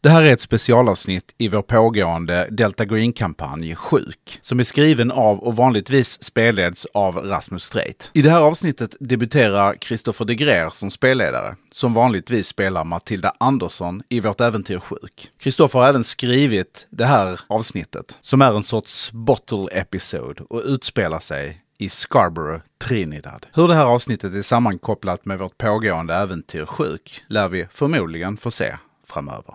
Det 0.00 0.08
här 0.08 0.22
är 0.22 0.32
ett 0.32 0.40
specialavsnitt 0.40 1.34
i 1.38 1.48
vår 1.48 1.62
pågående 1.62 2.48
Delta 2.50 2.84
Green-kampanj 2.84 3.74
Sjuk, 3.74 4.38
som 4.42 4.60
är 4.60 4.64
skriven 4.64 5.10
av 5.10 5.38
och 5.38 5.56
vanligtvis 5.56 6.22
spelleds 6.22 6.86
av 6.94 7.16
Rasmus 7.16 7.64
Streit. 7.64 8.10
I 8.14 8.22
det 8.22 8.30
här 8.30 8.40
avsnittet 8.40 8.96
debuterar 9.00 9.74
Christopher 9.74 10.24
de 10.24 10.34
Greer 10.34 10.70
som 10.70 10.90
spelledare, 10.90 11.56
som 11.72 11.94
vanligtvis 11.94 12.46
spelar 12.46 12.84
Matilda 12.84 13.32
Andersson 13.40 14.02
i 14.08 14.20
vårt 14.20 14.40
äventyr 14.40 14.78
Sjuk. 14.78 15.30
Christopher 15.40 15.80
har 15.80 15.88
även 15.88 16.04
skrivit 16.04 16.86
det 16.90 17.06
här 17.06 17.40
avsnittet, 17.46 18.18
som 18.20 18.42
är 18.42 18.56
en 18.56 18.62
sorts 18.62 19.12
bottle 19.12 19.68
episode 19.72 20.42
och 20.50 20.62
utspelar 20.64 21.20
sig 21.20 21.62
i 21.78 21.88
Scarborough, 21.88 22.62
Trinidad. 22.78 23.46
Hur 23.52 23.68
det 23.68 23.74
här 23.74 23.86
avsnittet 23.86 24.34
är 24.34 24.42
sammankopplat 24.42 25.24
med 25.24 25.38
vårt 25.38 25.58
pågående 25.58 26.14
äventyr 26.14 26.66
Sjuk 26.66 27.22
lär 27.28 27.48
vi 27.48 27.66
förmodligen 27.72 28.36
få 28.36 28.50
se 28.50 28.76
framöver. 29.06 29.54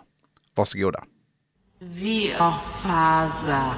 Varsågoda. 0.55 1.03
Via 1.79 2.53
faza. 2.83 3.75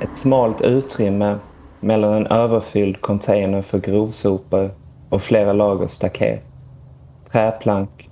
Ett 0.00 0.16
smalt 0.16 0.60
utrymme 0.60 1.38
mellan 1.80 2.14
en 2.14 2.26
överfylld 2.26 3.00
container 3.00 3.62
för 3.62 3.78
grovsopor 3.78 4.70
och 5.10 5.22
flera 5.22 5.52
lager 5.52 5.86
staket. 5.86 6.44
Träplank. 7.32 8.10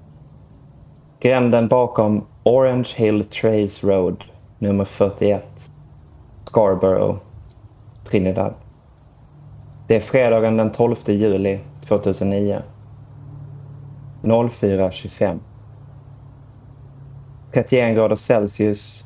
Gränden 1.20 1.68
bakom 1.68 2.26
Orange 2.42 2.88
Hill 2.96 3.24
Trace 3.24 3.86
Road, 3.86 4.24
nummer 4.58 4.84
41. 4.84 5.44
Scarborough, 6.44 7.16
Trinidad. 8.10 8.54
Det 9.88 9.96
är 9.96 10.00
fredagen 10.00 10.56
den 10.56 10.72
12 10.72 10.96
juli 11.06 11.60
2009. 11.88 12.62
04.25. 14.22 15.38
31 17.52 17.94
grader 17.94 18.16
Celsius, 18.16 19.04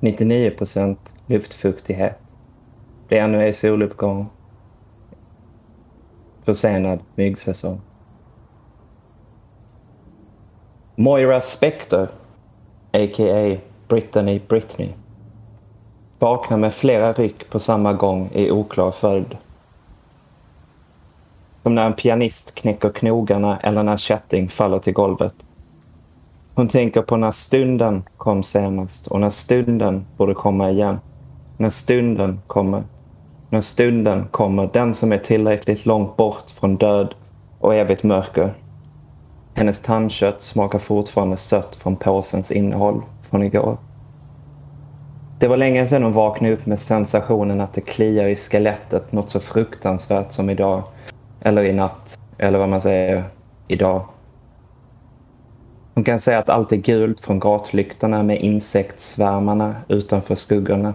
99 0.00 0.50
procent 0.50 1.12
luftfuktighet. 1.26 2.18
Det 3.08 3.18
är 3.18 3.24
ännu 3.24 3.42
ej 3.42 3.52
soluppgång. 3.52 4.30
Försenad 6.44 6.98
myggsäsong. 7.14 7.80
Moira 10.96 11.40
Spector, 11.40 12.08
a.k.a. 12.92 13.56
Brittany 13.88 14.40
Britney, 14.48 14.92
vaknar 16.22 16.56
med 16.56 16.74
flera 16.74 17.12
ryck 17.12 17.50
på 17.50 17.60
samma 17.60 17.92
gång 17.92 18.30
i 18.32 18.50
oklar 18.50 18.90
följd. 18.90 19.36
Som 21.62 21.74
när 21.74 21.86
en 21.86 21.92
pianist 21.92 22.54
knäcker 22.54 22.88
knogarna 22.88 23.58
eller 23.58 23.82
när 23.82 23.96
kätting 23.96 24.48
faller 24.48 24.78
till 24.78 24.92
golvet. 24.92 25.34
Hon 26.54 26.68
tänker 26.68 27.02
på 27.02 27.16
när 27.16 27.32
stunden 27.32 28.02
kom 28.16 28.42
senast 28.42 29.06
och 29.06 29.20
när 29.20 29.30
stunden 29.30 30.06
borde 30.16 30.34
komma 30.34 30.70
igen. 30.70 31.00
När 31.56 31.70
stunden 31.70 32.40
kommer. 32.46 32.82
När 33.50 33.60
stunden 33.60 34.24
kommer, 34.30 34.70
den 34.72 34.94
som 34.94 35.12
är 35.12 35.18
tillräckligt 35.18 35.86
långt 35.86 36.16
bort 36.16 36.50
från 36.50 36.76
död 36.76 37.14
och 37.58 37.74
evigt 37.74 38.02
mörker. 38.02 38.54
Hennes 39.54 39.80
tandkött 39.80 40.42
smakar 40.42 40.78
fortfarande 40.78 41.36
sött 41.36 41.76
från 41.76 41.96
påsens 41.96 42.50
innehåll 42.50 43.02
från 43.30 43.42
igår. 43.42 43.76
Det 45.42 45.48
var 45.48 45.56
länge 45.56 45.86
sedan 45.86 46.02
hon 46.02 46.12
vaknade 46.12 46.54
upp 46.54 46.66
med 46.66 46.78
sensationen 46.78 47.60
att 47.60 47.74
det 47.74 47.80
kliar 47.80 48.28
i 48.28 48.36
skelettet 48.36 49.12
något 49.12 49.30
så 49.30 49.40
fruktansvärt 49.40 50.32
som 50.32 50.50
idag. 50.50 50.82
Eller 51.40 51.64
i 51.64 51.72
natt, 51.72 52.18
eller 52.38 52.58
vad 52.58 52.68
man 52.68 52.80
säger, 52.80 53.24
idag. 53.68 54.04
Hon 55.94 56.04
kan 56.04 56.20
säga 56.20 56.38
att 56.38 56.50
allt 56.50 56.72
är 56.72 56.76
gult 56.76 57.20
från 57.20 57.38
gatlyktorna 57.38 58.22
med 58.22 58.40
insektssvärmarna 58.40 59.74
utanför 59.88 60.34
skuggorna. 60.34 60.94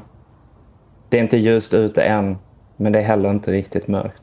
Det 1.10 1.18
är 1.18 1.22
inte 1.24 1.38
ljust 1.38 1.74
ute 1.74 2.04
än, 2.04 2.38
men 2.78 2.92
det 2.92 3.00
är 3.00 3.04
heller 3.04 3.30
inte 3.30 3.52
riktigt 3.52 3.88
mörkt. 3.88 4.22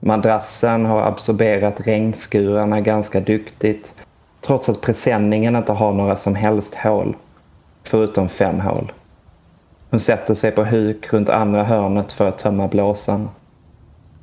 Madrassen 0.00 0.86
har 0.86 1.02
absorberat 1.02 1.86
regnskurarna 1.86 2.80
ganska 2.80 3.20
duktigt 3.20 3.94
trots 4.40 4.68
att 4.68 4.80
presenningen 4.80 5.56
inte 5.56 5.72
har 5.72 5.92
några 5.92 6.16
som 6.16 6.34
helst 6.34 6.74
hål, 6.74 7.16
förutom 7.90 8.28
fem 8.28 8.60
hål. 8.60 8.92
Hon 9.90 10.00
sätter 10.00 10.34
sig 10.34 10.50
på 10.50 10.64
huk 10.64 11.12
runt 11.12 11.28
andra 11.28 11.64
hörnet 11.64 12.12
för 12.12 12.28
att 12.28 12.38
tömma 12.38 12.68
blåsan. 12.68 13.28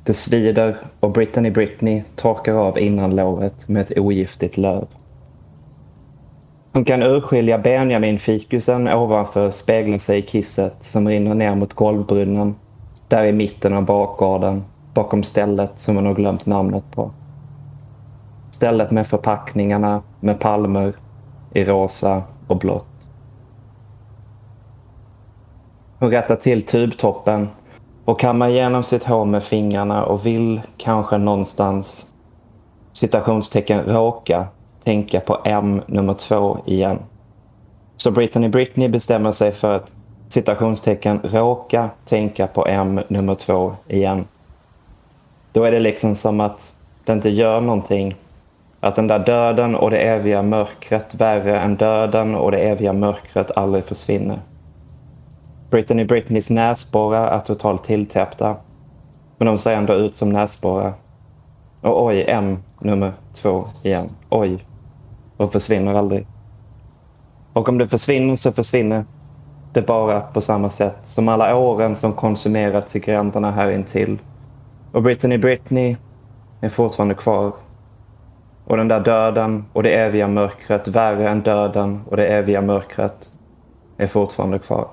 Det 0.04 0.14
svider 0.14 0.76
och 1.00 1.12
Brittany 1.12 1.50
Britney 1.50 2.02
torkar 2.16 2.54
av 2.54 2.78
innanlåret 2.78 3.68
med 3.68 3.82
ett 3.82 3.98
ogiftigt 3.98 4.56
löv. 4.56 4.86
Hon 6.72 6.84
kan 6.84 7.02
urskilja 7.02 7.58
Benjamin-fikusen 7.58 8.88
ovanför 8.88 9.50
spegla 9.50 9.98
sig 9.98 10.18
i 10.18 10.22
kisset 10.22 10.76
som 10.80 11.08
rinner 11.08 11.34
ner 11.34 11.54
mot 11.54 11.72
golvbrunnen, 11.72 12.54
där 13.08 13.24
i 13.24 13.32
mitten 13.32 13.74
av 13.74 13.84
bakgården 13.84 14.64
bakom 14.94 15.22
stället 15.22 15.72
som 15.76 15.96
hon 15.96 16.06
har 16.06 16.14
glömt 16.14 16.46
namnet 16.46 16.84
på. 16.94 17.10
Stället 18.50 18.90
med 18.90 19.06
förpackningarna 19.06 20.02
med 20.20 20.40
palmer 20.40 20.92
i 21.52 21.64
rosa 21.64 22.22
och 22.46 22.58
blått. 22.58 22.97
Hon 26.00 26.10
rättar 26.10 26.36
till 26.36 26.62
tubtoppen 26.62 27.48
och 28.04 28.20
kammar 28.20 28.48
igenom 28.48 28.84
sitt 28.84 29.04
hår 29.04 29.24
med 29.24 29.42
fingrarna 29.42 30.04
och 30.04 30.26
vill 30.26 30.60
kanske 30.76 31.18
någonstans 31.18 32.06
citationstecken 32.92 33.84
råka 33.86 34.46
tänka 34.84 35.20
på 35.20 35.40
M 35.44 35.82
nummer 35.86 36.14
två 36.14 36.58
igen. 36.66 36.98
Så 37.96 38.10
Brittany 38.10 38.48
Britney 38.48 38.88
bestämmer 38.88 39.32
sig 39.32 39.52
för 39.52 39.76
att 39.76 39.92
citationstecken 40.28 41.20
råka 41.22 41.90
tänka 42.04 42.46
på 42.46 42.66
M 42.66 43.00
nummer 43.08 43.34
två 43.34 43.72
igen. 43.86 44.24
Då 45.52 45.64
är 45.64 45.70
det 45.70 45.80
liksom 45.80 46.14
som 46.14 46.40
att 46.40 46.72
det 47.04 47.12
inte 47.12 47.30
gör 47.30 47.60
någonting. 47.60 48.14
Att 48.80 48.96
den 48.96 49.06
där 49.06 49.18
döden 49.18 49.76
och 49.76 49.90
det 49.90 49.98
eviga 49.98 50.42
mörkret 50.42 51.14
värre 51.14 51.60
än 51.60 51.76
döden 51.76 52.34
och 52.34 52.50
det 52.50 52.58
eviga 52.58 52.92
mörkret 52.92 53.56
aldrig 53.56 53.84
försvinner. 53.84 54.38
Britney 55.70 56.04
Britneys 56.04 56.50
näsborrar 56.50 57.28
är 57.28 57.40
totalt 57.40 57.84
tilltäppta. 57.84 58.56
Men 59.38 59.46
de 59.46 59.58
ser 59.58 59.72
ändå 59.72 59.94
ut 59.94 60.14
som 60.14 60.28
näsborrar. 60.28 60.92
Och 61.80 62.04
oj, 62.04 62.24
M 62.28 62.58
nummer 62.80 63.12
två 63.34 63.64
igen. 63.82 64.10
Oj. 64.30 64.64
Och 65.36 65.52
försvinner 65.52 65.94
aldrig. 65.94 66.26
Och 67.52 67.68
om 67.68 67.78
det 67.78 67.88
försvinner 67.88 68.36
så 68.36 68.52
försvinner 68.52 69.04
det 69.72 69.82
bara 69.82 70.20
på 70.20 70.40
samma 70.40 70.70
sätt 70.70 70.98
som 71.02 71.28
alla 71.28 71.56
åren 71.56 71.96
som 71.96 72.12
konsumerats 72.12 72.96
i 72.96 72.98
gränderna 72.98 73.50
här 73.50 73.70
intill. 73.70 74.18
Och 74.92 75.02
Britney 75.02 75.38
Britney 75.38 75.96
är 76.60 76.68
fortfarande 76.68 77.14
kvar. 77.14 77.52
Och 78.64 78.76
den 78.76 78.88
där 78.88 79.00
döden 79.00 79.64
och 79.72 79.82
det 79.82 79.90
eviga 79.90 80.28
mörkret, 80.28 80.88
värre 80.88 81.30
än 81.30 81.40
döden 81.40 82.00
och 82.06 82.16
det 82.16 82.26
eviga 82.26 82.60
mörkret, 82.60 83.28
är 83.96 84.06
fortfarande 84.06 84.58
kvar. 84.58 84.88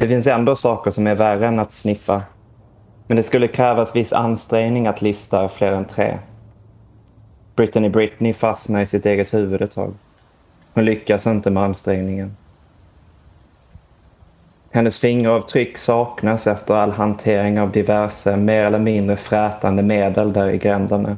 Det 0.00 0.08
finns 0.08 0.26
ändå 0.26 0.56
saker 0.56 0.90
som 0.90 1.06
är 1.06 1.14
värre 1.14 1.46
än 1.46 1.58
att 1.58 1.72
sniffa. 1.72 2.22
Men 3.06 3.16
det 3.16 3.22
skulle 3.22 3.48
krävas 3.48 3.96
viss 3.96 4.12
ansträngning 4.12 4.86
att 4.86 5.02
lista 5.02 5.48
fler 5.48 5.72
än 5.72 5.84
tre. 5.84 6.18
Brittany 7.56 7.88
Britney 7.88 8.32
fastnar 8.32 8.80
i 8.80 8.86
sitt 8.86 9.06
eget 9.06 9.34
huvud 9.34 9.62
ett 9.62 9.72
tag. 9.72 9.94
Hon 10.74 10.84
lyckas 10.84 11.26
inte 11.26 11.50
med 11.50 11.62
ansträngningen. 11.62 12.36
Hennes 14.72 14.98
fingeravtryck 14.98 15.78
saknas 15.78 16.46
efter 16.46 16.74
all 16.74 16.90
hantering 16.90 17.60
av 17.60 17.70
diverse 17.70 18.36
mer 18.36 18.64
eller 18.64 18.78
mindre 18.78 19.16
frätande 19.16 19.82
medel 19.82 20.32
där 20.32 20.50
i 20.50 20.58
gränderna. 20.58 21.16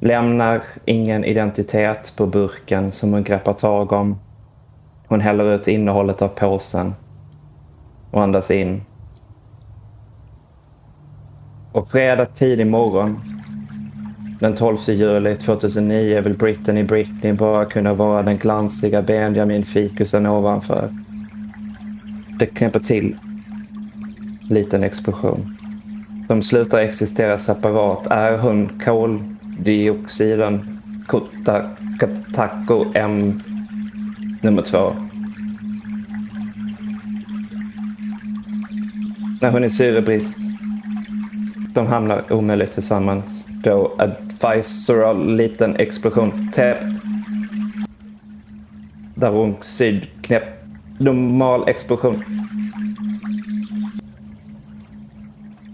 Lämnar 0.00 0.62
ingen 0.84 1.24
identitet 1.24 2.12
på 2.16 2.26
burken 2.26 2.92
som 2.92 3.12
hon 3.12 3.24
greppar 3.24 3.52
tag 3.52 3.92
om. 3.92 4.18
Hon 5.08 5.20
häller 5.20 5.54
ut 5.54 5.68
innehållet 5.68 6.22
av 6.22 6.28
påsen 6.28 6.94
och 8.14 8.22
andas 8.22 8.50
in. 8.50 8.82
Och 11.72 11.90
fredag 11.90 12.26
tidig 12.26 12.66
morgon 12.66 13.20
den 14.40 14.54
12 14.56 14.78
juli 14.86 15.36
2009 15.36 16.20
vill 16.20 16.38
Brittany 16.38 16.82
Britney 16.82 17.32
bara 17.32 17.64
kunna 17.64 17.94
vara 17.94 18.22
den 18.22 18.38
glansiga 18.38 19.02
Benjamin-fikusen 19.02 20.26
ovanför. 20.26 20.88
Det 22.38 22.46
knäpper 22.46 22.80
till. 22.80 23.16
Liten 24.50 24.84
explosion. 24.84 25.56
De 26.28 26.42
slutar 26.42 26.78
existera 26.78 27.38
separat. 27.38 28.06
Är 28.06 28.38
hon 28.38 28.80
koldioxiden 28.84 30.80
Kotako 31.98 32.84
M 32.94 33.40
nummer 34.42 34.62
två? 34.62 34.92
När 39.44 39.50
hon 39.50 39.64
är 39.64 39.68
syrebrist. 39.68 40.36
De 41.74 41.86
hamnar 41.86 42.32
omöjligt 42.32 42.72
tillsammans. 42.72 43.46
Då 43.64 43.92
advisoral 43.98 45.36
liten 45.36 45.76
explosion. 45.76 46.50
Täppt. 46.52 47.02
Där 49.14 49.54
syd 49.60 50.06
knäpp. 50.22 50.42
Normal 50.98 51.68
explosion. 51.68 52.24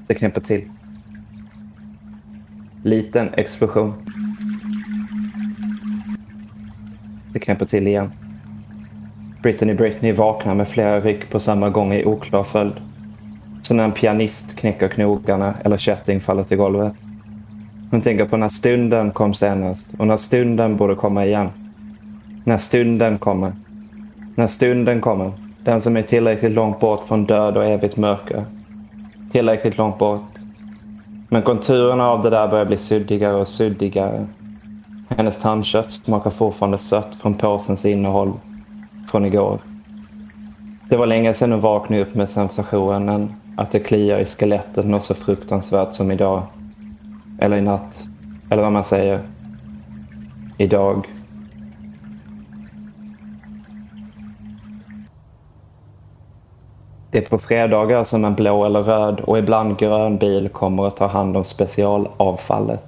Det 0.09 0.15
knäpper 0.15 0.41
till. 0.41 0.65
Liten 2.85 3.35
explosion. 3.35 3.95
Det 7.33 7.39
knäpper 7.39 7.67
till 7.67 7.87
igen. 7.87 8.11
Brittany 9.43 9.75
Britney 9.75 10.13
vaknar 10.13 10.55
med 10.55 10.69
flera 10.69 11.01
ryck 11.01 11.31
på 11.31 11.41
samma 11.41 11.71
gång 11.71 11.93
i 11.93 12.05
oklar 12.05 12.45
följd. 12.45 12.90
Som 13.63 13.77
när 13.77 13.85
en 13.85 13.93
pianist 13.93 14.57
knäcker 14.57 14.89
knogarna 14.89 15.55
eller 15.65 15.77
kätting 15.77 16.21
faller 16.21 16.43
till 16.43 16.57
golvet. 16.57 16.93
Hon 17.91 18.01
tänker 18.01 18.25
på 18.25 18.37
när 18.37 18.49
stunden 18.49 19.11
kom 19.11 19.35
senast 19.35 19.95
och 19.99 20.07
när 20.07 20.17
stunden 20.17 20.77
borde 20.77 20.95
komma 20.95 21.27
igen. 21.27 21.49
När 22.45 22.59
stunden 22.59 23.19
kommer. 23.19 23.53
När 24.35 24.47
stunden 24.47 25.01
kommer. 25.01 25.33
Den 25.65 25.81
som 25.81 25.97
är 25.97 26.03
tillräckligt 26.03 26.53
långt 26.53 26.81
bort 26.81 27.01
från 27.01 27.25
död 27.25 27.57
och 27.57 27.65
evigt 27.65 27.97
mörker. 27.97 28.45
Tillräckligt 29.33 29.77
långt 29.77 29.99
bort. 29.99 30.23
Men 31.29 31.43
konturerna 31.43 32.11
av 32.11 32.23
det 32.23 32.31
där 32.31 32.49
börjar 32.49 32.65
bli 32.65 32.79
suddigare 32.79 33.35
och 33.35 33.49
suddigare. 33.49 34.27
Hennes 35.09 35.41
tandkött 35.41 35.93
smakar 35.93 36.31
fortfarande 36.31 36.79
sött 36.79 37.15
från 37.21 37.35
påsens 37.35 37.85
innehåll 37.85 38.33
från 39.11 39.25
igår. 39.25 39.59
Det 40.89 40.97
var 40.97 41.07
länge 41.07 41.35
sedan 41.35 41.53
hon 41.53 41.61
vaknade 41.61 42.03
upp 42.03 42.15
med 42.15 42.31
sensationen 42.31 43.31
att 43.61 43.73
det 43.73 43.81
kliar 43.81 44.19
i 44.19 44.25
skelettet 44.25 44.87
något 44.87 45.03
så 45.03 45.15
fruktansvärt 45.15 45.95
som 45.95 46.11
idag. 46.11 46.43
Eller 47.41 47.57
i 47.57 47.61
natt. 47.61 48.05
Eller 48.51 48.63
vad 48.63 48.73
man 48.73 48.85
säger. 48.85 49.21
Idag. 50.59 51.09
Det 57.11 57.19
är 57.19 57.23
på 57.23 57.39
fredagar 57.39 58.05
som 58.05 58.25
en 58.25 58.35
blå 58.35 58.65
eller 58.65 58.83
röd 58.83 59.21
och 59.21 59.39
ibland 59.39 59.79
grön 59.79 60.19
bil 60.19 60.49
kommer 60.49 60.87
att 60.87 60.97
ta 60.97 61.07
hand 61.07 61.37
om 61.37 61.45
specialavfallet. 61.45 62.85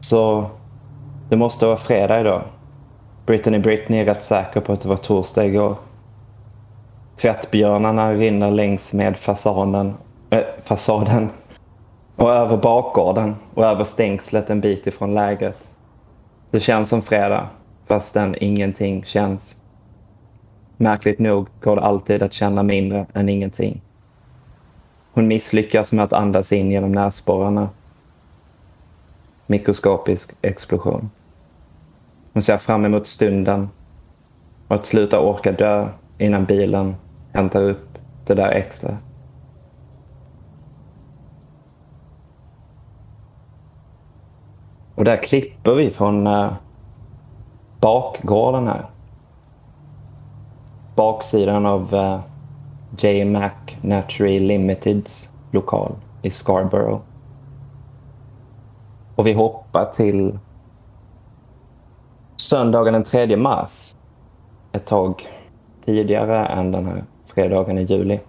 Så 0.00 0.44
det 1.28 1.36
måste 1.36 1.66
vara 1.66 1.76
fredag 1.76 2.20
idag. 2.20 2.42
Britney 3.26 3.60
Britney 3.60 4.00
är 4.00 4.04
rätt 4.04 4.24
säker 4.24 4.60
på 4.60 4.72
att 4.72 4.82
det 4.82 4.88
var 4.88 4.96
torsdag 4.96 5.44
igår. 5.44 5.76
Tvättbjörnarna 7.20 8.12
rinner 8.12 8.50
längs 8.50 8.92
med 8.92 9.16
fasaden, 9.16 9.94
äh, 10.30 10.42
fasaden 10.64 11.30
och 12.16 12.34
över 12.34 12.56
bakgården 12.56 13.36
och 13.54 13.64
över 13.64 13.84
stängslet 13.84 14.50
en 14.50 14.60
bit 14.60 14.86
ifrån 14.86 15.14
lägret. 15.14 15.68
Det 16.50 16.60
känns 16.60 16.88
som 16.88 17.02
fredag, 17.02 17.48
fastän 17.86 18.34
ingenting 18.40 19.04
känns. 19.04 19.56
Märkligt 20.76 21.18
nog 21.18 21.48
går 21.60 21.76
det 21.76 21.82
alltid 21.82 22.22
att 22.22 22.32
känna 22.32 22.62
mindre 22.62 23.06
än 23.14 23.28
ingenting. 23.28 23.80
Hon 25.12 25.28
misslyckas 25.28 25.92
med 25.92 26.04
att 26.04 26.12
andas 26.12 26.52
in 26.52 26.70
genom 26.70 26.92
näsborrarna. 26.92 27.68
Mikroskopisk 29.46 30.30
explosion. 30.42 31.10
Hon 32.32 32.42
ser 32.42 32.58
fram 32.58 32.84
emot 32.84 33.06
stunden 33.06 33.68
och 34.68 34.74
att 34.74 34.86
sluta 34.86 35.20
orka 35.20 35.52
dö 35.52 35.88
innan 36.18 36.44
bilen 36.44 36.94
hämtar 37.38 37.62
upp 37.62 37.98
det 38.26 38.34
där 38.34 38.50
extra. 38.50 38.96
Och 44.94 45.04
där 45.04 45.22
klipper 45.22 45.74
vi 45.74 45.90
från 45.90 46.26
äh, 46.26 46.52
bakgården 47.80 48.66
här. 48.66 48.86
Baksidan 50.96 51.66
av 51.66 51.94
äh, 51.94 52.20
J. 52.98 53.24
Mac 53.24 53.50
Naturally 53.82 54.38
Limiteds 54.38 55.30
lokal 55.50 55.92
i 56.22 56.30
Scarborough. 56.30 57.00
Och 59.14 59.26
vi 59.26 59.32
hoppar 59.32 59.84
till 59.84 60.38
söndagen 62.36 62.92
den 62.92 63.04
3 63.04 63.36
mars. 63.36 63.94
Ett 64.72 64.86
tag 64.86 65.26
tidigare 65.84 66.46
än 66.46 66.72
den 66.72 66.86
här 66.86 67.04
fredagen 67.38 67.78
i 67.78 67.82
juli. 67.82 68.20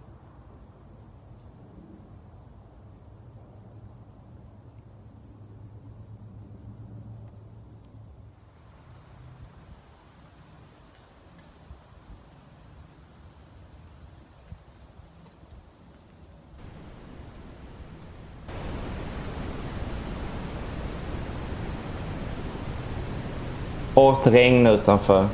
Hårt 23.96 24.28
regn 24.28 24.68
utanför. 24.68 25.28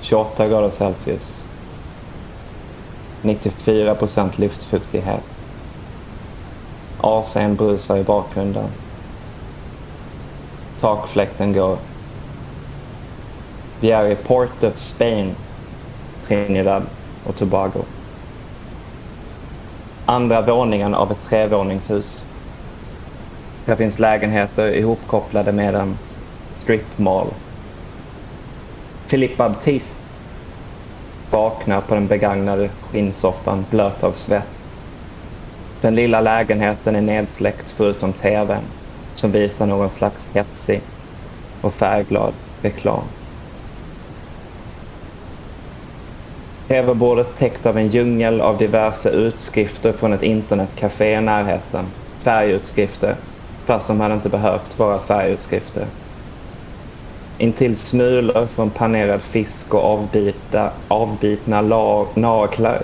28 0.00 0.48
grader 0.48 0.70
Celsius. 0.70 1.37
94 3.22 3.94
procent 3.94 4.38
luftfuktighet. 4.38 5.24
AC'n 7.00 7.56
brusar 7.56 7.96
i 7.96 8.04
bakgrunden. 8.04 8.68
Takfläkten 10.80 11.52
går. 11.52 11.78
Vi 13.80 13.90
är 13.90 14.10
i 14.10 14.14
Port 14.14 14.64
of 14.64 14.78
Spain, 14.78 15.34
Trinidad 16.26 16.82
och 17.24 17.36
Tobago. 17.36 17.82
Andra 20.06 20.40
våningen 20.40 20.94
av 20.94 21.12
ett 21.12 21.28
trevåningshus. 21.28 22.24
Här 23.66 23.76
finns 23.76 23.98
lägenheter 23.98 24.68
ihopkopplade 24.68 25.52
med 25.52 25.74
en 25.74 25.98
strip 26.58 26.98
mall. 26.98 27.28
Philip 29.08 29.36
Baptiste 29.36 30.07
vaknar 31.30 31.80
på 31.80 31.94
den 31.94 32.06
begagnade 32.06 32.68
skinnsoffan 32.68 33.66
blöt 33.70 34.04
av 34.04 34.12
svett. 34.12 34.64
Den 35.80 35.94
lilla 35.94 36.20
lägenheten 36.20 36.96
är 36.96 37.00
nedsläckt 37.00 37.70
förutom 37.70 38.12
tvn 38.12 38.62
som 39.14 39.32
visar 39.32 39.66
någon 39.66 39.90
slags 39.90 40.28
hetsig 40.32 40.80
och 41.60 41.74
färgglad 41.74 42.32
reklam. 42.62 43.02
Tv-bordet 46.68 47.36
täckt 47.36 47.66
av 47.66 47.78
en 47.78 47.88
djungel 47.88 48.40
av 48.40 48.58
diverse 48.58 49.10
utskrifter 49.10 49.92
från 49.92 50.12
ett 50.12 50.22
internetcafé 50.22 51.14
i 51.14 51.20
närheten. 51.20 51.84
Färgutskrifter, 52.18 53.14
fast 53.66 53.88
de 53.88 54.00
hade 54.00 54.14
inte 54.14 54.28
behövt 54.28 54.78
vara 54.78 54.98
färgutskrifter. 54.98 55.86
Intill 57.40 57.76
smulor 57.76 58.46
från 58.46 58.70
panerad 58.70 59.22
fisk 59.22 59.74
och 59.74 59.84
avbita, 59.84 60.70
avbitna 60.88 61.60
naglar, 62.14 62.82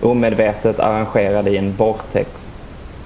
omedvetet 0.00 0.80
arrangerade 0.80 1.50
i 1.50 1.56
en 1.56 1.72
vortex, 1.72 2.54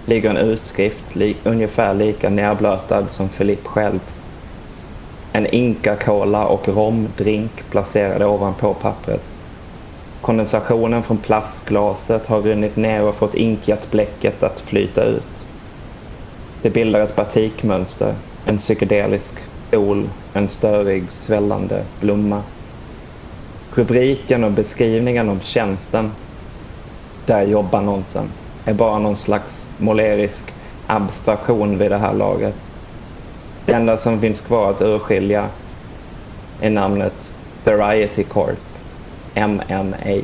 ligger 0.07 0.31
en 0.31 0.37
utskrift 0.37 1.17
li, 1.17 1.37
ungefär 1.45 1.95
lika 1.95 2.31
nerblötad 2.31 3.11
som 3.11 3.29
Filipp 3.29 3.67
själv. 3.67 4.01
En 5.33 5.47
inka-cola 5.47 6.47
och 6.47 6.69
romdrink 6.69 7.71
placerade 7.71 8.27
ovanpå 8.27 8.75
pappret. 8.75 9.25
Kondensationen 10.21 11.03
från 11.03 11.19
plastglaset 11.19 12.27
har 12.27 12.41
runnit 12.41 12.77
ner 12.77 13.03
och 13.03 13.15
fått 13.15 13.35
inkat 13.35 13.91
bläcket 13.91 14.43
att 14.43 14.61
flyta 14.61 15.05
ut. 15.05 15.47
Det 16.63 16.71
bildar 16.71 17.01
ett 17.01 17.17
batikmönster, 17.17 18.15
en 18.47 18.59
psykedelisk 18.59 19.35
sol, 19.75 20.09
en 20.33 20.49
störig 20.49 21.05
svällande 21.13 21.85
blomma. 22.01 22.43
Rubriken 23.75 24.45
och 24.45 24.53
beskrivningen 24.53 25.29
om 25.29 25.41
tjänsten, 25.41 26.13
där 27.27 27.43
jobbar 27.43 27.79
annonsen 27.79 28.29
är 28.65 28.75
bara 28.75 28.99
någon 28.99 29.17
slags 29.17 29.71
målerisk 29.79 30.53
abstraktion 30.87 31.79
vid 31.79 31.91
det 31.91 31.97
här 31.97 32.13
laget. 32.13 32.55
Det 33.67 33.73
enda 33.73 33.99
som 33.99 34.21
finns 34.21 34.41
kvar 34.41 34.71
att 34.71 34.83
urskilja 34.83 35.49
är 36.61 36.71
namnet 36.71 37.31
Variety 37.65 38.23
Corp, 38.23 38.59
MMA. 39.35 40.21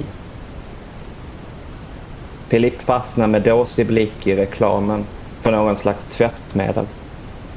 Filipp 2.49 2.83
fastnar 2.83 3.27
med 3.27 3.43
dåsig 3.43 3.87
blick 3.87 4.27
i 4.27 4.37
reklamen 4.37 5.05
för 5.41 5.51
någon 5.51 5.77
slags 5.77 6.07
tvättmedel. 6.07 6.87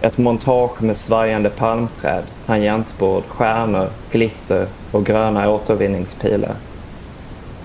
Ett 0.03 0.17
montage 0.17 0.81
med 0.81 0.97
svajande 0.97 1.49
palmträd, 1.49 2.23
tangentbord, 2.45 3.23
stjärnor, 3.27 3.89
glitter 4.11 4.67
och 4.91 5.05
gröna 5.05 5.49
återvinningspilar. 5.49 6.55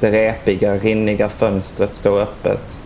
Det 0.00 0.10
repiga, 0.10 0.76
rinniga 0.76 1.28
fönstret 1.28 1.94
står 1.94 2.20
öppet. 2.20 2.80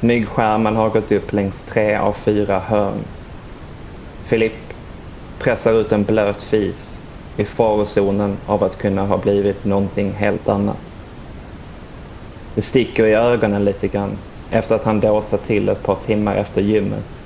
Myggskärmen 0.00 0.76
har 0.76 0.88
gått 0.88 1.12
upp 1.12 1.32
längs 1.32 1.64
tre 1.64 1.96
av 1.96 2.12
fyra 2.12 2.58
hörn. 2.58 3.04
Filipp 4.24 4.74
pressar 5.38 5.72
ut 5.72 5.92
en 5.92 6.04
blöt 6.04 6.42
fis 6.42 7.02
i 7.36 7.44
farozonen 7.44 8.36
av 8.46 8.64
att 8.64 8.78
kunna 8.78 9.06
ha 9.06 9.18
blivit 9.18 9.64
någonting 9.64 10.12
helt 10.12 10.48
annat. 10.48 10.80
Det 12.54 12.62
sticker 12.62 13.06
i 13.06 13.14
ögonen 13.14 13.64
lite 13.64 13.88
grann 13.88 14.18
efter 14.50 14.74
att 14.74 14.84
han 14.84 15.00
dåsat 15.00 15.46
till 15.46 15.68
ett 15.68 15.82
par 15.82 15.96
timmar 15.96 16.36
efter 16.36 16.62
gymmet. 16.62 17.21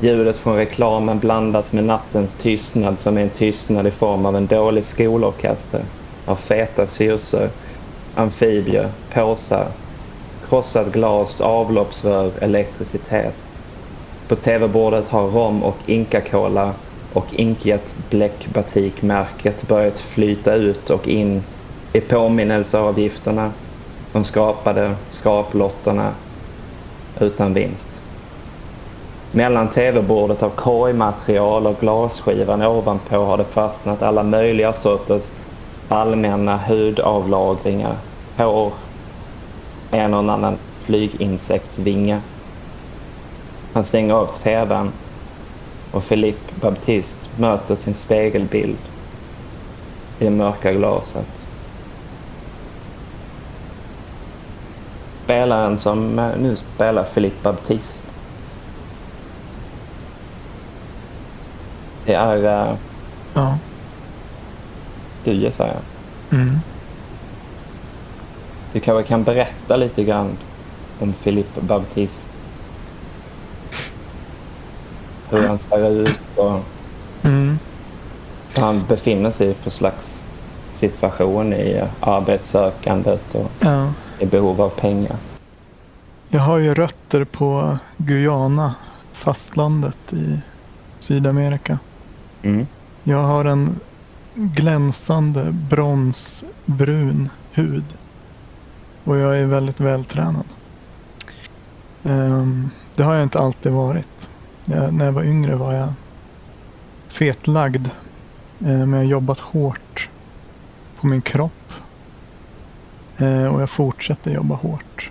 Ljudet 0.00 0.36
från 0.36 0.56
reklamen 0.56 1.18
blandas 1.18 1.72
med 1.72 1.84
nattens 1.84 2.34
tystnad 2.34 2.98
som 2.98 3.18
är 3.18 3.22
en 3.22 3.30
tystnad 3.30 3.86
i 3.86 3.90
form 3.90 4.26
av 4.26 4.36
en 4.36 4.46
dålig 4.46 4.84
skolorkester 4.84 5.82
av 6.26 6.36
feta 6.36 6.86
syrsor, 6.86 7.50
amfibier, 8.14 8.88
påsar, 9.12 9.66
krossat 10.48 10.92
glas, 10.92 11.40
avloppsrör, 11.40 12.30
elektricitet. 12.40 13.34
På 14.28 14.36
tv-bordet 14.36 15.08
har 15.08 15.26
rom 15.26 15.62
och 15.62 15.76
inka-cola 15.86 16.72
och 17.12 17.26
inkjet 17.32 17.94
bläckbatikmärket 18.10 19.68
börjat 19.68 20.00
flyta 20.00 20.54
ut 20.54 20.90
och 20.90 21.08
in 21.08 21.42
i 21.92 22.00
påminnelseavgifterna, 22.00 23.52
de 24.12 24.24
skapade 24.24 24.94
skraplotterna 25.10 26.10
utan 27.20 27.54
vinst. 27.54 28.01
Mellan 29.34 29.70
tv-bordet 29.70 30.42
av 30.42 30.50
korgmaterial 30.50 31.66
och 31.66 31.80
glasskivan 31.80 32.62
ovanpå 32.62 33.24
har 33.24 33.38
det 33.38 33.44
fastnat 33.44 34.02
alla 34.02 34.22
möjliga 34.22 34.72
sorters 34.72 35.30
allmänna 35.88 36.56
hudavlagringar, 36.56 37.96
hår, 38.36 38.72
en 39.90 40.14
och 40.14 40.32
annan 40.32 40.56
flyginsektsvinge. 40.80 42.20
Han 43.72 43.84
stänger 43.84 44.14
av 44.14 44.26
tvn 44.26 44.92
och 45.92 46.04
Philippe 46.08 46.52
Baptiste 46.60 47.26
möter 47.36 47.76
sin 47.76 47.94
spegelbild 47.94 48.78
i 50.18 50.24
det 50.24 50.30
mörka 50.30 50.72
glaset. 50.72 51.44
Spelaren 55.24 55.78
som 55.78 56.16
nu 56.38 56.56
spelar 56.56 57.04
Philippe 57.04 57.42
Baptiste 57.42 58.11
Det 62.04 62.14
är... 62.14 62.68
Uh, 62.70 62.76
Ja. 63.34 63.58
du 65.24 65.32
gissar 65.32 65.66
jag. 65.66 66.40
Mm. 66.40 66.58
Du 68.72 68.80
kanske 68.80 69.08
kan 69.08 69.22
berätta 69.24 69.76
lite 69.76 70.04
grann 70.04 70.36
om 71.00 71.12
Philippe 71.12 71.60
Baptiste. 71.60 72.32
Hur 75.30 75.48
han 75.48 75.58
ser 75.58 75.90
ut 75.90 76.20
och 76.36 76.60
Mm. 77.24 77.58
vad 78.56 78.64
han 78.64 78.84
befinner 78.88 79.30
sig 79.30 79.50
i 79.50 79.54
för 79.54 79.70
slags 79.70 80.24
situation 80.72 81.52
i 81.52 81.82
arbetssökandet 82.00 83.34
och 83.34 83.50
Ja. 83.60 83.92
i 84.18 84.26
behov 84.26 84.60
av 84.60 84.68
pengar. 84.68 85.16
Jag 86.28 86.40
har 86.40 86.58
ju 86.58 86.74
rötter 86.74 87.24
på 87.24 87.78
Guyana, 87.96 88.74
fastlandet 89.12 90.12
i 90.12 90.38
Sydamerika. 90.98 91.78
Mm. 92.42 92.66
Jag 93.02 93.22
har 93.22 93.44
en 93.44 93.80
glänsande 94.34 95.52
bronsbrun 95.52 97.28
hud. 97.52 97.84
Och 99.04 99.16
jag 99.16 99.38
är 99.38 99.46
väldigt 99.46 99.80
vältränad. 99.80 100.44
Um, 102.02 102.70
det 102.94 103.02
har 103.02 103.14
jag 103.14 103.22
inte 103.22 103.38
alltid 103.38 103.72
varit. 103.72 104.30
Jag, 104.64 104.94
när 104.94 105.04
jag 105.04 105.12
var 105.12 105.22
yngre 105.22 105.54
var 105.54 105.72
jag 105.72 105.92
fetlagd. 107.08 107.86
Uh, 107.86 108.86
men 108.86 108.92
jag 108.92 108.98
har 108.98 109.04
jobbat 109.04 109.40
hårt 109.40 110.08
på 111.00 111.06
min 111.06 111.22
kropp. 111.22 111.72
Uh, 113.20 113.46
och 113.46 113.62
jag 113.62 113.70
fortsätter 113.70 114.30
jobba 114.30 114.54
hårt. 114.54 115.10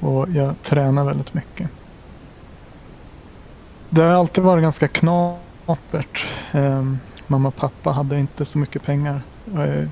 Och 0.00 0.28
jag 0.30 0.54
tränar 0.62 1.04
väldigt 1.04 1.34
mycket. 1.34 1.70
Det 3.90 4.02
har 4.02 4.10
alltid 4.10 4.44
varit 4.44 4.62
ganska 4.62 4.88
knapert. 5.70 6.26
Eh, 6.52 6.84
mamma 7.26 7.48
och 7.48 7.56
pappa 7.56 7.90
hade 7.90 8.20
inte 8.20 8.44
så 8.44 8.58
mycket 8.58 8.82
pengar. 8.82 9.22
Jag 9.54 9.68
är 9.68 9.90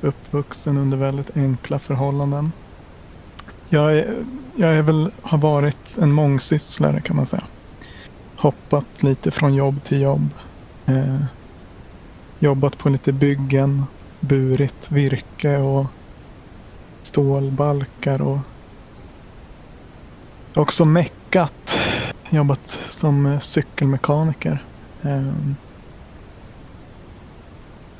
uppvuxen 0.00 0.78
under 0.78 0.96
väldigt 0.96 1.36
enkla 1.36 1.78
förhållanden. 1.78 2.52
Jag, 3.68 3.98
är, 3.98 4.24
jag 4.56 4.74
är 4.74 4.82
väl, 4.82 5.10
har 5.22 5.38
varit 5.38 5.98
en 5.98 6.12
mångsysslare 6.12 7.00
kan 7.00 7.16
man 7.16 7.26
säga. 7.26 7.44
Hoppat 8.36 9.02
lite 9.02 9.30
från 9.30 9.54
jobb 9.54 9.84
till 9.84 10.00
jobb. 10.00 10.28
Eh, 10.86 11.22
jobbat 12.38 12.78
på 12.78 12.88
lite 12.88 13.12
byggen. 13.12 13.84
Burit 14.20 14.90
virke 14.90 15.56
och 15.56 15.86
stålbalkar 17.02 18.22
och 18.22 18.38
också 20.54 20.84
meckat. 20.84 21.78
Jobbat 22.32 22.78
som 22.90 23.26
eh, 23.26 23.40
cykelmekaniker. 23.40 24.62
Ehm, 25.02 25.56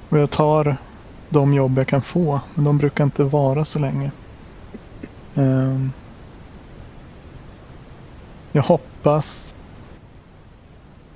och 0.08 0.18
jag 0.18 0.30
tar 0.30 0.76
de 1.28 1.54
jobb 1.54 1.78
jag 1.78 1.86
kan 1.86 2.02
få, 2.02 2.40
men 2.54 2.64
de 2.64 2.78
brukar 2.78 3.04
inte 3.04 3.24
vara 3.24 3.64
så 3.64 3.78
länge. 3.78 4.10
Ehm, 5.34 5.92
jag 8.52 8.62
hoppas 8.62 9.54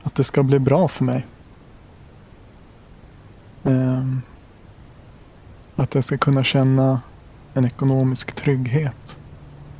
att 0.02 0.14
det 0.14 0.25
ska 0.25 0.42
bli 0.42 0.59
bra 0.59 0.88
för 0.88 1.04
mig. 1.04 1.26
Ehm, 3.64 4.23
att 5.76 5.94
jag 5.94 6.04
ska 6.04 6.18
kunna 6.18 6.44
känna 6.44 7.00
en 7.52 7.64
ekonomisk 7.64 8.33
trygghet 8.33 9.18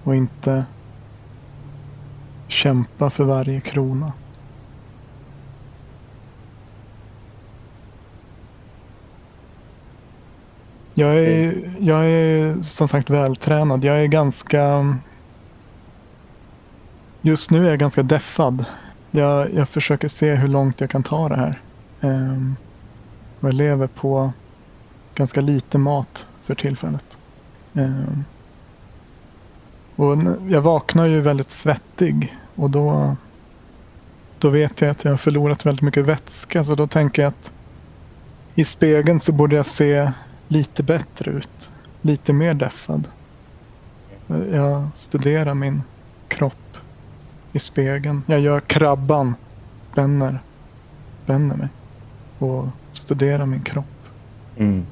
och 0.05 0.17
inte 0.17 0.67
kämpa 2.55 3.11
för 3.11 3.25
varje 3.25 3.61
krona. 3.61 4.13
Jag 10.95 11.15
är, 11.15 11.75
jag 11.79 12.07
är 12.07 12.63
som 12.63 12.89
sagt 12.89 13.11
vältränad. 13.11 13.85
Jag 13.85 14.03
är 14.03 14.07
ganska... 14.07 14.97
Just 17.23 17.51
nu 17.51 17.67
är 17.67 17.71
jag 17.71 17.79
ganska 17.79 18.03
deffad. 18.03 18.65
Jag, 19.11 19.55
jag 19.55 19.69
försöker 19.69 20.09
se 20.09 20.35
hur 20.35 20.49
långt 20.49 20.81
jag 20.81 20.91
kan 20.91 21.03
ta 21.03 21.29
det 21.29 21.37
här. 21.37 21.61
Och 23.41 23.49
jag 23.49 23.55
lever 23.55 23.87
på 23.87 24.33
ganska 25.15 25.41
lite 25.41 25.79
mat 25.79 26.27
för 26.45 26.55
tillfället. 26.55 27.19
Ehm, 27.75 28.25
och 29.97 30.17
jag 30.49 30.61
vaknar 30.61 31.07
ju 31.07 31.21
väldigt 31.21 31.51
svettig 31.51 32.37
och 32.55 32.71
då, 32.71 33.17
då 34.39 34.51
vet 34.51 34.81
jag 34.81 34.91
att 34.91 35.05
jag 35.05 35.13
har 35.13 35.17
förlorat 35.17 35.67
väldigt 35.67 35.83
mycket 35.83 36.05
vätska. 36.05 36.65
Så 36.65 36.75
då 36.75 36.87
tänker 36.87 37.23
jag 37.23 37.29
att 37.29 37.51
i 38.55 38.65
spegeln 38.65 39.21
så 39.21 39.33
borde 39.33 39.57
jag 39.57 39.67
se 39.67 40.13
lite 40.49 40.83
bättre 40.83 41.31
ut. 41.31 41.71
Lite 42.03 42.33
mer 42.33 42.55
deffad. 42.55 43.09
Jag 44.53 44.89
studerar 44.95 45.55
min 45.55 45.83
kropp 46.29 46.77
i 47.53 47.59
spegeln. 47.59 48.23
Jag 48.27 48.41
gör 48.41 48.61
krabban. 48.61 49.35
Spänner, 49.91 50.39
spänner 51.23 51.57
mig. 51.57 51.69
Och 52.39 52.67
studerar 52.93 53.47
min 53.47 53.63
kropp. 53.63 53.85
Mm. 54.57 54.87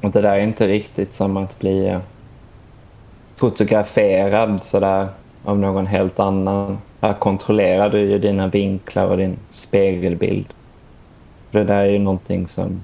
Och 0.00 0.10
det 0.10 0.20
där 0.20 0.36
är 0.36 0.40
inte 0.40 0.66
riktigt 0.66 1.14
som 1.14 1.36
att 1.36 1.58
bli 1.58 1.88
eh, 1.88 2.00
fotograferad 3.36 4.64
sådär 4.64 5.08
av 5.44 5.58
någon 5.58 5.86
helt 5.86 6.20
annan. 6.20 6.78
Här 7.00 7.12
kontrollerar 7.12 7.90
du 7.90 8.00
ju 8.00 8.18
dina 8.18 8.48
vinklar 8.48 9.06
och 9.06 9.16
din 9.16 9.38
spegelbild. 9.50 10.46
Det 11.50 11.64
där 11.64 11.80
är 11.80 11.90
ju 11.90 11.98
någonting 11.98 12.48
som 12.48 12.80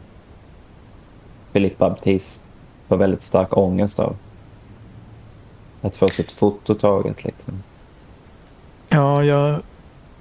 Philippe 1.53 1.77
Baptiste 1.79 2.47
får 2.89 2.97
väldigt 2.97 3.23
stark 3.23 3.57
ångest 3.57 3.99
av. 3.99 4.17
Att 5.83 5.97
få 5.97 6.09
sitt 6.09 6.33
foto 6.33 6.75
taget 6.75 7.25
liksom. 7.25 7.63
Ja, 8.89 9.25
jag 9.25 9.61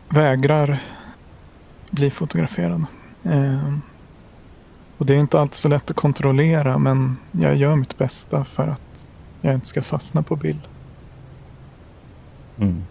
vägrar 0.10 0.80
bli 1.92 2.12
fotograferad. 2.12 2.86
Eh, 3.24 3.74
och 4.98 5.06
det 5.06 5.16
är 5.16 5.20
inte 5.20 5.40
alltid 5.40 5.56
så 5.56 5.68
lätt 5.68 5.90
att 5.90 5.96
kontrollera 5.96 6.78
men 6.78 7.18
jag 7.32 7.56
gör 7.56 7.76
mitt 7.76 7.98
bästa 7.98 8.46
för 8.46 8.68
att 8.68 8.87
jag 9.42 9.54
inte 9.54 9.68
ska 9.68 9.82
fastna 9.82 10.24
på 10.24 10.36
bild. 10.36 10.68
Mm. 12.60 12.84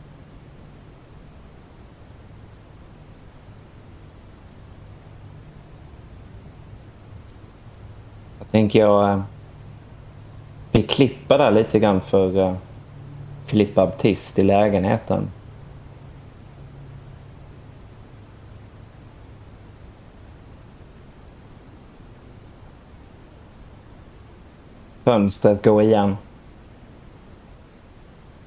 Jag 8.38 8.48
tänker 8.48 8.78
jag... 8.78 9.10
Eh, 9.10 9.22
vi 10.72 10.82
klipper 10.82 11.38
där 11.38 11.50
lite 11.50 11.78
grann 11.78 12.00
för 12.00 12.38
eh, 12.38 12.56
Filippa 13.46 13.86
Baptist 13.86 14.38
i 14.38 14.42
lägenheten. 14.42 15.28
Fönstret 25.04 25.64
går 25.64 25.82
igen. 25.82 26.16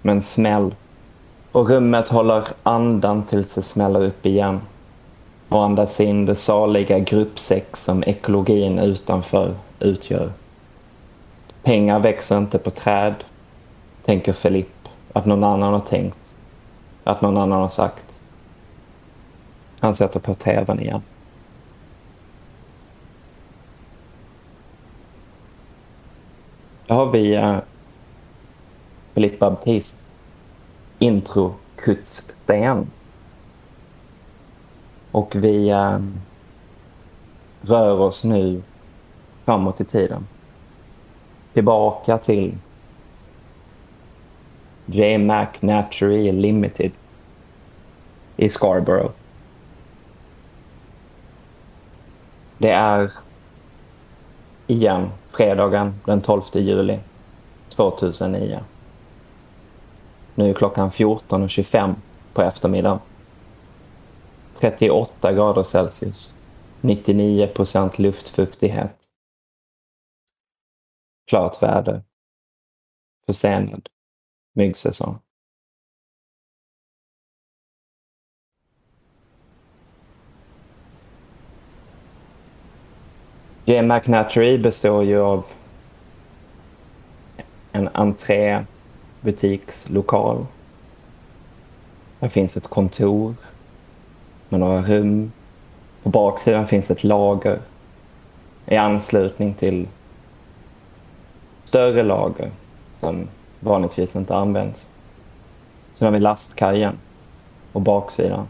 Med 0.01 0.15
en 0.15 0.21
smäll. 0.21 0.75
Och 1.51 1.69
rummet 1.69 2.09
håller 2.09 2.43
andan 2.63 3.23
tills 3.23 3.55
det 3.55 3.61
smäller 3.61 4.03
upp 4.03 4.25
igen. 4.25 4.61
Och 5.49 5.63
andas 5.63 5.99
in 5.99 6.25
det 6.25 6.35
saliga 6.35 6.99
gruppsex 6.99 7.83
som 7.83 8.03
ekologin 8.03 8.79
utanför 8.79 9.55
utgör. 9.79 10.31
Pengar 11.63 11.99
växer 11.99 12.37
inte 12.37 12.57
på 12.57 12.69
träd, 12.69 13.15
tänker 14.05 14.33
Filipp 14.33 14.89
att 15.13 15.25
någon 15.25 15.43
annan 15.43 15.73
har 15.73 15.79
tänkt. 15.79 16.33
Att 17.03 17.21
någon 17.21 17.37
annan 17.37 17.61
har 17.61 17.69
sagt. 17.69 18.05
Han 19.79 19.95
sätter 19.95 20.19
på 20.19 20.33
tvn 20.33 20.79
igen. 20.79 21.01
Då 26.87 26.95
har 26.95 27.05
vi 27.05 27.35
eh, 27.35 27.57
Philippe 29.19 29.37
Baptiste 29.37 30.03
intro 30.99 31.55
kuttsten. 31.75 32.87
Och 35.11 35.35
vi 35.35 35.69
eh, 35.69 35.99
rör 37.61 37.99
oss 37.99 38.23
nu 38.23 38.61
framåt 39.45 39.81
i 39.81 39.85
tiden. 39.85 40.27
Tillbaka 41.53 42.17
till 42.17 42.57
J-Mac 44.85 45.47
Limited 46.31 46.91
i 48.37 48.49
Scarborough. 48.49 49.11
Det 52.57 52.71
är 52.71 53.11
igen 54.67 55.09
fredagen 55.31 55.99
den 56.05 56.21
12 56.21 56.41
juli 56.53 56.99
2009. 57.69 58.59
Nu 60.39 60.49
är 60.49 60.53
klockan 60.53 60.89
14.25 60.89 61.95
på 62.33 62.41
eftermiddagen. 62.41 62.99
38 64.55 65.33
grader 65.33 65.63
Celsius. 65.63 66.35
99 66.81 67.47
procent 67.47 67.99
luftfuktighet. 67.99 68.95
Klart 71.27 71.63
väder. 71.63 72.03
Försenad 73.25 73.89
myggsäsong. 74.55 75.19
J. 83.65 83.81
McNatchery 83.81 84.57
består 84.57 85.03
ju 85.03 85.19
av 85.19 85.45
en 87.71 87.87
entré 87.93 88.65
butikslokal. 89.21 90.45
Där 92.19 92.27
finns 92.27 92.57
ett 92.57 92.67
kontor 92.67 93.35
med 94.49 94.59
några 94.59 94.81
rum. 94.81 95.31
På 96.03 96.09
baksidan 96.09 96.67
finns 96.67 96.91
ett 96.91 97.03
lager 97.03 97.59
i 98.65 98.75
anslutning 98.75 99.53
till 99.53 99.87
större 101.63 102.03
lager 102.03 102.51
som 102.99 103.27
vanligtvis 103.59 104.15
inte 104.15 104.35
används. 104.35 104.87
Sen 105.93 106.05
har 106.05 106.13
vi 106.13 106.19
lastkajen 106.19 106.97
på 107.71 107.79
baksidan. 107.79 108.47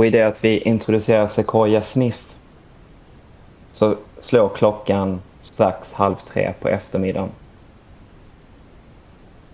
Och 0.00 0.06
i 0.06 0.10
det 0.10 0.22
att 0.22 0.44
vi 0.44 0.58
introducerar 0.58 1.26
Sequoia 1.26 1.82
Smith 1.82 2.20
så 3.72 3.96
slår 4.20 4.48
klockan 4.48 5.20
strax 5.40 5.92
halv 5.92 6.14
tre 6.14 6.52
på 6.60 6.68
eftermiddagen. 6.68 7.28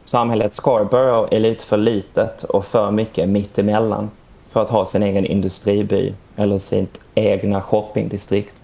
Samhället 0.05 0.55
Scarborough 0.55 1.29
är 1.31 1.41
lite 1.41 1.65
för 1.65 1.77
litet 1.77 2.45
och 2.45 2.65
för 2.65 2.91
mycket 2.91 3.29
mittemellan 3.29 4.11
för 4.49 4.63
att 4.63 4.71
ha 4.71 4.87
sin 4.87 5.03
egen 5.03 5.25
industriby 5.25 6.15
eller 6.37 6.59
sitt 6.59 7.01
egna 7.15 7.63
shoppingdistrikt. 7.63 8.55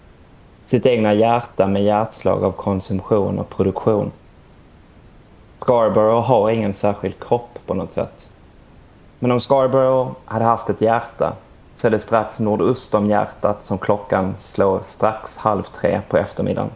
Sitt 0.65 0.85
egna 0.85 1.13
hjärta 1.13 1.67
med 1.67 1.83
hjärtslag 1.83 2.43
av 2.43 2.51
konsumtion 2.51 3.39
och 3.39 3.49
produktion. 3.49 4.11
Scarborough 5.59 6.27
har 6.27 6.49
ingen 6.49 6.73
särskild 6.73 7.19
kropp 7.19 7.59
på 7.65 7.73
något 7.73 7.93
sätt. 7.93 8.27
Men 9.19 9.31
om 9.31 9.39
Scarborough 9.39 10.11
hade 10.25 10.45
haft 10.45 10.69
ett 10.69 10.81
hjärta 10.81 11.33
så 11.83 11.87
är 11.87 11.91
det 11.91 11.99
strax 11.99 12.39
nordöst 12.39 12.93
om 12.93 13.09
hjärtat 13.09 13.63
som 13.63 13.77
klockan 13.77 14.37
slår 14.37 14.81
strax 14.83 15.37
halv 15.37 15.63
tre 15.63 16.01
på 16.09 16.17
eftermiddagen. 16.17 16.69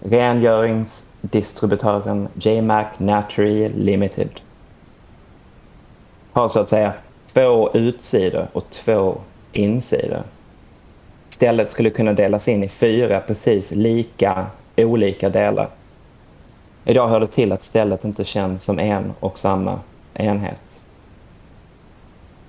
Rengöringsdistributören 0.00 2.28
J-Mac 2.34 2.86
Limited 3.74 4.28
har 6.32 6.48
så 6.48 6.60
att 6.60 6.68
säga 6.68 6.92
två 7.32 7.70
utsidor 7.72 8.48
och 8.52 8.70
två 8.70 9.20
insidor. 9.52 10.22
Stället 11.28 11.72
skulle 11.72 11.90
kunna 11.90 12.12
delas 12.12 12.48
in 12.48 12.64
i 12.64 12.68
fyra 12.68 13.20
precis 13.20 13.70
lika 13.70 14.46
olika 14.76 15.28
delar. 15.28 15.68
Idag 16.84 17.08
hör 17.08 17.20
det 17.20 17.26
till 17.26 17.52
att 17.52 17.62
stället 17.62 18.04
inte 18.04 18.24
känns 18.24 18.64
som 18.64 18.78
en 18.78 19.12
och 19.20 19.38
samma 19.38 19.80
enhet. 20.14 20.82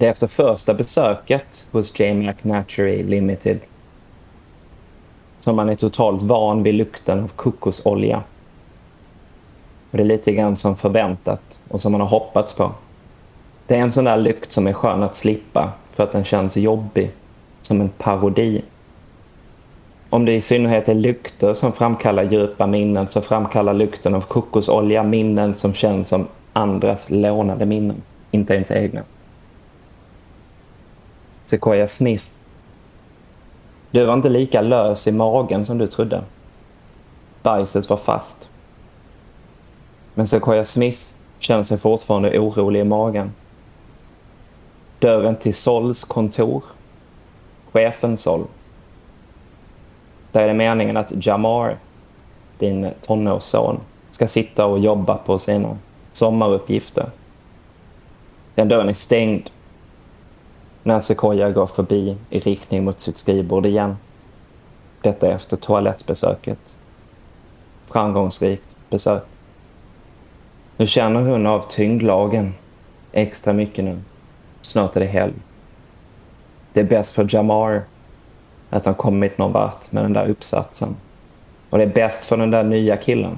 Det 0.02 0.08
är 0.08 0.12
efter 0.12 0.28
första 0.28 0.74
besöket 0.74 1.68
hos 1.72 2.00
J. 2.00 2.14
McNatchery 2.14 3.04
Limited 3.04 3.60
som 5.40 5.56
man 5.56 5.70
är 5.70 5.76
totalt 5.76 6.22
van 6.22 6.64
vid 6.64 6.76
lukten 6.76 7.24
av 7.24 7.28
kokosolja. 7.28 8.24
Och 9.92 9.98
det 9.98 10.04
är 10.04 10.08
lite 10.08 10.32
grann 10.32 10.58
som 10.58 10.76
förväntat 10.76 11.60
och 11.68 11.82
som 11.82 11.92
man 11.92 12.02
har 12.02 12.08
hoppats 12.08 12.54
på. 12.54 12.72
Det 13.68 13.76
är 13.76 13.80
en 13.80 13.92
sån 13.92 14.04
där 14.04 14.18
lukt 14.18 14.52
som 14.52 14.68
är 14.68 14.74
skön 14.74 15.04
att 15.04 15.16
slippa 15.16 15.72
för 15.92 16.04
att 16.04 16.12
den 16.12 16.24
känns 16.24 16.58
jobbig, 16.58 17.12
som 17.62 17.82
en 17.82 17.90
parodi. 17.90 18.62
Om 20.10 20.26
det 20.26 20.34
i 20.34 20.42
synnerhet 20.42 20.90
är 20.90 20.96
lukter 20.96 21.54
som 21.54 21.72
framkallar 21.72 22.24
djupa 22.24 22.68
minnen 22.68 23.08
så 23.08 23.22
framkallar 23.22 23.74
lukten 23.74 24.16
av 24.16 24.22
kokosolja 24.22 25.04
minnen 25.04 25.56
som 25.56 25.74
känns 25.74 26.08
som 26.08 26.28
andras 26.54 27.10
lånade 27.10 27.66
minnen, 27.66 28.02
inte 28.32 28.54
ens 28.54 28.72
egna. 28.72 29.02
Sequoia 31.52 31.88
Smith. 31.88 32.26
Du 33.92 34.06
var 34.06 34.14
inte 34.14 34.30
lika 34.30 34.62
lös 34.62 35.08
i 35.08 35.12
magen 35.12 35.66
som 35.66 35.78
du 35.78 35.88
trodde. 35.88 36.24
Bajset 37.44 37.90
var 37.90 37.98
fast. 37.98 38.50
Men 40.14 40.28
Sequoia 40.28 40.66
Smith 40.66 41.02
känner 41.40 41.64
sig 41.64 41.78
fortfarande 41.78 42.40
orolig 42.40 42.80
i 42.80 42.84
magen. 42.84 43.32
Dörren 45.00 45.36
till 45.36 45.54
Sols 45.54 46.04
kontor. 46.04 46.64
Chefen 47.72 48.18
Sol. 48.18 48.46
Där 50.32 50.44
är 50.44 50.48
det 50.48 50.54
meningen 50.54 50.98
att 50.98 51.26
Jamar, 51.26 51.78
din 52.58 52.92
tonårsson, 53.02 53.80
ska 54.12 54.28
sitta 54.28 54.66
och 54.66 54.80
jobba 54.80 55.18
på 55.18 55.40
sina 55.40 55.78
sommaruppgifter. 56.12 57.10
Den 58.56 58.68
dörren 58.68 58.90
är 58.90 58.94
stängd 58.94 59.50
när 60.84 61.00
Sequoia 61.00 61.52
går 61.52 61.67
förbi 61.67 62.17
i 62.30 62.39
riktning 62.39 62.84
mot 62.84 63.00
sitt 63.00 63.17
skrivbord 63.17 63.65
igen. 63.65 63.98
Detta 65.02 65.32
efter 65.32 65.58
toalettbesöket. 65.58 66.76
Framgångsrikt 67.86 68.76
besök. 68.89 69.24
Nu 70.78 70.88
känner 70.88 71.22
hon 71.22 71.48
av 71.48 71.65
tyngdlagen 71.70 72.54
extra 73.12 73.54
mycket 73.54 73.86
nu. 73.86 74.00
Snart 74.62 74.96
är 74.96 75.00
det 75.00 75.06
helg. 75.06 75.34
Det 76.74 76.80
är 76.80 76.86
bäst 76.86 77.13
för 77.13 77.28
Jamar 77.36 77.84
att 78.70 78.86
han 78.86 78.96
kommit 78.96 79.38
någon 79.38 79.52
vart 79.52 79.91
med 79.91 80.04
den 80.04 80.13
där 80.13 80.30
uppsatsen. 80.30 80.96
Och 81.70 81.78
det 81.78 81.84
är 81.84 81.94
bäst 81.94 82.26
för 82.26 82.38
den 82.38 82.52
där 82.52 82.63
nya 82.63 82.98
killen, 82.98 83.38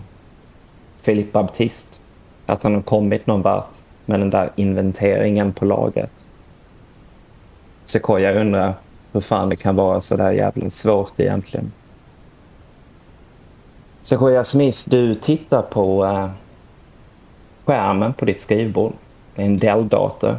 Philip 1.05 1.31
Baptist, 1.31 1.99
att 2.45 2.63
han 2.63 2.73
har 2.73 2.81
kommit 2.81 3.27
någon 3.27 3.41
vart 3.41 3.75
med 4.05 4.19
den 4.19 4.29
där 4.29 4.51
inventeringen 4.55 5.53
på 5.53 5.65
laget. 5.65 6.22
Sequoia 7.93 8.33
undrar 8.33 8.73
hur 9.11 9.19
fan 9.19 9.49
det 9.49 9.55
kan 9.55 9.75
vara 9.75 10.01
så 10.01 10.15
där 10.15 10.31
jävla 10.31 10.69
svårt 10.69 11.19
egentligen. 11.19 11.71
Sequoia 14.01 14.43
Smith, 14.43 14.79
du 14.85 15.15
tittar 15.15 15.61
på 15.61 16.05
uh, 16.05 16.29
skärmen 17.65 18.13
på 18.13 18.25
ditt 18.25 18.39
skrivbord. 18.39 18.93
Det 19.35 19.41
är 19.41 19.45
en 19.45 19.59
Dell-dator. 19.59 20.37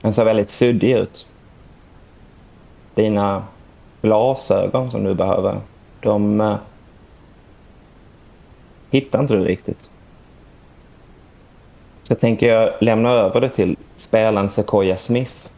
Den 0.00 0.12
ser 0.12 0.24
väldigt 0.24 0.50
suddig 0.50 0.92
ut. 0.92 1.26
Dina 2.94 3.44
glasögon 4.02 4.90
som 4.90 5.04
du 5.04 5.14
behöver, 5.14 5.60
de 6.00 6.40
eh, 6.40 6.56
hittar 8.90 9.20
inte 9.20 9.34
du 9.34 9.44
riktigt. 9.44 9.90
Så 12.02 12.12
jag 12.12 12.20
tänker 12.20 12.54
jag 12.54 12.72
lämna 12.80 13.10
över 13.10 13.40
det 13.40 13.48
till 13.48 13.76
spelaren 14.00 14.48
Sequoia 14.48 14.96
Smith. 14.96 15.48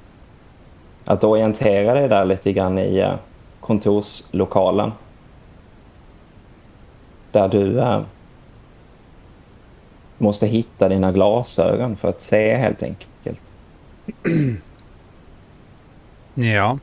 Att 1.05 1.25
orientera 1.25 1.95
dig 1.95 2.09
där 2.09 2.25
lite 2.25 2.53
grann 2.53 2.79
i 2.79 2.99
eh, 2.99 3.15
kontorslokalen. 3.61 4.93
Där 7.33 7.49
du 7.49 7.81
eh, 7.81 8.03
måste 10.19 10.47
hitta 10.47 10.89
dina 10.89 11.13
glasögon 11.13 11.97
för 11.97 12.09
att 12.09 12.23
se 12.23 12.57
helt 12.57 12.83
enkelt. 12.83 13.53
Ja. 16.35 16.79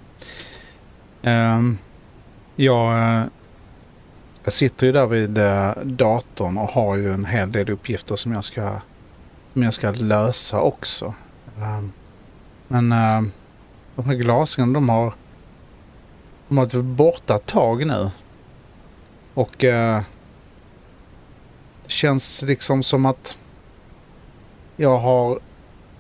Um, 1.22 1.78
jag, 2.56 3.00
eh, 3.00 3.24
jag 4.44 4.54
sitter 4.54 4.88
ju 4.88 4.92
där 4.92 5.08
vid 5.08 5.38
eh, 5.38 5.72
datorn 5.84 6.58
och 6.58 6.70
har 6.70 6.96
ju 6.96 7.14
en 7.14 7.26
hel 7.26 7.52
del 7.52 7.70
uppgifter 7.70 8.16
som 8.16 8.32
jag 8.32 8.44
ska, 8.44 8.80
som 9.54 9.64
jag 9.64 9.74
ska 9.74 9.92
lösa 9.92 10.62
också. 10.62 11.14
Um, 11.62 11.92
men 12.68 12.92
uh, 12.92 13.30
de 13.96 14.06
här 14.06 14.14
glasögonen 14.14 14.74
de 14.74 14.90
har, 14.90 15.14
de 16.48 16.58
har 16.58 16.66
varit 16.66 16.86
borta 16.86 17.36
ett 17.36 17.46
tag 17.46 17.88
nu. 17.88 18.12
Och 19.34 19.64
uh, 19.64 20.02
det 21.84 21.92
känns 21.92 22.42
liksom 22.42 22.84
som 22.84 23.06
att 23.06 23.38
jag 24.76 24.98
har 25.00 25.40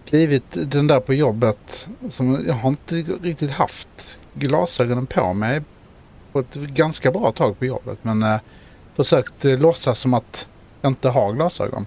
blivit 0.09 0.71
den 0.71 0.87
där 0.87 0.99
på 0.99 1.13
jobbet 1.13 1.87
som 2.09 2.43
jag 2.47 2.53
har 2.53 2.69
inte 2.69 2.95
riktigt 2.95 3.51
haft 3.51 4.19
glasögonen 4.33 5.05
på 5.05 5.33
mig 5.33 5.61
på 6.31 6.39
ett 6.39 6.55
ganska 6.55 7.11
bra 7.11 7.31
tag 7.31 7.59
på 7.59 7.65
jobbet. 7.65 7.99
Men 8.01 8.23
eh, 8.23 8.39
försökt 8.95 9.43
låtsas 9.43 9.99
som 9.99 10.13
att 10.13 10.47
jag 10.81 10.91
inte 10.91 11.09
har 11.09 11.33
glasögon. 11.33 11.85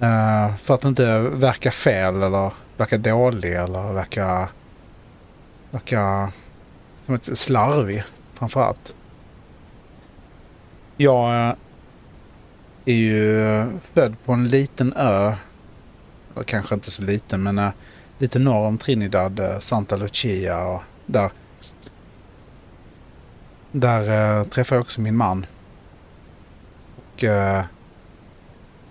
Eh, 0.00 0.56
för 0.56 0.74
att 0.74 0.84
inte 0.84 1.18
verka 1.18 1.70
fel 1.70 2.22
eller 2.22 2.52
verka 2.76 2.98
dålig 2.98 3.52
eller 3.52 3.92
verka, 3.92 4.48
verka 5.70 6.32
som 7.02 7.14
ett 7.14 7.38
slarvig 7.38 8.04
framförallt. 8.34 8.94
Jag 10.96 11.48
eh, 11.48 11.54
är 12.84 12.94
ju 12.94 13.46
eh, 13.46 13.66
född 13.94 14.16
på 14.24 14.32
en 14.32 14.48
liten 14.48 14.92
ö 14.96 15.34
kanske 16.46 16.74
inte 16.74 16.90
så 16.90 17.02
liten 17.02 17.42
men 17.42 17.58
uh, 17.58 17.70
lite 18.18 18.38
norr 18.38 18.66
om 18.66 18.78
Trinidad, 18.78 19.40
uh, 19.40 19.58
Santa 19.58 19.96
Lucia 19.96 20.64
och 20.64 20.82
där. 21.06 21.30
Där 23.72 24.44
träffade 24.44 24.76
jag 24.76 24.82
också 24.82 25.00
min 25.00 25.16
man. 25.16 25.46
Och 26.96 27.24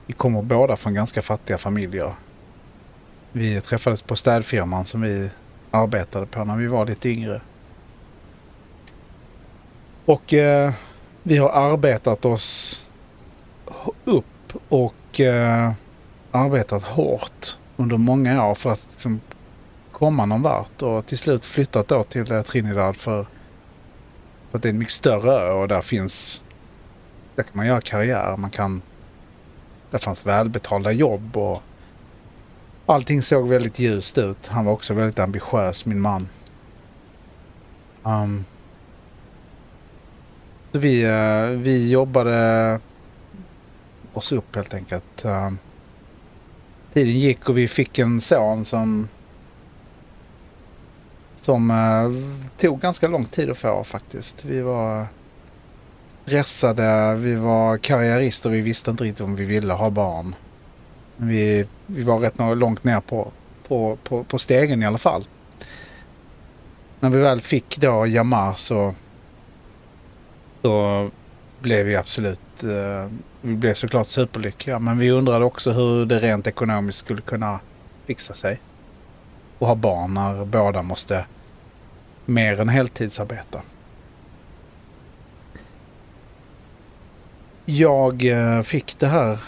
vi 0.06 0.14
kommer 0.14 0.42
båda 0.42 0.78
från 0.78 0.94
ganska 0.94 1.22
fattiga 1.22 1.58
familjer. 1.58 2.14
Vi 3.32 3.62
träffades 3.62 4.02
på 4.02 4.16
städfirman 4.16 4.86
som 4.86 5.02
vi 5.02 5.30
arbetade 5.72 6.26
på 6.26 6.44
när 6.44 6.56
vi 6.56 6.68
var 6.68 6.86
lite 6.86 7.10
yngre. 7.10 7.42
Och 10.06 10.34
eh, 10.34 10.74
vi 11.24 11.38
har 11.38 11.50
arbetat 11.50 12.26
oss 12.26 12.82
upp 14.06 14.54
och 14.70 15.20
eh, 15.20 15.72
arbetat 16.32 16.84
hårt 16.84 17.58
under 17.78 17.98
många 17.98 18.46
år 18.46 18.56
för 18.56 18.72
att 18.72 18.86
liksom 18.90 19.20
komma 19.92 20.26
någon 20.26 20.42
vart 20.42 20.82
och 20.82 21.06
till 21.06 21.18
slut 21.18 21.46
flyttat 21.46 21.88
då 21.88 22.04
till 22.04 22.32
eh, 22.32 22.42
Trinidad 22.42 22.96
för, 22.96 23.26
för 24.50 24.58
att 24.58 24.64
det 24.64 24.68
är 24.68 24.74
en 24.74 24.78
mycket 24.78 24.94
större 24.94 25.32
ö 25.32 25.52
och 25.52 25.68
där 25.68 25.82
finns, 25.82 26.44
där 27.36 27.44
kan 27.44 27.58
man 27.58 27.68
göra 27.68 27.82
karriär, 27.82 28.38
man 28.38 28.50
kan, 28.50 28.82
där 29.96 30.00
fanns 30.00 30.26
välbetalda 30.26 30.92
jobb 30.92 31.38
och 31.38 31.64
allting 32.86 33.22
såg 33.22 33.48
väldigt 33.48 33.80
ljust 33.80 34.18
ut. 34.18 34.48
Han 34.48 34.66
var 34.66 34.74
också 34.74 34.94
väldigt 34.94 35.20
ambitiös, 35.20 35.86
min 35.86 36.02
man. 36.02 36.28
Um, 38.04 38.46
så 40.72 40.80
vi, 40.80 41.06
uh, 41.06 41.60
vi 41.60 41.90
jobbade 41.92 42.80
oss 44.14 44.32
upp 44.32 44.56
helt 44.56 44.74
enkelt. 44.74 45.26
Ehm, 45.26 45.58
tiden 46.94 47.20
gick 47.20 47.50
och 47.50 47.58
vi 47.58 47.68
fick 47.68 48.00
en 48.00 48.22
son 48.22 48.66
som 48.66 49.08
som 51.36 51.72
uh, 51.72 52.24
tog 52.58 52.80
ganska 52.80 53.08
lång 53.08 53.26
tid 53.26 53.50
att 53.50 53.58
få 53.58 53.84
faktiskt. 53.84 54.46
Vi 54.46 54.62
var 54.62 55.08
stressade, 56.26 57.16
vi 57.16 57.36
var 57.36 57.78
karriärister, 57.78 58.50
vi 58.50 58.62
visste 58.62 58.92
inte 58.92 59.04
riktigt 59.04 59.26
om 59.26 59.36
vi 59.36 59.46
ville 59.46 59.74
ha 59.74 59.90
barn. 59.90 60.36
Vi, 61.18 61.66
vi 61.86 62.04
var 62.04 62.20
rätt 62.20 62.38
långt 62.58 62.84
ner 62.84 63.00
på, 63.00 63.32
på, 63.68 63.98
på, 64.04 64.24
på 64.24 64.38
stegen 64.38 64.84
i 64.84 64.86
alla 64.86 64.98
fall. 64.98 65.24
När 67.00 67.10
vi 67.10 67.20
väl 67.20 67.42
fick 67.42 67.78
då 67.78 68.08
Jamar 68.08 68.54
så, 68.54 68.96
så 70.62 71.10
blev 71.60 71.86
vi 71.86 71.96
absolut 71.96 72.64
eh, 72.64 73.12
vi 73.42 73.56
blev 73.56 73.74
såklart 73.74 74.08
superlyckliga 74.08 74.80
men 74.80 74.98
vi 74.98 75.12
undrade 75.12 75.46
också 75.46 75.72
hur 75.72 76.06
det 76.06 76.20
rent 76.20 76.48
ekonomiskt 76.48 76.98
skulle 77.00 77.22
kunna 77.22 77.60
fixa 78.06 78.34
sig. 78.34 78.60
Och 79.60 79.68
ha 79.68 79.76
barn 79.76 80.14
när 80.14 80.46
båda 80.46 80.82
måste 80.82 81.26
mer 82.26 82.62
än 82.62 82.70
heltidsarbeta. 82.70 83.62
Jag 87.68 88.26
eh, 88.26 88.62
fick 88.62 89.00
det 89.00 89.08
här. 89.08 89.40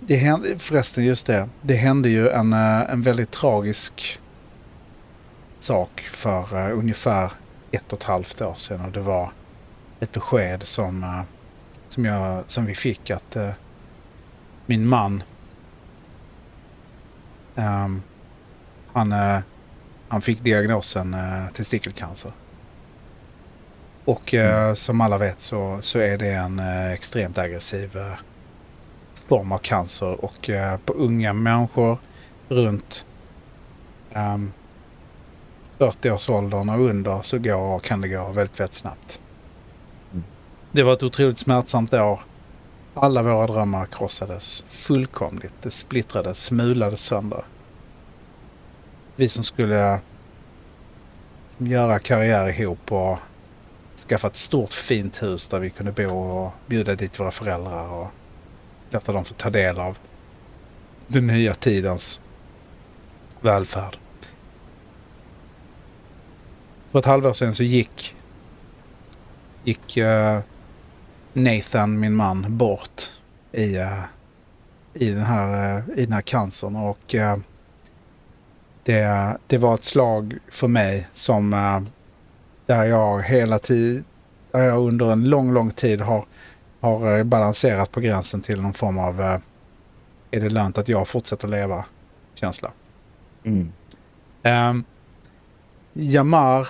Det 0.00 0.16
hände, 0.16 0.58
förresten 0.58 1.04
just 1.04 1.26
det. 1.26 1.48
Det 1.62 1.74
hände 1.74 2.08
ju 2.08 2.28
en, 2.28 2.52
eh, 2.52 2.90
en 2.90 3.02
väldigt 3.02 3.30
tragisk 3.30 4.20
sak 5.60 6.00
för 6.00 6.56
uh, 6.56 6.78
ungefär 6.78 7.32
ett 7.70 7.92
och 7.92 7.98
ett 7.98 8.04
halvt 8.04 8.40
år 8.42 8.54
sedan. 8.54 8.80
Och 8.84 8.92
det 8.92 9.00
var 9.00 9.30
ett 10.00 10.12
besked 10.12 10.62
som 10.62 11.24
som, 11.88 12.04
jag, 12.04 12.44
som 12.46 12.64
vi 12.64 12.74
fick 12.74 13.10
att 13.10 13.36
min 14.66 14.86
man 14.86 15.22
um, 17.54 18.02
han, 18.92 19.14
han 20.08 20.22
fick 20.22 20.40
diagnosen 20.40 21.16
testikelcancer. 21.52 22.32
Och 24.04 24.34
mm. 24.34 24.76
som 24.76 25.00
alla 25.00 25.18
vet 25.18 25.40
så, 25.40 25.78
så 25.80 25.98
är 25.98 26.18
det 26.18 26.30
en 26.30 26.58
extremt 26.92 27.38
aggressiv 27.38 27.98
form 29.28 29.52
av 29.52 29.58
cancer 29.58 30.24
och 30.24 30.50
på 30.84 30.92
unga 30.92 31.32
människor 31.32 31.98
runt 32.48 33.04
um, 34.14 34.52
40-årsåldern 35.78 36.68
och 36.68 36.80
under 36.80 37.22
så 37.22 37.38
går, 37.38 37.78
kan 37.78 38.00
det 38.00 38.08
gå 38.08 38.28
väldigt, 38.28 38.60
väldigt 38.60 38.74
snabbt. 38.74 39.20
Det 40.72 40.82
var 40.82 40.92
ett 40.92 41.02
otroligt 41.02 41.38
smärtsamt 41.38 41.94
år. 41.94 42.20
Alla 42.94 43.22
våra 43.22 43.46
drömmar 43.46 43.86
krossades 43.86 44.64
fullkomligt. 44.68 45.54
Det 45.62 45.70
splittrades, 45.70 46.44
smulades 46.44 47.00
sönder. 47.00 47.44
Vi 49.16 49.28
som 49.28 49.44
skulle 49.44 50.00
göra 51.58 51.98
karriär 51.98 52.48
ihop 52.48 52.92
och 52.92 53.18
skaffa 54.08 54.26
ett 54.26 54.36
stort 54.36 54.72
fint 54.72 55.22
hus 55.22 55.48
där 55.48 55.58
vi 55.58 55.70
kunde 55.70 55.92
bo 55.92 56.10
och 56.10 56.52
bjuda 56.66 56.94
dit 56.94 57.20
våra 57.20 57.30
föräldrar 57.30 57.88
och 57.88 58.08
låta 58.90 59.12
dem 59.12 59.24
få 59.24 59.34
ta 59.34 59.50
del 59.50 59.78
av 59.78 59.98
den 61.06 61.26
nya 61.26 61.54
tidens 61.54 62.20
välfärd. 63.40 63.96
För 66.90 66.98
ett 66.98 67.04
halvår 67.04 67.32
sedan 67.32 67.54
så 67.54 67.62
gick, 67.62 68.16
gick 69.64 69.96
uh, 69.96 70.38
Nathan, 71.32 72.00
min 72.00 72.14
man, 72.14 72.56
bort 72.56 73.10
i, 73.52 73.78
uh, 73.78 74.04
i, 74.94 75.10
den, 75.10 75.22
här, 75.22 75.76
uh, 75.76 75.98
i 75.98 76.04
den 76.04 76.12
här 76.12 76.22
cancern. 76.22 76.76
Och 76.76 77.14
det, 78.84 79.36
det 79.46 79.58
var 79.58 79.74
ett 79.74 79.84
slag 79.84 80.38
för 80.50 80.68
mig 80.68 81.08
som 81.12 81.54
där 82.72 82.84
jag 82.84 83.22
hela 83.22 83.58
tiden, 83.58 84.04
jag 84.52 84.78
under 84.78 85.12
en 85.12 85.28
lång, 85.28 85.52
lång 85.52 85.70
tid 85.70 86.00
har, 86.00 86.24
har 86.80 87.24
balanserat 87.24 87.92
på 87.92 88.00
gränsen 88.00 88.40
till 88.40 88.62
någon 88.62 88.74
form 88.74 88.98
av 88.98 89.20
är 90.30 90.40
det 90.40 90.50
lönt 90.50 90.78
att 90.78 90.88
jag 90.88 91.08
fortsätter 91.08 91.48
leva 91.48 91.84
känsla. 92.34 92.70
Mm. 93.44 93.72
Um, 94.42 94.84
Jamar 95.92 96.68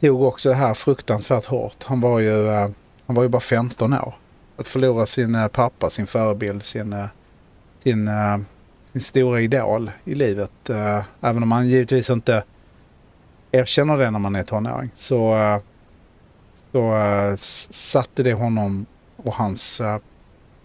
tog 0.00 0.22
också 0.22 0.48
det 0.48 0.54
här 0.54 0.74
fruktansvärt 0.74 1.44
hårt. 1.44 1.84
Han 1.84 2.00
var 2.00 2.18
ju 2.18 2.32
uh, 2.32 2.68
han 3.08 3.14
var 3.14 3.22
ju 3.22 3.28
bara 3.28 3.40
15 3.40 3.92
år. 3.92 4.14
Att 4.56 4.68
förlora 4.68 5.06
sin 5.06 5.34
eh, 5.34 5.48
pappa, 5.48 5.90
sin 5.90 6.06
förebild, 6.06 6.62
sin, 6.62 6.92
eh, 6.92 7.06
sin, 7.78 8.08
eh, 8.08 8.38
sin 8.84 9.00
stora 9.00 9.40
idol 9.40 9.90
i 10.04 10.14
livet. 10.14 10.70
Eh, 10.70 11.04
även 11.20 11.42
om 11.42 11.48
man 11.48 11.68
givetvis 11.68 12.10
inte 12.10 12.44
erkänner 13.52 13.96
det 13.96 14.10
när 14.10 14.18
man 14.18 14.36
är 14.36 14.42
tonåring. 14.42 14.90
Så, 14.96 15.36
eh, 15.36 15.60
så 16.72 16.96
eh, 16.96 17.36
satte 17.70 18.22
det 18.22 18.32
honom 18.32 18.86
och 19.16 19.34
hans 19.34 19.80
eh, 19.80 19.98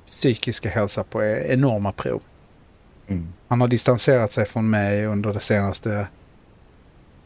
psykiska 0.05 0.69
hälsa 0.69 1.03
på 1.03 1.23
e- 1.23 1.53
enorma 1.53 1.91
prov. 1.91 2.21
Mm. 3.07 3.33
Han 3.47 3.61
har 3.61 3.67
distanserat 3.67 4.31
sig 4.31 4.45
från 4.45 4.69
mig 4.69 5.05
under 5.05 5.33
det 5.33 5.39
senaste 5.39 6.07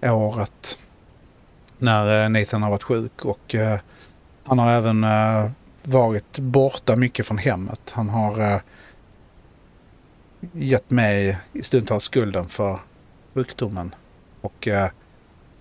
året. 0.01 0.79
När 1.77 2.29
Nathan 2.29 2.63
har 2.63 2.69
varit 2.69 2.83
sjuk 2.83 3.25
och 3.25 3.55
han 4.43 4.59
har 4.59 4.71
även 4.71 5.05
varit 5.83 6.39
borta 6.39 6.95
mycket 6.95 7.27
från 7.27 7.37
hemmet. 7.37 7.91
Han 7.91 8.09
har 8.09 8.61
gett 10.51 10.89
mig 10.89 11.37
i 11.53 11.63
stundtals 11.63 12.03
skulden 12.03 12.47
för 12.47 12.79
sjukdomen. 13.33 13.95
Och 14.41 14.67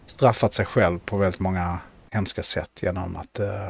straffat 0.06 0.54
sig 0.54 0.66
själv 0.66 0.98
på 0.98 1.16
väldigt 1.16 1.40
många 1.40 1.78
hemska 2.10 2.42
sätt 2.42 2.82
genom 2.82 3.16
att 3.16 3.38
eh, 3.38 3.68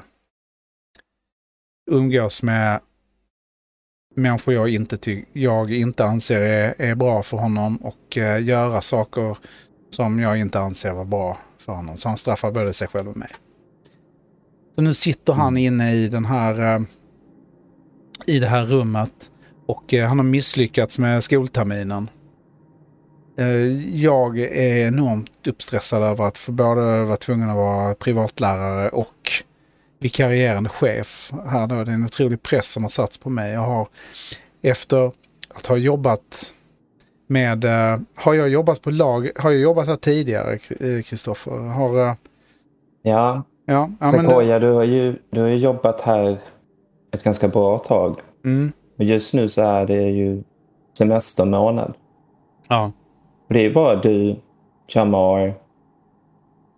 umgås 1.90 2.42
med 2.42 2.80
människor 4.14 4.54
jag 4.54 4.68
inte, 4.68 4.96
ty- 4.96 5.24
jag 5.32 5.72
inte 5.72 6.04
anser 6.04 6.40
är, 6.40 6.74
är 6.78 6.94
bra 6.94 7.22
för 7.22 7.36
honom 7.36 7.76
och 7.76 8.18
eh, 8.18 8.44
göra 8.44 8.80
saker 8.80 9.38
som 9.90 10.18
jag 10.18 10.38
inte 10.38 10.60
anser 10.60 10.92
vara 10.92 11.04
bra 11.04 11.38
för 11.58 11.72
honom. 11.72 11.96
Så 11.96 12.08
han 12.08 12.18
straffar 12.18 12.50
både 12.50 12.72
sig 12.72 12.88
själv 12.88 13.08
och 13.08 13.16
mig. 13.16 13.30
Så 14.74 14.82
nu 14.82 14.94
sitter 14.94 15.32
han 15.32 15.56
inne 15.56 15.92
i 15.94 16.08
den 16.08 16.24
här 16.24 16.74
eh, 16.74 16.82
i 18.26 18.38
det 18.38 18.46
här 18.46 18.64
rummet 18.64 19.30
och 19.66 19.92
han 19.92 20.18
har 20.18 20.24
misslyckats 20.24 20.98
med 20.98 21.24
skolterminen. 21.24 22.08
Eh, 23.36 23.96
jag 23.96 24.38
är 24.38 24.86
enormt 24.86 25.46
uppstressad 25.46 26.02
över 26.02 26.24
att 26.24 26.38
få 26.38 26.52
både 26.52 27.04
vara 27.04 27.16
tvungen 27.16 27.50
att 27.50 27.56
vara 27.56 27.94
privatlärare 27.94 28.88
och 28.88 29.30
vikarierande 29.98 30.70
chef. 30.70 31.32
Här 31.46 31.66
då, 31.66 31.84
det 31.84 31.90
är 31.90 31.94
en 31.94 32.04
otrolig 32.04 32.42
press 32.42 32.70
som 32.70 32.84
har 32.84 32.90
satts 32.90 33.18
på 33.18 33.30
mig. 33.30 33.52
Jag 33.52 33.60
har 33.60 33.88
efter 34.62 35.12
att 35.48 35.66
ha 35.66 35.76
jobbat 35.76 36.52
med, 37.26 37.64
eh, 37.64 38.00
har 38.14 38.34
jag 38.34 38.48
jobbat 38.48 38.82
på 38.82 38.90
lag, 38.90 39.30
har 39.36 39.50
jag 39.50 39.60
jobbat 39.60 39.86
här 39.86 39.96
tidigare 39.96 40.52
eh, 40.80 41.02
Kristoffer? 41.02 41.50
Har, 41.50 41.98
Ja, 41.98 42.16
ja, 43.02 43.42
ja 44.00 44.12
men, 44.12 44.26
Sequoia, 44.26 44.58
du 44.58 44.70
har, 44.70 44.84
ju, 44.84 45.16
du 45.30 45.40
har 45.40 45.48
ju 45.48 45.56
jobbat 45.56 46.00
här 46.00 46.38
ett 47.10 47.22
ganska 47.22 47.48
bra 47.48 47.78
tag. 47.78 48.16
mm, 48.44 48.72
just 48.96 49.34
nu 49.34 49.48
så 49.48 49.62
är 49.62 49.86
det 49.86 50.02
ju 50.02 50.42
semestermånad. 50.98 51.94
ja, 52.68 52.92
Det 53.48 53.58
är 53.58 53.62
ju 53.62 53.72
bara 53.72 53.96
du, 53.96 54.36
Jamar 54.88 55.54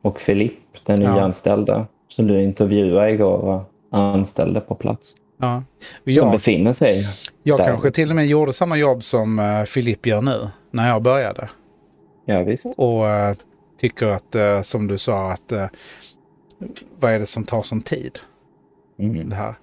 och 0.02 0.20
Filip, 0.20 0.54
den 0.86 1.02
Ja. 1.02 1.14
nyanställda, 1.14 1.86
som 2.08 2.26
du 2.26 2.42
intervjuade 2.42 3.10
igår 3.10 3.38
och 3.38 3.62
anställde 3.98 4.60
på 4.60 4.74
plats. 4.74 5.14
ja. 5.40 5.62
Som 6.04 6.12
Jag, 6.12 6.30
befinner 6.32 6.72
sig 6.72 7.06
jag 7.42 7.58
där. 7.58 7.64
kanske 7.66 7.90
till 7.90 8.10
och 8.10 8.16
med 8.16 8.26
gjorde 8.26 8.52
samma 8.52 8.76
jobb 8.76 9.02
som 9.04 9.38
uh, 9.38 9.64
Filip 9.64 10.06
gör 10.06 10.22
nu, 10.22 10.48
när 10.70 10.88
jag 10.88 11.02
började. 11.02 11.48
Ja, 12.24 12.42
visst. 12.42 12.66
Och 12.76 13.08
eh, 13.08 13.36
tycker 13.80 14.06
att, 14.06 14.34
eh, 14.34 14.62
som 14.62 14.86
du 14.88 14.98
sa, 14.98 15.32
att 15.32 15.52
eh, 15.52 15.66
vad 17.00 17.12
är 17.12 17.18
det 17.18 17.26
som 17.26 17.44
tar 17.44 17.62
sån 17.62 17.80
tid? 17.80 18.18
Mm. 18.98 19.28
det 19.28 19.36
här. 19.36 19.54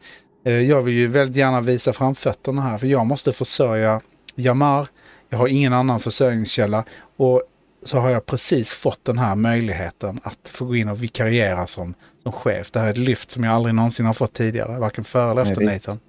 Eh, 0.45 0.53
Jag 0.53 0.81
vill 0.81 0.93
ju 0.93 1.07
väldigt 1.07 1.37
gärna 1.37 1.61
visa 1.61 1.93
framfötterna 1.93 2.61
här 2.61 2.77
för 2.77 2.87
jag 2.87 3.05
måste 3.05 3.31
försörja 3.31 4.01
Jamar. 4.35 4.87
Jag 5.35 5.39
har 5.39 5.47
ingen 5.47 5.73
annan 5.73 5.99
försörjningskälla 5.99 6.83
och 7.17 7.43
så 7.83 7.99
har 7.99 8.09
jag 8.09 8.25
precis 8.25 8.73
fått 8.73 9.05
den 9.05 9.17
här 9.17 9.35
möjligheten 9.35 10.19
att 10.23 10.49
få 10.49 10.65
gå 10.65 10.75
in 10.75 10.89
och 10.89 11.03
vikariera 11.03 11.67
som, 11.67 11.93
som 12.23 12.31
chef. 12.31 12.71
Det 12.71 12.79
här 12.79 12.87
är 12.87 12.91
ett 12.91 12.97
lyft 12.97 13.31
som 13.31 13.43
jag 13.43 13.53
aldrig 13.53 13.75
någonsin 13.75 14.05
har 14.05 14.13
fått 14.13 14.33
tidigare, 14.33 14.79
varken 14.79 15.03
före 15.03 15.31
eller 15.31 15.43
Nej, 15.43 15.51
efter 15.51 15.65
visst. 15.65 15.87
Nathan. 15.87 15.99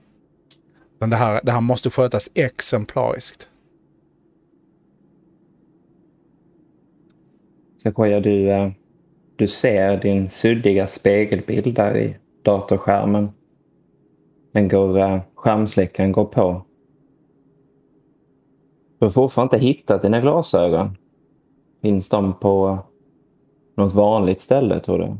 Men 0.99 1.11
det 1.11 1.17
här, 1.17 1.41
det 1.43 1.53
här 1.53 1.61
måste 1.61 1.91
skötas 1.91 2.31
exemplariskt. 2.35 3.49
Sequoia, 7.83 8.21
du, 8.21 8.51
eh, 8.51 8.71
du 9.37 9.49
ser 9.49 10.01
din 10.01 10.31
suddiga 10.31 10.87
spegelbild 10.87 11.75
där 11.75 11.97
i 11.97 12.17
datorskärmen. 12.43 13.31
Den 14.53 14.69
går, 14.69 14.99
eh, 14.99 15.21
skärmsläckaren 15.35 16.12
går 16.12 16.25
på. 16.25 16.65
Du 18.98 19.04
har 19.06 19.11
fortfarande 19.11 19.56
inte 19.56 19.66
hittat 19.66 20.02
dina 20.02 20.20
glasögon. 20.20 20.96
Finns 21.82 22.09
de 22.09 22.35
på 22.35 22.78
något 23.76 23.92
vanligt 23.92 24.40
ställe, 24.40 24.80
tror 24.80 24.98
du? 24.98 25.16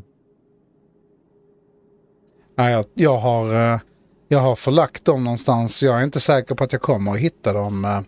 Ja, 2.55 2.69
jag, 2.69 2.85
jag, 2.93 3.17
har, 3.17 3.73
eh, 3.73 3.79
jag 4.27 4.39
har 4.39 4.55
förlagt 4.55 5.05
dem 5.05 5.23
någonstans. 5.23 5.83
Jag 5.83 5.99
är 5.99 6.03
inte 6.03 6.19
säker 6.19 6.55
på 6.55 6.63
att 6.63 6.71
jag 6.71 6.81
kommer 6.81 7.13
att 7.13 7.19
hitta 7.19 7.53
dem. 7.53 7.85
eh. 7.85 8.01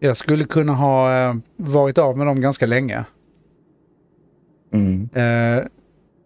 Jag 0.00 0.16
skulle 0.16 0.44
kunna 0.44 0.72
ha 0.74 1.22
eh, 1.28 1.34
varit 1.56 1.98
av 1.98 2.18
med 2.18 2.26
dem 2.26 2.40
ganska 2.40 2.66
länge. 2.66 3.04
Mm. 4.72 5.08
Eh, 5.12 5.64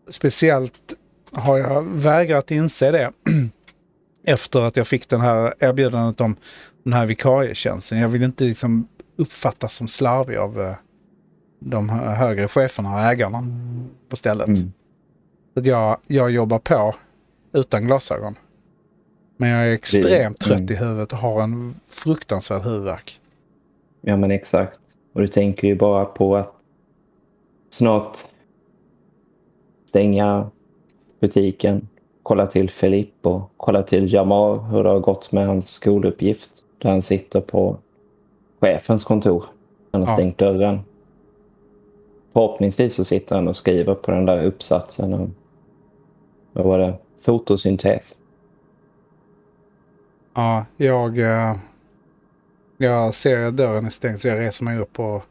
speciellt 0.09 0.94
har 1.33 1.59
jag 1.59 1.83
vägrat 1.83 2.50
inse 2.50 2.90
det 2.90 3.12
efter 4.24 4.62
att 4.62 4.76
jag 4.76 4.87
fick 4.87 5.09
den 5.09 5.20
här 5.20 5.55
erbjudandet 5.59 6.20
om 6.20 6.37
den 6.83 6.92
här 6.92 7.07
vikarietjänsten. 7.07 7.99
Jag 7.99 8.09
vill 8.09 8.23
inte 8.23 8.45
liksom 8.45 8.88
uppfattas 9.16 9.75
som 9.75 9.88
slarvig 9.88 10.37
av 10.37 10.61
eh, 10.61 10.75
de 11.59 11.88
hö- 11.88 12.11
högre 12.11 12.49
cheferna 12.49 12.95
och 12.95 13.01
ägarna 13.01 13.47
på 14.09 14.16
stället. 14.16 14.49
Mm. 14.49 14.73
Så 15.55 15.61
att 15.61 15.66
jag, 15.66 15.97
jag 16.07 16.31
jobbar 16.31 16.59
på 16.59 16.95
utan 17.53 17.87
glasögon. 17.87 18.35
Men 19.37 19.49
jag 19.49 19.68
är 19.68 19.73
extremt 19.73 20.38
trött 20.38 20.61
mm. 20.61 20.73
i 20.73 20.77
huvudet 20.77 21.12
och 21.12 21.18
har 21.18 21.42
en 21.42 21.75
fruktansvärd 21.88 22.62
huvudvärk. 22.62 23.21
Ja, 24.01 24.16
men 24.16 24.31
exakt. 24.31 24.81
Och 25.12 25.21
du 25.21 25.27
tänker 25.27 25.68
ju 25.68 25.75
bara 25.75 26.05
på 26.05 26.37
att 26.37 26.55
snart 27.71 28.16
stänga 29.88 30.51
butiken, 31.21 31.88
kolla 32.23 32.47
till 32.47 32.71
Filip 32.71 33.27
och 33.27 33.53
kolla 33.57 33.83
till 33.83 34.12
Jamar 34.12 34.71
hur 34.71 34.83
det 34.85 34.88
har 34.88 35.01
gått 35.01 35.33
med 35.33 35.47
hans 35.47 35.71
skoluppgift. 35.71 36.51
Där 36.83 36.90
han 36.90 37.03
sitter 37.03 37.40
på 37.40 37.79
chefens 38.61 39.05
kontor. 39.05 39.45
Han 39.90 40.01
har 40.01 40.09
Ja. 40.09 40.12
stängt 40.14 40.38
dörren. 40.38 40.81
Förhoppningsvis 42.33 42.95
så 42.95 43.05
sitter 43.05 43.35
han 43.37 43.49
och 43.49 43.57
skriver 43.57 43.95
på 43.95 44.11
den 44.11 44.27
där 44.27 44.45
uppsatsen 44.45 45.14
om 45.14 45.35
vad 46.53 46.64
var 46.64 46.79
det? 46.79 46.95
Fotosyntes. 47.21 48.16
Ja, 50.35 50.64
jag, 50.77 51.18
eh, 51.18 51.57
jag 52.77 53.14
ser 53.14 53.38
att 53.45 53.57
dörren 53.57 53.87
är 53.87 53.90
stängd 53.90 54.21
så 54.21 54.29
jag 54.29 54.38
reser 54.40 54.64
mig 54.64 54.79
upp 54.79 54.99
och, 55.01 55.23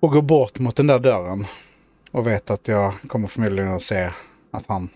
och 0.00 0.10
går 0.10 0.22
bort 0.22 0.58
mot 0.58 0.76
den 0.76 0.86
där 0.86 0.98
dörren. 0.98 1.46
Och 2.10 2.26
vet 2.26 2.50
att 2.50 2.68
jag 2.68 2.94
kommer 3.06 3.28
förmodligen 3.28 3.72
att 3.72 3.82
se 3.82 4.10
att 4.50 4.64
han 4.66 4.88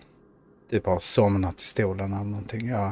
typ 0.69 0.85
har 0.85 0.99
somnat 0.99 1.61
i 1.61 1.65
stolen 1.65 2.13
eller 2.13 2.23
någonting. 2.23 2.67
Jag, 2.67 2.91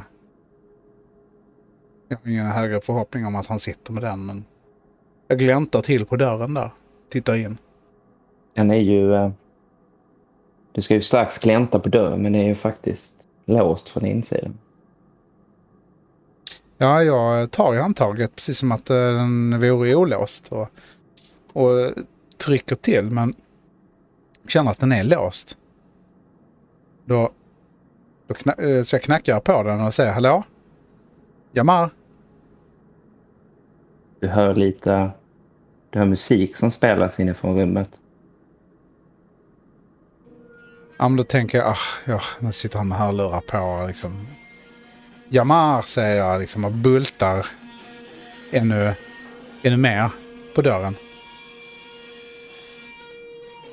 jag 2.07 2.17
har 2.17 2.31
ingen 2.31 2.45
högre 2.45 2.81
förhoppning 2.81 3.25
om 3.25 3.35
att 3.35 3.47
han 3.47 3.59
sitter 3.59 3.93
med 3.93 4.03
den 4.03 4.25
men 4.25 4.45
jag 5.27 5.39
gläntar 5.39 5.81
till 5.81 6.05
på 6.05 6.15
dörren 6.15 6.53
där. 6.53 6.71
Tittar 7.09 7.35
in. 7.35 7.57
Den 8.53 8.71
är 8.71 8.75
ju... 8.75 9.13
eh, 9.13 9.31
Du 10.71 10.81
ska 10.81 10.93
ju 10.93 11.01
strax 11.01 11.37
glänta 11.37 11.79
på 11.79 11.89
dörren 11.89 12.21
men 12.21 12.33
det 12.33 12.39
är 12.39 12.43
ju 12.47 12.55
faktiskt 12.55 13.13
låst 13.45 13.89
från 13.89 14.05
insidan. 14.05 14.57
Ja, 16.77 17.03
jag 17.03 17.51
tar 17.51 17.75
i 17.75 17.77
handtaget 17.77 18.35
precis 18.35 18.57
som 18.57 18.71
att 18.71 18.89
eh, 18.89 18.95
den 18.95 19.59
vore 19.59 19.95
olåst. 19.95 20.51
Och, 20.51 20.67
och 21.53 21.91
trycker 22.37 22.75
till 22.75 23.05
men 23.11 23.33
känner 24.47 24.71
att 24.71 24.79
den 24.79 24.91
är 24.91 25.03
låst. 25.03 25.57
Då, 27.05 27.29
då 28.27 28.33
kna- 28.33 28.77
eh, 28.77 28.83
så 28.83 28.95
jag 28.95 29.03
knackar 29.03 29.39
på 29.39 29.63
den 29.63 29.81
och 29.81 29.93
säger 29.93 30.13
hallå? 30.13 30.43
Jamar? 31.51 31.89
Du 34.19 34.27
hör 34.27 34.55
lite... 34.55 35.09
Du 35.89 35.99
hör 35.99 36.05
musik 36.05 36.57
som 36.57 36.71
spelas 36.71 37.19
inifrån 37.19 37.59
rummet. 37.59 37.99
Ja, 40.99 41.09
men 41.09 41.17
då 41.17 41.23
tänker 41.23 41.57
jag, 41.57 41.67
ah, 41.67 41.77
ja, 42.05 42.21
nu 42.39 42.51
sitter 42.51 42.77
han 42.77 42.87
med 42.87 42.97
hörlurar 42.97 43.41
på. 43.41 43.85
Liksom. 43.87 44.27
Jamar 45.29 45.81
säger 45.81 46.17
jag 46.17 46.39
liksom 46.39 46.65
och 46.65 46.71
bultar 46.71 47.45
ännu, 48.51 48.93
ännu 49.61 49.77
mer 49.77 50.09
på 50.55 50.61
dörren. 50.61 50.95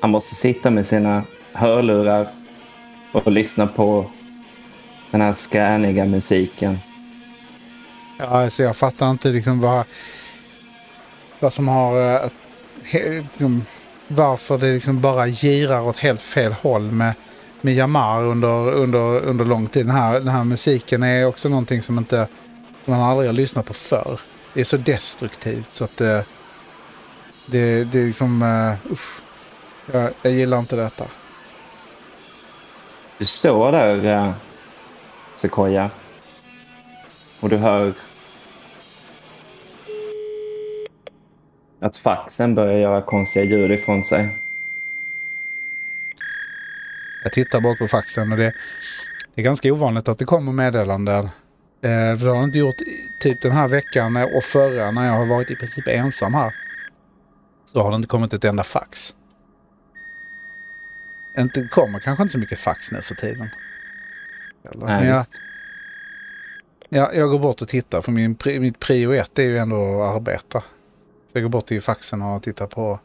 Han 0.01 0.09
måste 0.09 0.35
sitta 0.35 0.69
med 0.69 0.85
sina 0.85 1.23
hörlurar 1.53 2.27
och 3.13 3.31
lyssna 3.31 3.67
på 3.67 4.11
den 5.11 5.21
här 5.21 5.33
skräniga 5.33 6.05
musiken. 6.05 6.77
Ja, 8.17 8.25
alltså 8.25 8.63
jag 8.63 8.75
fattar 8.75 9.11
inte 9.11 9.29
liksom 9.29 9.61
vad, 9.61 9.83
vad 11.39 11.53
som 11.53 11.67
har... 11.67 12.23
Eh, 12.23 12.29
liksom, 13.31 13.65
varför 14.07 14.57
det 14.57 14.73
liksom 14.73 15.01
bara 15.01 15.27
girar 15.27 15.81
åt 15.81 15.97
helt 15.97 16.21
fel 16.21 16.53
håll 16.53 16.81
med, 16.81 17.13
med 17.61 17.73
Jamar 17.73 18.23
under, 18.23 18.71
under, 18.71 18.99
under 18.99 19.45
lång 19.45 19.67
tid. 19.67 19.85
Den 19.85 19.95
här, 19.95 20.13
den 20.13 20.27
här 20.27 20.43
musiken 20.43 21.03
är 21.03 21.25
också 21.25 21.49
någonting 21.49 21.81
som 21.81 21.97
inte 21.97 22.27
som 22.85 22.93
man 22.93 23.03
aldrig 23.03 23.29
har 23.29 23.33
lyssnat 23.33 23.65
på 23.65 23.73
förr. 23.73 24.19
Det 24.53 24.61
är 24.61 24.65
så 24.65 24.77
destruktivt 24.77 25.73
så 25.73 25.83
att 25.83 25.97
det... 25.97 26.25
Det, 27.45 27.83
det 27.83 27.99
är 27.99 28.05
liksom... 28.05 28.41
Eh, 28.41 28.47
uh, 28.47 28.91
usch. 28.91 29.21
Jag, 29.91 30.11
jag 30.21 30.33
gillar 30.33 30.59
inte 30.59 30.75
detta. 30.75 31.05
Du 33.17 33.25
står 33.25 33.71
där, 33.71 34.33
Sequoia. 35.35 35.89
Och 37.45 37.51
du 37.51 37.57
hör 37.57 37.93
att 41.81 41.97
faxen 41.97 42.55
börjar 42.55 42.79
göra 42.79 43.01
konstiga 43.01 43.45
ljud 43.45 43.71
ifrån 43.71 44.03
sig. 44.03 44.29
Jag 47.23 47.33
tittar 47.33 47.61
bak 47.61 47.79
på 47.79 47.87
faxen 47.87 48.31
och 48.31 48.37
det, 48.37 48.53
det 49.35 49.41
är 49.41 49.45
ganska 49.45 49.73
ovanligt 49.73 50.07
att 50.07 50.17
det 50.17 50.25
kommer 50.25 50.51
meddelanden. 50.51 51.25
Eh, 51.81 52.17
för 52.17 52.25
det 52.25 52.29
har 52.29 52.35
jag 52.35 52.43
inte 52.43 52.59
gjort 52.59 52.75
typ 53.21 53.41
den 53.41 53.51
här 53.51 53.67
veckan 53.67 54.17
och 54.17 54.43
förra 54.43 54.91
när 54.91 55.07
jag 55.07 55.13
har 55.13 55.25
varit 55.25 55.51
i 55.51 55.55
princip 55.55 55.87
ensam 55.87 56.33
här. 56.33 56.53
Så 57.65 57.81
har 57.81 57.91
det 57.91 57.95
inte 57.95 58.07
kommit 58.07 58.33
ett 58.33 58.43
enda 58.43 58.63
fax. 58.63 59.15
Inte 61.37 61.67
kommer 61.67 61.99
kanske 61.99 62.23
inte 62.23 62.31
så 62.31 62.39
mycket 62.39 62.59
fax 62.59 62.91
nu 62.91 63.01
för 63.01 63.15
tiden. 63.15 63.49
Eller? 64.71 64.85
Nej, 64.85 64.99
Men 64.99 65.07
jag, 65.07 65.25
visst. 66.89 67.13
jag, 67.13 67.29
går 67.29 67.39
bort 67.39 67.61
och 67.61 67.67
tittar 67.67 68.01
för 68.01 68.11
min, 68.11 68.37
mitt 68.45 68.79
prio 68.79 69.13
ett 69.13 69.39
är 69.39 69.43
ju 69.43 69.57
ändå 69.57 70.01
att 70.01 70.15
arbeta. 70.15 70.63
Så 71.27 71.37
jag 71.37 71.43
går 71.43 71.49
bort 71.49 71.65
till 71.65 71.81
faxen 71.81 72.21
och 72.21 72.43
tittar 72.43 72.67
på 72.67 72.99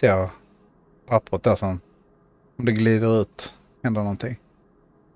ser 0.00 0.30
pappret 1.06 1.42
där 1.42 1.54
som 1.54 1.80
om 2.56 2.64
det 2.64 2.72
glider 2.72 3.20
ut 3.20 3.54
händer 3.82 4.02
någonting. 4.02 4.36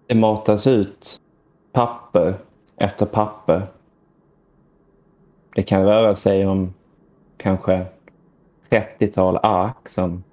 Det 0.06 0.14
matas 0.14 0.66
ut 0.66 1.20
papper 1.72 2.38
efter 2.76 3.06
papper. 3.06 3.66
Det 5.54 5.62
kan 5.62 5.84
röra 5.84 6.14
sig 6.14 6.46
om 6.46 6.74
kanske 7.36 7.86
30-tal 8.70 9.38
ark 9.42 9.88
som 9.88 10.24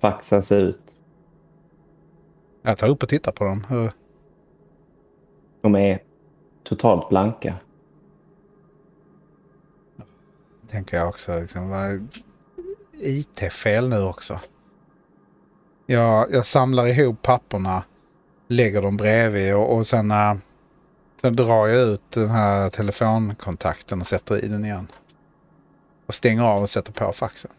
faxas 0.00 0.52
ut. 0.52 0.94
Jag 2.62 2.78
tar 2.78 2.88
upp 2.88 3.02
och 3.02 3.08
tittar 3.08 3.32
på 3.32 3.44
dem. 3.44 3.66
Hur, 3.68 3.92
De 5.60 5.74
är 5.74 5.98
totalt 6.62 7.08
blanka. 7.08 7.54
tänker 10.70 10.96
jag 10.96 11.08
också. 11.08 11.40
Liksom, 11.40 12.08
IT-fel 12.92 13.88
nu 13.88 14.02
också. 14.02 14.40
Jag, 15.86 16.32
jag 16.32 16.46
samlar 16.46 16.86
ihop 16.86 17.22
papperna, 17.22 17.82
lägger 18.48 18.82
dem 18.82 18.96
bredvid 18.96 19.54
och, 19.54 19.76
och 19.76 19.86
sen, 19.86 20.10
äh, 20.10 20.34
sen 21.20 21.36
drar 21.36 21.66
jag 21.66 21.88
ut 21.88 22.10
den 22.10 22.28
här 22.28 22.70
telefonkontakten 22.70 24.00
och 24.00 24.06
sätter 24.06 24.44
i 24.44 24.48
den 24.48 24.64
igen. 24.64 24.86
Och 26.06 26.14
stänger 26.14 26.42
av 26.42 26.62
och 26.62 26.70
sätter 26.70 26.92
på 26.92 27.12
faxen. 27.12 27.50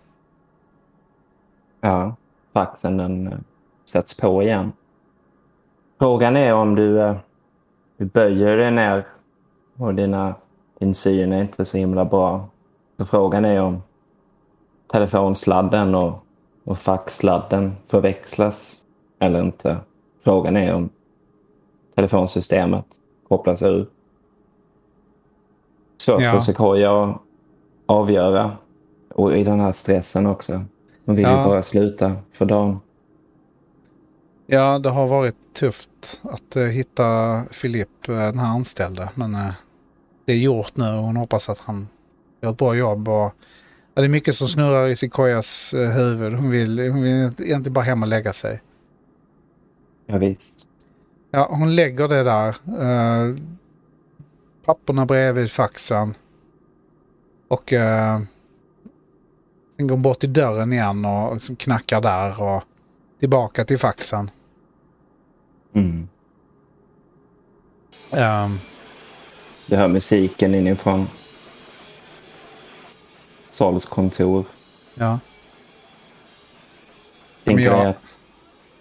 Ja, 1.81 2.15
faxen 2.53 2.97
den 2.97 3.27
eh, 3.27 3.39
sätts 3.85 4.17
på 4.17 4.43
igen. 4.43 4.71
Frågan 5.99 6.35
är 6.35 6.53
om 6.53 6.75
du, 6.75 7.01
eh, 7.01 7.17
du 8.01 8.05
böjer 8.07 8.57
dig 8.57 8.71
ner 8.71 9.05
och 9.77 9.95
dina, 9.95 10.35
din 10.79 10.93
syn 10.93 11.33
är 11.33 11.41
inte 11.41 11.65
så 11.65 11.77
himla 11.77 12.05
bra. 12.05 12.47
Så 12.97 13.05
frågan 13.05 13.45
är 13.45 13.61
om 13.61 13.81
telefonsladden 14.87 15.95
och, 15.95 16.25
och 16.63 16.77
faxsladden 16.77 17.75
förväxlas 17.87 18.81
eller 19.19 19.41
inte. 19.41 19.77
Frågan 20.23 20.57
är 20.57 20.73
om 20.73 20.89
telefonsystemet 21.95 22.85
kopplas 23.27 23.61
ur. 23.61 23.87
Svårt 25.97 26.21
Ja. 26.21 26.31
för 26.31 26.39
Sequoia 26.39 27.03
att 27.03 27.17
avgöra. 27.85 28.51
Och 29.09 29.37
i 29.37 29.43
den 29.43 29.59
här 29.59 29.71
stressen 29.71 30.25
också. 30.27 30.61
De 31.05 31.15
vill 31.15 31.25
Ja. 31.25 31.37
ju 31.43 31.49
bara 31.49 31.61
sluta 31.61 32.13
för 32.33 32.45
dagen. 32.45 32.79
Ja, 34.53 34.79
det 34.79 34.89
har 34.89 35.07
varit 35.07 35.53
tufft 35.53 36.21
att 36.23 36.55
eh, 36.55 36.63
hitta 36.63 37.43
Filip, 37.51 38.09
eh, 38.09 38.15
den 38.15 38.39
här 38.39 38.47
anställda. 38.47 39.11
Men 39.15 39.35
eh, 39.35 39.51
det 40.25 40.33
är 40.33 40.37
gjort 40.37 40.77
nu 40.77 40.85
och 40.85 41.03
hon 41.03 41.15
hoppas 41.15 41.49
att 41.49 41.59
han 41.59 41.87
gör 42.41 42.51
ett 42.51 42.57
bra 42.57 42.75
jobb. 42.75 43.07
Och, 43.07 43.33
ja, 43.93 44.01
det 44.01 44.03
är 44.03 44.09
mycket 44.09 44.35
som 44.35 44.47
snurrar 44.47 44.87
i 44.87 44.95
Sequoias 44.95 45.73
eh, 45.73 45.89
huvud. 45.89 46.33
Hon 46.33 46.49
vill, 46.49 46.89
hon 46.89 47.01
vill 47.01 47.11
egentligen 47.13 47.73
bara 47.73 47.85
hem 47.85 48.01
och 48.03 48.07
lägga 48.07 48.33
sig. 48.33 48.61
Ja, 50.05 50.17
visst. 50.17 50.65
Ja, 51.31 51.47
hon 51.51 51.75
lägger 51.75 52.07
det 52.07 52.23
där. 52.23 52.55
Eh, 52.81 53.35
papperna 54.65 55.05
bredvid 55.05 55.51
faxen. 55.51 56.13
Och 57.47 57.73
eh, 57.73 58.21
sen 59.75 59.87
går 59.87 59.95
hon 59.95 60.01
bort 60.01 60.19
till 60.19 60.33
dörren 60.33 60.73
igen 60.73 61.05
och 61.05 61.33
liksom 61.33 61.55
knackar 61.55 62.01
där. 62.01 62.41
Och 62.41 62.63
tillbaka 63.19 63.65
till 63.65 63.77
faxen. 63.77 64.31
Mm. 65.73 66.07
Ehm, 68.11 68.59
Du 69.65 69.75
hör 69.75 69.87
musiken 69.87 70.55
inifrån 70.55 71.07
Sols 73.49 73.85
kontor. 73.85 74.45
ja. 74.93 75.19
Tänker 77.43 77.63
jag- 77.63 77.87
att... 77.87 78.19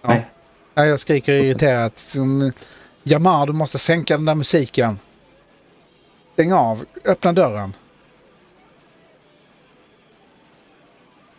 Ja. 0.03 0.09
Nej. 0.09 0.31
Ja, 0.75 0.85
jag 0.87 1.01
skriker 1.01 1.33
irriterat. 1.33 1.99
som, 1.99 2.53
Jamar, 3.03 3.47
du 3.47 3.53
måste 3.53 3.79
sänka 3.79 4.17
den 4.17 4.25
där 4.27 4.35
musiken. 4.35 4.99
Stäng 6.33 6.53
av. 6.53 6.85
Öppna 7.05 7.33
dörren. 7.33 7.75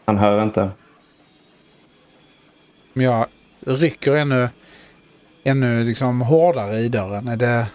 Han 0.05 0.17
hör 0.17 0.43
inte. 0.43 0.69
Men 2.93 3.05
jag 3.05 3.27
rycker 3.59 4.11
ännu, 4.15 4.49
ännu 5.43 5.83
liksom 5.83 6.21
hårdare 6.21 6.77
i 6.77 6.89
dörren. 6.89 7.27
Är 7.27 7.35
det 7.35 7.65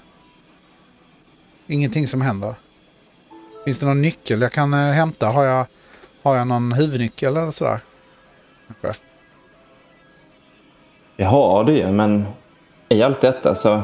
ingenting 1.66 2.08
som 2.08 2.20
händer? 2.20 2.54
Finns 3.64 3.78
det 3.78 3.86
någon 3.86 4.02
nyckel 4.02 4.42
jag 4.42 4.52
kan 4.52 4.74
eh, 4.74 4.80
hämta? 4.80 5.26
Har 5.26 5.44
jag, 5.44 5.66
har 6.22 6.36
jag 6.36 6.46
någon 6.46 6.72
huvudnyckel 6.72 7.36
eller 7.36 7.50
sådär? 7.50 7.80
Kanske. 8.82 9.02
Det 11.16 11.24
har 11.24 11.64
du 11.64 11.72
ju, 11.72 11.90
men 11.90 12.26
i 12.88 13.02
allt 13.02 13.20
detta 13.20 13.54
så 13.54 13.82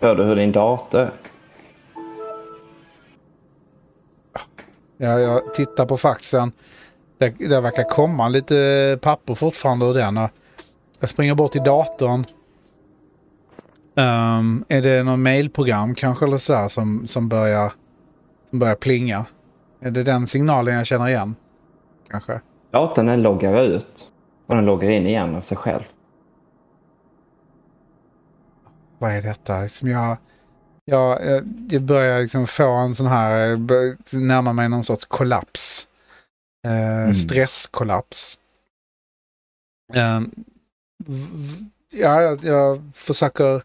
hör 0.00 0.16
du 0.16 0.24
hur 0.24 0.36
din 0.36 0.52
dator... 0.52 1.10
Jag, 4.96 5.20
jag 5.20 5.54
tittar 5.54 5.86
på 5.86 5.96
faxen. 5.96 6.52
Det, 7.18 7.28
det 7.28 7.60
verkar 7.60 7.90
komma 7.90 8.28
lite 8.28 8.98
papper 9.02 9.34
fortfarande 9.34 9.86
ur 9.86 9.94
den. 9.94 10.28
Jag 11.00 11.08
springer 11.08 11.34
bort 11.34 11.52
till 11.52 11.64
datorn. 11.64 12.24
Ehm, 13.96 14.64
är 14.68 14.82
det 14.82 15.02
någon 15.02 15.22
mailprogram 15.22 15.94
kanske 15.94 16.24
eller 16.26 16.38
så 16.38 16.54
här 16.54 16.68
som, 16.68 17.06
som, 17.06 17.28
börjar, 17.28 17.72
som 18.50 18.58
börjar 18.58 18.74
plinga? 18.74 19.24
Är 19.80 19.90
det 19.90 20.02
den 20.02 20.26
signalen 20.26 20.74
jag 20.74 20.86
känner 20.86 21.08
igen? 21.08 21.34
Kanske. 22.10 22.40
Datorn 22.70 23.06
den 23.06 23.22
loggar 23.22 23.62
ut 23.62 24.08
och 24.46 24.54
den 24.54 24.64
loggar 24.64 24.90
in 24.90 25.06
igen 25.06 25.34
av 25.34 25.40
sig 25.40 25.56
själv. 25.56 25.82
Vad 28.98 29.12
är 29.12 29.22
detta? 29.22 29.60
Liksom 29.62 29.88
jag, 29.88 30.16
jag, 30.84 31.26
jag, 31.26 31.44
jag 31.70 31.82
börjar 31.82 32.20
liksom 32.22 32.46
få 32.46 32.70
en 32.70 32.94
sån 32.94 33.06
här, 33.06 33.56
börjar 33.56 33.96
närma 34.10 34.52
mig 34.52 34.68
någon 34.68 34.84
sorts 34.84 35.04
kollaps. 35.04 35.88
Eh, 36.66 37.12
Stresskollaps. 37.12 38.38
Eh, 39.94 40.20
v- 41.06 41.26
v- 41.32 41.64
ja, 41.90 42.22
jag, 42.22 42.44
jag 42.44 42.82
försöker 42.94 43.62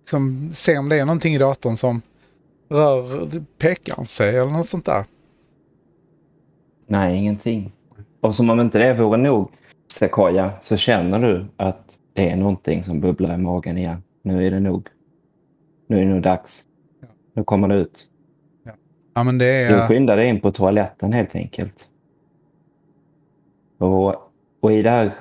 liksom, 0.00 0.50
se 0.52 0.78
om 0.78 0.88
det 0.88 0.96
är 0.96 1.04
någonting 1.04 1.34
i 1.34 1.38
datorn 1.38 1.76
som 1.76 2.02
rör 2.68 3.30
pekar 3.58 4.04
sig 4.04 4.36
eller 4.36 4.50
något 4.52 4.68
sånt 4.68 4.84
där. 4.84 5.04
Nej, 6.86 7.16
ingenting. 7.16 7.72
Och 8.20 8.34
som 8.34 8.50
om 8.50 8.60
inte 8.60 8.78
det 8.78 8.94
vore 8.94 9.16
nog, 9.16 9.50
Sequoia, 9.92 10.50
så 10.60 10.76
känner 10.76 11.18
du 11.18 11.46
att 11.56 11.98
det 12.12 12.30
är 12.30 12.36
någonting 12.36 12.84
som 12.84 13.00
bubblar 13.00 13.34
i 13.34 13.38
magen 13.38 13.78
igen. 13.78 14.02
Nu 14.22 14.46
är 14.46 14.50
det 14.50 14.60
nog. 14.60 14.88
Nu 15.86 15.96
är 15.96 16.00
det 16.00 16.08
nog 16.08 16.22
dags. 16.22 16.64
Ja. 17.00 17.06
Nu 17.34 17.44
kommer 17.44 17.68
det 17.68 17.74
ut. 17.74 18.06
Ja, 19.14 19.22
men 19.22 19.38
det 19.38 19.68
Du 19.68 19.74
är... 19.74 19.88
skyndar 19.88 20.16
dig 20.16 20.28
in 20.28 20.40
på 20.40 20.52
toaletten 20.52 21.12
helt 21.12 21.36
enkelt. 21.36 21.88
Och, 23.78 24.14
och 24.60 24.72
i 24.72 24.82
det 24.82 24.90
här 24.90 25.12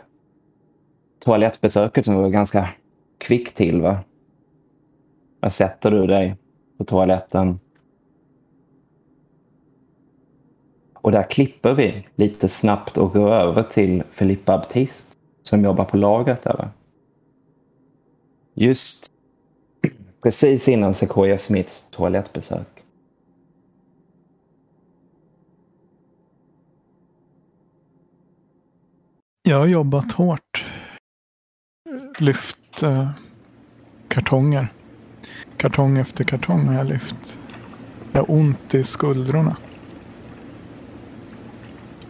toalettbesöket 1.19 2.05
som 2.05 2.15
var 2.15 2.30
ganska 2.30 2.69
kvickt 3.17 3.57
till, 3.57 3.82
va? 3.82 3.97
Där 5.46 5.50
sätter 5.50 5.91
du 5.91 6.08
dig 6.08 6.36
på 6.78 6.84
toaletten. 6.84 7.60
Och 10.93 11.12
där 11.12 11.30
klipper 11.30 11.74
vi 11.74 12.08
lite 12.16 12.50
snabbt 12.50 12.98
och 12.98 13.14
går 13.14 13.32
över 13.32 13.64
till 13.64 14.04
Filippa 14.12 14.58
Baptist 14.58 15.18
som 15.43 15.64
jobbar 15.64 15.86
på 15.86 15.98
lagret 15.98 16.41
där. 16.43 16.70
Just 18.54 19.12
precis 20.24 20.68
innan 20.68 20.93
Sequoia 20.93 21.38
Smiths 21.38 21.89
toalettbesök. 21.91 22.84
Jag 29.41 29.58
har 29.58 29.68
jobbat 29.68 30.12
hårt. 30.12 30.66
Lyft 32.20 32.84
eh, 32.84 33.10
kartonger. 34.08 34.68
Kartong 35.58 35.97
efter 35.97 36.24
kartong 36.24 36.68
har 36.68 36.74
jag 36.74 36.86
lyft. 36.86 37.39
Jag 38.12 38.22
har 38.22 38.32
ont 38.32 38.76
i 38.76 38.84
skuldrorna. 38.84 39.58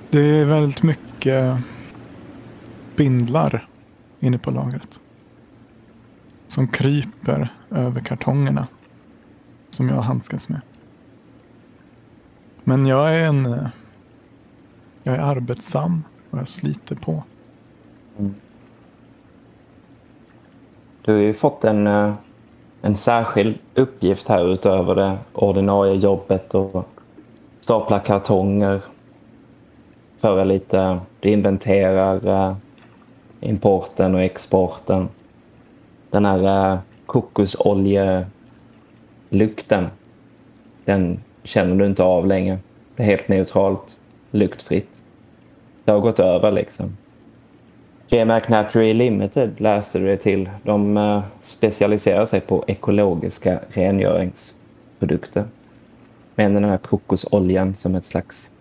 Det 0.10 0.20
är 0.20 0.46
väldigt 0.46 0.84
mycket 0.84 1.58
spindlar 2.94 3.68
inne 4.20 4.38
på 4.38 4.52
lagret. 4.52 5.00
Som 6.48 6.68
kryper 6.68 7.50
över 7.72 8.02
kartongerna. 8.02 8.68
Som 9.70 9.90
jag 9.90 10.02
handskas 10.02 10.50
med. 10.50 10.62
Men 12.64 12.86
jag 12.86 13.16
är 13.16 13.20
en... 13.20 13.70
Jag 15.04 15.16
är 15.16 15.20
arbetsam 15.20 16.04
och 16.30 16.40
jag 16.40 16.48
sliter 16.48 16.96
på. 16.96 17.24
Du 21.02 21.14
har 21.14 21.20
ju 21.20 21.34
fått 21.34 21.64
en, 21.64 21.88
eh, 21.88 22.14
en 22.86 22.96
särskild 22.96 23.58
uppgift 23.76 24.28
här 24.28 24.54
utöver 24.54 24.96
det 24.96 25.18
ordinarie 25.34 25.96
jobbet 25.96 26.54
och 26.54 26.88
stapla 27.60 28.00
kartonger. 28.00 28.82
Föra 30.18 30.44
lite, 30.44 31.00
du 31.20 31.30
inventerar 31.30 32.28
eh, 32.28 32.56
importen 33.40 34.16
och 34.16 34.22
exporten. 34.22 35.10
Den 36.10 36.26
här 36.26 36.74
eh, 36.74 36.80
kokosoljelukten, 37.06 39.88
den 40.86 41.20
känner 41.44 41.76
du 41.76 41.86
inte 41.86 42.04
av 42.04 42.28
längre. 42.28 42.60
Det 42.96 43.04
är 43.04 43.08
helt 43.08 43.28
neutralt, 43.28 43.98
luktfritt. 44.32 45.04
Det 45.84 45.92
har 45.92 46.00
gått 46.00 46.20
över 46.20 46.52
liksom. 46.52 46.98
JMac 48.08 48.48
Naturally 48.50 48.94
Limited 48.94 49.62
läste 49.62 50.00
du 50.00 50.06
det 50.06 50.18
till. 50.18 50.50
De 50.64 50.98
eh, 50.98 51.24
specialiserar 51.42 52.26
sig 52.26 52.42
på 52.42 52.64
ekologiska 52.68 53.60
rengöringsprodukter. 53.70 55.46
Med 56.36 56.52
den 56.52 56.64
här 56.64 56.78
kokosoljan 56.78 57.76
som 57.76 57.96
ett 57.96 58.06
slags 58.06 58.52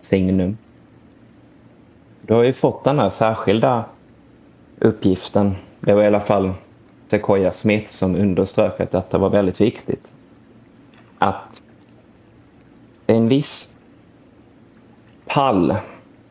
signum. 0.00 0.56
Du 2.22 2.34
har 2.34 2.42
ju 2.42 2.52
fått 2.52 2.84
den 2.84 2.98
här 2.98 3.10
särskilda 3.10 3.84
uppgiften. 4.78 5.54
Det 5.80 5.94
var 5.94 6.02
i 6.02 6.06
alla 6.06 6.20
fall 6.20 6.52
Sequoia 7.08 7.52
Smith 7.52 7.90
som 7.90 8.16
underströk 8.16 8.80
att 8.80 8.90
detta 8.90 9.18
var 9.18 9.30
väldigt 9.30 9.60
viktigt. 9.60 10.14
Att 11.18 11.62
en 13.06 13.28
viss 13.28 13.76
pall 15.26 15.76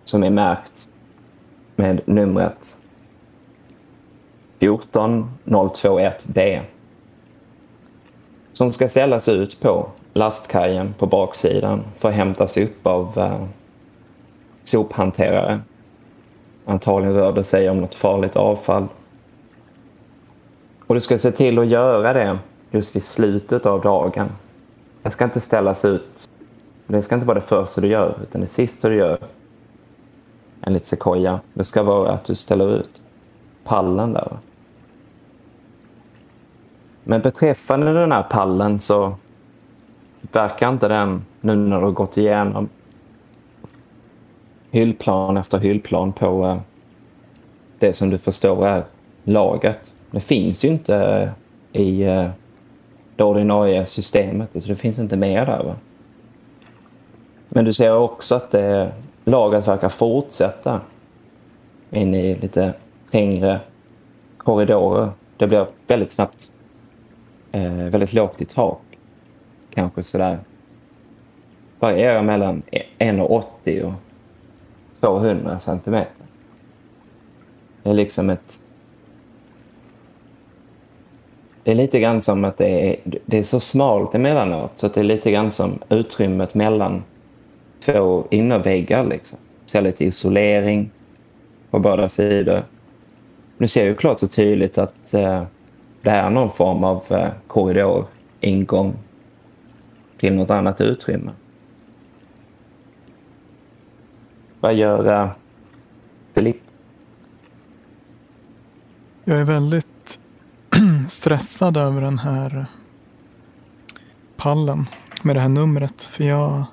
som 0.06 0.24
är 0.24 0.30
märkt 0.30 0.90
med 1.82 2.02
numret 2.06 2.78
14021B 4.60 6.62
som 8.54 8.72
ska 8.72 8.90
ställas 8.90 9.30
ut 9.30 9.62
på 9.62 9.88
lastkajen 10.14 10.94
på 10.98 11.06
baksidan 11.06 11.84
för 11.98 12.10
att 12.10 12.16
hämtas 12.16 12.58
upp 12.58 12.88
av 12.88 13.18
eh, 13.18 13.44
sophanterare. 14.64 15.62
Antagligen 16.66 17.16
rör 17.16 17.34
det 17.34 17.44
sig 17.44 17.70
om 17.70 17.78
något 17.78 17.96
farligt 17.96 18.36
avfall. 18.36 18.88
Och 20.88 20.96
du 20.96 21.02
ska 21.02 21.18
se 21.18 21.32
till 21.32 21.60
att 21.60 21.68
göra 21.68 22.14
det 22.14 22.38
just 22.72 22.96
vid 22.96 23.04
slutet 23.04 23.66
av 23.66 23.82
dagen. 23.82 24.30
Det 25.04 25.12
ska 25.12 25.24
inte 25.24 25.42
ställas 25.42 25.86
ut. 25.86 26.30
Det 26.88 27.02
ska 27.02 27.16
inte 27.16 27.28
vara 27.28 27.40
det 27.40 27.46
första 27.46 27.82
du 27.82 27.88
gör, 27.88 28.18
utan 28.24 28.42
det 28.42 28.48
sista 28.48 28.90
du 28.90 28.96
gör 28.96 29.18
enligt 30.62 30.86
Sequoia. 30.86 31.40
Det 31.54 31.64
ska 31.64 31.84
vara 31.84 32.12
att 32.12 32.24
du 32.24 32.36
ställer 32.36 32.76
ut 32.76 33.02
pallen 33.64 34.14
där. 34.14 34.38
Men 37.04 37.22
beträffande 37.22 37.94
den 37.94 38.12
här 38.12 38.24
pallen 38.24 38.80
så 38.80 39.16
verkar 40.32 40.70
inte 40.70 40.88
den, 40.88 41.26
nu 41.42 41.56
när 41.56 41.80
du 41.80 41.86
har 41.86 41.92
gått 41.92 42.18
igenom 42.18 42.70
hyllplan 44.72 45.38
efter 45.38 45.58
hyllplan 45.58 46.14
på 46.14 46.46
eh, 46.46 46.58
det 47.80 47.94
som 47.94 48.10
du 48.10 48.18
förstår 48.18 48.68
är 48.68 48.84
lagret. 49.24 49.94
Det 50.12 50.20
finns 50.20 50.66
ju 50.66 50.68
inte 50.68 50.96
eh, 50.96 51.82
i 51.82 52.04
eh, 52.04 52.30
det 53.16 53.24
ordinarie 53.24 53.86
systemet, 53.86 54.50
så 54.54 54.60
det 54.60 54.76
finns 54.76 55.00
inte 55.00 55.18
med 55.18 55.48
där. 55.48 55.64
Va? 55.64 55.76
Men 57.50 57.66
du 57.66 57.74
ser 57.74 57.98
också 57.98 58.36
att 58.36 58.52
det, 58.52 58.92
lagret 59.32 59.68
verkar 59.68 59.90
fortsätta 59.90 60.82
in 61.92 62.16
i 62.16 62.36
lite 62.36 62.74
längre 63.12 63.60
korridorer. 64.38 65.10
Det 65.38 65.48
blir 65.48 65.68
väldigt 65.88 66.12
snabbt 66.12 66.50
eh, 67.52 67.74
väldigt 67.74 68.14
lågt 68.14 68.42
i 68.42 68.46
tak. 68.46 68.82
Kanske 69.74 70.04
sådär 70.04 70.40
varierar 71.80 72.24
mellan 72.24 72.62
1,80 73.00 73.84
och 73.84 73.94
200 75.00 75.60
centimeter. 75.60 76.26
Det 77.84 77.90
är 77.90 77.94
liksom 77.94 78.30
ett... 78.30 78.64
Det 81.64 81.72
är 81.72 81.76
lite 81.76 82.00
grann 82.00 82.22
som 82.22 82.46
att 82.46 82.58
det 82.58 82.90
är, 82.90 82.96
det 83.26 83.38
är 83.38 83.44
så 83.44 83.60
smalt 83.60 84.16
emellanåt 84.16 84.72
så 84.76 84.86
att 84.86 84.94
det 84.94 85.00
är 85.00 85.04
lite 85.04 85.32
grann 85.32 85.52
som 85.52 85.80
utrymmet 85.90 86.54
mellan 86.54 87.04
två 87.86 88.28
innerväggar. 88.30 89.06
Liksom. 89.06 89.40
Så 89.66 89.82
lite 89.82 90.06
isolering 90.06 90.92
på 91.70 91.80
båda 91.80 92.10
sidor. 92.10 92.64
Nu 93.58 93.68
ser 93.68 93.88
jag 93.88 93.98
klart 93.98 94.24
och 94.24 94.32
tydligt 94.32 94.78
att 94.78 95.14
eh, 95.14 95.44
det 96.02 96.10
här 96.10 96.26
är 96.26 96.30
någon 96.30 96.52
form 96.52 96.84
av 96.84 97.04
eh, 97.10 97.30
korridor, 97.48 98.06
ingång 98.40 98.94
till 100.18 100.34
något 100.34 100.50
annat 100.50 100.82
utrymme. 100.82 101.32
Vad 104.60 104.74
gör 104.74 105.24
eh, 105.24 105.32
Filip? 106.34 106.62
Jag 109.24 109.40
är 109.40 109.44
väldigt 109.44 110.20
stressad 111.10 111.78
över 111.78 112.02
den 112.02 112.20
här 112.20 112.66
pallen 114.36 114.86
med 115.24 115.36
det 115.36 115.40
här 115.40 115.50
numret. 115.50 116.04
För 116.04 116.24
jag, 116.24 116.66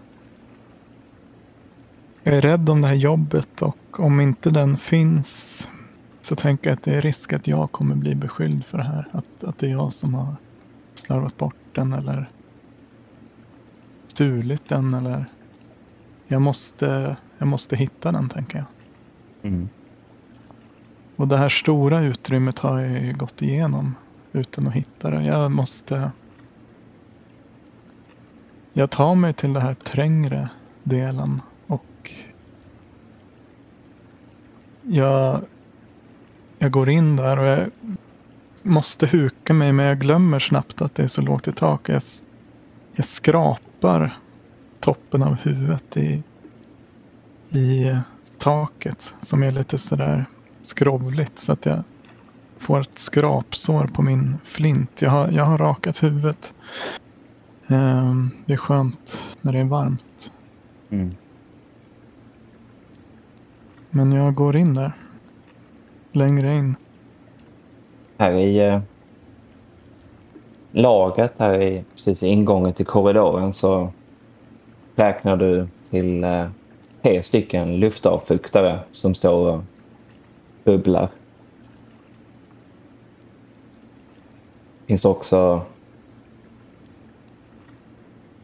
jag 2.29 2.37
är 2.37 2.41
rädd 2.41 2.69
om 2.69 2.81
det 2.81 2.89
här 2.89 2.95
jobbet 2.95 3.63
och 3.63 4.01
om 4.01 4.21
inte 4.21 4.51
den 4.51 4.77
finns 4.77 5.69
så 6.21 6.37
tänker 6.37 6.71
jag 6.71 6.77
att 6.77 6.83
det 6.83 6.95
är 6.95 7.01
risk 7.01 7.33
att 7.33 7.49
jag 7.49 7.73
kommer 7.73 7.95
bli 7.95 8.15
beskylld 8.15 8.65
för 8.65 8.79
det 8.79 8.85
här. 8.85 9.09
Att, 9.13 9.45
att 9.45 9.59
det 9.59 9.67
är 9.67 9.71
jag 9.71 9.93
som 9.93 10.15
har 10.15 10.37
slarvat 10.95 11.37
bort 11.37 11.55
den 11.75 11.93
eller 11.93 12.29
stulit 14.07 14.69
den 14.69 14.95
eller 14.95 15.25
jag 16.27 16.43
måste, 16.43 17.17
jag 17.39 17.49
måste 17.49 17.77
hitta 17.77 18.13
den 18.13 18.29
tänker 18.29 18.59
jag. 18.59 18.67
Mm. 19.53 19.69
Och 21.17 21.29
det 21.29 21.37
här 21.37 21.49
stora 21.49 22.01
utrymmet 22.01 22.59
har 22.59 22.81
jag 22.81 23.05
ju 23.05 23.13
gått 23.13 23.43
igenom 23.43 23.95
utan 24.33 24.67
att 24.67 24.75
hitta 24.75 25.11
det. 25.11 25.25
Jag 25.25 25.51
måste... 25.51 26.11
Jag 28.73 28.91
tar 28.91 29.15
mig 29.15 29.35
till 29.35 29.53
den 29.53 29.63
här 29.63 29.75
trängre 29.75 30.51
delen 30.83 31.41
och 31.69 31.85
jag, 34.89 35.41
jag 36.59 36.71
går 36.71 36.89
in 36.89 37.17
där 37.17 37.39
och 37.39 37.47
jag 37.47 37.71
måste 38.63 39.07
huka 39.07 39.55
mig 39.55 39.73
men 39.73 39.87
jag 39.87 39.99
glömmer 39.99 40.39
snabbt 40.39 40.83
att 40.83 40.95
det 40.95 41.03
är 41.03 41.07
så 41.09 41.23
lågt 41.23 41.49
i 41.49 41.53
tak. 41.53 41.89
Jag, 41.89 42.03
jag 42.93 43.05
skrapar 43.05 44.17
toppen 44.81 45.23
av 45.23 45.35
huvudet 45.35 45.97
i, 45.97 46.23
i 47.51 47.89
eh, 47.89 47.99
taket 48.39 49.15
som 49.21 49.43
är 49.43 49.51
lite 49.51 49.79
sådär 49.79 50.25
skrovligt 50.63 51.39
så 51.39 51.53
att 51.53 51.67
jag 51.67 51.83
får 52.59 52.81
ett 52.81 52.99
skrapsår 52.99 53.87
på 53.87 54.03
min 54.03 54.39
flint. 54.45 55.03
Jag 55.03 55.11
har, 55.11 55.31
jag 55.31 55.45
har 55.45 55.59
rakat 55.59 56.03
huvudet. 56.03 56.55
Ehm, 57.67 58.31
det 58.47 58.53
är 58.53 58.57
skönt 58.57 59.23
när 59.41 59.53
det 59.53 59.59
är 59.59 59.65
varmt. 59.65 60.33
Mm. 60.91 61.15
Men 63.91 64.13
jag 64.13 64.35
går 64.35 64.57
in 64.57 64.75
där. 64.75 64.93
Längre 66.13 66.55
in. 66.55 66.77
Här 68.17 68.33
i, 68.33 68.59
eh, 68.59 68.81
lagret 70.71 71.35
här 71.39 71.63
i 71.63 71.85
precis 71.95 72.23
i 72.23 72.27
ingången 72.27 72.73
till 72.73 72.87
korridoren 72.87 73.53
så 73.53 73.93
räknar 74.95 75.37
du 75.37 75.69
till 75.91 76.25
eh, 76.25 76.49
tre 77.03 77.23
stycken 77.23 77.77
luftavfuktare 77.77 78.81
som 78.93 79.15
står 79.15 79.53
och 79.53 79.63
bubblar. 80.65 81.09
Det 84.81 84.87
finns 84.87 85.05
också 85.05 85.63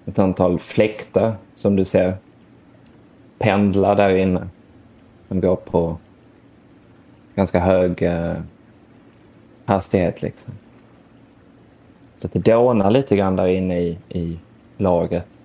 ett 0.04 0.18
antal 0.18 0.58
fläktar 0.58 1.36
som 1.54 1.76
du 1.76 1.84
ser 1.84 2.16
pendla 3.38 3.94
där 3.94 4.16
inne. 4.16 4.48
De 5.34 5.40
går 5.40 5.56
på 5.56 5.96
ganska 7.34 7.60
hög 7.60 8.02
eh, 8.02 8.34
hastighet. 9.64 10.22
Liksom. 10.22 10.54
Så 12.16 12.26
att 12.26 12.32
det 12.32 12.38
dånar 12.38 12.90
lite 12.90 13.16
grann 13.16 13.36
där 13.36 13.46
inne 13.46 13.80
i, 13.80 13.98
i 14.08 14.38
lagret. 14.76 15.40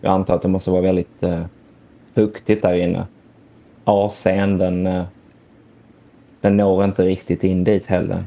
Jag 0.00 0.12
antar 0.12 0.34
att 0.34 0.42
det 0.42 0.48
måste 0.48 0.70
vara 0.70 0.82
väldigt 0.82 1.22
eh, 1.22 1.44
fuktigt 2.14 2.62
där 2.62 2.74
inne. 2.74 3.06
AC'n 3.84 4.58
den, 4.58 4.86
eh, 4.86 5.04
den 6.40 6.56
når 6.56 6.84
inte 6.84 7.04
riktigt 7.04 7.44
in 7.44 7.64
dit 7.64 7.86
heller. 7.86 8.24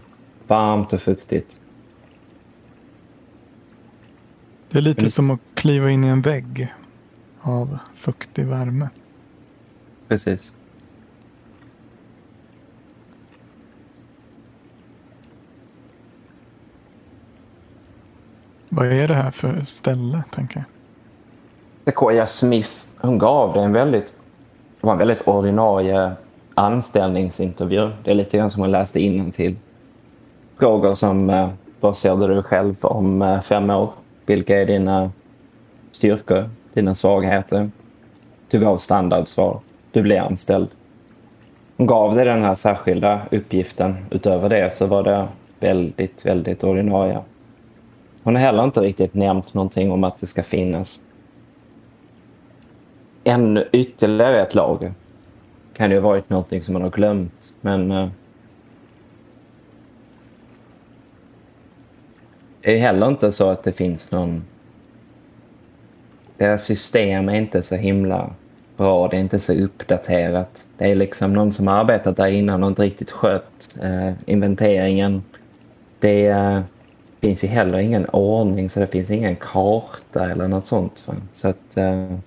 Varmt 0.47 0.93
och 0.93 1.01
fuktigt. 1.01 1.59
Det 4.69 4.77
är 4.77 4.81
lite 4.81 5.01
Men 5.01 5.11
som 5.11 5.31
att 5.31 5.39
kliva 5.53 5.91
in 5.91 6.03
i 6.03 6.07
en 6.07 6.21
vägg 6.21 6.73
av 7.41 7.77
fuktig 7.95 8.45
värme. 8.45 8.89
Precis. 10.07 10.55
Vad 18.69 18.91
är 18.91 19.07
det 19.07 19.13
här 19.13 19.31
för 19.31 19.61
ställe, 19.63 20.23
tänker 20.31 20.55
jag? 20.57 20.65
Sequoia 21.85 22.27
Smith, 22.27 22.71
hon 22.97 23.17
gav 23.17 23.53
det 23.53 23.61
en 23.61 23.73
väldigt, 23.73 24.07
det 24.81 24.87
var 24.87 24.93
en 24.93 24.99
väldigt 24.99 25.21
ordinarie 25.27 26.11
anställningsintervju. 26.53 27.89
Det 28.03 28.11
är 28.11 28.15
lite 28.15 28.37
grann 28.37 28.51
som 28.51 28.61
hon 28.61 28.71
läste 28.71 28.99
till 29.33 29.55
Frågor 30.57 30.93
som 30.93 31.29
eh, 31.29 31.49
vad 31.79 31.97
ser 31.97 32.15
du 32.15 32.27
dig 32.27 32.43
själv 32.43 32.75
om 32.81 33.21
eh, 33.21 33.41
fem 33.41 33.69
år? 33.69 33.91
Vilka 34.25 34.61
är 34.61 34.65
dina 34.65 35.11
styrkor, 35.91 36.49
dina 36.73 36.95
svagheter? 36.95 37.71
Du 38.49 38.59
gav 38.59 38.77
standardsvar. 38.77 39.59
Du 39.93 40.01
blir 40.01 40.19
anställd. 40.19 40.67
Hon 41.77 41.87
gav 41.87 42.15
dig 42.15 42.25
den 42.25 42.43
här 42.43 42.55
särskilda 42.55 43.21
uppgiften. 43.31 43.95
Utöver 44.11 44.49
det 44.49 44.73
så 44.73 44.87
var 44.87 45.03
det 45.03 45.27
väldigt, 45.59 46.25
väldigt 46.25 46.63
ordinarie. 46.63 47.19
Hon 48.23 48.35
har 48.35 48.41
heller 48.41 48.63
inte 48.63 48.79
riktigt 48.79 49.13
nämnt 49.13 49.53
någonting 49.53 49.91
om 49.91 50.03
att 50.03 50.17
det 50.17 50.27
ska 50.27 50.43
finnas 50.43 51.01
en 53.23 53.63
ytterligare 53.71 54.41
ett 54.41 54.55
lager. 54.55 54.93
Kan 55.73 55.89
det 55.89 55.95
ju 55.95 56.01
ha 56.01 56.09
varit 56.09 56.29
någonting 56.29 56.63
som 56.63 56.73
man 56.73 56.81
har 56.81 56.89
glömt, 56.89 57.53
men 57.61 57.91
eh, 57.91 58.09
det 62.61 62.73
är 62.75 62.79
heller 62.79 63.07
inte 63.07 63.31
så 63.31 63.49
att 63.49 63.63
det 63.63 63.71
finns 63.71 64.11
någon... 64.11 64.43
Deras 66.37 66.65
system 66.65 67.29
är 67.29 67.35
inte 67.35 67.63
så 67.63 67.75
himla 67.75 68.29
bra, 68.78 69.07
det 69.07 69.17
är 69.17 69.21
inte 69.21 69.39
så 69.39 69.53
uppdaterat. 69.53 70.65
Det 70.78 70.91
är 70.91 70.95
liksom 70.95 71.34
någon 71.34 71.53
som 71.53 71.67
har 71.67 71.76
arbetat 71.76 72.17
där 72.17 72.28
innan 72.28 72.63
och 72.63 72.69
inte 72.69 72.82
riktigt 72.82 73.11
skött 73.11 73.76
eh, 73.82 74.11
inventeringen. 74.26 75.24
Det 75.99 76.28
eh, 76.28 76.61
finns 77.21 77.43
ju 77.43 77.47
heller 77.47 77.78
ingen 77.78 78.05
ordning, 78.09 78.69
så 78.69 78.80
det 78.80 78.88
finns 78.88 79.11
ingen 79.11 79.36
karta 79.36 80.32
eller 80.32 80.47
något 80.47 80.67
sånt. 80.67 81.03
Va? 81.07 81.15
Så 81.32 81.47
att... 81.47 81.78
Eh, 81.78 82.17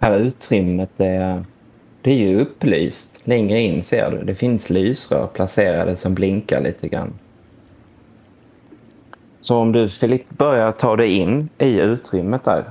här 0.00 0.18
utrymmet 0.18 0.90
det 0.96 1.06
är, 1.06 1.44
det 2.02 2.10
är 2.10 2.16
ju 2.16 2.40
upplyst. 2.40 3.20
Längre 3.24 3.60
in 3.60 3.84
ser 3.84 4.10
du. 4.10 4.24
Det 4.24 4.34
finns 4.34 4.70
lysrör 4.70 5.26
placerade 5.26 5.96
som 5.96 6.14
blinkar 6.14 6.60
lite 6.60 6.88
grann. 6.88 7.12
Så 9.40 9.56
om 9.56 9.72
du 9.72 9.88
Filip 9.88 10.30
börjar 10.30 10.72
ta 10.72 10.96
dig 10.96 11.12
in 11.12 11.48
i 11.58 11.80
utrymmet 11.80 12.44
där. 12.44 12.64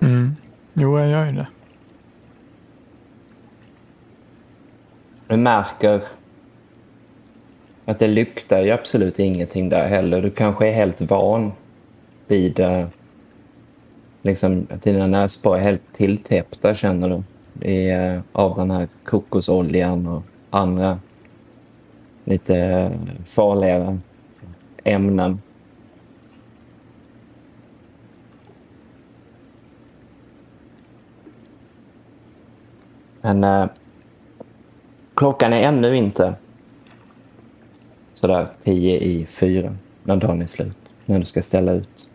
Mm. 0.00 0.36
Jo, 0.72 0.98
jag 0.98 1.08
gör 1.08 1.26
ju 1.26 1.32
det. 1.32 1.46
Du 5.28 5.36
märker 5.36 6.02
att 7.84 7.98
det 7.98 8.08
luktar 8.08 8.60
ju 8.60 8.70
absolut 8.70 9.18
ingenting 9.18 9.68
där 9.68 9.88
heller. 9.88 10.22
Du 10.22 10.30
kanske 10.30 10.68
är 10.68 10.72
helt 10.72 11.00
van 11.00 11.52
vid 12.26 12.60
eh, 12.60 12.86
liksom, 14.22 14.66
att 14.70 14.82
dina 14.82 15.06
näsborrar 15.06 15.56
är 15.58 15.62
helt 15.62 15.92
tilltäppta 15.92 16.74
känner 16.74 17.08
du. 17.08 17.22
I, 17.68 17.90
eh, 17.90 18.20
av 18.32 18.56
den 18.56 18.70
här 18.70 18.88
kokosoljan 19.04 20.06
och 20.06 20.22
andra 20.50 20.98
lite 22.24 22.56
eh, 22.56 22.90
farligare 23.24 23.98
ämnen. 24.84 25.40
Men 33.24 33.44
eh, 33.44 33.66
klockan 35.14 35.52
är 35.52 35.62
ännu 35.62 35.96
inte 35.96 36.34
sådär 38.14 38.46
tio 38.62 38.98
i 38.98 39.26
fyra 39.26 39.76
när 40.02 40.16
dagen 40.16 40.42
är 40.42 40.46
slut. 40.46 40.76
När 41.06 41.18
du 41.18 41.24
ska 41.24 41.42
ställa 41.42 41.72
ut 41.72 42.10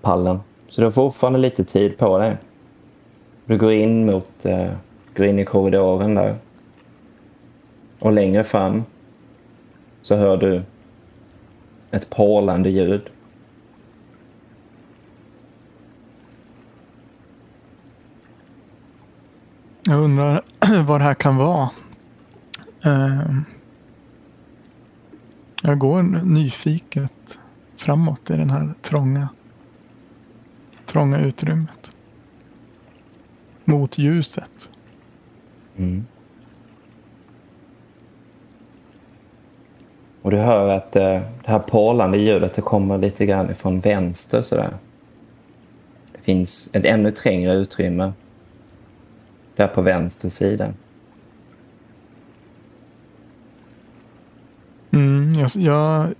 pallen. 0.00 0.40
Så 0.68 0.80
du 0.80 0.84
har 0.84 0.92
fortfarande 0.92 1.38
lite 1.38 1.64
tid 1.64 1.98
på 1.98 2.18
dig. 2.18 2.36
Du 3.44 3.58
går 3.58 3.72
in 3.72 4.06
mot, 4.06 4.46
eh, 4.46 4.70
går 5.16 5.26
in 5.26 5.38
i 5.38 5.44
korridoren 5.44 6.14
där. 6.14 6.36
Och 7.98 8.12
längre 8.12 8.44
fram 8.44 8.84
så 10.02 10.16
hör 10.16 10.36
du 10.36 10.62
ett 11.90 12.10
porlande 12.10 12.70
ljud. 12.70 13.02
Jag 19.86 20.00
undrar 20.00 20.42
vad 20.86 21.00
det 21.00 21.04
här 21.04 21.14
kan 21.14 21.36
vara. 21.36 21.70
Ehm, 22.82 23.44
jag 25.62 25.78
går 25.78 26.02
nyfiket 26.24 27.38
framåt 27.76 28.30
i 28.30 28.36
den 28.36 28.50
här 28.50 28.74
trånga, 28.82 29.28
trånga 30.86 31.18
utrymmet. 31.18 31.92
Mot 33.64 33.98
ljuset. 33.98 34.70
Mm. 35.76 36.06
Och 40.22 40.30
du 40.30 40.36
hör 40.36 40.68
att 40.68 40.96
eh, 40.96 41.02
det 41.44 41.50
här 41.50 41.58
porlande 41.58 42.18
ljudet 42.18 42.54
det 42.54 42.62
kommer 42.62 42.98
lite 42.98 43.26
grann 43.26 43.50
ifrån 43.50 43.80
vänster 43.80 44.42
sådär. 44.42 44.76
Det 46.12 46.18
finns 46.18 46.70
ett 46.72 46.84
ännu 46.84 47.10
trängre 47.10 47.54
utrymme 47.54 48.12
där 49.56 49.68
på 49.68 49.82
vänster 49.82 50.28
sida. 50.28 50.72
Mm, 54.90 55.32
jag, 55.32 55.50
jag, 55.54 56.14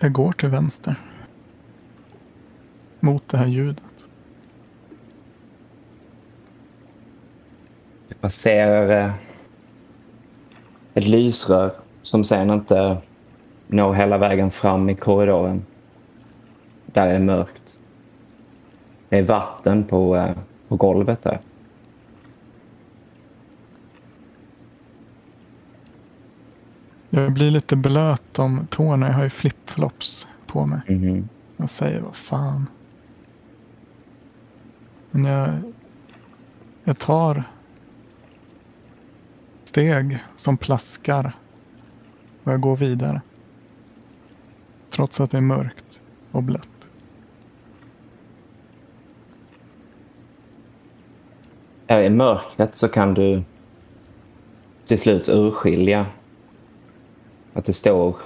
jag 0.00 0.12
går 0.12 0.32
till 0.32 0.48
vänster. 0.48 0.96
Mot 3.00 3.28
det 3.28 3.38
här 3.38 3.46
ljudet. 3.46 4.08
Du 8.08 8.14
passerar 8.14 9.04
eh, 9.04 9.12
ett 10.94 11.06
lysrör 11.06 11.72
som 12.02 12.24
sen 12.24 12.50
inte 12.50 12.96
når 13.66 13.94
hela 13.94 14.18
vägen 14.18 14.50
fram 14.50 14.88
i 14.88 14.94
korridoren. 14.94 15.64
Där 16.86 17.06
är 17.06 17.12
det 17.12 17.24
mörkt. 17.24 17.78
Det 19.08 19.18
är 19.18 19.22
vatten 19.22 19.84
på, 19.84 20.16
eh, 20.16 20.36
på 20.68 20.76
golvet 20.76 21.22
där. 21.22 21.38
Jag 27.14 27.32
blir 27.32 27.50
lite 27.50 27.76
blöt 27.76 28.38
om 28.38 28.66
tårna. 28.70 29.06
Jag 29.06 29.14
har 29.14 29.22
ju 29.22 29.30
flipflops 29.30 30.26
på 30.46 30.66
mig. 30.66 30.80
Mhm. 30.88 31.28
Jag 31.56 31.70
säger 31.70 32.00
vad 32.00 32.16
fan. 32.16 32.66
Men 35.10 35.24
jag, 35.24 35.72
jag 36.84 36.98
tar 36.98 37.44
steg 39.64 40.18
som 40.36 40.56
plaskar. 40.56 41.32
Och 42.44 42.52
jag 42.52 42.60
går 42.60 42.76
vidare. 42.76 43.20
Trots 44.90 45.20
att 45.20 45.30
det 45.30 45.36
är 45.36 45.42
mörkt 45.42 46.00
och 46.30 46.42
blött. 46.42 46.68
I 51.88 52.10
mörkret 52.10 52.76
så 52.76 52.88
kan 52.88 53.14
du 53.14 53.42
till 54.86 54.98
slut 54.98 55.28
urskilja 55.28 56.06
att 57.52 57.64
det 57.64 57.72
står 57.72 58.16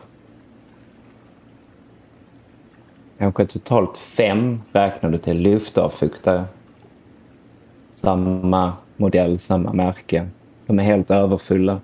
kanske 3.19 3.47
totalt 3.47 3.97
fem 3.97 4.63
räknade 4.73 5.19
till 5.19 5.39
luftavfuktare. 5.39 6.45
Samma 7.95 8.73
modell, 8.97 9.39
samma 9.39 9.73
märke. 9.73 10.29
De 10.67 10.79
är 10.79 10.83
helt 10.83 11.11
överfulla. 11.11 11.81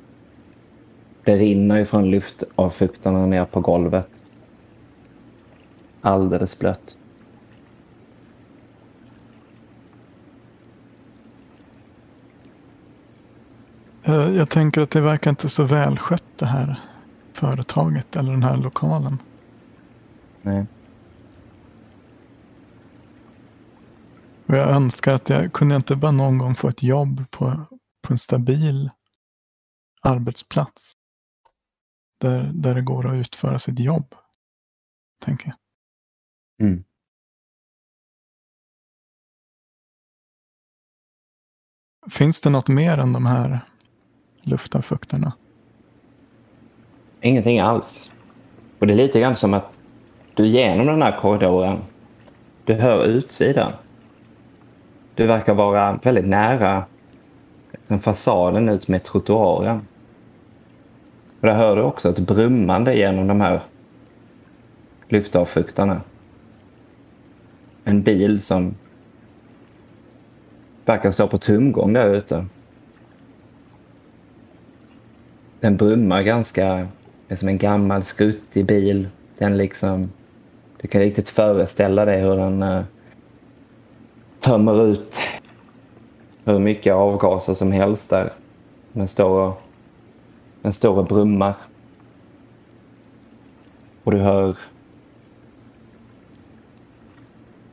Det 1.24 1.36
rinner 1.36 1.76
ju 1.76 1.84
från 1.84 2.10
luftavfuktarna 2.10 3.26
ner 3.26 3.44
på 3.44 3.60
golvet. 3.60 4.22
Alldeles 6.00 6.58
blött. 6.58 6.96
Eh, 14.04 14.36
jag 14.36 14.48
tänker 14.48 14.80
att 14.80 14.90
det 14.90 15.00
verkar 15.00 15.30
inte 15.30 15.48
så 15.48 15.64
välskött 15.64 16.24
det 16.36 16.46
här 16.46 16.80
företaget 17.42 18.16
eller 18.16 18.32
den 18.32 18.42
här 18.42 18.56
lokalen. 18.56 19.18
Nej. 20.42 20.66
Och 24.46 24.56
jag 24.56 24.68
önskar 24.68 25.14
att 25.14 25.28
jag 25.28 25.52
kunde 25.52 25.76
inte 25.76 25.96
bara 25.96 26.12
någon 26.12 26.38
gång 26.38 26.54
få 26.54 26.68
ett 26.68 26.82
jobb 26.82 27.30
på, 27.30 27.66
på 28.02 28.12
en 28.12 28.18
stabil 28.18 28.90
arbetsplats. 30.00 30.92
Där, 32.20 32.50
där 32.54 32.74
det 32.74 32.82
går 32.82 33.06
att 33.06 33.14
utföra 33.14 33.58
sitt 33.58 33.78
jobb. 33.78 34.14
Tänker 35.24 35.46
jag. 35.46 35.56
Mm. 36.68 36.84
Finns 42.10 42.40
det 42.40 42.50
något 42.50 42.68
mer 42.68 42.98
än 42.98 43.12
de 43.12 43.26
här 43.26 43.60
luftavfuktarna? 44.42 45.32
Ingenting 47.24 47.60
alls. 47.60 48.12
Och 48.78 48.86
det 48.86 48.92
är 48.92 48.96
lite 48.96 49.20
grann 49.20 49.36
som 49.36 49.54
att 49.54 49.80
du 50.34 50.46
genom 50.46 50.86
den 50.86 51.02
här 51.02 51.18
korridoren, 51.20 51.78
du 52.64 52.74
hör 52.74 53.04
utsidan. 53.04 53.72
Du 55.14 55.26
verkar 55.26 55.54
vara 55.54 55.98
väldigt 56.02 56.26
nära 56.26 56.84
den 57.86 58.00
fasaden 58.00 58.68
ut 58.68 58.88
med 58.88 59.02
trottoaren. 59.04 59.86
Och 61.40 61.46
där 61.46 61.54
hör 61.54 61.76
du 61.76 61.82
också 61.82 62.08
ett 62.08 62.18
brummande 62.18 62.94
genom 62.94 63.26
de 63.26 63.40
här 63.40 63.60
luftavfuktarna. 65.08 66.00
En 67.84 68.02
bil 68.02 68.42
som 68.42 68.74
verkar 70.84 71.10
stå 71.10 71.26
på 71.26 71.38
tumgång 71.38 71.92
där 71.92 72.14
ute. 72.14 72.46
Den 75.60 75.76
brummar 75.76 76.22
ganska... 76.22 76.88
Det 77.32 77.34
är 77.34 77.38
som 77.38 77.48
en 77.48 77.58
gammal 77.58 78.02
skruttig 78.02 78.66
bil. 78.66 79.08
Den 79.38 79.56
liksom... 79.56 80.10
Du 80.80 80.88
kan 80.88 81.00
riktigt 81.00 81.28
föreställa 81.28 82.04
dig 82.04 82.20
hur 82.20 82.36
den 82.36 82.62
uh, 82.62 82.84
tömmer 84.40 84.86
ut 84.86 85.20
hur 86.44 86.58
mycket 86.58 86.94
avgaser 86.94 87.54
som 87.54 87.72
helst 87.72 88.10
där. 88.10 88.32
Den 88.92 89.08
står 89.08 89.48
och, 89.48 89.62
den 90.62 90.72
står 90.72 90.98
och 90.98 91.04
brummar. 91.04 91.54
Och 94.04 94.12
du 94.12 94.18
hör 94.18 94.56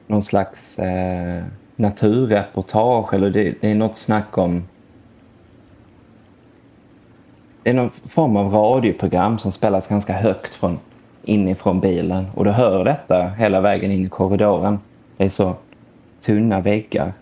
någon 0.07 0.23
slags 0.23 0.79
eh, 0.79 1.43
naturreportage 1.75 3.13
eller 3.13 3.29
det, 3.29 3.55
det, 3.61 3.71
är 3.71 3.75
något 3.75 3.97
snack 3.97 4.37
om 4.37 4.63
det 7.69 7.73
är 7.73 7.75
någon 7.75 7.89
form 7.89 8.37
av 8.37 8.53
radioprogram 8.53 9.37
som 9.37 9.51
spelas 9.51 9.87
ganska 9.87 10.13
högt 10.13 10.55
från 10.55 10.79
inifrån 11.23 11.79
bilen 11.79 12.27
och 12.35 12.45
du 12.45 12.51
hör 12.51 12.83
detta 12.83 13.27
hela 13.27 13.61
vägen 13.61 13.91
in 13.91 14.05
i 14.05 14.09
korridoren. 14.09 14.79
Det 15.17 15.23
är 15.23 15.29
så 15.29 15.55
tunna 16.19 16.61
väggar. 16.61 17.13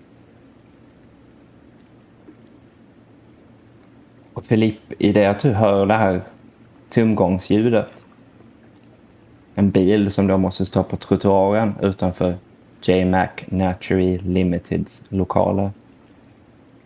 Och 4.34 4.46
Filipp, 4.46 4.94
i 5.00 5.12
det 5.12 5.26
att 5.26 5.40
du 5.40 5.54
hör 5.54 5.86
det 5.86 5.94
här 5.94 6.22
tumgångsljudet, 6.90 8.04
en 9.56 9.72
bil 9.72 10.12
som 10.12 10.28
då 10.28 10.38
måste 10.38 10.66
stå 10.66 10.84
på 10.84 10.98
trottoaren 10.98 11.76
utanför 11.82 12.36
JMac 12.82 13.30
Naturally 13.46 14.18
Limiteds 14.18 15.04
lokaler. 15.10 15.72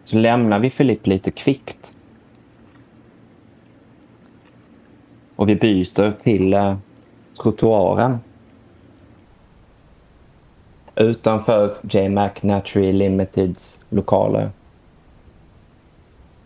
Så 0.04 0.18
lämnar 0.18 0.60
vi 0.60 0.70
Filipp 0.70 1.08
lite 1.08 1.32
kvickt. 1.32 1.94
Och 5.42 5.50
vi 5.50 5.56
byter 5.56 6.12
till 6.24 6.54
eh, 6.54 6.76
trottoaren. 7.42 8.18
Utanför 10.96 11.78
JMac 11.82 12.32
Naturally 12.44 12.94
Limiteds 12.94 13.80
lokaler. 13.90 14.50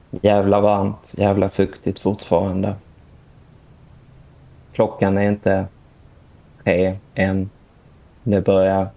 Jävla 0.10 0.62
varmt, 0.62 1.14
jävla 1.18 1.50
fuktigt 1.50 2.00
fortfarande. 2.00 2.76
Klockan 4.72 5.18
är 5.18 5.24
inte 5.24 5.68
tre 6.64 6.98
än. 7.16 7.50
Det 8.24 8.42
börjar 8.42 8.90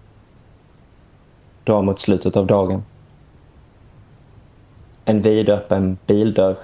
dra 1.63 1.81
mot 1.81 1.99
slutet 1.99 2.37
av 2.37 2.47
dagen. 2.47 2.83
En 5.05 5.21
vidöppen 5.21 5.97
bildörr. 6.05 6.57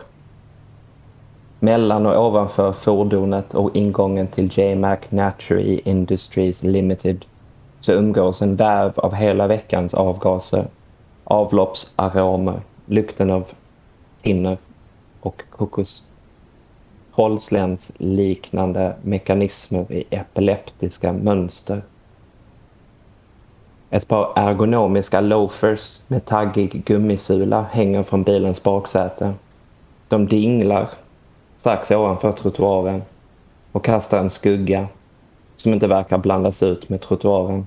Mellan 1.65 2.05
och 2.05 2.25
ovanför 2.25 2.71
fordonet 2.71 3.53
och 3.53 3.75
ingången 3.75 4.27
till 4.27 4.59
JMac 4.59 4.99
Naturally 5.09 5.81
Industries 5.85 6.63
Limited 6.63 7.25
så 7.81 7.91
umgås 7.91 8.41
en 8.41 8.55
väv 8.55 8.93
av 8.95 9.13
hela 9.13 9.47
veckans 9.47 9.93
avgaser, 9.93 10.65
avloppsaromer, 11.23 12.59
lukten 12.85 13.31
av 13.31 13.45
tinner 14.21 14.57
och 15.21 15.41
kokos. 15.49 16.03
Hållsläns 17.11 17.91
liknande 17.97 18.95
mekanismer 19.01 19.91
i 19.91 20.03
epileptiska 20.09 21.13
mönster 21.13 21.81
ett 23.89 24.07
par 24.07 24.33
ergonomiska 24.35 25.21
loafers 25.21 26.01
med 26.07 26.25
taggig 26.25 26.85
gummisula 26.85 27.65
hänger 27.71 28.03
från 28.03 28.23
bilens 28.23 28.63
baksäte. 28.63 29.33
De 30.07 30.27
dinglar 30.27 30.89
strax 31.65 31.91
ovanför 31.91 32.31
trottoaren 32.31 33.03
och 33.71 33.85
kastar 33.85 34.19
en 34.19 34.29
skugga 34.29 34.87
som 35.55 35.73
inte 35.73 35.87
verkar 35.87 36.17
blandas 36.17 36.63
ut 36.63 36.89
med 36.89 37.01
trottoaren. 37.01 37.65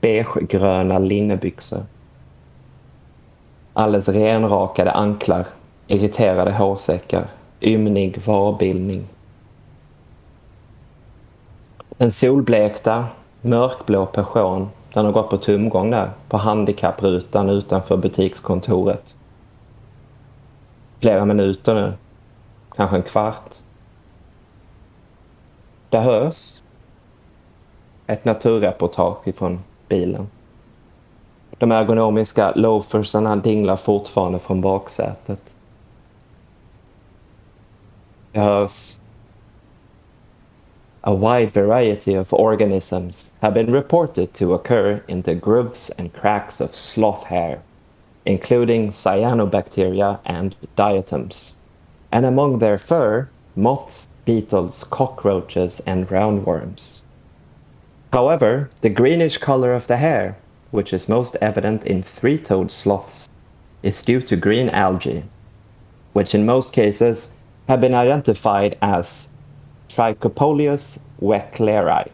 Beigegröna 0.00 0.98
linnebyxor. 0.98 1.82
Alldeles 3.72 4.08
renrakade 4.08 4.92
anklar, 4.92 5.46
irriterade 5.86 6.52
hårsäckar, 6.52 7.26
ymnig 7.60 8.18
varbildning. 8.26 9.08
Den 11.88 12.12
solblekta, 12.12 13.06
mörkblå 13.42 14.06
Peugeot. 14.06 14.68
Den 14.92 15.04
har 15.04 15.12
gått 15.12 15.30
på 15.30 15.36
tomgång 15.36 15.90
där, 15.90 16.10
på 16.28 16.36
handikapprutan 16.36 17.48
utanför 17.48 17.96
butikskontoret. 17.96 19.14
Flera 21.00 21.24
minuter 21.24 21.74
nu. 21.74 21.92
Kanske 22.78 22.96
en 22.96 23.02
kvart. 23.02 23.54
Det 25.90 25.98
hörs 25.98 26.62
ett 28.06 28.24
naturreportage 28.24 29.28
ifrån 29.28 29.62
bilen. 29.88 30.26
De 31.58 31.72
ergonomiska 31.72 32.52
loafersarna 32.54 33.36
dinglar 33.36 33.76
fortfarande 33.76 34.38
från 34.38 34.60
baksätet. 34.60 35.56
Det 38.32 38.40
hörs 38.40 38.96
a 41.00 41.14
wide 41.14 41.62
variety 41.62 42.18
of 42.18 42.32
organisms 42.32 43.32
have 43.40 43.54
been 43.54 43.74
reported 43.74 44.32
to 44.32 44.54
occur 44.54 45.02
in 45.08 45.22
the 45.22 45.34
grooves 45.34 45.92
and 45.98 46.12
cracks 46.12 46.60
of 46.60 46.74
sloth 46.74 47.24
hair, 47.24 47.58
including 48.24 48.92
cyanobacteria 48.92 50.16
and 50.24 50.54
diatoms, 50.74 51.57
and 52.10 52.24
among 52.24 52.58
their 52.58 52.78
fur, 52.78 53.28
moths, 53.54 54.06
beetles, 54.24 54.84
cockroaches, 54.84 55.80
and 55.86 56.08
roundworms. 56.08 57.02
However, 58.12 58.70
the 58.80 58.88
greenish 58.88 59.38
color 59.38 59.72
of 59.72 59.86
the 59.86 59.98
hair, 59.98 60.38
which 60.70 60.92
is 60.92 61.08
most 61.08 61.36
evident 61.40 61.84
in 61.84 62.02
three-toed 62.02 62.70
sloths, 62.70 63.28
is 63.82 64.02
due 64.02 64.20
to 64.22 64.36
green 64.36 64.70
algae, 64.70 65.24
which 66.12 66.34
in 66.34 66.46
most 66.46 66.72
cases 66.72 67.34
have 67.68 67.80
been 67.80 67.94
identified 67.94 68.78
as 68.80 69.28
Trichopoleus 69.88 71.00
weckleri. 71.20 72.10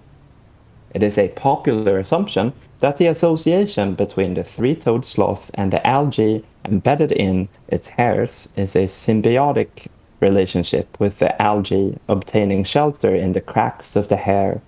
It 0.95 1.03
is 1.03 1.19
a 1.19 1.29
popular 1.29 1.99
assumption 1.99 2.53
that 2.81 2.99
the 2.99 3.07
association 3.07 3.95
between 3.95 4.35
the 4.35 4.45
three-toed 4.45 5.05
sloth 5.05 5.51
and 5.55 5.73
the 5.73 5.85
algae 5.87 6.45
embedded 6.65 7.13
in 7.13 7.49
its 7.69 7.89
hairs 7.89 8.49
is 8.57 8.75
a 8.75 8.85
symbiotic 8.85 9.89
relationship 10.21 10.99
with 10.99 11.19
the 11.19 11.41
algae 11.41 11.99
obtaining 12.09 12.65
shelter 12.65 13.15
in 13.15 13.33
the 13.33 13.41
cracks 13.41 13.97
of 13.97 14.09
the 14.09 14.17
hair 14.17 14.61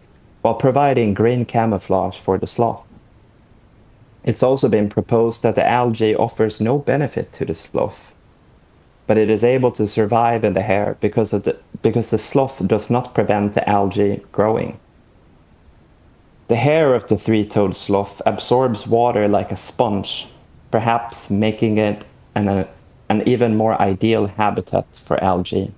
while 0.42 0.55
providing 0.55 1.14
green 1.14 1.44
camouflage 1.44 2.18
for 2.18 2.38
the 2.38 2.47
sloth. 2.47 2.86
It's 4.24 4.42
also 4.42 4.68
been 4.68 4.88
proposed 4.88 5.42
that 5.42 5.55
the 5.55 5.66
algae 5.66 6.14
offers 6.14 6.61
no 6.61 6.78
benefit 6.78 7.32
to 7.34 7.44
the 7.44 7.55
sloth, 7.55 8.14
but 9.07 9.16
it 9.16 9.30
is 9.30 9.44
able 9.44 9.70
to 9.72 9.86
survive 9.86 10.44
in 10.44 10.55
the 10.55 10.62
hair 10.62 10.99
because, 11.01 11.32
of 11.32 11.44
the, 11.44 11.59
because 11.80 12.11
the 12.11 12.18
sloth 12.18 12.66
does 12.66 12.90
not 12.90 13.14
prevent 13.14 13.55
the 13.55 13.68
algae 13.68 14.22
growing. 14.32 14.78
The 16.49 16.57
hair 16.57 16.94
of 16.94 17.07
the 17.09 17.16
three-toed 17.16 17.74
sloth 17.74 18.20
absorbs 18.26 18.86
water 18.86 19.26
like 19.28 19.51
a 19.53 19.57
sponge, 19.57 20.28
perhaps 20.77 21.31
making 21.31 21.79
it 21.79 22.05
an, 22.35 22.66
an 23.09 23.22
even 23.27 23.57
more 23.57 23.74
ideal 23.81 24.27
habitat 24.27 25.01
for 25.05 25.16
algae. 25.24 25.70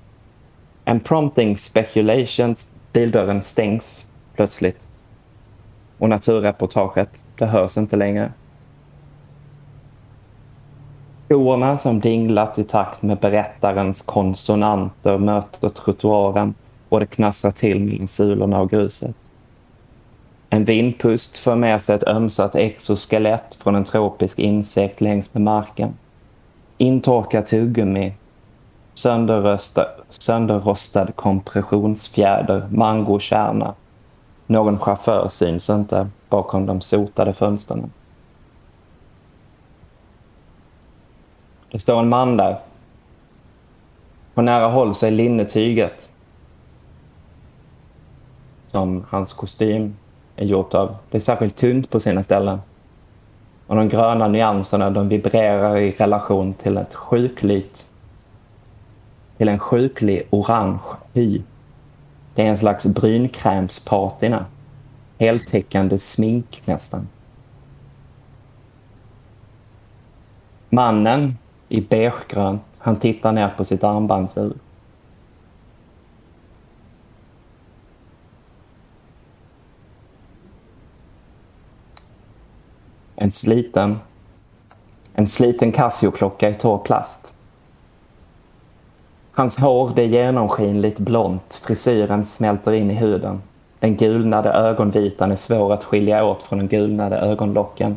And 0.86 1.05
prompting 1.05 1.57
speculations, 1.57 2.70
bildörren 2.92 3.42
stängs 3.42 4.07
plötsligt. 4.36 4.88
Och 5.99 6.09
naturreportaget, 6.09 7.22
det 7.38 7.46
hörs 7.46 7.78
inte 7.78 7.96
längre. 7.96 8.32
Korna 11.28 11.78
som 11.78 12.01
dinglat 12.01 12.59
i 12.59 12.64
takt 12.64 13.03
med 13.03 13.18
berättarens 13.18 14.03
konsonanter 14.03 15.18
möter 15.18 15.68
trottoaren 15.68 16.55
och 16.88 17.01
det 17.01 17.07
knastrar 17.07 17.51
till 17.51 17.80
mellan 17.80 18.09
sulorna 18.09 18.61
och 18.61 18.70
gruset. 18.70 19.16
En 20.51 20.64
vindpust 20.64 21.38
för 21.38 21.57
med 21.57 21.82
sig 21.82 21.96
ett 21.96 22.09
ömsat 22.09 22.55
exoskelett 22.55 23.55
från 23.55 23.74
en 23.74 23.84
tropisk 23.84 24.38
insekt 24.38 25.01
längs 25.01 25.34
med 25.34 25.42
marken. 25.42 25.94
Intorkat 26.78 27.46
tuggummi, 27.46 28.14
sönderrostad 30.09 31.16
kompressionsfjäder, 31.16 32.68
mangokärna. 32.70 33.74
Någon 34.46 34.78
chaufför 34.78 35.28
syns 35.28 35.70
inte 35.70 36.09
bakom 36.28 36.66
de 36.66 36.80
sotade 36.80 37.32
fönstren. 37.32 37.90
Det 41.70 41.78
står 41.78 41.99
en 41.99 42.09
man 42.09 42.36
där. 42.36 42.59
På 44.34 44.42
nära 44.42 44.66
håll 44.66 44.94
så 44.94 45.07
är 45.07 45.11
linnetyget 45.11 46.09
som 48.70 49.07
hans 49.11 49.32
kostym 49.32 49.96
är 50.39 50.45
gjort 50.45 50.74
av. 50.74 50.97
Det 51.11 51.18
är 51.18 51.22
särskilt 51.22 51.57
tunt 51.57 51.91
på 51.91 52.01
sina 52.01 52.22
ställen. 52.22 52.61
Och 53.66 53.76
de 53.76 53.89
gröna 53.89 54.28
nyanserna 54.28 54.91
de 54.91 55.09
vibrerar 55.09 55.76
i 55.76 55.91
relation 55.91 56.55
till 56.55 56.76
ett 56.76 56.95
sjukligt 56.95 57.86
till 59.39 59.49
en 59.49 59.59
sjuklig 59.59 60.26
orange 60.30 60.80
hy. 61.12 61.43
Det 62.34 62.43
är 62.43 62.47
en 62.47 62.59
slags 62.59 62.86
brynkrämspatina. 62.86 64.47
Heltäckande 65.18 65.99
smink 65.99 66.62
nästan. 66.64 67.09
Mannen 70.70 71.39
i 71.68 71.80
beigegrönt, 71.80 72.62
han 72.78 72.97
tittar 72.97 73.32
ner 73.32 73.49
på 73.49 73.64
sitt 73.64 73.84
armbandsur. 73.84 74.53
En 83.20 83.32
sliten, 83.32 83.98
en 85.12 85.28
sliten 85.28 85.72
Casio-klocka 85.72 86.48
i 86.48 86.54
torr 86.54 86.78
plast. 86.78 87.32
Hans 89.32 89.56
hår 89.56 89.92
det 89.94 90.02
är 90.02 90.06
genomskinligt 90.06 90.98
blont, 90.98 91.54
frisyren 91.54 92.24
smälter 92.24 92.72
in 92.72 92.90
i 92.90 92.94
huden. 92.94 93.42
Den 93.80 93.96
gulnade 93.96 94.50
ögonvitan 94.50 95.32
är 95.32 95.36
svår 95.36 95.72
att 95.72 95.84
skilja 95.84 96.24
åt 96.24 96.42
från 96.42 96.58
den 96.58 96.68
gulnade 96.68 97.16
ögonlocken. 97.16 97.96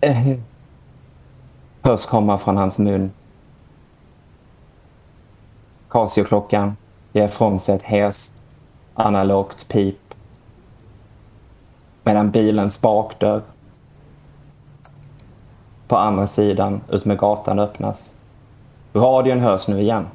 Eh, 0.00 0.16
hörs 1.82 2.06
komma 2.06 2.38
från 2.38 2.56
hans 2.56 2.78
mun. 2.78 3.10
Casio-klockan 5.88 6.76
ger 7.12 7.24
ifrån 7.24 7.60
sig 7.60 7.76
ett 7.76 7.82
häst, 7.82 8.42
analogt 8.94 9.68
pip 9.68 10.09
medan 12.10 12.30
bilens 12.30 12.80
bakdörr 12.80 13.42
på 15.88 15.96
andra 15.96 16.26
sidan 16.26 16.80
utmed 16.88 17.18
gatan 17.18 17.58
öppnas. 17.58 18.12
Radion 18.92 19.40
hörs 19.40 19.68
nu 19.68 19.80
igen. 19.80 20.06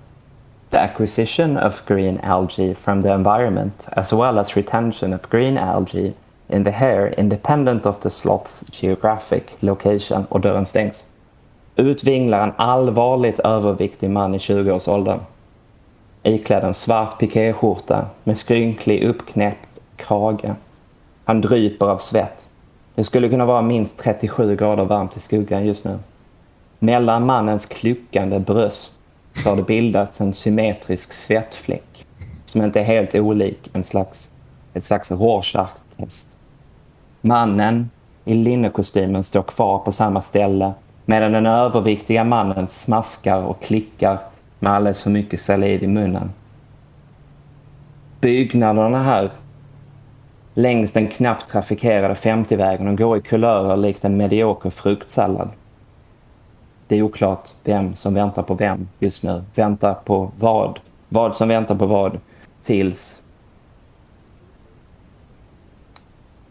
The 0.69 0.77
acquisition 0.77 1.57
of 1.57 1.85
green 1.85 2.19
algae 2.19 2.75
from 2.75 3.01
the 3.01 3.09
environment 3.09 3.87
as 3.91 4.13
well 4.13 4.37
as 4.39 4.57
retention 4.57 5.13
of 5.13 5.29
green 5.29 5.57
algae 5.57 6.13
in 6.47 6.63
the 6.63 6.71
hair 6.71 7.19
independent 7.19 7.85
of 7.85 7.99
the 7.99 8.09
sloth's 8.09 8.63
geographic 8.71 9.43
location 9.59 10.25
och 10.29 10.41
dörren 10.41 10.65
stängs. 10.65 11.05
Ut 11.75 12.03
vinglar 12.03 12.43
en 12.43 12.53
allvarligt 12.55 13.39
överviktig 13.39 14.09
man 14.09 14.35
i 14.35 14.37
20-årsåldern. 14.37 15.19
Iklädd 16.23 16.63
en 16.63 16.73
svart 16.73 17.19
pikéskjorta 17.19 18.05
med 18.23 18.37
skrynklig 18.37 19.03
uppknäppt 19.03 19.79
krage 19.95 20.55
han 21.25 21.41
dryper 21.41 21.85
av 21.85 21.97
svett. 21.97 22.47
Det 22.95 23.03
skulle 23.03 23.29
kunna 23.29 23.45
vara 23.45 23.61
minst 23.61 23.97
37 23.97 24.55
grader 24.55 24.85
varmt 24.85 25.17
i 25.17 25.19
skuggan 25.19 25.65
just 25.65 25.85
nu. 25.85 25.99
Mellan 26.79 27.25
mannens 27.25 27.65
kluckande 27.65 28.39
bröst 28.39 28.99
har 29.45 29.55
det 29.55 29.63
bildats 29.63 30.21
en 30.21 30.33
symmetrisk 30.33 31.13
svettfläck 31.13 32.05
som 32.45 32.61
inte 32.61 32.79
är 32.79 32.83
helt 32.83 33.15
olik 33.15 33.69
en 33.73 33.83
slags, 33.83 34.29
ett 34.73 34.85
slags 34.85 35.11
Rorschach-test. 35.11 36.37
Mannen 37.21 37.89
i 38.25 38.33
linnekostymen 38.33 39.23
står 39.23 39.43
kvar 39.43 39.79
på 39.79 39.91
samma 39.91 40.21
ställe 40.21 40.73
medan 41.05 41.31
den 41.31 41.45
överviktiga 41.45 42.23
mannen 42.23 42.67
smaskar 42.67 43.37
och 43.43 43.61
klickar 43.61 44.19
med 44.59 44.73
alldeles 44.73 45.01
för 45.01 45.09
mycket 45.09 45.41
saliv 45.41 45.83
i 45.83 45.87
munnen. 45.87 46.31
Byggnaderna 48.19 49.03
här 49.03 49.31
längs 50.55 50.91
den 50.91 51.07
knappt 51.07 51.49
trafikerade 51.49 52.13
50-vägen 52.13 52.87
och 52.87 52.97
går 52.97 53.17
i 53.17 53.21
kulörer 53.21 53.77
likt 53.77 54.05
en 54.05 54.17
medioker 54.17 54.69
fruktsallad. 54.69 55.49
Det 56.87 56.97
är 56.97 57.01
oklart 57.01 57.49
vem 57.63 57.95
som 57.95 58.13
väntar 58.13 58.43
på 58.43 58.53
vem 58.53 58.87
just 58.99 59.23
nu. 59.23 59.43
Väntar 59.55 59.93
på 59.93 60.31
vad? 60.39 60.79
Vad 61.09 61.35
som 61.35 61.47
väntar 61.47 61.75
på 61.75 61.85
vad? 61.85 62.19
Tills 62.63 63.19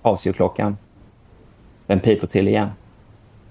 Asioklockan. 0.03 0.77
Den 1.87 2.01
piper 2.01 2.27
till 2.27 2.49
igen. 2.49 2.71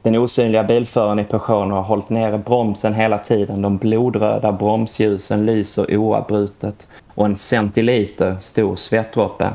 Den 0.01 0.15
osynliga 0.15 0.63
bilföraren 0.63 1.19
i 1.19 1.23
Peugeot 1.23 1.71
har 1.71 1.81
hållit 1.81 2.09
nere 2.09 2.37
bromsen 2.37 2.93
hela 2.93 3.17
tiden. 3.17 3.61
De 3.61 3.77
blodröda 3.77 4.51
bromsljusen 4.51 5.45
lyser 5.45 5.97
oavbrutet 5.97 6.87
och 7.15 7.25
en 7.25 7.35
centiliter 7.35 8.35
stor 8.39 8.75
svettdroppe 8.75 9.49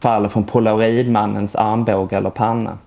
faller 0.00 0.28
från 0.28 0.44
polaroidmannens 0.44 1.56
armbåge 1.56 2.16
eller 2.16 2.30
panna. 2.30 2.78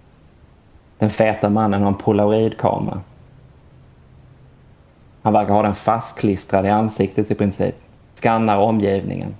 Den 0.97 1.09
feta 1.09 1.49
mannen 1.49 1.81
har 1.81 1.87
en 1.87 1.97
polaroidkamera. 1.97 3.01
Han 5.21 5.33
verkar 5.33 5.53
ha 5.53 5.61
den 5.61 5.75
fastklistrad 5.75 6.65
i 6.65 6.69
ansiktet 6.69 7.31
i 7.31 7.35
princip. 7.35 7.75
Skannar 8.15 8.57
omgivningen. 8.57 9.35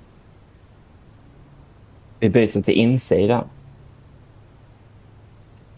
Vi 2.20 2.30
byter 2.30 2.62
till 2.62 2.74
insidan. 2.74 3.44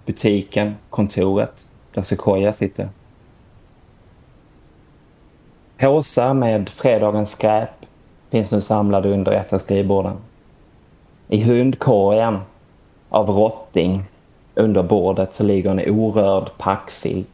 Butiken, 0.06 0.76
kontoret, 0.90 1.68
där 1.94 2.02
Sequoia 2.02 2.54
sitter. 2.54 2.90
Påsar 5.78 6.34
med 6.34 6.70
fredagens 6.70 7.32
skräp 7.32 7.70
finns 8.30 8.52
nu 8.52 8.62
samlade 8.62 9.10
under 9.14 9.32
ett 9.32 9.54
av 9.54 9.60
skrivborden. 9.60 10.18
I 11.34 11.44
hundkorgen 11.44 12.40
av 13.10 13.30
rotting 13.30 14.04
under 14.56 14.84
bordet 14.84 15.34
så 15.34 15.44
ligger 15.44 15.72
en 15.72 15.80
orörd 15.80 16.58
packfilt. 16.58 17.28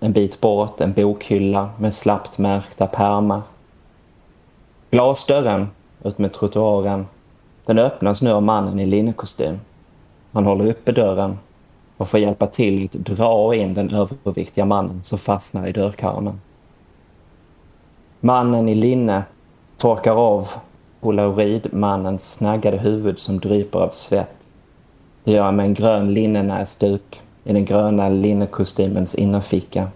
En 0.00 0.12
bit 0.12 0.40
bort 0.40 0.80
en 0.80 0.92
bokhylla 0.92 1.70
med 1.78 1.94
slappt 1.94 2.38
märkta 2.38 2.86
pärmar. 2.86 3.42
Glasdörren 4.90 5.68
ut 6.04 6.18
med 6.18 6.32
trottoaren. 6.32 7.06
Den 7.66 7.78
öppnas 7.78 8.22
nu 8.22 8.32
av 8.32 8.42
mannen 8.42 8.80
i 8.80 8.86
linnekostym. 8.86 9.60
Han 10.32 10.46
håller 10.46 10.66
uppe 10.66 10.92
dörren 10.92 11.38
och 11.96 12.08
får 12.08 12.20
hjälpa 12.20 12.46
till 12.46 12.84
att 12.84 12.92
dra 12.92 13.54
in 13.54 13.74
den 13.74 13.90
överviktiga 13.90 14.64
mannen 14.64 15.00
som 15.04 15.18
fastnar 15.18 15.66
i 15.66 15.72
dörrkarmen. 15.72 16.40
Mannen 18.20 18.68
i 18.68 18.74
linne 18.74 19.22
torkar 19.76 20.14
av 20.14 20.48
polaroidmannens 21.02 22.32
snaggade 22.34 22.78
huvud 22.78 23.18
som 23.18 23.38
dryper 23.38 23.78
av 23.78 23.90
svett. 23.90 24.50
Det 25.24 25.32
gör 25.32 25.44
han 25.44 25.56
med 25.56 25.66
en 25.66 25.74
grön 25.74 26.14
linnenäsduk 26.14 27.20
i 27.44 27.52
den 27.52 27.64
gröna 27.64 28.08
linnekostymens 28.08 29.14
innerficka. 29.14 29.88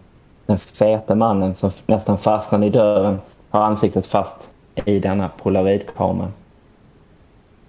Den 0.46 0.58
fete 0.58 1.14
mannen 1.14 1.54
som 1.54 1.70
nästan 1.86 2.18
fastnade 2.18 2.66
i 2.66 2.70
dörren 2.70 3.18
har 3.50 3.60
ansiktet 3.60 4.06
fast 4.06 4.50
i 4.84 4.98
denna 4.98 5.28
polaroidkamera. 5.28 6.28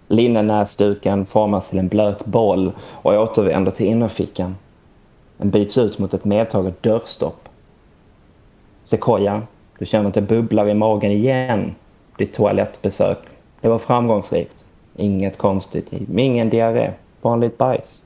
Linnenäsduken 0.08 1.26
formas 1.26 1.70
till 1.70 1.80
en 1.80 1.88
blöt 1.88 2.26
boll 2.26 2.72
och 2.92 3.14
återvänder 3.14 3.72
till 3.72 3.86
innerfickan. 3.86 4.56
Den 5.38 5.50
byts 5.50 5.78
ut 5.78 6.00
mot 6.00 6.14
ett 6.14 6.26
medtaget 6.26 6.84
dörrstopp. 6.84 7.50
Sequoia, 8.84 9.42
du 9.80 9.86
känner 9.86 10.08
att 10.08 10.14
det 10.14 10.22
bubblar 10.22 10.70
i 10.70 10.74
magen 10.74 11.12
igen. 11.12 11.76
Ditt 12.18 12.34
toalettbesök. 12.34 13.18
Det 13.62 13.68
var 13.68 13.80
framgångsrikt. 13.80 14.66
Inget 14.96 15.38
konstigt. 15.38 15.94
Ingen 16.18 16.50
diarré. 16.50 16.94
Vanligt 17.22 17.58
bajs. 17.58 18.04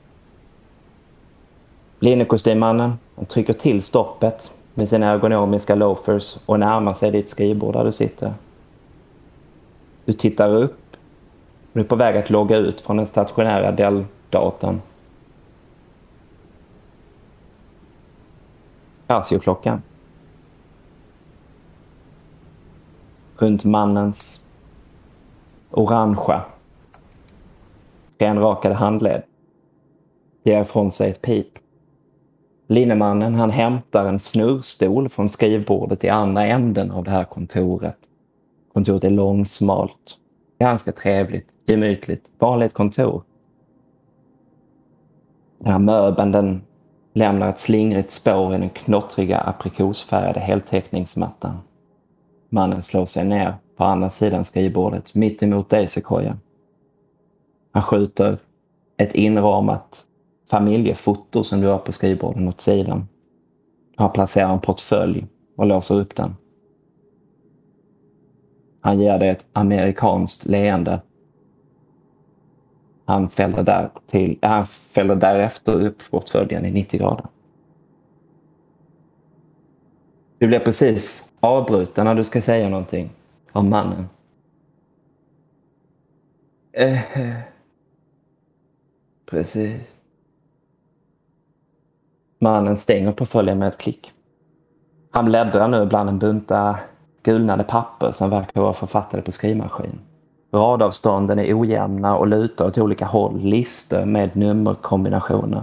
Linnekostymmannen 1.98 2.98
trycker 3.28 3.52
till 3.52 3.82
stoppet 3.82 4.50
med 4.74 4.88
sina 4.88 5.06
ergonomiska 5.06 5.74
loafers 5.74 6.36
och 6.46 6.60
närmar 6.60 6.94
sig 6.94 7.10
ditt 7.10 7.28
skrivbord 7.28 7.74
där 7.74 7.84
du 7.84 7.92
sitter. 7.92 8.34
Du 10.04 10.12
tittar 10.12 10.54
upp 10.54 10.82
du 11.72 11.80
är 11.80 11.84
på 11.84 11.96
väg 11.96 12.16
att 12.16 12.30
logga 12.30 12.56
ut 12.56 12.80
från 12.80 12.96
den 12.96 13.06
stationära 13.06 13.72
Dell-datorn. 13.72 14.80
Casio-klockan. 19.06 19.82
Runt 23.42 23.64
mannens 23.64 24.44
orangea, 25.70 26.44
renrakade 28.18 28.74
handled 28.74 29.22
ger 30.44 30.62
ifrån 30.62 30.92
sig 30.92 31.10
ett 31.10 31.22
pip. 31.22 31.46
Linnemannen 32.66 33.34
han 33.34 33.50
hämtar 33.50 34.08
en 34.08 34.18
snurrstol 34.18 35.08
från 35.08 35.28
skrivbordet 35.28 36.04
i 36.04 36.08
andra 36.08 36.46
änden 36.46 36.90
av 36.90 37.04
det 37.04 37.10
här 37.10 37.24
kontoret. 37.24 37.98
Kontoret 38.72 39.04
är 39.04 39.10
långsmalt. 39.10 40.16
Ganska 40.58 40.92
trevligt, 40.92 41.48
gemytligt, 41.66 42.30
vanligt 42.38 42.72
kontor. 42.72 43.22
Den 45.58 45.72
här 45.72 45.78
möbeln 45.78 46.32
den 46.32 46.62
lämnar 47.12 47.48
ett 47.48 47.60
slingrigt 47.60 48.10
spår 48.10 48.54
i 48.54 48.58
den 48.58 48.70
knottriga 48.70 49.38
aprikosfärgade 49.38 50.40
heltäckningsmattan. 50.40 51.58
Mannen 52.54 52.82
slår 52.82 53.06
sig 53.06 53.24
ner 53.24 53.54
på 53.76 53.84
andra 53.84 54.10
sidan 54.10 54.44
skrivbordet, 54.44 55.14
mitt 55.14 55.42
emot 55.42 55.70
dig, 55.70 55.88
Sequoia. 55.88 56.38
Han 57.72 57.82
skjuter 57.82 58.38
ett 58.96 59.14
inramat 59.14 60.04
familjefoto 60.50 61.44
som 61.44 61.60
du 61.60 61.66
har 61.66 61.78
på 61.78 61.92
skrivbordet 61.92 62.48
åt 62.48 62.60
sidan. 62.60 63.08
Han 63.96 64.12
placerar 64.12 64.52
en 64.52 64.60
portfölj 64.60 65.26
och 65.56 65.66
låser 65.66 65.94
upp 65.94 66.16
den. 66.16 66.36
Han 68.80 69.00
ger 69.00 69.18
dig 69.18 69.28
ett 69.28 69.46
amerikanskt 69.52 70.44
leende. 70.44 71.00
Han 73.04 73.28
fäller, 73.28 73.62
där 73.62 73.90
till, 74.06 74.38
han 74.42 74.64
fäller 74.64 75.16
därefter 75.16 75.80
upp 75.80 76.10
portföljen 76.10 76.64
i 76.64 76.70
90 76.70 77.00
grader. 77.00 77.26
Du 80.42 80.48
blir 80.48 80.58
precis 80.58 81.32
avbruten 81.40 82.04
när 82.04 82.14
du 82.14 82.24
ska 82.24 82.42
säga 82.42 82.68
någonting 82.68 83.10
om 83.52 83.70
mannen. 83.70 84.08
Eh, 86.72 86.98
precis. 89.30 89.96
Mannen 92.38 92.78
stänger 92.78 93.12
portföljen 93.12 93.58
med 93.58 93.68
ett 93.68 93.78
klick. 93.78 94.12
Han 95.10 95.24
bläddrar 95.24 95.68
nu 95.68 95.86
bland 95.86 96.08
en 96.08 96.18
bunta 96.18 96.78
gulnade 97.22 97.64
papper 97.64 98.12
som 98.12 98.30
verkar 98.30 98.60
vara 98.60 98.72
författade 98.72 99.22
på 99.22 99.32
skrivmaskin. 99.32 100.00
Radavstånden 100.54 101.38
är 101.38 101.60
ojämna 101.60 102.16
och 102.16 102.26
lutar 102.26 102.66
åt 102.66 102.78
olika 102.78 103.04
håll, 103.04 103.40
listor 103.40 104.04
med 104.04 104.36
nummerkombinationer. 104.36 105.62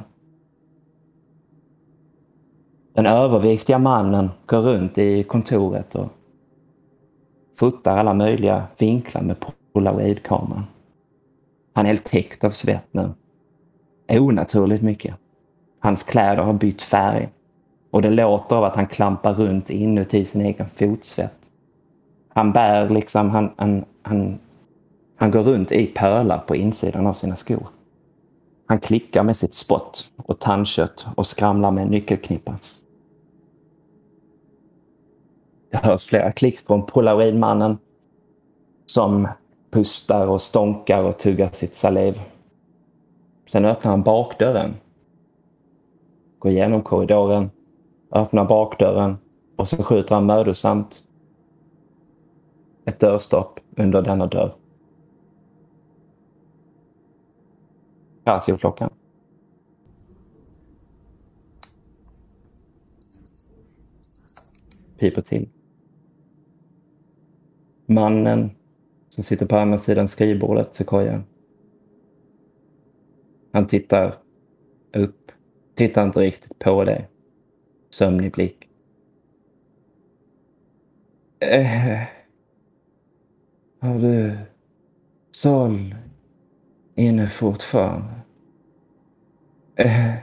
Den 3.00 3.06
överviktiga 3.06 3.80
mannen 3.80 4.30
går 4.46 4.60
runt 4.60 4.98
i 4.98 5.24
kontoret 5.24 5.96
och 5.96 6.08
fotar 7.56 7.98
alla 7.98 8.14
möjliga 8.14 8.64
vinklar 8.78 9.22
med 9.22 9.36
polaroidkameran. 9.74 10.64
Han 11.74 11.86
är 11.86 11.90
helt 11.90 12.04
täckt 12.04 12.44
av 12.44 12.50
svett 12.52 12.88
nu. 12.92 13.12
Onaturligt 14.10 14.84
mycket. 14.84 15.16
Hans 15.80 16.04
kläder 16.04 16.44
har 16.44 16.54
bytt 16.54 16.82
färg 16.82 17.30
och 17.92 18.02
det 18.02 18.10
låter 18.10 18.56
av 18.56 18.64
att 18.64 18.76
han 18.76 18.88
klampar 18.88 19.34
runt 19.34 19.70
inuti 19.70 20.26
sin 20.26 20.42
egen 20.42 20.70
fotsvett. 20.70 21.50
Han 22.30 22.52
bär 22.52 22.90
liksom, 22.90 23.30
han, 23.30 23.52
han, 23.56 23.86
han, 24.02 24.40
han 25.16 25.32
går 25.32 25.44
runt 25.44 25.72
i 25.72 25.86
pölar 25.86 26.38
på 26.38 26.56
insidan 26.56 27.08
av 27.08 27.14
sina 27.14 27.36
skor. 27.36 27.68
Han 28.68 28.80
klickar 28.80 29.24
med 29.24 29.38
sitt 29.38 29.54
spott 29.54 30.12
och 30.18 30.40
tandkött 30.40 31.08
och 31.16 31.28
skramlar 31.28 31.72
med 31.72 31.84
en 31.84 31.90
nyckelknippa. 31.90 32.56
Det 35.70 35.78
hörs 35.78 36.06
flera 36.06 36.32
klick 36.32 36.60
från 36.60 36.86
polaroidmannen 36.86 37.78
som 38.86 39.28
pustar 39.72 40.28
och 40.28 40.42
stånkar 40.42 41.04
och 41.04 41.18
tuggar 41.18 41.50
sitt 41.50 41.76
saliv. 41.76 42.22
Sen 43.52 43.66
öppnar 43.66 43.92
han 43.92 44.04
bakdörren. 44.04 44.74
Går 46.40 46.52
igenom 46.52 46.82
korridoren, 46.82 47.52
öppnar 48.12 48.46
bakdörren 48.46 49.18
och 49.56 49.68
så 49.68 49.84
skjuter 49.84 50.16
han 50.16 50.26
mödosamt 50.26 51.04
ett 52.86 53.00
dörrstopp 53.00 53.60
under 53.78 54.02
denna 54.02 54.28
dörr. 54.28 54.56
Casio-klockan. 58.24 58.90
Piper 64.98 65.22
till. 65.22 65.50
Mannen 67.90 68.52
som 69.10 69.24
sitter 69.24 69.46
på 69.46 69.56
andra 69.56 69.78
sidan 69.78 70.08
skrivbordet, 70.08 70.76
Sequoia. 70.76 71.24
Han 73.52 73.68
tittar 73.68 74.16
upp. 74.94 75.32
Tittar 75.76 76.04
inte 76.04 76.20
riktigt 76.20 76.60
på 76.60 76.84
dig. 76.84 77.08
Sömnig 77.90 78.32
blick. 78.32 78.70
Äh. 81.40 82.02
Har 83.80 84.00
du 84.00 84.38
Sol 85.32 85.96
inne 86.96 87.28
fortfarande? 87.30 88.14
Eh. 89.76 90.10
Äh. 90.10 90.16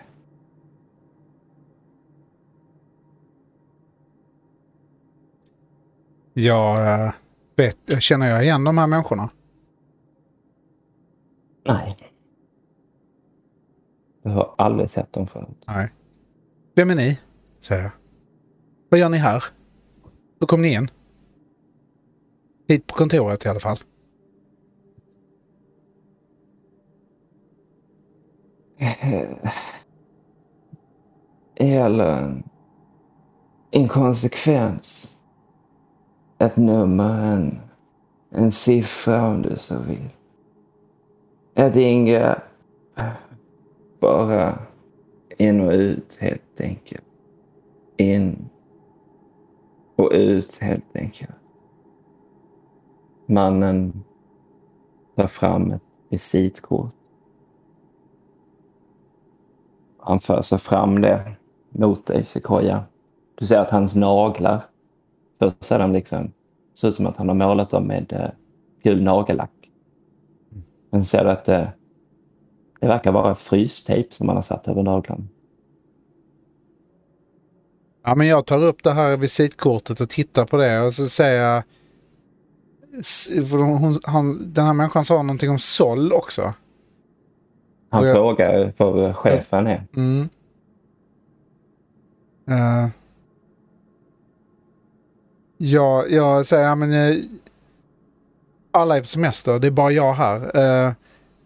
Jag 6.33 7.05
eh 7.07 7.13
vet, 7.57 8.03
känner 8.03 8.27
jag 8.31 8.45
igen 8.45 8.65
de 8.65 8.79
här 8.79 8.87
människorna? 8.87 9.29
Nej. 11.65 11.97
Jag 14.23 14.31
har 14.31 14.55
aldrig 14.59 14.91
sett 14.91 15.13
dem 15.13 15.27
förut. 15.27 15.65
Nej. 15.67 15.93
Vem 16.75 16.91
är 16.91 16.95
ni? 16.95 17.21
säger 17.61 17.83
jag. 17.83 17.91
Vad 18.89 19.01
gör 19.01 19.09
ni 19.09 19.17
här? 19.17 19.45
Hur 20.41 20.47
kom 20.47 20.63
ni 20.63 20.73
in? 20.73 20.89
Hit 22.69 22.87
på 22.87 22.95
kontoret 22.95 23.45
i 23.45 23.49
alla 23.49 23.61
fall. 23.61 23.79
Eller 31.55 32.23
en 32.23 32.43
inkonsekvens. 33.71 35.16
Ett 36.39 36.57
nummer, 36.57 37.33
en, 37.33 37.61
en 38.31 38.51
siffra 38.51 39.29
om 39.29 39.43
du 39.43 39.57
så 39.57 39.79
vill. 39.79 40.09
Ett 41.55 41.77
ingrepp. 41.77 42.43
Bara 44.01 44.59
in 45.39 45.61
och 45.61 45.73
ut 45.73 46.17
helt 46.21 46.61
enkelt. 46.61 47.05
In 47.97 48.49
och 49.97 50.11
ut 50.13 50.59
helt 50.61 50.97
enkelt. 50.97 51.31
Mannen 53.27 54.05
tar 55.17 55.27
fram 55.27 55.71
ett 55.71 55.83
visitkort. 56.09 56.93
Han 59.99 60.21
för 60.21 60.43
sig 60.43 60.59
fram 60.59 61.01
det 61.01 61.33
mot 61.71 62.07
dig, 62.07 62.25
Sequoia. 62.25 62.85
Du 63.35 63.47
ser 63.47 63.59
att 63.59 63.71
hans 63.71 63.95
naglar, 63.95 64.65
först 65.39 65.65
ser 65.65 65.79
de 65.79 65.93
liksom, 65.93 66.33
ser 66.75 66.89
ut 66.89 66.95
som 66.95 67.07
att 67.07 67.17
han 67.17 67.29
har 67.29 67.35
målat 67.35 67.71
dem 67.71 67.87
med 67.87 68.13
eh, 68.13 68.29
gul 68.83 69.03
nagellack. 69.03 69.51
Men 70.91 71.05
ser 71.05 71.25
du 71.25 71.31
att 71.31 71.45
det, 71.45 71.73
det 72.81 72.87
verkar 72.87 73.13
vara 73.13 73.35
frystejp 73.35 74.15
som 74.15 74.29
han 74.29 74.37
har 74.37 74.43
satt 74.43 74.69
över 74.69 74.83
naglarna. 74.83 75.25
Ja, 78.05 78.15
men 78.15 78.27
jag 78.27 78.47
tar 78.47 78.63
upp 78.65 78.83
det 78.83 78.93
här 78.93 79.17
visitkortet 79.17 80.01
och 80.01 80.11
tittar 80.11 80.45
på 80.45 80.57
det 80.57 80.81
och 80.81 80.95
så 80.95 81.07
säger 81.07 81.43
jag... 81.43 81.63
För 83.51 83.59
Hon, 83.59 83.99
han, 84.05 84.53
den 84.55 84.67
här 84.67 84.73
människan 84.73 85.05
sa 85.05 85.23
någonting 85.23 85.51
om 85.51 85.59
Sol 85.59 86.13
också. 86.13 86.55
Han 87.91 88.01
Och 88.03 88.07
jag- 88.09 88.17
frågar 88.17 88.73
var 88.77 89.13
chefen 89.13 89.67
är. 89.67 89.87
Mm. 89.97 90.29
Eh 92.49 92.89
ja, 95.57 96.07
jag 96.07 96.47
säger, 96.47 96.65
ja 96.65 96.75
men 96.75 96.93
eh, 96.93 97.17
alla 98.71 98.97
är 98.97 99.01
på 99.01 99.07
semester, 99.07 99.59
det 99.59 99.67
är 99.67 99.71
bara 99.71 99.91
jag 99.91 100.15
här. 100.15 100.57
Eh, 100.87 100.93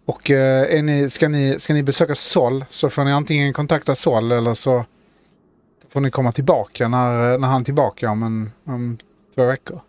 och 0.04 0.30
eh, 0.30 0.78
är 0.78 0.82
ni, 0.82 1.10
ska, 1.10 1.28
ni, 1.28 1.60
ska 1.60 1.74
ni 1.74 1.82
besöka 1.82 2.14
Sol 2.14 2.64
så 2.68 2.90
får 2.90 3.04
ni 3.04 3.12
antingen 3.12 3.52
kontakta 3.52 3.94
Sol 3.94 4.32
eller 4.32 4.54
så 4.54 4.84
får 5.88 6.00
ni 6.00 6.10
komma 6.10 6.32
tillbaka 6.32 6.88
när, 6.88 7.38
när 7.38 7.48
han 7.48 7.60
är 7.60 7.64
tillbaka 7.64 8.10
om, 8.10 8.22
en, 8.22 8.52
om 8.64 8.98
två 9.34 9.46
veckor. 9.46 9.80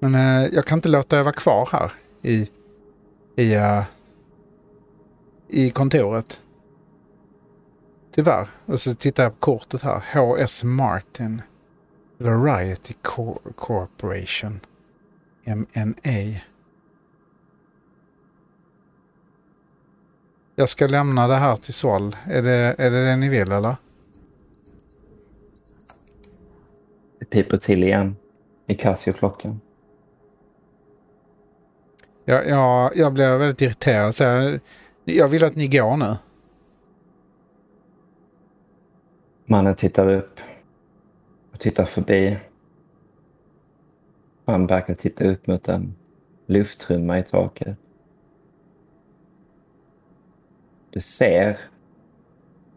Men 0.00 0.14
eh, 0.14 0.54
jag 0.54 0.64
kan 0.64 0.78
inte 0.78 0.88
låta 0.88 1.18
er 1.18 1.22
vara 1.22 1.34
kvar 1.34 1.68
här 1.72 1.92
i, 2.22 2.48
i, 3.36 3.56
uh, 3.56 3.82
i 5.48 5.70
kontoret. 5.70 6.42
Tyvärr. 8.14 8.48
Och 8.66 8.80
så 8.80 8.94
tittar 8.94 9.22
jag 9.22 9.32
på 9.32 9.38
kortet 9.38 9.82
här. 9.82 10.00
HS 10.12 10.64
Martin. 10.64 11.42
Variety 12.18 12.94
Cor- 13.02 13.52
Corporation. 13.56 14.60
MNA. 15.44 16.40
Jag 20.54 20.68
ska 20.68 20.86
lämna 20.86 21.26
det 21.28 21.34
här 21.34 21.56
till 21.56 21.74
Sol. 21.74 22.16
Är 22.26 22.42
det 22.42 22.74
är 22.78 22.90
det, 22.90 23.04
det 23.04 23.16
ni 23.16 23.28
vill 23.28 23.52
eller? 23.52 23.76
Det 27.18 27.24
piper 27.24 27.56
till 27.56 27.82
igen 27.82 28.16
i 28.66 28.74
Casio-klockan. 28.74 29.60
Jag, 32.24 32.48
jag, 32.48 32.96
jag 32.96 33.12
blir 33.12 33.36
väldigt 33.36 33.62
irriterad. 33.62 34.14
Så 34.14 34.24
jag, 34.24 34.60
jag 35.04 35.28
vill 35.28 35.44
att 35.44 35.56
ni 35.56 35.68
går 35.68 35.96
nu. 35.96 36.16
Mannen 39.46 39.74
tittar 39.74 40.08
upp 40.08 40.40
och 41.56 41.60
tittar 41.60 41.84
förbi. 41.84 42.36
Han 44.44 44.66
verkar 44.66 44.94
titta 44.94 45.24
upp 45.24 45.46
mot 45.46 45.68
en 45.68 45.94
lufttrumma 46.46 47.18
i 47.18 47.22
taket. 47.22 47.76
Du 50.90 51.00
ser, 51.00 51.58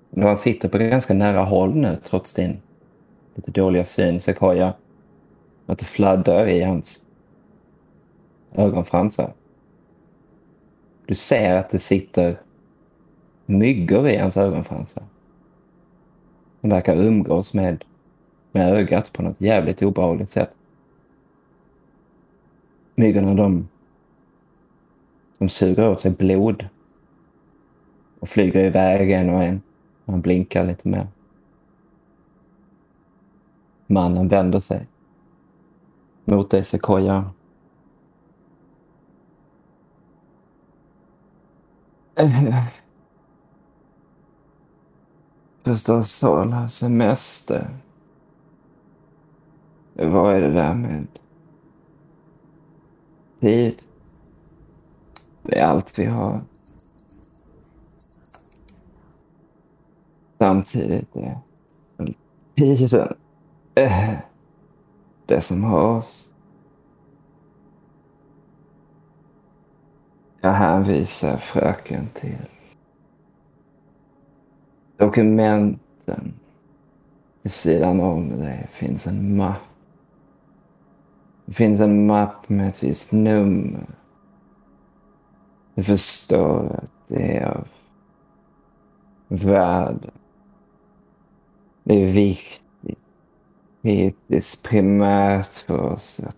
när 0.09 0.27
han 0.27 0.37
sitter 0.37 0.69
på 0.69 0.77
ganska 0.77 1.13
nära 1.13 1.43
håll 1.43 1.75
nu 1.75 1.97
trots 2.03 2.33
din 2.33 2.61
lite 3.35 3.51
dåliga 3.51 3.85
syn, 3.85 4.19
Sequoia, 4.19 4.73
att 5.65 5.79
det 5.79 5.85
fladdrar 5.85 6.47
i 6.47 6.63
hans 6.63 7.05
ögonfransar. 8.51 9.33
Du 11.05 11.15
ser 11.15 11.55
att 11.55 11.69
det 11.69 11.79
sitter 11.79 12.37
myggor 13.45 14.07
i 14.07 14.17
hans 14.17 14.37
ögonfransar. 14.37 15.03
Han 16.61 16.71
verkar 16.71 16.95
umgås 16.95 17.53
med, 17.53 17.85
med 18.59 18.73
ögat 18.73 19.13
på 19.13 19.23
något 19.23 19.41
jävligt 19.41 19.81
obehagligt 19.81 20.29
sätt. 20.29 20.55
Myggorna 22.95 23.33
de, 23.33 23.69
de 25.37 25.49
suger 25.49 25.89
åt 25.89 25.99
sig 25.99 26.11
blod 26.11 26.67
och 28.19 28.29
flyger 28.29 28.63
iväg 28.63 29.11
en 29.11 29.29
och 29.29 29.43
en. 29.43 29.61
Han 30.05 30.21
blinkar 30.21 30.63
lite 30.63 30.87
mer. 30.89 31.07
Mannen 33.87 34.27
vänder 34.27 34.59
sig 34.59 34.87
mot 36.25 36.51
dig, 36.51 36.63
Sequoia. 36.63 37.31
Eh, 42.15 42.63
Förstås 45.63 46.11
Sala 46.11 46.69
semester. 46.69 47.69
Vad 50.01 50.35
är 50.35 50.41
det 50.41 50.53
där 50.53 50.75
med 50.75 51.07
tid? 53.39 53.81
Det 55.43 55.59
är 55.59 55.65
allt 55.65 55.99
vi 55.99 56.05
har. 56.05 56.41
Samtidigt 60.37 61.15
är 61.15 61.37
tiden 62.55 63.15
eh, 63.75 64.13
det 65.25 65.41
som 65.41 65.63
har 65.63 65.97
oss. 65.97 66.29
Jag 70.41 70.51
hänvisar 70.51 71.37
fröken 71.37 72.07
till 72.13 72.37
dokumenten. 74.97 76.33
Vid 77.41 77.51
sidan 77.51 77.99
om 77.99 78.29
dig 78.29 78.67
finns 78.71 79.07
en 79.07 79.37
mapp. 79.37 79.68
Det 81.49 81.55
finns 81.55 81.79
en 81.79 82.05
mapp 82.05 82.49
med 82.49 82.69
ett 82.69 82.83
visst 82.83 83.11
nummer. 83.11 83.87
Du 85.75 85.83
förstår 85.83 86.81
att 86.83 87.07
det 87.07 87.37
är 87.37 87.45
av 87.45 87.67
värde. 89.27 90.09
Det 91.83 91.93
är 91.93 92.11
viktigt. 92.11 92.99
Hittills 93.81 94.61
primärt 94.63 95.53
för 95.53 95.79
oss 95.79 96.19
att 96.19 96.37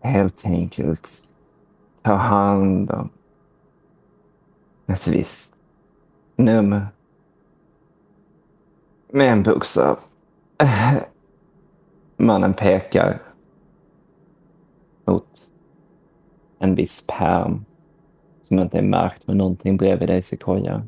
helt 0.00 0.46
enkelt 0.46 1.28
ta 2.02 2.14
hand 2.14 2.90
om 2.90 3.08
ett 4.86 5.06
visst 5.06 5.54
nummer. 6.36 6.86
Med 9.10 9.32
en 9.32 9.42
bokstav. 9.42 9.98
Mannen 12.16 12.54
pekar 12.54 13.22
mot 15.04 15.50
en 16.58 16.74
viss 16.74 17.06
pärm 17.06 17.64
som 18.42 18.58
inte 18.58 18.78
är 18.78 18.82
märkt 18.82 19.26
med 19.26 19.36
någonting 19.36 19.76
bredvid 19.76 20.08
dig, 20.08 20.22
Sequoia. 20.22 20.86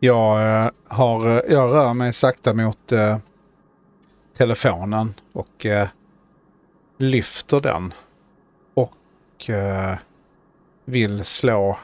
Jag, 0.00 0.64
eh, 0.64 0.70
har, 0.88 1.28
eh, 1.30 1.40
jag 1.48 1.70
rör 1.70 1.94
mig 1.94 2.12
sakta 2.12 2.54
mot 2.54 2.92
eh, 2.92 3.18
telefonen 4.32 5.14
och 5.32 5.66
eh, 5.66 5.88
lyfter 6.98 7.60
den. 7.60 7.94
Och 8.74 9.50
eh, 9.50 9.96
vill 10.84 11.24
slå 11.24 11.78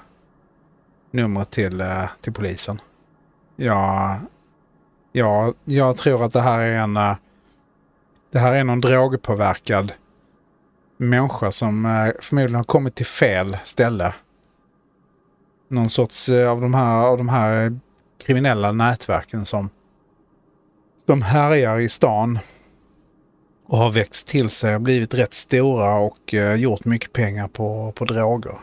numret 1.13 1.51
till, 1.51 1.81
eh, 1.81 2.05
till 2.21 2.33
polisen. 2.33 2.81
Ja, 3.57 4.21
ja, 5.13 5.55
jag 5.65 5.97
tror 5.97 6.25
att 6.25 6.33
det 6.33 6.41
här 6.41 6.61
är 6.61 6.79
en... 6.79 6.97
Eh, 6.97 7.17
det 8.31 8.39
här 8.39 8.55
är 8.55 8.65
någon 8.65 8.81
drogpåverkad 8.81 9.93
människa 10.97 11.53
som 11.53 11.87
eh, 11.87 12.13
förmodligen 12.21 12.55
har 12.55 12.65
kommit 12.65 12.95
till 12.95 13.07
fel 13.07 13.57
ställe. 13.65 14.15
Någon 15.69 15.91
sorts 15.91 16.29
av 16.29 16.61
de 16.61 16.75
här, 16.75 17.03
av 17.03 17.19
de 17.19 17.29
här 17.29 17.79
kriminella 18.27 18.73
nätverken 18.73 19.45
som, 19.45 19.71
som 21.07 21.23
härjar 21.23 21.81
i 21.81 21.89
stan 21.89 22.39
och 23.67 23.79
har 23.79 23.91
växt 23.91 24.29
till 24.29 24.51
sig 24.51 24.75
och 24.75 24.81
blivit 24.81 25.15
rätt 25.15 25.35
stora 25.35 25.95
och 25.95 26.35
gjort 26.57 26.85
mycket 26.85 27.13
pengar 27.13 27.49
på, 27.49 27.93
på 27.93 28.05
droger. 28.05 28.59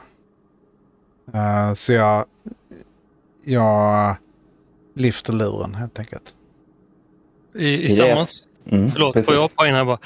Så 1.75 1.93
jag, 1.93 2.25
jag 3.43 4.15
lyfter 4.95 5.33
luren 5.33 5.75
helt 5.75 5.99
enkelt. 5.99 6.35
I, 7.55 7.83
i, 7.83 7.89
samma, 7.89 8.25
Mm, 8.71 8.91
förlåt, 8.91 9.13
precis. 9.13 9.25
får 9.25 9.35
jag 9.35 9.41
hoppa 9.41 9.67
in 9.67 9.73
här 9.73 9.85
bara? 9.85 9.99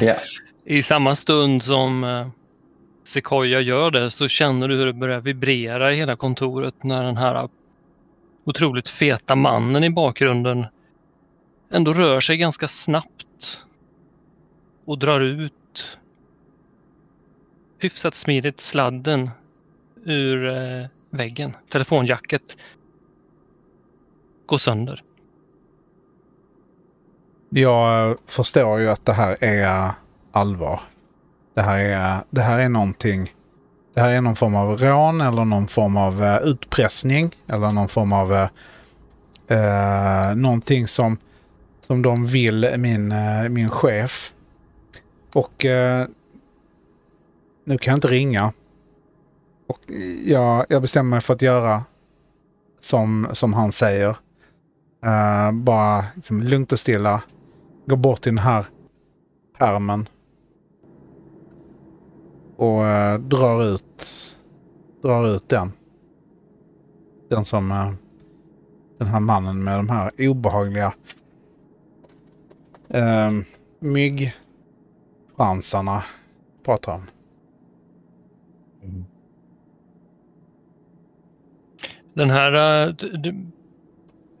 Ja. 0.00 0.16
I 0.64 0.82
samma 0.82 1.14
stund 1.14 1.62
som 1.62 2.04
eh, 2.04 2.28
Sequoia 3.04 3.60
gör 3.60 3.90
det 3.90 4.10
så 4.10 4.28
känner 4.28 4.68
du 4.68 4.76
hur 4.76 4.86
det 4.86 4.92
börjar 4.92 5.20
vibrera 5.20 5.92
i 5.92 5.96
hela 5.96 6.16
kontoret 6.16 6.82
när 6.82 7.04
den 7.04 7.16
här 7.16 7.48
otroligt 8.44 8.88
feta 8.88 9.36
mannen 9.36 9.84
i 9.84 9.90
bakgrunden 9.90 10.66
ändå 11.70 11.92
rör 11.92 12.20
sig 12.20 12.36
ganska 12.36 12.68
snabbt 12.68 13.62
och 14.84 14.98
drar 14.98 15.20
ut 15.20 15.52
hyfsat 17.78 18.14
smidigt 18.14 18.60
sladden 18.60 19.30
ur 20.04 20.48
eh, 20.48 20.86
väggen. 21.16 21.56
Telefonjacket 21.72 22.56
går 24.46 24.58
sönder. 24.58 25.02
Jag 27.48 28.18
förstår 28.26 28.80
ju 28.80 28.90
att 28.90 29.06
det 29.06 29.12
här 29.12 29.44
är 29.44 29.90
allvar. 30.32 30.80
Det 31.54 31.62
här 31.62 31.78
är, 31.78 32.20
det 32.30 32.40
här 32.40 32.58
är 32.58 32.68
någonting 32.68 33.30
det 33.94 34.00
här 34.00 34.08
är 34.08 34.20
någon 34.20 34.36
form 34.36 34.54
av 34.54 34.78
rån 34.78 35.20
eller 35.20 35.44
någon 35.44 35.68
form 35.68 35.96
av 35.96 36.24
eh, 36.24 36.38
utpressning 36.42 37.30
eller 37.46 37.70
någon 37.70 37.88
form 37.88 38.12
av 38.12 38.34
eh, 38.34 38.48
eh, 39.58 40.34
någonting 40.34 40.88
som, 40.88 41.18
som 41.80 42.02
de 42.02 42.26
vill 42.26 42.74
min, 42.78 43.12
eh, 43.12 43.48
min 43.48 43.70
chef. 43.70 44.32
Och 45.34 45.64
eh, 45.64 46.06
nu 47.64 47.78
kan 47.78 47.92
jag 47.92 47.96
inte 47.96 48.08
ringa. 48.08 48.52
Och 49.66 49.80
jag, 50.24 50.66
jag 50.68 50.82
bestämmer 50.82 51.10
mig 51.10 51.20
för 51.20 51.34
att 51.34 51.42
göra 51.42 51.84
som, 52.80 53.28
som 53.32 53.52
han 53.52 53.72
säger. 53.72 54.16
Uh, 55.06 55.52
bara 55.52 56.04
liksom, 56.14 56.40
lugnt 56.40 56.72
och 56.72 56.78
stilla. 56.78 57.22
Gå 57.86 57.96
bort 57.96 58.20
till 58.20 58.32
den 58.32 58.44
här 58.44 58.66
pärmen. 59.58 60.08
Och 62.56 62.82
uh, 62.82 63.18
drar 63.18 63.74
ut 63.74 64.30
drar 65.02 65.36
ut 65.36 65.48
den. 65.48 65.72
Den 67.28 67.44
som 67.44 67.72
uh, 67.72 67.92
den 68.98 69.08
här 69.08 69.20
mannen 69.20 69.64
med 69.64 69.78
de 69.78 69.88
här 69.88 70.10
obehagliga 70.18 70.94
uh, 72.94 73.30
myggfransarna 73.78 76.04
pratar 76.64 76.94
om. 76.94 77.06
Den 82.14 82.30
här 82.30 82.86
uh, 82.86 82.94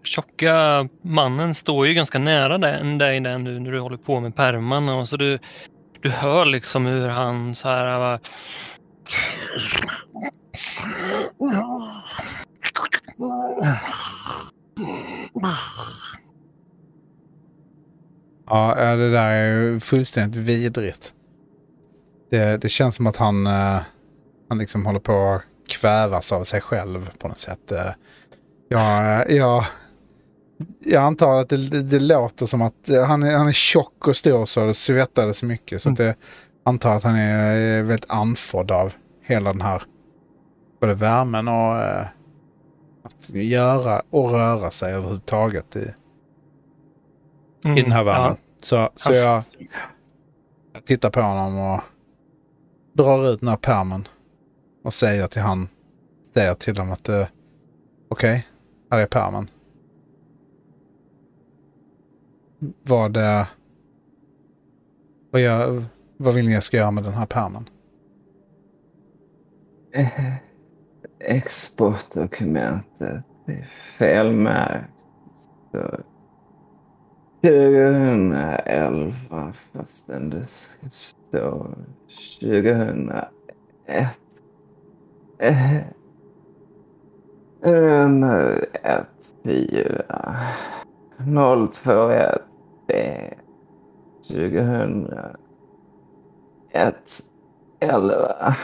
tjocka 0.04 0.88
mannen 1.02 1.54
står 1.54 1.86
ju 1.86 1.94
ganska 1.94 2.18
nära 2.18 2.58
dig 2.58 3.20
där 3.20 3.38
nu 3.38 3.60
när 3.60 3.72
du 3.72 3.80
håller 3.80 3.96
på 3.96 4.20
med 4.20 4.36
pärmarna 4.36 4.96
och 4.96 5.08
så 5.08 5.16
du, 5.16 5.38
du 6.00 6.10
hör 6.10 6.44
liksom 6.44 6.86
hur 6.86 7.08
han 7.08 7.54
så 7.54 7.68
här 7.68 8.14
uh, 8.14 8.20
Ja, 18.46 18.78
eh, 18.78 18.96
det 18.96 19.10
där 19.10 19.30
är 19.30 19.62
ju 19.62 19.80
fullständigt 19.80 20.40
vidrigt. 20.40 21.14
Det, 22.30 22.62
det 22.62 22.68
känns 22.68 22.96
som 22.96 23.06
att 23.06 23.16
han, 23.16 23.46
han 24.48 24.58
liksom 24.58 24.86
håller 24.86 25.00
på 25.00 25.34
att 25.34 25.42
kvävas 25.68 26.32
av 26.32 26.44
sig 26.44 26.60
själv 26.60 27.10
på 27.18 27.28
något 27.28 27.38
sätt. 27.38 27.72
Eh, 27.72 27.90
Ja, 28.68 29.24
ja, 29.28 29.66
jag 30.80 31.02
antar 31.02 31.40
att 31.40 31.48
det, 31.48 31.82
det, 31.82 32.00
låter 32.00 32.46
som 32.46 32.62
att 32.62 32.88
eh, 32.88 33.04
han 33.04 33.22
är, 33.22 33.36
han 33.36 33.48
är 33.48 33.52
tjock 33.52 34.08
och 34.08 34.16
stor 34.16 34.44
så 34.44 34.66
det 34.66 34.74
svettades 34.74 35.42
mycket. 35.42 35.82
Så 35.82 35.90
att 35.90 35.96
det, 35.96 36.14
antar 36.64 36.96
att 36.96 37.02
han 37.02 37.16
är 37.16 37.82
väldigt 37.82 38.10
andfådd 38.10 38.70
av 38.70 38.92
hela 39.22 39.52
den 39.52 39.60
här 39.60 39.82
både 40.80 40.94
värmen 40.94 41.48
och 41.48 41.76
eh, 41.76 42.06
att 43.02 43.30
göra 43.30 44.02
och 44.10 44.30
röra 44.30 44.70
sig 44.70 44.94
överhuvudtaget 44.94 45.76
i, 45.76 45.94
i 47.76 47.82
den 47.82 47.92
här 47.92 48.04
världen. 48.04 48.36
Så, 48.60 48.76
så 48.96 49.08
Alltså- 49.10 49.12
jag, 49.12 49.42
jag 50.72 50.84
tittar 50.84 51.10
på 51.10 51.20
honom 51.20 51.58
och 51.58 51.80
drar 52.92 53.28
ut 53.28 53.40
den 53.40 53.48
här 53.48 53.56
pärmen 53.56 54.08
och 54.84 54.94
säger 54.94 55.26
till 55.26 55.42
han, 55.42 55.68
säger 56.34 56.54
till 56.54 56.74
dem 56.74 56.92
att 56.92 57.08
eh, 57.08 57.26
okej, 58.08 58.46
här 58.90 58.98
är 58.98 59.06
pärmen. 59.06 59.48
Vad, 62.82 63.16
eh, 63.16 63.46
vad, 65.30 65.40
jag, 65.40 65.84
vad 66.16 66.34
vill 66.34 66.46
ni 66.46 66.52
jag 66.52 66.62
ska 66.62 66.76
göra 66.76 66.90
med 66.90 67.04
den 67.04 67.14
här 67.14 67.26
pärmen? 67.26 67.68
Eh, 69.92 70.34
exportdokumentet 71.18 73.24
är 73.46 73.70
felmärkt. 73.98 74.90
2011 77.42 79.52
fastän 79.72 80.30
det 80.30 80.46
ska 80.46 80.90
stå 80.90 81.74
2001. 82.40 84.23
Eh, 85.38 85.76
Nummer 87.62 88.68
14 89.42 90.04
021 91.72 92.42
B 92.88 92.94
2000 94.28 95.10
ett 96.70 97.10
elva 97.80 98.56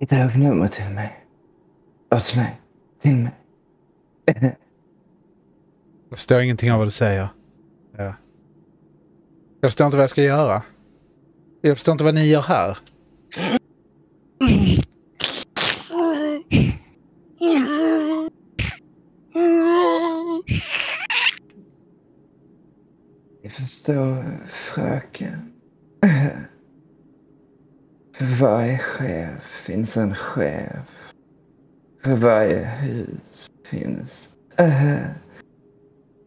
Hitta 0.00 0.24
upp 0.26 0.36
nummer 0.36 0.68
till 0.68 0.94
mig. 0.94 1.24
Åt 2.14 2.36
mig. 2.36 2.60
Till 2.98 3.16
mig. 3.16 3.32
Jag 6.08 6.18
förstår 6.18 6.40
ingenting 6.40 6.72
av 6.72 6.78
vad 6.78 6.86
du 6.86 6.90
säger. 6.90 7.28
Ja. 7.96 8.14
Jag 9.60 9.70
förstår 9.70 9.86
inte 9.86 9.96
vad 9.96 10.02
jag 10.02 10.10
ska 10.10 10.22
göra. 10.22 10.62
Jag 11.60 11.76
förstår 11.76 11.92
inte 11.92 12.04
vad 12.04 12.14
ni 12.14 12.26
gör 12.26 12.42
här. 12.42 12.78
Jag 23.42 23.52
förstår, 23.52 24.46
fröken. 24.46 25.52
För 28.14 28.40
varje 28.40 28.78
chef 28.78 29.42
finns 29.42 29.96
en 29.96 30.14
chef. 30.14 31.12
För 32.02 32.16
varje 32.16 32.64
hus 32.64 33.50
finns 33.64 34.38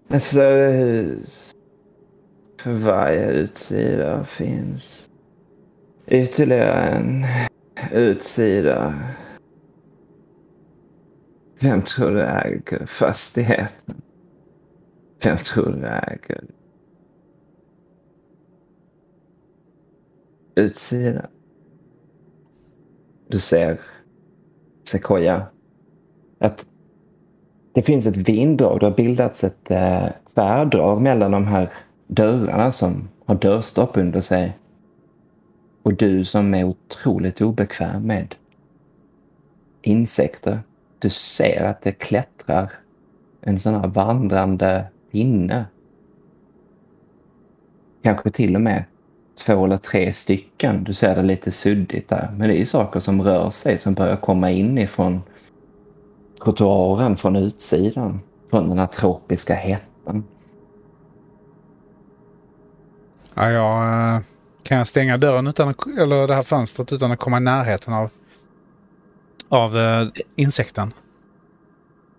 ett 0.10 0.24
större 0.24 0.72
hus. 0.72 1.52
För 2.60 2.74
varje 2.74 3.32
utsida 3.32 4.26
finns 4.26 5.11
ytterligare 6.12 6.90
en 6.90 7.26
utsida. 7.92 8.94
Vem 11.60 11.82
tror 11.82 12.12
du 12.12 12.22
äger 12.22 12.86
fastigheten? 12.86 14.02
Vem 15.24 15.38
tror 15.38 15.72
du 15.72 15.88
äger 15.88 16.44
utsidan? 20.56 21.26
Du 23.28 23.40
ser, 23.40 23.80
Sequoia, 24.90 25.46
att 26.40 26.66
det 27.74 27.82
finns 27.82 28.08
ett 28.08 28.18
vinddrag. 28.18 28.80
Det 28.80 28.86
har 28.86 28.96
bildats 28.96 29.44
ett 29.44 29.72
eh, 29.72 30.08
tvärdrag 30.34 31.02
mellan 31.02 31.32
de 31.32 31.46
här 31.48 31.70
dörrarna 32.08 32.72
som 32.72 33.10
har 33.26 33.36
dörrstopp 33.36 33.98
under 33.98 34.22
sig. 34.22 34.58
Och 35.84 35.94
du 35.94 36.26
som 36.26 36.54
är 36.54 36.64
otroligt 36.64 37.42
obekväm 37.42 38.04
med 38.04 38.36
insekter. 39.82 40.60
Du 41.00 41.10
ser 41.10 41.64
att 41.64 41.82
det 41.82 41.92
klättrar 41.92 42.72
en 43.42 43.60
sån 43.60 43.74
här 43.74 43.88
vandrande 43.88 44.86
pinne. 45.12 45.66
Kanske 48.04 48.30
till 48.30 48.56
och 48.56 48.62
med 48.62 48.84
två 49.46 49.66
eller 49.66 49.78
tre 49.78 50.14
stycken. 50.14 50.84
Du 50.84 50.94
ser 50.94 51.16
det 51.16 51.24
lite 51.24 51.52
suddigt 51.52 52.10
där. 52.10 52.32
Men 52.38 52.50
det 52.50 52.56
är 52.56 52.60
ju 52.60 52.66
saker 52.66 53.00
som 53.00 53.22
rör 53.22 53.50
sig 53.50 53.78
som 53.78 53.94
börjar 53.94 54.18
komma 54.18 54.52
in 54.52 54.78
ifrån 54.78 55.22
trottoaren 56.44 57.16
från 57.16 57.36
utsidan. 57.36 58.20
Från 58.50 58.70
den 58.70 58.80
här 58.80 58.88
tropiska 58.88 59.54
hettan. 59.54 60.24
Ja, 63.34 63.52
jag, 63.52 64.16
eh, 64.16 64.22
kan 64.64 64.78
jag 64.78 64.88
stänga 64.88 65.18
dörren 65.18 65.48
utan 65.48 65.68
att, 65.70 65.88
eller 65.88 66.28
det 66.28 66.34
här 66.34 66.44
fönstret 66.44 66.94
utan 66.94 67.12
att 67.12 67.20
komma 67.20 67.38
i 67.38 67.40
närheten 67.40 67.94
av, 67.94 68.10
av 69.50 69.78
eh, 69.78 70.08
insekten? 70.36 70.94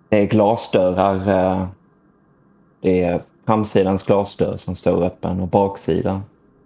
Det 0.09 0.17
är 0.19 0.27
glasdörrar. 0.27 1.15
eh, 1.61 1.67
Det 2.81 3.03
är 3.03 3.23
framsidans 3.47 4.05
glasdörr 4.05 4.57
som 4.57 4.77
står 4.77 5.05
öppen 5.05 5.41
och 5.41 5.49
baksidan. 5.49 6.23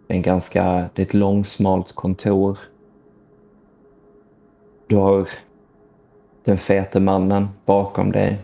Det 0.07 0.15
är, 0.15 0.17
en 0.17 0.23
ganska, 0.23 0.65
det 0.95 1.03
är 1.03 1.07
ett 1.07 1.15
långsmalt 1.15 1.93
kontor. 1.95 2.59
Du 4.87 4.97
har 4.97 5.29
den 6.45 6.59
fete 6.59 7.01
mannen 7.01 7.49
bakom 7.65 8.13
dig. 8.13 8.39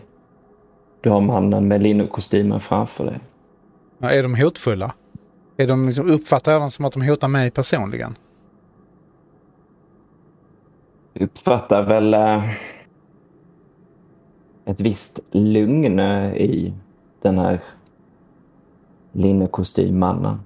Du 1.01 1.09
har 1.09 1.21
mannen 1.21 1.67
med 1.67 1.81
linnekostymen 1.83 2.59
framför 2.59 3.05
dig. 3.05 3.19
Ja, 3.97 4.11
är 4.11 4.23
de 4.23 4.35
hotfulla? 4.35 4.93
Är 5.57 5.67
de, 5.67 5.85
liksom, 5.85 6.11
uppfattar 6.11 6.51
jag 6.51 6.61
dem 6.61 6.71
som 6.71 6.85
att 6.85 6.93
de 6.93 7.01
hotar 7.01 7.27
mig 7.27 7.51
personligen? 7.51 8.15
Uppfattar 11.13 11.85
väl 11.85 12.13
eh, 12.13 12.49
ett 14.65 14.79
visst 14.79 15.19
lugn 15.31 15.99
eh, 15.99 16.33
i 16.35 16.73
den 17.21 17.39
här 17.39 17.61
linnekostymmannen. 19.11 20.39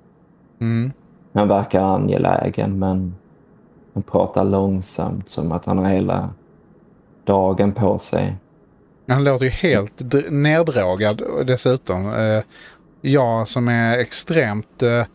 Mm. 0.59 0.91
Han 1.33 1.47
verkar 1.47 1.81
angelägen 1.81 2.79
men 2.79 3.15
han 3.93 4.03
pratar 4.03 4.43
långsamt 4.43 5.29
som 5.29 5.51
att 5.51 5.65
han 5.65 5.77
har 5.77 5.85
hela 5.85 6.29
dagen 7.23 7.73
på 7.73 7.99
sig. 7.99 8.35
Han 9.07 9.23
låter 9.23 9.45
ju 9.45 9.51
helt 9.51 10.01
dr- 10.01 10.29
neddrogad 10.31 11.21
dessutom. 11.45 12.09
Eh, 12.13 12.43
jag 13.07 13.47
som 13.47 13.67
är 13.67 13.97
extremt 13.97 14.83
eh, 14.83 15.05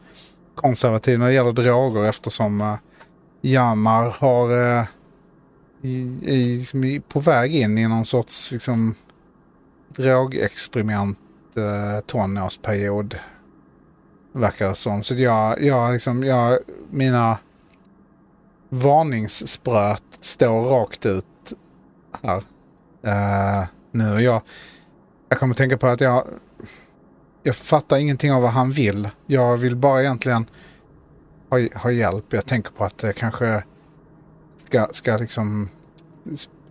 konservativ 0.55 1.19
när 1.19 1.27
det 1.27 1.33
gäller 1.33 1.53
droger 1.53 2.05
eftersom 2.05 2.61
eh, 2.61 2.77
Jamar 3.41 4.17
har 4.19 4.79
eh, 4.79 4.85
i, 5.83 6.19
i, 6.23 6.59
liksom 6.59 6.85
i, 6.85 7.01
på 7.01 7.21
väg 7.21 7.55
in 7.55 7.79
i 7.79 7.89
någon 7.89 8.05
sorts 8.05 8.53
liksom, 8.53 8.95
drogexperiment 9.89 11.19
eh, 11.57 12.01
tonårsperiod. 12.07 13.17
Verkar 14.33 14.69
det 14.69 14.75
som. 14.75 15.03
Så 15.03 15.15
jag, 15.15 15.63
jag 15.63 15.93
liksom, 15.93 16.25
jag, 16.25 16.59
mina 16.91 17.39
varningsspröt 18.69 20.19
står 20.21 20.63
rakt 20.63 21.07
ut 21.07 21.53
här. 22.23 22.43
Eh, 23.03 23.67
nu. 23.91 24.21
Jag, 24.21 24.43
jag 25.29 25.39
kommer 25.39 25.55
tänka 25.55 25.77
på 25.77 25.87
att 25.87 26.01
jag, 26.01 26.27
jag 27.43 27.57
fattar 27.57 27.97
ingenting 27.97 28.33
av 28.33 28.43
vad 28.43 28.51
han 28.51 28.71
vill. 28.71 29.09
Jag 29.27 29.57
vill 29.57 29.77
bara 29.77 30.03
egentligen 30.03 30.47
ha, 31.51 31.59
ha 31.75 31.91
hjälp. 31.91 32.33
Jag 32.33 32.47
tänker 32.47 32.73
på 32.73 32.85
att 32.85 33.03
jag 33.03 33.17
kanske 33.17 33.65
ska, 34.57 34.89
ska 34.93 35.17
liksom 35.17 35.69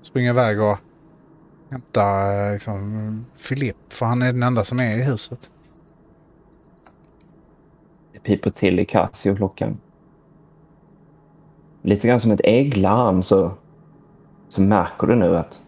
springa 0.02 0.30
iväg 0.30 0.61
och 0.61 0.77
hämta 1.69 2.34
eh, 2.34 2.53
liksom, 2.53 3.26
Filip. 3.35 3.77
För 3.89 4.06
han 4.06 4.22
är 4.22 4.34
den 4.34 4.43
enda 4.43 4.64
som 4.64 4.80
är 4.80 4.98
i 4.98 5.03
huset. 5.03 5.52
Det 8.14 8.19
piper 8.19 8.49
till 8.49 8.80
i 8.80 8.85
Casio-klockan. 8.85 9.77
Lite 11.81 12.07
grann 12.07 12.19
som 12.19 12.31
ett 12.31 12.41
ägglarm 12.43 13.23
så, 13.23 13.52
så 14.49 14.61
märker 14.61 15.07
du 15.07 15.15
nu 15.15 15.38
att 15.38 15.61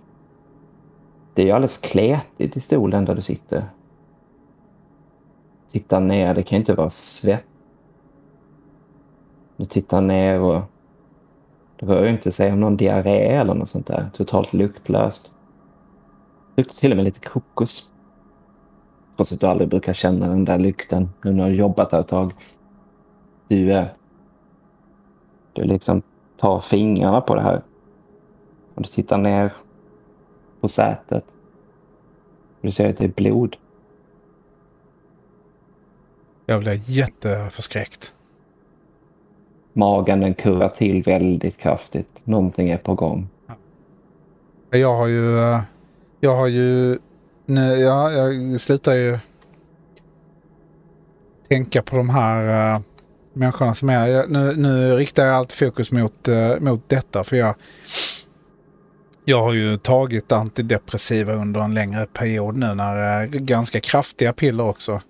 det 1.34 1.42
är 1.42 1.46
ju 1.46 1.52
alldeles 1.52 1.78
kletigt 1.78 2.58
i 2.58 2.60
stolen 2.60 3.06
där 3.06 3.16
du 3.16 3.22
sitter. 3.22 3.70
Titta 5.74 6.00
ner, 6.00 6.34
det 6.34 6.44
kan 6.44 6.56
ju 6.56 6.60
inte 6.60 6.74
vara 6.74 6.90
svett. 6.90 7.46
Du 9.58 9.66
tittar 9.66 10.02
ner 10.02 10.40
och 10.40 10.62
det 11.80 11.86
rör 11.86 12.04
ju 12.04 12.10
inte 12.10 12.32
sig 12.32 12.52
om 12.52 12.60
någon 12.60 12.78
diarré 12.78 13.28
eller 13.28 13.54
något 13.54 13.70
sånt 13.70 13.88
där. 13.88 14.10
Totalt 14.14 14.54
luktlöst. 14.54 15.32
Luktar 16.56 16.74
till 16.74 16.92
och 16.92 16.98
med 16.98 17.04
lite 17.04 17.20
kokos. 17.20 17.90
Trots 19.16 19.32
att 19.32 19.40
du 19.40 19.48
aldrig 19.48 19.70
brukar 19.70 19.94
känna 19.94 20.28
den 20.28 20.46
där 20.46 20.60
lukten 20.60 21.10
nu 21.24 21.32
när 21.32 21.38
du 21.38 21.42
har 21.44 21.50
jobbat 21.50 21.90
där 21.90 22.00
ett 22.00 22.08
tag. 22.08 22.34
Du, 23.48 23.74
är. 23.74 23.94
du 25.54 25.64
liksom 25.64 26.02
tar 26.38 26.60
fingrarna 26.60 27.22
på 27.22 27.36
det 27.36 27.42
här. 27.42 27.62
Och 28.76 28.82
du 28.82 28.88
tittar 28.88 29.18
ner 29.18 29.54
på 30.62 30.68
sätet. 30.68 31.26
Och 32.60 32.62
du 32.62 32.72
ser 32.72 32.90
att 32.90 32.98
det 32.98 33.06
är 33.06 33.10
blod. 33.10 33.58
Jag 36.46 36.62
blev 36.62 36.80
jätteförskräckt. 36.86 38.14
Magen 39.74 40.20
den 40.20 40.34
kurrar 40.34 40.70
till 40.70 41.04
väldigt 41.04 41.58
kraftigt. 41.58 42.22
Någonting 42.24 42.70
är 42.70 42.78
på 42.78 42.94
gång. 42.96 43.28
Jag 44.70 44.96
har 44.98 45.08
ju... 45.08 45.60
Jag 46.20 46.36
har 46.36 46.48
ju... 46.48 47.00
Nu, 47.46 47.62
ja, 47.62 48.12
jag 48.12 48.62
slutar 48.62 48.94
ju 48.94 49.20
tänka 51.48 51.82
på 51.82 51.96
de 51.96 52.10
här 52.10 52.76
uh, 52.76 52.82
människorna 53.34 53.76
som 53.76 53.90
är... 53.90 54.08
Jag, 54.08 54.32
nu, 54.32 54.56
nu 54.56 54.96
riktar 54.96 55.26
jag 55.26 55.36
allt 55.36 55.52
fokus 55.52 55.92
mot, 55.92 56.28
eh, 56.28 56.60
mot 56.60 56.90
detta 56.90 57.24
för 57.24 57.36
jag... 57.36 57.56
Jag 59.26 59.42
har 59.42 59.54
ju 59.54 59.78
tagit 59.78 60.32
antidepressiva 60.32 61.34
under 61.34 61.60
en 61.60 61.74
längre 61.74 62.06
period 62.06 62.58
nu 62.58 62.74
när 62.74 63.24
uh, 63.24 63.30
ganska 63.30 63.80
kraftiga 63.80 64.34
piller 64.34 64.64
också. 64.64 65.02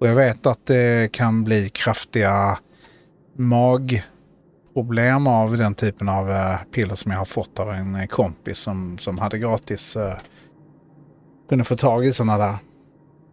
Och 0.00 0.08
jag 0.08 0.14
vet 0.14 0.46
att 0.46 0.66
det 0.66 1.12
kan 1.12 1.44
bli 1.44 1.68
kraftiga 1.68 2.58
magproblem 3.36 5.26
av 5.26 5.56
den 5.56 5.74
typen 5.74 6.08
av 6.08 6.30
eh, 6.30 6.56
piller 6.72 6.94
som 6.94 7.12
jag 7.12 7.18
har 7.18 7.24
fått 7.24 7.58
av 7.58 7.70
en 7.70 8.08
kompis 8.08 8.58
som, 8.58 8.98
som 8.98 9.18
hade 9.18 9.38
gratis 9.38 9.96
eh, 9.96 10.14
kunde 11.48 11.64
få 11.64 11.76
tag 11.76 12.06
i 12.06 12.12
sådana 12.12 12.38
där. 12.38 12.56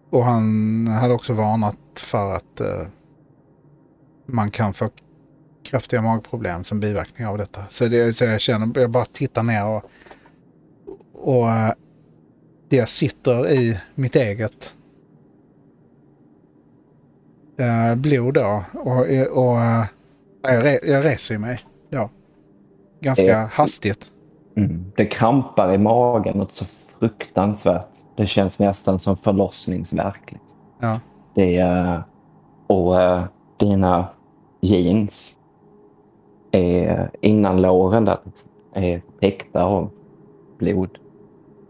Och 0.10 0.24
han 0.26 0.88
hade 0.88 1.14
också 1.14 1.34
varnat 1.34 1.78
för 1.96 2.36
att 2.36 2.60
eh, 2.60 2.82
man 4.26 4.52
kan 4.52 4.74
få 4.74 4.90
kraftiga 5.66 6.02
magproblem 6.02 6.64
som 6.64 6.80
biverkning 6.80 7.28
av 7.28 7.38
detta. 7.38 7.64
Så, 7.70 7.88
det, 7.88 8.14
så 8.14 8.24
jag 8.24 8.42
känner, 8.42 8.80
jag 8.80 8.90
bara 8.90 9.06
tittar 9.06 9.44
ner 9.44 9.66
och, 9.66 9.84
och 11.14 11.52
eh, 11.52 11.74
det 12.70 12.76
jag 12.76 12.90
sitter 12.90 13.52
i 13.52 13.80
mitt 13.96 14.16
eget 14.16 14.74
eh, 17.57 17.95
blod 17.95 18.34
då. 18.34 18.64
Och, 18.73 18.99
och 19.32 19.61
eh, 19.61 19.86
jag, 20.41 20.80
jag 20.84 21.06
reser 21.06 21.38
mig. 21.38 21.60
Ja. 21.90 22.10
Ganska 22.99 23.41
Eh, 23.41 23.48
hastigt. 23.48 24.11
Mm. 24.57 24.91
Det 24.95 25.06
krampar 25.06 25.73
i 25.73 25.77
magen 25.77 26.38
något 26.38 26.52
så 26.52 26.65
fruktansvärt. 26.99 27.90
Det 28.15 28.26
känns 28.26 28.60
nästan 28.60 28.99
som 28.99 29.18
förlossningsvärk. 29.18 30.32
Liksom. 30.32 30.57
Ja. 30.80 30.99
Det 31.36 31.57
är, 31.57 32.03
och 32.68 33.02
eh, 33.02 33.23
dina 33.60 34.07
jeans 34.61 35.38
är 36.52 37.10
innan 37.22 37.61
låren 37.61 38.06
där 38.06 38.18
liksom, 38.26 38.49
är 38.73 39.02
täckta 39.19 39.64
av 39.64 39.90
blod. 40.57 40.98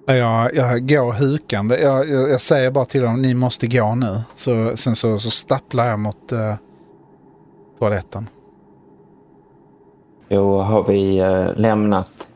Jag, 0.05 0.55
jag 0.55 0.89
går 0.89 1.13
hukande. 1.13 1.75
Jag, 1.75 2.09
jag, 2.09 2.29
jag 2.29 2.41
säger 2.41 2.71
bara 2.71 2.85
till 2.85 3.01
dem, 3.01 3.21
ni 3.21 3.33
måste 3.33 3.67
gå 3.67 3.95
nu. 3.95 4.21
Så, 4.35 4.77
sen 4.77 4.95
så, 4.95 5.17
så 5.17 5.29
stapplar 5.29 5.85
jag 5.85 5.99
mot 5.99 6.31
eh, 6.31 6.55
toaletten. 7.79 8.29
Då 10.29 10.61
har 10.61 10.83
vi 10.83 11.17
eh, 11.17 11.47
lämnat 11.55 12.27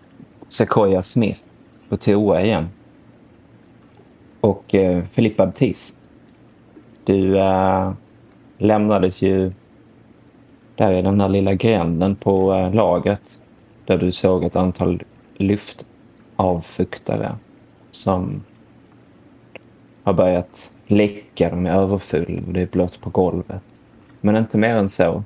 Sequoia 0.47 1.01
Smith 1.01 1.39
på 1.89 1.97
toa 1.97 2.41
igen. 2.41 2.69
Och 4.41 4.75
eh, 4.75 5.03
Filippa 5.11 5.45
Baptiste, 5.45 5.99
du 7.03 7.39
eh, 7.39 7.91
lämnades 8.57 9.21
ju 9.21 9.53
där 10.75 10.93
i 10.93 11.01
den 11.01 11.21
här 11.21 11.29
lilla 11.29 11.53
gränden 11.53 12.15
på 12.15 12.53
eh, 12.53 12.73
lagret 12.73 13.41
där 13.85 13.97
du 13.97 14.11
såg 14.11 14.43
ett 14.43 14.55
antal 14.55 15.03
lyftavfuktare 15.37 17.35
som 17.91 18.43
har 20.03 20.13
börjat 20.13 20.73
läcka. 20.87 21.49
De 21.49 21.65
är 21.65 21.71
överfulla 21.71 22.41
och 22.47 22.53
det 22.53 22.61
är 22.61 22.67
blött 22.67 23.01
på 23.01 23.09
golvet. 23.09 23.63
Men 24.21 24.35
inte 24.35 24.57
mer 24.57 24.75
än 24.75 24.89
så. 24.89 25.23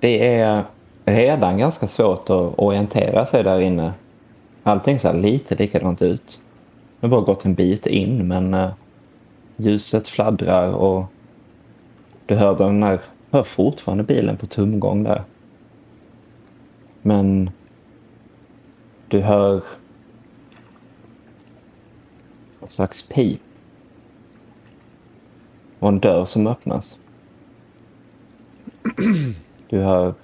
Det 0.00 0.28
är 0.28 0.64
redan 1.04 1.58
ganska 1.58 1.88
svårt 1.88 2.30
att 2.30 2.58
orientera 2.58 3.26
sig 3.26 3.44
där 3.44 3.60
inne. 3.60 3.92
Allting 4.62 4.98
ser 4.98 5.14
lite 5.14 5.54
likadant 5.54 6.02
ut. 6.02 6.40
Det 7.00 7.06
har 7.06 7.10
bara 7.10 7.20
gått 7.20 7.44
en 7.44 7.54
bit 7.54 7.86
in 7.86 8.28
men 8.28 8.54
eh, 8.54 8.70
ljuset 9.56 10.08
fladdrar 10.08 10.72
och 10.72 11.04
du 12.26 12.34
hör 12.34 12.58
den 12.58 12.80
där, 12.80 13.00
hör 13.30 13.42
fortfarande 13.42 14.04
bilen 14.04 14.36
på 14.36 14.46
tumgång 14.46 15.02
där. 15.02 15.22
Men 17.02 17.50
du 19.08 19.20
hör 19.20 19.62
något 22.60 22.72
slags 22.72 23.02
pip 23.02 23.40
och 25.78 25.88
en 25.88 25.98
dörr 25.98 26.24
som 26.24 26.46
öppnas. 26.46 26.98
Du 29.68 29.78
hör 29.78 30.14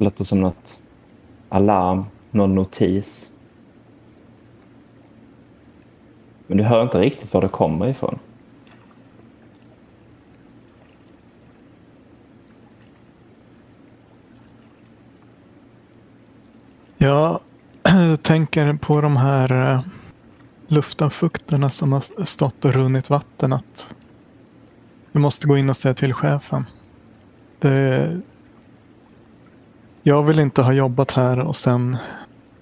Det 0.00 0.04
låter 0.04 0.24
som 0.24 0.40
något 0.40 0.82
alarm, 1.48 2.04
någon 2.30 2.54
notis. 2.54 3.32
Men 6.46 6.58
du 6.58 6.64
hör 6.64 6.82
inte 6.82 6.98
riktigt 6.98 7.34
var 7.34 7.42
det 7.42 7.48
kommer 7.48 7.88
ifrån. 7.88 8.18
Jag 17.02 17.40
tänker 18.22 18.74
på 18.74 19.00
de 19.00 19.16
här 19.16 19.72
eh, 20.68 21.68
som 21.70 21.92
har 21.92 22.24
stått 22.24 22.64
och 22.64 22.72
runnit 22.72 23.10
vatten. 23.10 23.52
Att 23.52 23.94
vi 25.12 25.20
måste 25.20 25.46
gå 25.46 25.58
in 25.58 25.70
och 25.70 25.76
säga 25.76 25.94
till 25.94 26.14
chefen. 26.14 26.66
Det, 27.58 28.20
jag 30.02 30.22
vill 30.22 30.38
inte 30.38 30.62
ha 30.62 30.72
jobbat 30.72 31.10
här 31.10 31.38
och 31.38 31.56
sen 31.56 31.96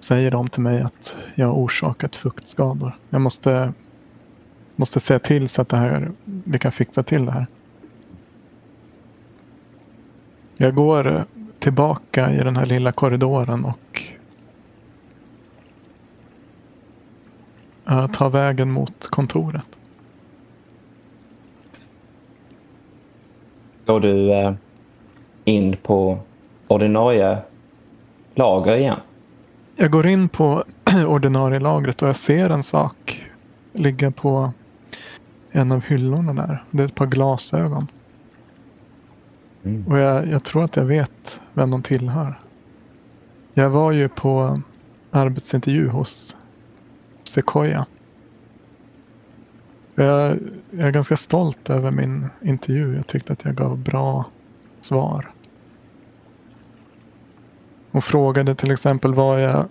säger 0.01 0.31
de 0.31 0.49
till 0.49 0.63
mig 0.63 0.83
att 0.83 1.17
jag 1.35 1.47
har 1.47 1.55
orsakat 1.55 2.17
fuktskador. 2.17 2.95
Jag 3.11 3.21
måste, 3.21 3.73
måste 4.77 5.01
säga 5.01 5.19
till 5.19 5.49
så 5.49 5.63
att 5.63 5.69
det 5.69 5.77
här, 5.77 6.13
vi 6.25 6.59
kan 6.59 6.73
fixa 6.73 7.03
till 7.03 7.27
det 7.27 7.33
här. 7.33 7.47
Jag 10.57 10.75
går 10.75 11.17
eh, 11.17 11.23
tillbaka 11.59 12.33
i 12.33 12.37
den 12.37 12.57
här 12.57 12.67
lilla 12.67 12.93
korridoren 12.93 13.65
och 13.65 13.79
uh, 17.91 18.07
tar 18.07 18.31
vägen 18.31 18.71
mot 18.73 19.07
kontoret. 19.11 19.63
Går 23.87 24.01
du 24.01 24.33
eh, 24.33 24.53
in 25.45 25.77
på 25.83 26.19
ordinarie 26.67 27.39
lager 28.35 28.77
igen? 28.77 29.01
Jag 29.77 29.91
går 29.91 30.07
in 30.07 30.29
på 30.29 30.65
ordinarie 31.07 31.61
lagret 31.61 32.03
och 32.03 32.09
jag 32.09 32.17
ser 32.17 32.51
en 32.51 32.63
sak 32.63 33.27
ligga 33.73 34.11
på 34.11 34.53
en 35.51 35.73
av 35.73 35.85
hyllorna 35.85 36.33
där. 36.33 36.63
Det 36.71 36.83
är 36.83 36.87
ett 36.87 36.95
par 36.95 37.07
glasögon. 37.07 37.87
Mm. 39.65 39.87
Och 39.89 39.99
jag, 39.99 40.29
jag 40.29 40.45
tror 40.45 40.65
att 40.65 40.77
jag 40.77 40.85
vet 40.85 41.41
vem 41.53 41.71
de 41.71 41.83
tillhör. 41.83 42.39
Jag 43.55 43.71
var 43.71 43.93
ju 43.93 44.09
på 44.09 44.61
arbetsintervju 45.11 45.89
hos 45.89 46.37
Sequoia. 47.29 47.87
Jag, 49.95 50.39
jag 50.71 50.89
är 50.89 50.91
ganska 50.91 51.17
stolt 51.17 51.71
över 51.71 51.91
min 51.91 52.27
intervju. 52.43 52.97
Jag 52.97 53.07
tyckte 53.07 53.33
att 53.33 53.45
jag 53.45 53.55
gav 53.55 53.79
bra 53.79 54.27
svar. 54.81 55.31
Hon 57.91 58.03
frågade 58.03 58.55
till 58.55 58.71
exempel 58.71 59.15
var 59.15 59.39
jag, 59.39 59.69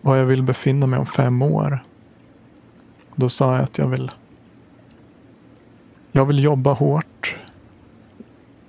var 0.00 0.16
jag 0.16 0.24
vill 0.24 0.42
befinna 0.42 0.86
mig 0.86 0.98
om 0.98 1.06
fem 1.06 1.42
år. 1.42 1.82
Då 3.14 3.28
sa 3.28 3.54
jag 3.54 3.62
att 3.62 3.78
jag 3.78 3.88
vill 3.88 4.10
jag 6.12 6.24
vill 6.24 6.44
jobba 6.44 6.72
hårt. 6.72 7.36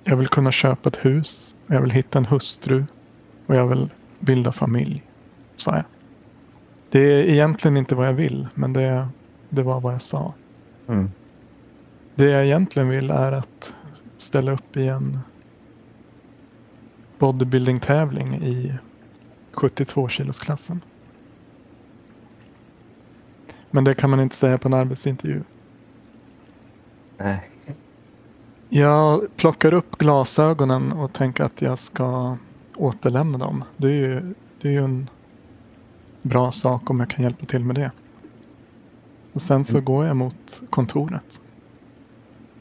Jag 0.04 0.16
vill 0.16 0.28
kunna 0.28 0.52
köpa 0.52 0.88
ett 0.88 1.04
hus. 1.04 1.56
Jag 1.66 1.80
vill 1.80 1.90
hitta 1.90 2.18
en 2.18 2.26
hustru. 2.26 2.84
Och 3.46 3.54
jag 3.54 3.66
vill 3.66 3.90
bilda 4.20 4.52
familj. 4.52 5.02
Sa 5.56 5.76
jag. 5.76 5.84
Det 6.94 7.00
är 7.00 7.24
egentligen 7.24 7.76
inte 7.76 7.94
vad 7.94 8.08
jag 8.08 8.12
vill. 8.12 8.48
Men 8.54 8.72
det, 8.72 9.08
det 9.48 9.62
var 9.62 9.80
vad 9.80 9.94
jag 9.94 10.02
sa. 10.02 10.34
Mm. 10.88 11.10
Det 12.14 12.30
jag 12.30 12.44
egentligen 12.44 12.88
vill 12.88 13.10
är 13.10 13.32
att 13.32 13.72
ställa 14.16 14.52
upp 14.52 14.76
i 14.76 14.88
en 14.88 15.18
bodybuilding-tävling 17.18 18.34
i 18.34 18.74
72 19.52 20.08
kilosklassen. 20.08 20.80
Men 23.70 23.84
det 23.84 23.94
kan 23.94 24.10
man 24.10 24.20
inte 24.20 24.36
säga 24.36 24.58
på 24.58 24.68
en 24.68 24.74
arbetsintervju. 24.74 25.42
Nej. 27.18 27.50
Jag 28.68 29.36
plockar 29.36 29.74
upp 29.74 29.98
glasögonen 29.98 30.92
och 30.92 31.12
tänker 31.12 31.44
att 31.44 31.62
jag 31.62 31.78
ska 31.78 32.36
återlämna 32.76 33.38
dem. 33.38 33.64
Det 33.76 33.86
är 33.86 33.90
ju, 33.90 34.34
det 34.60 34.68
är 34.68 34.72
ju 34.72 34.84
en 34.84 35.08
bra 36.24 36.52
sak 36.52 36.90
om 36.90 37.00
jag 37.00 37.10
kan 37.10 37.22
hjälpa 37.24 37.46
till 37.46 37.64
med 37.64 37.76
det. 37.76 37.90
Och 39.32 39.42
sen 39.42 39.64
så 39.64 39.80
går 39.80 40.06
jag 40.06 40.16
mot 40.16 40.60
kontoret. 40.70 41.40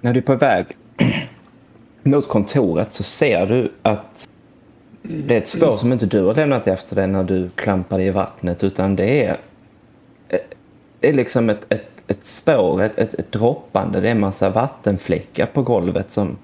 När 0.02 0.14
du 0.14 0.20
är 0.20 0.24
på 0.24 0.36
väg 0.36 0.66
mot 2.04 2.28
kontoret 2.28 2.94
så 2.94 3.04
ser 3.04 3.46
du 3.48 3.72
att 3.82 4.30
det 5.02 5.36
är 5.36 5.42
ett 5.42 5.48
spår 5.48 5.78
som 5.78 5.94
inte 5.94 6.06
du 6.06 6.24
har 6.24 6.36
lämnat 6.36 6.68
efter 6.68 6.96
dig 6.96 7.08
när 7.08 7.24
du 7.24 7.50
klampade 7.50 8.04
i 8.04 8.10
vattnet 8.10 8.64
utan 8.64 8.96
det 8.96 9.24
är, 9.26 9.38
det 11.00 11.10
är 11.10 11.14
liksom 11.14 11.50
ett, 11.50 11.66
ett, 11.70 12.04
ett 12.08 12.26
spår, 12.26 12.82
ett, 12.82 12.98
ett, 12.98 13.14
ett 13.14 13.32
droppande. 13.32 14.02
Det 14.02 14.08
är 14.08 14.12
en 14.12 14.20
massa 14.20 14.50
vattenfläckar 14.50 15.46
på 15.46 15.62
golvet 15.62 16.12
som 16.12 16.38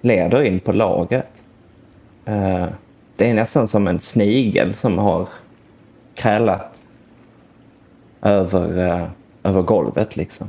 leder 0.00 0.42
in 0.42 0.60
på 0.60 0.72
lagret. 0.72 1.42
Eh, 2.24 2.66
Det 3.16 3.30
är 3.30 3.34
nästan 3.34 3.68
som 3.68 3.86
en 3.88 4.00
snigel 4.00 4.74
som 4.74 4.98
har 4.98 5.28
krälat 6.16 6.86
över, 8.22 8.86
eh, 9.02 9.08
över 9.42 9.62
golvet 9.62 10.16
liksom. 10.16 10.48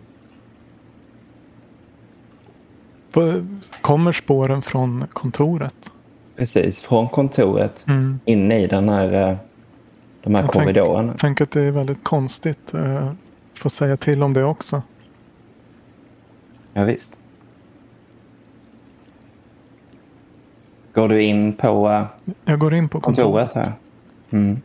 Kommer 3.81 4.11
spåren 4.13 4.61
från 4.61 5.05
kontoret? 5.13 5.91
Precis, 6.35 6.79
från 6.79 7.09
kontoret 7.09 7.85
Mm. 7.87 8.19
in 8.25 8.51
i 8.51 8.67
den 8.67 8.89
här, 8.89 9.29
eh, 9.29 9.37
de 10.23 10.35
här 10.35 10.41
Jag 10.43 10.51
korridorerna. 10.51 11.11
Jag 11.11 11.19
tänker 11.19 11.43
att 11.43 11.51
det 11.51 11.61
är 11.61 11.71
väldigt 11.71 12.03
konstigt. 12.03 12.73
Uh, 12.73 13.11
får 13.53 13.69
säga 13.69 13.97
till 13.97 14.23
om 14.23 14.33
det 14.33 14.43
också. 14.43 14.81
Ja, 16.73 16.83
visst. 16.83 17.19
Går 20.93 21.09
du 21.09 21.23
in 21.23 21.53
på 21.53 21.89
eh, 21.89 22.31
Jag 22.45 22.59
går 22.59 22.73
in 22.73 22.89
på 22.89 22.99
kontoret. 22.99 23.25
kontoret 23.25 23.53
här? 23.67 23.73
Mm. 24.29 24.61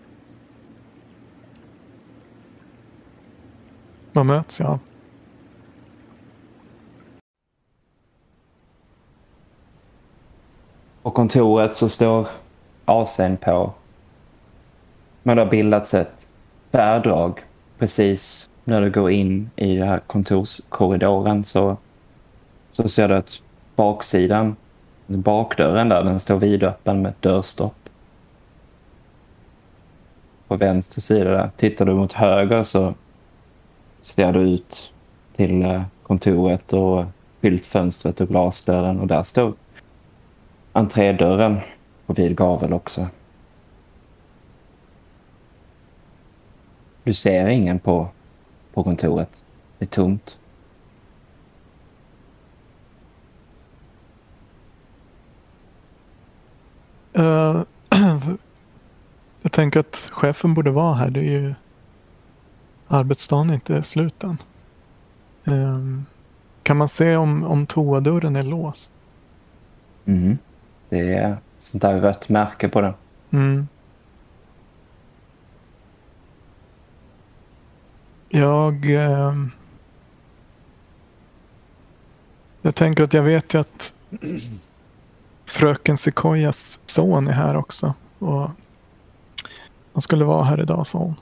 Man 4.12 4.26
möts 4.26 4.60
ja. 4.60 4.78
På 11.02 11.10
kontoret 11.10 11.76
så 11.76 11.89
står 11.89 12.28
AC'n 12.84 13.36
på. 13.36 13.72
Men 15.22 15.36
det 15.36 15.43
har 15.43 15.51
bildats 15.51 15.94
ett 15.94 16.28
bärdrag 16.70 17.40
precis 17.78 18.51
när 18.64 18.80
du 18.80 18.90
går 18.90 19.10
in 19.10 19.51
i 19.56 19.76
den 19.76 19.89
här 19.89 19.98
kontorskorridoren 19.98 21.44
så, 21.44 21.76
så 22.70 22.89
ser 22.89 23.09
du 23.09 23.14
att 23.14 23.43
baksidan, 23.76 24.56
bakdörren 25.06 25.89
där, 25.89 26.02
den 26.02 26.20
står 26.20 26.36
vidöppen 26.36 27.02
med 27.02 27.10
ett 27.10 27.22
dörrstopp. 27.22 27.74
På 30.48 30.56
vänster 30.56 31.01
sida 31.01 31.30
där. 31.30 31.51
Tittar 31.56 31.84
du 31.84 31.94
mot 31.94 32.12
höger 32.12 32.62
så 32.62 32.94
ser 34.03 34.33
du 34.33 34.41
ut 34.41 34.93
till 35.37 35.62
eh, 35.62 35.83
kontoret 36.03 36.73
och 36.73 37.05
skyltfönstret 37.41 38.20
och 38.20 38.29
glasdörren 38.29 39.01
och 39.01 39.07
där 39.07 39.23
står 39.23 39.55
entrédörren 40.73 41.61
på 42.07 42.12
vid 42.12 42.37
gavel 42.37 42.73
också. 42.73 43.07
Du 47.05 47.15
ser 47.15 47.49
ingen 47.49 47.79
på, 47.79 48.09
på 48.74 48.83
kontoret. 48.85 49.43
Det 49.79 49.85
är 49.85 49.89
tomt. 49.89 50.39
Uh, 57.19 57.62
jag 59.43 59.53
tänker 59.53 59.81
att 59.81 59.97
chefen 60.12 60.55
borde 60.55 60.70
vara 60.70 60.95
här. 60.95 61.11
Det 61.11 61.20
är 61.20 61.24
ju 61.24 61.55
arbetsdagen 62.93 63.51
är 63.51 63.55
inte 63.55 63.82
slut 63.82 64.24
än. 64.24 64.39
Ehm, 65.44 66.06
kan 66.62 66.77
man 66.77 66.89
se 66.89 67.16
om, 67.16 67.44
om 67.44 67.66
toadörren 67.66 68.36
är 68.36 68.43
låst? 68.43 68.94
Mhm. 70.05 70.39
Det 70.89 71.14
är 71.14 71.36
sånt 71.59 71.82
där 71.82 72.01
rött 72.01 72.28
märke 72.28 72.69
på 72.69 72.81
den. 72.81 72.94
Mm. 73.31 73.69
Jag... 78.28 78.90
ehm, 78.90 79.51
jag 82.62 82.74
tänker 82.74 83.05
att 83.05 83.14
jag 83.14 83.23
vet 83.23 83.55
ju 83.55 83.60
att 83.60 83.94
fröken 85.44 85.97
Sequoias 85.97 86.81
son 86.86 87.28
är 87.28 87.32
här 87.32 87.56
också. 87.56 87.94
Och 88.19 88.51
han 89.93 90.02
skulle 90.02 90.24
vara 90.24 90.44
här 90.44 90.60
idag 90.60 90.86
sa 90.86 90.98
hon. 90.98 91.14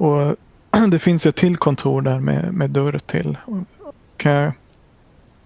Och 0.00 0.36
det 0.90 0.98
finns 0.98 1.26
ett 1.26 1.36
till 1.36 1.56
kontor 1.56 2.02
där 2.02 2.20
med, 2.20 2.54
med 2.54 2.70
dörr 2.70 2.98
till. 3.06 3.36
Kan 4.16 4.32
jag 4.32 4.52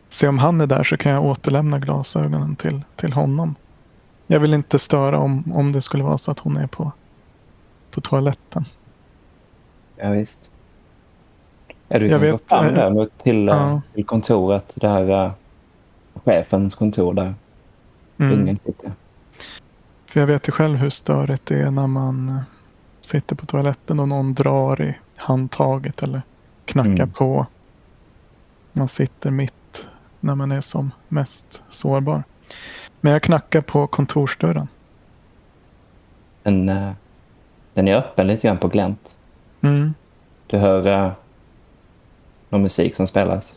se 0.08 0.28
om 0.28 0.38
han 0.38 0.60
är 0.60 0.66
där 0.66 0.84
så 0.84 0.96
kan 0.96 1.12
jag 1.12 1.24
återlämna 1.24 1.78
glasögonen 1.78 2.56
till, 2.56 2.82
till 2.96 3.12
honom. 3.12 3.54
Jag 4.26 4.40
vill 4.40 4.54
inte 4.54 4.78
störa 4.78 5.18
om, 5.18 5.52
om 5.54 5.72
det 5.72 5.82
skulle 5.82 6.04
vara 6.04 6.18
så 6.18 6.30
att 6.30 6.38
hon 6.38 6.56
är 6.56 6.66
på, 6.66 6.92
på 7.90 8.00
toaletten. 8.00 8.64
Ja, 9.96 10.10
visst. 10.10 10.40
Ja, 11.88 11.98
du 11.98 12.06
Jag 12.06 12.20
kan 12.20 12.30
gå 12.30 12.32
vet, 12.36 12.48
fram 12.48 12.66
eh, 12.66 12.72
där 12.74 12.90
mot- 12.90 13.18
till, 13.18 13.48
eh, 13.48 13.54
ja. 13.54 13.80
till 13.94 14.04
kontoret. 14.06 14.72
Där 14.76 15.24
eh, 15.24 15.32
chefens 16.24 16.74
kontor 16.74 17.14
där 17.14 17.34
Mm. 18.18 18.40
ingen 18.40 18.58
sitter. 18.58 18.92
För 20.06 20.20
jag 20.20 20.26
vet 20.26 20.48
ju 20.48 20.52
själv 20.52 20.76
hur 20.78 20.90
störigt 20.90 21.46
det 21.46 21.58
är 21.60 21.70
när 21.70 21.86
man 21.86 22.40
sitter 23.04 23.36
på 23.36 23.46
toaletten 23.46 24.00
och 24.00 24.08
någon 24.08 24.34
drar 24.34 24.82
i 24.82 24.94
handtaget 25.16 26.02
eller 26.02 26.22
knackar 26.64 26.90
Mm. 26.90 27.10
på. 27.10 27.46
Man 28.72 28.88
sitter 28.88 29.30
mitt 29.30 29.86
när 30.20 30.34
man 30.34 30.52
är 30.52 30.60
som 30.60 30.90
mest 31.08 31.62
sårbar. 31.70 32.22
Men 33.00 33.12
jag 33.12 33.22
knackar 33.22 33.60
på 33.60 33.86
kontorsdörren. 33.86 34.68
En, 36.42 36.68
eh, 36.68 36.92
den 37.74 37.88
är 37.88 37.96
öppen 37.96 38.26
lite 38.26 38.46
grann 38.46 38.58
på 38.58 38.68
glänt. 38.68 39.16
Mm. 39.60 39.94
Du 40.46 40.58
hör 40.58 40.86
eh, 41.06 41.12
någon 42.48 42.62
musik 42.62 42.96
som 42.96 43.06
spelas. 43.06 43.56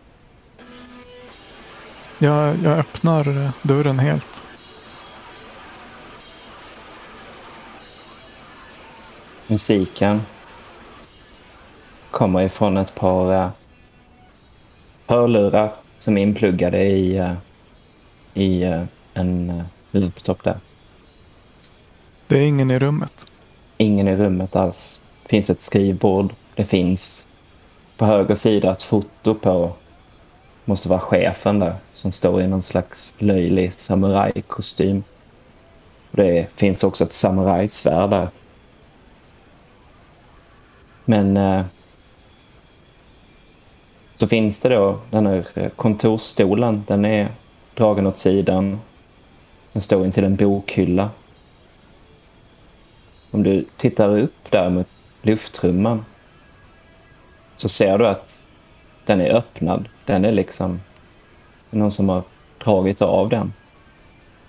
Jag, 2.19 2.56
jag 2.64 2.80
öppnar 2.80 3.44
eh, 3.45 3.52
dörren 3.61 3.99
helt. 3.99 4.37
Musiken 9.48 10.22
kommer 12.11 12.41
ifrån 12.41 12.78
ett 12.78 12.95
par 12.95 13.34
eh, 13.34 13.49
hörlurar 15.06 15.72
som 15.98 16.18
är 16.18 16.22
inpluggade 16.22 16.84
i, 16.84 17.18
eh, 17.18 17.34
i 18.34 18.64
eh, 18.64 18.84
en 19.14 19.64
laptop 19.91 20.44
där. 20.44 20.57
Det 22.28 22.38
är 22.38 22.44
ingen 22.44 22.72
i 22.72 22.80
rummet. 22.80 23.26
Ingen 23.78 24.07
i 24.07 24.15
rummet 24.15 24.56
alls. 24.56 24.99
Det 25.24 25.30
finns 25.30 25.49
ett 25.49 25.61
skrivbord. 25.61 26.34
Det 26.56 26.64
finns 26.64 27.28
på 27.98 28.06
höger 28.06 28.36
sida 28.36 28.72
ett 28.72 28.84
foto 28.84 29.36
på, 29.36 29.72
måste 30.65 30.90
vara 30.90 30.99
chefen 30.99 31.60
där, 31.60 31.76
som 31.94 32.11
står 32.11 32.41
i 32.41 32.48
någon 32.48 32.61
slags 32.61 33.14
löjlig 33.18 33.74
samurajkostym. 33.74 35.03
Det 36.11 36.48
finns 36.56 36.84
också 36.84 37.03
ett 37.03 37.14
samurajsvärd 37.14 38.10
där. 38.10 38.30
Men 41.10 41.38
eh, 41.38 41.66
så 44.18 44.28
finns 44.28 44.60
det 44.60 44.70
då 44.70 45.00
den 45.10 45.26
här 45.26 45.48
eh, 45.54 45.70
kontorsstolen. 45.70 46.84
Den 46.88 47.06
är 47.06 47.30
dragen 47.76 48.08
åt 48.08 48.18
sidan. 48.18 48.80
Den 49.74 49.82
står 49.82 50.06
intill 50.06 50.24
en 50.24 50.36
bokhylla. 50.36 51.10
Om 53.32 53.44
du 53.44 53.66
tittar 53.78 54.18
upp 54.18 54.52
där 54.52 54.70
mot 54.70 54.88
luftrumman 55.22 56.06
så 57.56 57.70
ser 57.70 57.98
du 57.98 58.08
att 58.08 58.44
den 59.06 59.22
är 59.22 59.34
öppnad. 59.36 59.90
Den 60.06 60.26
är 60.26 60.32
liksom 60.32 60.80
någon 61.70 61.92
som 61.92 62.10
har 62.10 62.24
dragit 62.64 63.02
av 63.02 63.30
den. 63.30 63.54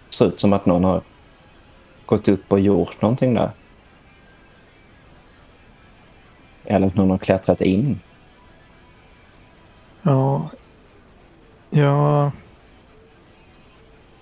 Det 0.08 0.14
ser 0.14 0.26
ut 0.26 0.40
som 0.40 0.52
att 0.52 0.66
någon 0.66 0.84
har 0.84 1.02
gått 2.06 2.28
upp 2.28 2.52
och 2.52 2.60
gjort 2.60 3.02
någonting 3.02 3.34
där. 3.34 3.50
Eller 6.70 6.86
att 6.86 6.94
någon 6.94 7.10
har 7.10 7.18
klättrat 7.18 7.60
in. 7.60 8.00
Ja, 10.02 10.50
jag 11.70 12.30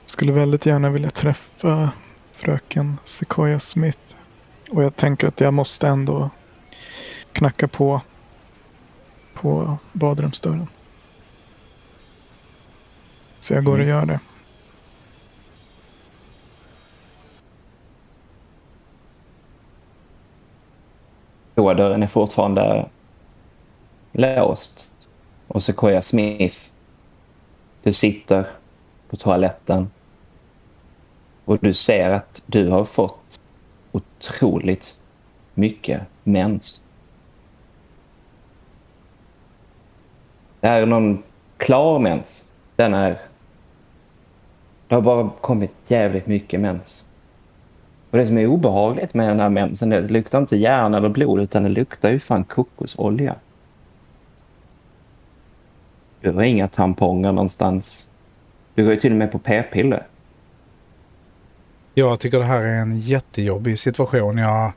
skulle 0.05 0.32
väldigt 0.32 0.66
gärna 0.66 0.90
vilja 0.90 1.10
träffa 1.10 1.90
fröken 2.32 2.97
Sequoia 3.05 3.59
Smith. 3.60 3.98
Och 4.70 4.82
jag 4.82 4.97
tänker 4.97 5.27
att 5.28 5.40
jag 5.40 5.55
måste 5.55 5.89
ändå 5.89 6.31
knacka 7.32 7.68
på 7.68 8.01
på 9.35 9.78
badrumsdörren. 9.93 10.66
Så 13.40 13.55
jag 13.55 13.64
går 13.64 13.73
och 13.73 13.85
Mm. 13.85 13.89
gör 13.89 14.06
det. 14.06 14.20
Dörren 21.57 22.03
är 22.03 22.07
fortfarande 22.07 22.89
låst. 24.12 24.91
Och 25.49 25.62
så 25.62 25.73
Sequoia 25.73 26.03
Smith, 26.03 26.57
du 27.83 27.93
sitter 27.93 28.47
på 29.09 29.16
toaletten 29.16 29.91
och 31.45 31.59
du 31.59 31.74
ser 31.74 32.11
att 32.11 32.43
du 32.47 32.69
har 32.69 32.85
fått 32.85 33.41
otroligt 33.93 35.01
mycket 35.55 36.03
mens. 36.24 36.81
Det 40.61 40.69
här 40.69 40.83
är 40.83 40.87
någon 40.87 41.23
klar 41.57 41.99
mens. 41.99 42.47
Den 42.77 42.95
är... 42.95 43.19
Det 44.89 44.95
har 44.95 45.03
bara 45.03 45.31
kommit 45.41 45.73
jävligt 45.89 46.27
mycket 46.27 46.61
mens. 46.61 47.06
Och 48.17 48.21
det 48.21 48.27
som 48.27 48.39
är 48.39 48.47
obehagligt 48.47 49.15
med 49.15 49.29
den 49.29 49.41
här 49.41 49.49
mensen, 49.49 49.89
det 49.89 50.01
luktar 50.01 50.39
inte 50.39 50.57
järn 50.57 50.95
eller 50.95 51.09
blod 51.09 51.41
utan 51.41 51.63
det 51.63 51.69
luktar 51.69 52.11
ju 52.11 52.19
fan 52.19 52.45
kokosolja. 52.45 53.35
Du 56.21 56.33
har 56.33 56.43
inga 56.43 56.69
tamponger 56.69 57.33
någonstans. 57.33 58.11
Du 58.75 58.85
går 58.85 58.93
ju 58.93 59.01
till 59.01 59.13
och 59.13 59.19
med 59.19 59.33
på 59.33 59.39
p-piller. 59.39 60.07
Jag 61.95 62.21
tycker 62.21 62.39
det 62.39 62.45
här 62.45 62.61
är 62.61 62.81
en 62.81 63.01
jättejobbig 63.01 63.79
situation. 63.79 64.39
Jag, 64.39 64.73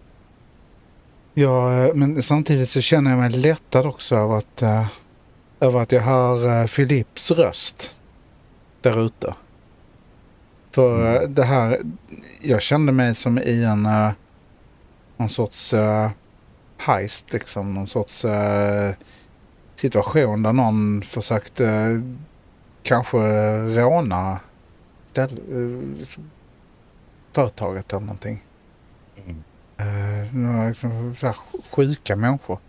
jag, 1.34 1.96
men 1.96 2.24
samtidigt 2.24 2.70
så 2.70 2.82
känner 2.82 3.12
jag 3.12 3.20
mig 3.20 3.30
lättad 3.30 3.86
också 3.86 4.16
över 4.16 4.38
att, 4.38 4.62
eh, 4.62 4.88
över 5.60 5.82
att 5.82 5.92
jag 5.92 6.02
hör 6.02 6.62
eh, 6.62 6.68
Philips 6.68 7.32
röst 7.32 7.96
där 8.82 9.06
ute. 9.06 9.34
För 10.72 11.16
eh, 11.16 11.30
det 11.30 11.44
här, 11.44 11.78
jag 12.42 12.62
kände 12.62 12.92
mig 12.92 13.16
som 13.16 13.38
i 13.38 13.64
en 13.64 13.86
uh, 13.86 14.12
någon 15.18 15.30
sorts 15.30 15.74
uh, 15.74 16.10
heist, 16.78 17.34
liksom. 17.34 17.74
Någon 17.74 17.88
sorts 17.88 18.26
uh, 18.26 18.92
situation 19.76 20.44
där 20.44 20.54
någon 20.54 21.02
försökte 21.02 22.02
kanske 22.84 23.18
råna 23.58 24.40
ställ, 25.06 25.40
uh, 25.52 26.06
företaget 27.32 27.94
eller 27.94 28.00
någonting. 28.00 28.44
Mm. 29.26 29.44
Uh, 29.82 30.36
några 30.36 30.68
liksom, 30.68 31.16
så 31.20 31.26
här 31.26 31.36
sjuka 31.72 32.16
människor. 32.16 32.60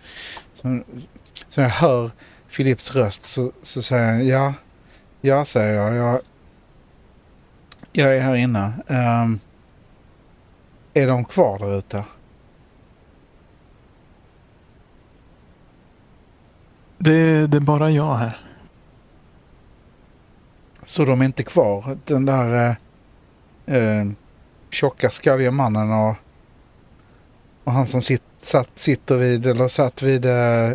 Så, 0.54 0.82
så 1.48 1.60
jag 1.60 1.68
hör 1.68 2.10
Philips 2.56 2.94
röst 2.94 3.24
så, 3.24 3.52
så 3.62 3.82
säger 3.82 4.12
jag 4.12 4.24
ja, 4.24 4.54
ja 5.20 5.44
säger 5.44 5.74
jag. 5.74 5.94
Jag, 5.94 6.20
jag 7.92 8.16
är 8.16 8.20
här 8.20 8.34
inne. 8.34 8.72
Um, 8.86 9.40
är 10.94 11.06
de 11.06 11.24
kvar 11.24 11.58
där 11.58 11.78
ute? 11.78 12.04
Det, 16.98 17.46
det 17.46 17.56
är 17.56 17.60
bara 17.60 17.90
jag 17.90 18.14
här. 18.14 18.38
Så 20.84 21.04
de 21.04 21.20
är 21.20 21.24
inte 21.24 21.42
kvar? 21.42 21.98
Den 22.04 22.24
där 22.26 22.76
eh, 23.66 23.76
eh, 23.76 24.06
tjocka 24.70 25.10
skalliga 25.10 25.50
mannen 25.50 25.92
och, 25.92 26.16
och 27.64 27.72
han 27.72 27.86
som 27.86 28.02
sit, 28.02 28.22
satt, 28.40 28.78
sitter 28.78 29.16
vid, 29.16 29.46
eller 29.46 29.68
satt 29.68 30.02
vid 30.02 30.24
eh, 30.24 30.72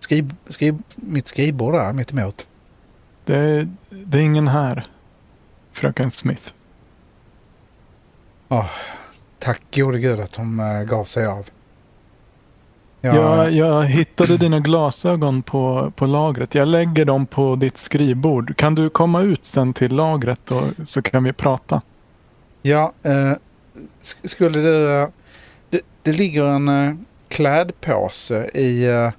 skriv, 0.00 0.34
skriv, 0.48 0.82
mitt 0.94 1.28
skrivbord 1.28 1.74
där 1.74 1.92
mitt 1.92 2.12
emot. 2.12 2.46
Det, 3.24 3.68
det 3.90 4.18
är 4.18 4.22
ingen 4.22 4.48
här. 4.48 4.86
Fröken 5.72 6.10
Smith. 6.10 6.52
Tack 9.38 9.62
gode 9.76 9.98
gud 9.98 10.20
att 10.20 10.32
de 10.32 10.60
eh, 10.60 10.82
gav 10.82 11.04
sig 11.04 11.26
av. 11.26 11.46
Jag, 13.00 13.14
Jag, 13.16 13.52
jag 13.52 13.84
hittade 13.84 14.36
dina 14.36 14.60
glasögon 14.60 15.42
på, 15.42 15.92
på 15.96 16.06
lagret. 16.06 16.54
Jag 16.54 16.68
lägger 16.68 17.04
dem 17.04 17.26
på 17.26 17.56
ditt 17.56 17.78
skrivbord. 17.78 18.56
Kan 18.56 18.74
du 18.74 18.90
komma 18.90 19.20
ut 19.22 19.44
sen 19.44 19.72
till 19.74 19.92
lagret 19.94 20.50
och, 20.50 20.62
så 20.88 21.02
kan 21.02 21.24
vi 21.24 21.32
prata? 21.32 21.82
ja 22.62 22.92
eh, 23.02 23.32
sk- 24.02 24.26
skulle 24.26 24.60
du... 24.60 24.92
Eh, 25.02 25.08
det, 25.70 25.80
det 26.02 26.12
ligger 26.12 26.44
en 26.44 26.68
eh, 26.68 26.94
klädpåse 27.28 28.50
i... 28.54 28.84
Eh, 28.86 29.10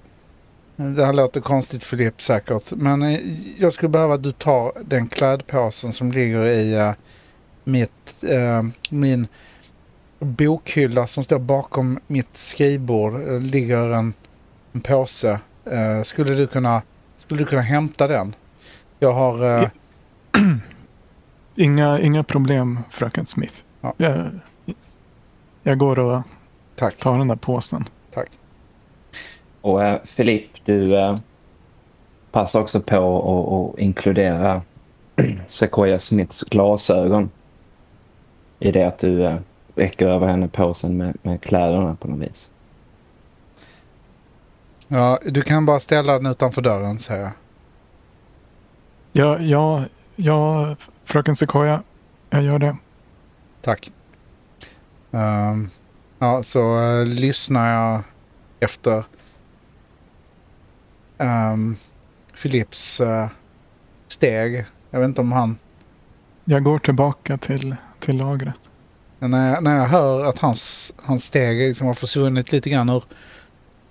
det 0.82 1.06
här 1.06 1.14
låter 1.14 1.42
konstigt 1.42 1.84
Filip 1.84 2.22
säkert. 2.22 2.72
Men 2.72 3.02
eh, 3.02 3.20
jag 3.58 3.74
skulle 3.74 3.90
behöva 3.90 4.14
att 4.14 4.24
du 4.24 4.32
tar 4.32 4.72
den 4.86 5.08
klädpåsen 5.08 5.94
som 5.94 6.12
ligger 6.12 6.46
i 6.46 6.74
eh, 6.74 6.94
mitt, 7.64 8.24
eh, 8.24 8.64
min 8.90 9.28
bokhylla 10.20 11.08
som 11.08 11.24
står 11.24 11.40
bakom 11.40 12.00
mitt 12.08 12.38
skrivbord. 12.38 13.14
Eh, 13.14 13.40
ligger 13.40 13.94
en, 13.94 14.14
en 14.72 14.82
påse. 14.82 15.40
Skulle, 16.04 16.34
du 16.34 16.48
kunna, 16.48 16.82
skulle 17.18 17.42
du 17.42 17.46
kunna 17.46 17.62
hämta 17.62 18.08
den? 18.08 18.36
Jag 19.00 19.14
har... 19.14 19.70
Inga, 21.56 22.00
inga 22.00 22.24
problem, 22.24 22.80
fröken 22.92 23.26
Smith. 23.26 23.54
Ja. 23.82 23.94
Jag, 23.98 24.40
jag 25.64 25.78
går 25.78 26.00
och 26.00 26.22
tack. 26.76 26.98
tar 26.98 27.18
den 27.18 27.28
där 27.28 27.36
påsen. 27.36 27.90
Tack. 28.14 28.28
Och 29.62 29.82
Filip, 30.04 30.51
du 30.66 30.98
eh, 30.98 31.18
passar 32.32 32.62
också 32.62 32.82
på 32.82 33.72
att- 33.74 33.80
inkludera 33.80 34.62
Sequoia 35.48 36.00
Smiths 36.00 36.44
glasögon 36.44 37.30
i 38.60 38.72
det 38.72 38.84
att 38.84 38.98
du 39.00 39.24
eh, 39.26 39.38
räcker 39.76 40.08
över 40.08 40.28
henne 40.28 40.48
påsen 40.48 40.98
med, 40.98 41.18
med 41.22 41.42
kläderna 41.42 41.96
på 41.96 42.08
något 42.08 42.20
vis. 42.30 42.52
Ja, 44.88 45.20
du 45.26 45.42
kan 45.42 45.66
bara 45.66 45.80
ställa 45.80 46.14
den 46.14 46.26
utanför 46.26 46.62
dörren, 46.62 47.00
säger 47.00 47.22
jag. 47.22 47.32
Ja, 49.12 49.40
ja, 49.40 49.84
ja, 50.16 50.76
fröken 51.06 51.36
Sequoia. 51.36 51.84
Jag 52.30 52.44
gör 52.44 52.60
det. 52.60 52.78
Tack. 53.62 53.92
Ehm, 55.12 55.70
ja, 56.20 56.44
så 56.44 56.80
uh, 56.80 57.06
lyssnar 57.06 57.74
jag 57.74 58.02
efter 58.60 59.04
um, 61.22 61.78
Philips 62.42 63.02
uh, 63.02 63.28
steg. 64.08 64.66
Jag 64.90 65.00
vet 65.00 65.08
inte 65.08 65.22
om 65.22 65.32
han... 65.32 65.58
Jag 66.46 66.64
går 66.64 66.80
tillbaka 66.80 67.38
till, 67.38 67.76
till 68.00 68.18
lagret. 68.18 68.56
När 69.20 69.50
jag, 69.50 69.64
när 69.64 69.78
jag 69.78 69.88
hör 69.88 70.26
att 70.26 70.40
hans, 70.40 70.94
hans 71.04 71.26
steg 71.26 71.68
liksom 71.68 71.88
har 71.88 71.94
försvunnit 71.94 72.52
lite 72.52 72.70
grann 72.70 72.90
ur, 72.90 73.04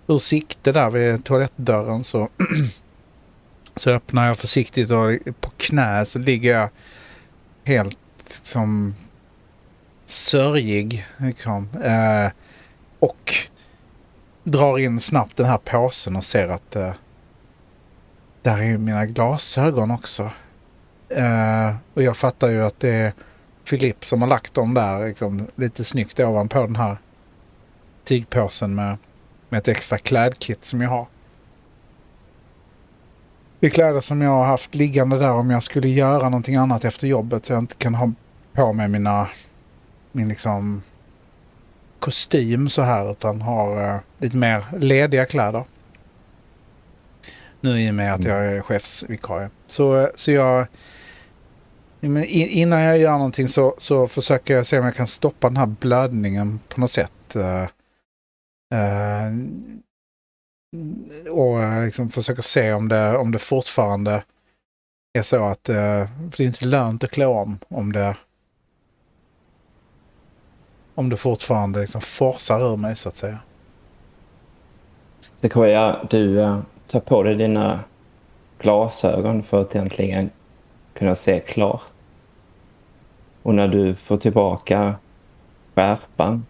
ur 0.07 0.19
sikte 0.19 0.73
där 0.73 0.91
vid 0.91 1.25
toalettdörren 1.25 2.05
så, 2.05 2.29
så 3.77 3.91
öppnar 3.91 4.27
jag 4.27 4.39
försiktigt 4.39 4.91
och 4.91 5.35
på 5.41 5.51
knä 5.57 6.05
så 6.05 6.19
ligger 6.19 6.53
jag 6.53 6.69
helt 7.65 7.99
som 8.43 8.95
sörjig. 10.07 11.07
Liksom. 11.17 11.69
Eh, 11.83 12.31
och 12.99 13.35
drar 14.45 14.79
in 14.79 15.01
snabbt 15.01 15.37
den 15.37 15.47
här 15.47 15.59
påsen 15.59 16.17
och 16.17 16.25
ser 16.25 16.49
att 16.49 16.77
eh, 16.77 16.93
där 18.43 18.63
är 18.63 18.79
mina 18.79 19.07
glasögon 19.07 19.91
också. 19.91 20.31
Uh, 21.19 21.75
och 21.95 22.03
jag 22.03 22.17
fattar 22.17 22.49
ju 22.49 22.63
att 22.63 22.81
det 22.81 22.91
är 22.91 23.13
Filip 23.65 24.05
som 24.05 24.23
har 24.23 24.29
lagt 24.29 24.55
dem 24.55 24.75
där 24.75 25.07
liksom, 25.07 25.47
lite 25.55 25.85
snyggt 25.85 26.21
ovanpå 26.21 26.63
den 26.63 26.77
här 26.77 26.97
tygpåsen 28.05 28.75
med, 28.75 28.97
med 29.49 29.59
ett 29.59 29.69
extra 29.69 29.99
klädkit 29.99 30.65
som 30.65 30.81
jag 30.81 30.91
har. 30.91 31.07
Det 33.61 33.67
är 33.67 33.71
kläder 33.71 34.01
som 34.01 34.23
jag 34.23 34.31
har 34.31 34.45
haft 34.45 34.75
liggande 34.75 35.19
där 35.19 35.33
om 35.33 35.51
jag 35.51 35.63
skulle 35.63 35.89
göra 35.89 36.23
någonting 36.23 36.57
annat 36.57 36.85
efter 36.85 37.07
jobbet 37.07 37.47
så 37.47 37.53
jag 37.53 37.59
inte 37.59 37.75
kan 37.75 37.95
ha 37.95 38.13
på 38.53 38.73
mig 38.73 38.89
mina 38.89 39.29
min 40.13 40.29
liksom 40.29 40.83
kostym 41.99 42.69
så 42.69 42.83
här 42.83 43.11
utan 43.13 43.41
har 43.41 43.95
uh, 43.95 44.01
lite 44.19 44.37
mer 44.37 44.65
lediga 44.79 45.27
kläder. 45.27 45.65
Nu 47.61 47.83
i 47.83 47.91
och 47.91 47.95
med 47.95 48.15
att 48.15 48.25
jag 48.25 48.47
är 48.47 48.63
chefsvikarie. 48.63 49.51
Så, 49.67 50.11
så 50.15 50.31
jag... 50.31 50.67
Men 52.01 52.25
innan 52.25 52.81
jag 52.81 52.99
gör 52.99 53.13
någonting 53.13 53.49
så, 53.49 53.75
så 53.79 54.07
försöker 54.07 54.55
jag 54.55 54.67
se 54.67 54.79
om 54.79 54.85
jag 54.85 54.95
kan 54.95 55.07
stoppa 55.07 55.49
den 55.49 55.57
här 55.57 55.67
blödningen 55.67 56.61
på 56.69 56.81
något 56.81 56.91
sätt. 56.91 57.37
Uh, 57.37 57.67
uh, 58.75 59.33
och 61.31 61.85
liksom 61.85 62.09
försöka 62.09 62.43
se 62.43 62.73
om 62.73 62.89
det, 62.89 63.17
om 63.17 63.33
det 63.33 63.39
fortfarande 63.39 64.23
är 65.19 65.23
så 65.23 65.45
att 65.45 65.69
uh, 65.69 65.75
det 66.37 66.41
är 66.41 66.47
inte 66.47 66.67
lönt 66.67 67.05
att 67.05 67.11
klä 67.11 67.27
om 67.27 67.59
om 67.69 67.93
det 67.93 68.17
om 70.95 71.09
det 71.09 71.17
fortfarande 71.17 71.81
liksom 71.81 72.01
forsar 72.01 72.73
ur 72.73 72.77
mig 72.77 72.97
så 72.97 73.09
att 73.09 73.17
säga. 73.17 73.39
Sequoia, 75.37 76.07
du 76.11 76.41
tar 76.91 77.01
på 77.01 77.23
dig 77.23 77.35
dina 77.35 77.81
glasögon 78.59 79.43
för 79.43 79.61
att 79.63 79.75
äntligen 79.75 80.31
kunna 80.95 81.15
se 81.15 81.41
klart. 81.41 81.83
Och 83.43 83.55
när 83.55 83.69
du 83.69 83.95
får 83.95 84.17
tillbaka 84.17 84.95
skärpan 85.75 86.47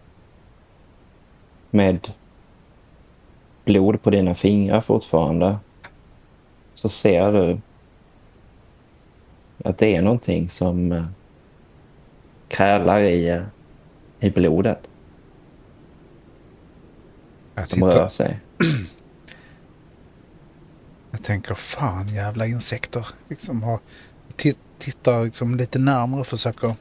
med 1.69 2.11
blod 3.65 4.01
på 4.01 4.09
dina 4.09 4.35
fingrar 4.35 4.81
fortfarande 4.81 5.57
så 6.73 6.89
ser 6.89 7.31
du 7.31 7.57
att 9.63 9.77
det 9.77 9.95
är 9.95 10.01
någonting 10.01 10.49
som 10.49 10.91
uh, 10.91 11.05
krälar 12.47 13.01
i 13.01 13.31
uh, 13.31 13.43
i 14.19 14.29
blodet. 14.29 14.89
Jag 17.55 17.67
som 17.67 17.83
rör 17.83 18.07
sig. 18.07 18.39
Jag 21.21 21.25
tänker 21.25 21.55
fan 21.55 22.07
jävla 22.07 22.47
insekter. 22.47 23.07
Liksom 23.27 23.63
har, 23.63 23.79
tittar 24.77 25.23
liksom 25.25 25.55
lite 25.55 25.79
närmare 25.79 26.21
och 26.21 26.27
försöker 26.27 26.75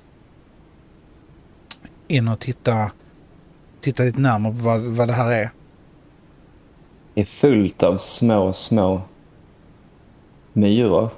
in 2.08 2.28
och 2.28 2.40
titta, 2.40 2.90
titta 3.80 4.02
lite 4.02 4.20
närmare 4.20 4.52
på 4.52 4.58
vad, 4.58 4.80
vad 4.80 5.08
det 5.08 5.12
här 5.12 5.30
är. 5.32 5.50
Det 7.14 7.20
är 7.20 7.24
fullt 7.24 7.82
av 7.82 7.96
små, 7.96 8.52
små 8.52 9.02
myror. 10.52 11.10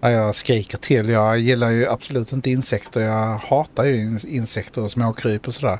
Ja, 0.00 0.10
jag 0.10 0.34
skriker 0.34 0.78
till. 0.78 1.08
Jag 1.08 1.38
gillar 1.38 1.70
ju 1.70 1.86
absolut 1.86 2.32
inte 2.32 2.50
insekter. 2.50 3.00
Jag 3.00 3.36
hatar 3.36 3.84
ju 3.84 4.18
insekter 4.28 4.82
och 4.82 4.90
småkryp 4.90 5.48
och 5.48 5.54
sådär. 5.54 5.78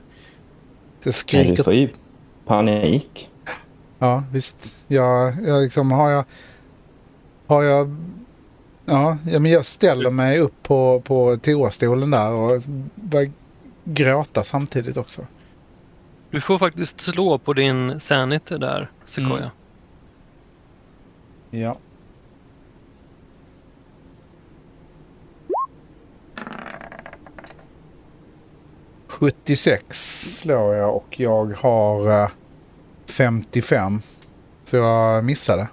Jag 1.04 1.14
skriker... 1.14 1.56
Du 1.56 1.62
får 1.62 1.74
ju 1.74 1.88
panik. 2.46 3.30
Ja, 3.98 4.24
visst. 4.32 4.78
Jag, 4.86 5.34
jag 5.46 5.62
liksom 5.62 5.92
har 5.92 6.10
jag... 6.10 6.24
Har 7.46 7.62
jag... 7.62 7.96
Ja, 8.86 9.18
men 9.24 9.46
jag 9.46 9.66
ställer 9.66 10.10
mig 10.10 10.38
upp 10.38 10.62
på, 10.62 11.00
på 11.00 11.36
toastolen 11.36 12.10
där 12.10 12.32
och 12.32 12.62
börjar 12.94 13.30
gråta 13.84 14.44
samtidigt 14.44 14.96
också. 14.96 15.26
Du 16.30 16.40
får 16.40 16.58
faktiskt 16.58 17.00
slå 17.00 17.38
på 17.38 17.52
din 17.52 18.00
sanity 18.00 18.58
där, 18.58 18.90
Sequoia. 19.04 19.38
Mm. 19.38 19.50
Ja. 21.50 21.76
76 29.20 30.38
slår 30.38 30.74
jag 30.74 30.96
och 30.96 31.20
jag 31.20 31.56
har 31.56 32.30
55. 33.06 33.94
Eh, 33.94 34.00
Så 34.64 34.76
jag 34.76 35.24
missade. 35.24 35.68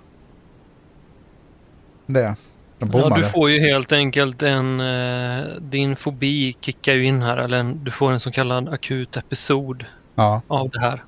Det. 2.05 2.35
Ja, 2.79 3.09
du 3.09 3.23
får 3.23 3.49
ju 3.49 3.59
helt 3.59 3.91
enkelt 3.91 4.41
en... 4.41 4.79
Eh, 4.79 5.45
din 5.59 5.95
fobi 5.95 6.55
kickar 6.61 6.93
ju 6.93 7.03
in 7.03 7.21
här. 7.21 7.37
Eller 7.37 7.57
en, 7.57 7.83
du 7.83 7.91
får 7.91 8.11
en 8.11 8.19
så 8.19 8.31
kallad 8.31 8.69
akut 8.69 9.17
episod 9.17 9.85
ja. 10.15 10.41
av 10.47 10.69
det 10.69 10.79
här. 10.79 11.03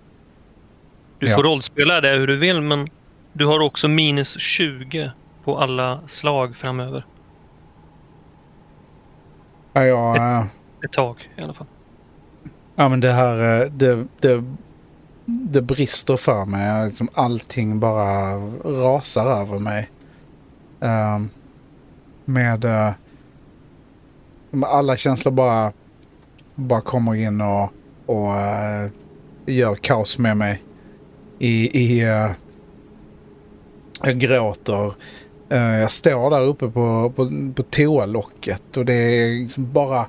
Du 1.20 1.30
ja. 1.30 1.36
får 1.36 1.44
rollspela 1.44 2.02
det 2.02 2.18
hur 2.18 2.28
du 2.28 2.38
vill 2.38 2.62
men 2.62 2.88
du 3.34 3.46
har 3.46 3.60
också 3.60 3.88
minus 3.88 4.40
20 4.40 5.12
på 5.44 5.58
alla 5.58 6.00
slag 6.08 6.56
framöver. 6.56 7.06
Ja, 9.74 9.86
jag, 9.86 10.42
ett, 10.44 10.50
ett 10.86 10.92
tag 10.92 11.30
i 11.38 11.42
alla 11.42 11.54
fall. 11.54 11.68
Ja 12.80 12.90
men 12.90 13.00
det 13.00 13.12
här, 13.12 13.62
eh, 13.62 13.72
det, 13.72 14.08
det, 14.20 14.44
det 15.26 15.62
brister 15.62 16.18
för 16.18 16.46
mig. 16.46 16.86
Liksom 16.86 17.10
allting 17.14 17.80
bara 17.80 18.36
rasar 18.64 19.26
över 19.26 19.60
mig. 19.60 19.90
Uh, 20.84 21.26
med 22.26 22.66
uh, 22.66 22.92
alla 24.64 24.98
känslor 24.98 25.32
bara, 25.32 25.72
bara 26.56 26.82
kommer 26.82 27.16
in 27.16 27.42
och, 27.42 27.70
och 28.06 28.32
uh, 28.32 28.92
gör 29.46 29.76
kaos 29.76 30.18
med 30.18 30.38
mig. 30.38 30.64
I, 31.40 31.82
i 31.82 32.06
uh, 32.06 32.32
jag 34.04 34.18
gråter. 34.18 34.94
jag 35.50 35.92
står 35.92 36.30
där 36.30 36.42
uppe 36.42 36.70
på, 36.70 37.14
på, 37.16 37.30
på 37.56 37.64
toalocket 37.64 38.78
och 38.78 38.86
det 38.86 38.94
är 38.94 39.42
liksom 39.42 39.74
bara 39.74 40.08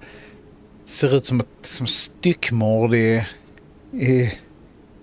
ser 0.90 1.14
ut 1.14 1.24
som 1.24 1.40
ett 1.40 1.46
som 1.62 1.86
styckmord 1.86 2.94
i, 2.94 3.26
i, 3.92 4.32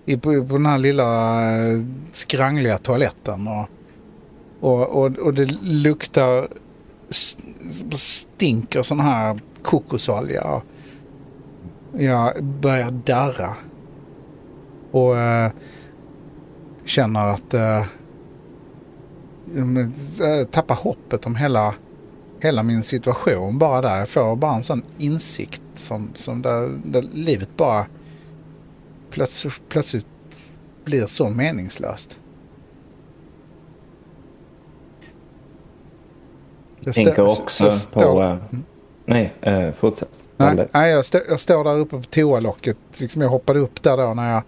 i, 0.04 0.16
på, 0.16 0.44
på 0.46 0.52
den 0.52 0.66
här 0.66 0.78
lilla 0.78 1.40
eh, 1.50 1.82
skrangliga 2.12 2.78
toaletten. 2.78 3.48
Och, 3.48 3.68
och, 4.60 4.88
och, 4.88 5.18
och 5.18 5.34
det 5.34 5.62
luktar, 5.62 6.48
stinker 7.94 8.82
sån 8.82 9.00
här 9.00 9.40
kokosolja. 9.62 10.62
Jag 11.92 12.44
börjar 12.44 12.90
darra. 12.90 13.56
Och 14.90 15.18
äh, 15.18 15.50
känner 16.84 17.26
att 17.26 17.54
eh, 17.54 17.78
äh, 19.56 19.88
jag 20.18 20.50
tappar 20.50 20.74
hoppet 20.74 21.26
om 21.26 21.36
hela, 21.36 21.74
hela 22.40 22.62
min 22.62 22.82
situation 22.82 23.58
bara 23.58 23.80
där. 23.80 23.98
Jag 23.98 24.08
får 24.08 24.36
bara 24.36 24.54
en 24.54 24.64
sån 24.64 24.82
insikt 24.98 25.62
som, 25.78 26.10
som 26.14 26.42
där, 26.42 26.80
där 26.84 27.02
livet 27.02 27.56
bara 27.56 27.86
plötsligt, 29.10 29.62
plötsligt 29.68 30.06
blir 30.84 31.06
så 31.06 31.28
meningslöst. 31.28 32.18
Jag 36.80 36.94
tänker 36.94 37.40
också 37.40 37.70
på... 37.92 38.22
Uh, 38.22 38.60
nej, 39.04 39.34
uh, 39.46 39.72
fortsätt. 39.72 40.10
Nej, 40.36 40.68
nej 40.72 40.90
jag, 40.90 41.04
stå, 41.04 41.18
jag, 41.28 41.40
står 41.40 41.64
där 41.64 41.78
uppe 41.78 41.96
på 41.96 42.02
toalocket. 42.02 42.76
Liksom 42.96 43.22
jag 43.22 43.28
hoppade 43.28 43.58
upp 43.58 43.82
där 43.82 43.96
då 43.96 44.14
när 44.14 44.32
jag 44.32 44.42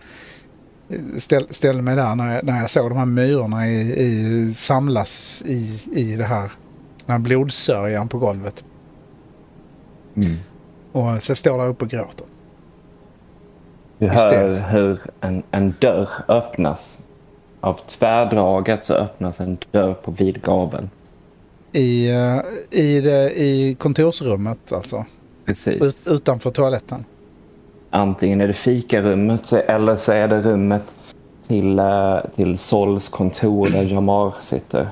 ställ, 1.19 1.47
ställde 1.51 1.83
mig 1.83 1.97
där 1.97 2.15
när 2.15 2.35
jag, 2.35 2.45
när 2.45 2.61
jag 2.61 2.71
såg 2.71 2.91
de 2.91 2.99
här 2.99 3.07
myrorna 3.07 3.69
i, 3.69 4.03
i, 4.03 4.55
samlas 4.55 5.43
i, 5.47 5.81
i 5.93 6.17
det 6.17 6.25
här, 6.25 6.53
den 7.07 7.13
här 7.13 7.19
blodsörjan 7.19 8.09
på 8.09 8.19
golvet. 8.19 8.65
Mm. 10.17 10.37
Och 10.93 11.23
så 11.23 11.31
jag 11.31 11.37
står 11.37 11.59
där 11.59 11.69
uppe 11.69 11.85
och 11.85 11.91
gråter. 11.91 12.27
Du 13.99 14.09
hör 14.09 14.71
hur 14.71 15.01
en, 15.21 15.43
en 15.51 15.75
dörr 15.81 16.09
öppnas. 16.29 17.03
Av 17.61 17.81
tvärdraget 17.87 18.85
så 18.85 18.95
öppnas 18.95 19.41
en 19.41 19.59
dörr 19.71 19.95
på 19.95 20.11
vid 20.11 20.43
gavel. 20.43 20.89
I, 21.73 22.11
eh, 22.11 22.41
i, 22.71 23.01
det, 23.01 23.41
I 23.41 23.77
kontorsrummet 23.79 24.73
alltså. 24.73 25.05
Precis. 25.45 25.83
Ut, 25.83 26.13
utanför 26.15 26.51
toaletten. 26.51 27.05
Antingen 27.91 28.41
är 28.41 28.49
det 28.49 28.55
fikarummet 28.55 29.53
eller 29.53 29.97
så 29.97 30.13
är 30.13 30.29
det 30.29 30.43
rummet 30.43 30.95
till, 31.47 31.79
eh, 31.79 32.19
till 32.37 32.59
Sols 32.59 33.09
kontor 33.09 33.69
där 33.69 33.83
Jamar 33.83 34.35
sitter. 34.41 34.89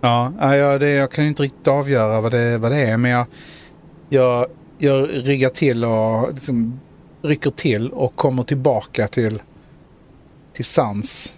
Ja, 0.00 0.32
ja, 0.40 0.56
ja, 0.56 0.78
det, 0.78 0.90
jag 0.90 1.10
kan 1.10 1.24
ju 1.24 1.28
inte 1.28 1.42
riktigt 1.42 1.68
avgöra 1.68 2.20
vad 2.20 2.32
det, 2.32 2.58
vad 2.58 2.72
det 2.72 2.80
är. 2.80 2.96
Men 2.96 3.10
jag, 3.10 3.26
jag, 4.08 4.46
jag 4.82 5.08
ryggar 5.28 5.48
till 5.48 5.84
och 5.84 6.34
liksom 6.34 6.80
rycker 7.22 7.50
till 7.50 7.90
och 7.90 8.16
kommer 8.16 8.42
tillbaka 8.42 9.08
till, 9.08 9.42
till 10.52 10.64
sans. 10.64 11.34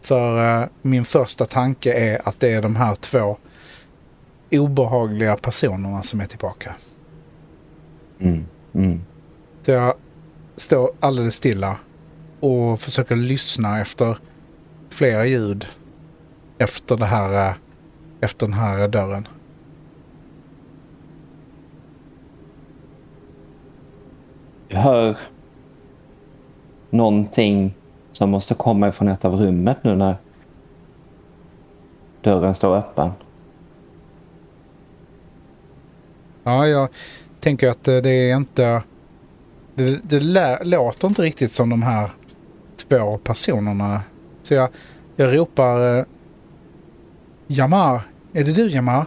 För 0.00 0.60
eh, 0.62 0.68
min 0.82 1.04
första 1.04 1.46
tanke 1.46 1.92
är 1.92 2.28
att 2.28 2.40
det 2.40 2.52
är 2.52 2.62
de 2.62 2.76
här 2.76 2.94
två 2.94 3.36
obehagliga 4.50 5.36
personerna 5.36 6.02
som 6.02 6.20
är 6.20 6.26
tillbaka. 6.26 6.74
Mm. 8.18 8.46
Mm. 8.74 9.00
Så 9.62 9.70
jag 9.70 9.94
står 10.56 10.90
alldeles 11.00 11.34
stilla 11.34 11.78
och 12.40 12.80
försöker 12.80 13.16
lyssna 13.16 13.80
efter 13.80 14.18
flera 14.88 15.26
ljud 15.26 15.66
efter 16.58 16.96
det 16.96 17.06
här, 17.06 17.48
eh, 17.48 17.54
efter 18.20 18.46
den 18.46 18.54
här 18.54 18.88
dörren. 18.88 19.28
Du 24.63 24.63
hör 24.74 25.18
någonting 26.90 27.74
som 28.12 28.30
måste 28.30 28.54
komma 28.54 28.88
ifrån 28.88 29.08
ett 29.08 29.24
av 29.24 29.34
rummet 29.34 29.76
nu 29.82 29.96
när 29.96 30.16
dörren 32.20 32.54
står 32.54 32.76
öppen. 32.76 33.10
Ja, 36.42 36.66
jag 36.66 36.88
tänker 37.40 37.68
att 37.68 37.88
eh, 37.88 37.96
det 37.96 38.10
är 38.10 38.36
inte... 38.36 38.82
Det, 39.74 40.00
det 40.02 40.20
låter 40.64 41.08
inte 41.08 41.22
riktigt 41.22 41.52
som 41.52 41.70
de 41.70 41.82
här 41.82 42.10
två 42.88 43.18
personerna. 43.18 44.00
Så 44.42 44.54
jag, 44.54 44.68
jag 45.16 45.36
ropar... 45.36 45.98
eh, 45.98 46.04
Jamar, 47.46 48.00
är 48.32 48.44
det 48.44 48.52
du 48.52 48.70
Jamar? 48.70 49.06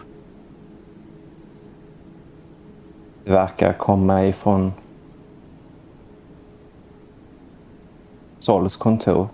Det 3.24 3.32
verkar 3.32 3.72
komma 3.72 4.26
ifrån 4.26 4.72
Sols 8.38 8.76
kontor. 8.76 9.28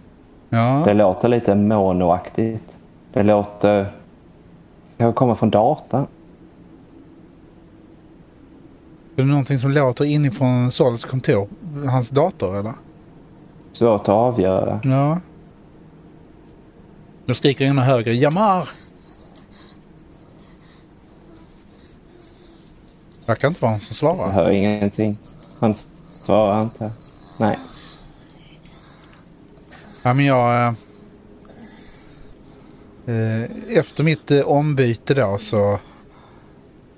Ja, 0.48 0.82
Det 0.86 0.94
låter 0.94 1.28
lite 1.28 1.54
monoaktigt. 1.54 2.78
Det 3.12 3.22
låter... 3.22 3.78
Det 4.96 5.04
kan 5.04 5.12
komma 5.12 5.34
från 5.34 5.50
datorn. 5.50 6.06
är 9.16 9.22
det 9.22 9.28
någonting 9.28 9.58
som 9.58 9.70
låter 9.70 10.04
inifrån 10.04 10.72
Sols 10.72 11.04
kontor? 11.04 11.48
Hans 11.88 12.10
dator 12.10 12.56
eller? 12.56 12.72
Svårt 13.72 14.00
att 14.00 14.08
avgöra. 14.08 14.80
Ja. 14.84 15.20
Då 17.26 17.34
skriker 17.34 17.64
jag 17.64 17.70
ännu 17.70 17.82
högre. 17.82 18.14
Jamar! 18.14 18.68
Verkar 23.26 23.48
inte 23.48 23.60
vara 23.62 23.72
någon 23.72 23.80
som 23.80 24.08
Jag 24.08 24.16
svarar. 24.16 24.32
hör 24.32 24.50
ingenting. 24.50 25.18
Han 25.58 25.74
svarar 26.22 26.62
inte. 26.62 26.92
Nej. 27.38 27.58
Ja, 30.06 30.14
men 30.14 30.24
jag... 30.24 30.66
Eh, 30.66 30.74
eh, 33.14 33.50
efter 33.68 34.04
mitt 34.04 34.30
eh, 34.30 34.40
ombyte 34.40 35.14
då 35.14 35.38
så... 35.38 35.78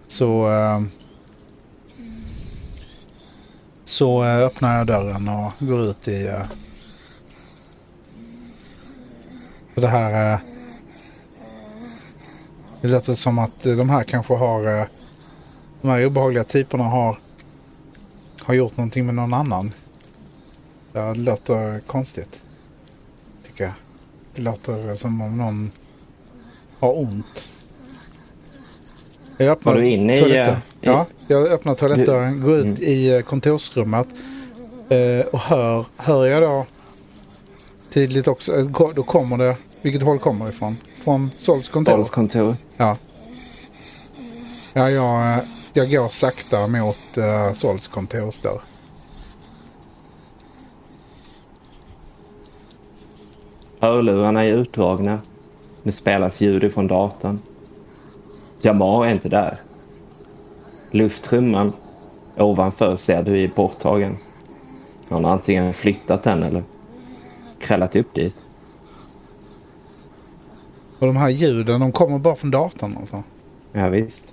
Så... 0.07 0.51
Eh, 0.51 0.83
så 3.85 4.25
eh, 4.25 4.39
öppnar 4.39 4.79
jag 4.79 4.87
dörren 4.87 5.29
och 5.29 5.53
går 5.59 5.81
ut 5.81 6.09
i... 6.09 6.27
Eh, 6.27 6.47
för 9.75 9.81
det 9.81 9.89
här... 9.89 10.33
Eh, 10.33 10.39
det 12.81 12.89
låter 12.89 13.15
som 13.15 13.39
att 13.39 13.63
de 13.63 13.91
här 13.91 14.03
kanske 14.03 14.35
har... 14.35 14.81
Eh, 14.81 14.87
de 15.83 15.89
här 15.91 16.07
obehagliga 16.07 16.45
typerna 16.45 16.85
har... 16.85 17.19
Har 18.41 18.55
gjort 18.55 18.77
någonting 18.77 19.07
med 19.07 19.15
någon 19.15 19.35
annan. 19.35 19.73
Det 20.93 21.15
låter 21.15 21.81
konstigt. 21.81 22.43
Det 24.37 24.43
låter 24.43 24.97
som 24.97 25.21
om 25.21 25.39
någon 25.39 25.71
har 26.79 26.99
ont. 26.99 27.49
Jag 29.39 29.49
öppnar 29.49 29.73
Var 29.75 29.81
du 29.81 29.89
inne 29.89 30.17
i, 30.17 30.19
toaletten. 30.21 30.55
eh, 30.55 30.59
i- 30.59 30.61
Ja, 30.81 31.07
jag 31.27 31.47
öppnar 31.47 31.75
toalettdörren, 31.75 32.41
går 32.43 32.55
ut 32.57 32.79
i 32.81 33.09
eh, 33.09 33.21
kontorsrummet 33.21 34.09
eh, 34.89 35.27
och 35.27 35.41
hör, 35.41 35.85
hör 35.97 36.27
jag 36.27 36.43
då 36.43 36.67
tydligt 37.93 38.29
också, 38.29 38.63
då 38.95 39.03
kommer 39.03 39.39
det, 39.39 39.57
vilket 39.83 40.03
håll 40.03 40.19
kommer 40.19 40.45
det 40.45 40.51
ifrån? 40.51 40.77
Från 41.05 41.31
Sols 41.39 41.69
kontor? 41.69 41.93
Sols 41.93 42.11
kontor. 42.11 42.57
Ja. 42.77 42.97
Ja, 44.73 44.91
jag, 44.91 45.41
jag 45.73 45.91
går 45.91 46.09
sakta 46.09 46.67
mot 46.67 46.97
uh, 47.19 47.53
Sols 47.53 47.89
kontorsdörr. 47.89 48.61
Hörlurarna 53.81 54.45
är 54.45 54.53
utdragna. 54.53 55.21
Det 55.83 55.93
spelas 55.93 56.41
ljud 56.41 56.65
ifrån 56.65 56.87
datorn. 56.87 57.39
Jamar 58.61 59.07
är 59.07 59.11
inte 59.11 59.29
där. 59.29 59.59
Luftrumman 60.91 61.73
ovanför 62.37 62.97
ser 62.97 63.23
du 63.23 63.45
är 63.45 63.49
borttagen. 63.57 64.17
Någon 65.09 65.25
har 65.25 65.33
antingen 65.33 65.75
flyttat 65.75 66.23
den 66.23 66.43
eller 66.43 66.63
krällat 67.59 67.97
upp 67.97 68.15
dit. 68.15 68.37
Och 70.99 71.07
de 71.07 71.17
här 71.17 71.29
ljuden, 71.29 71.81
de 71.81 71.93
kommer 71.93 72.19
bara 72.19 72.37
från 72.37 72.51
datorn 72.51 72.97
alltså. 73.01 73.23
Ja, 73.73 73.89
visst. 73.89 74.33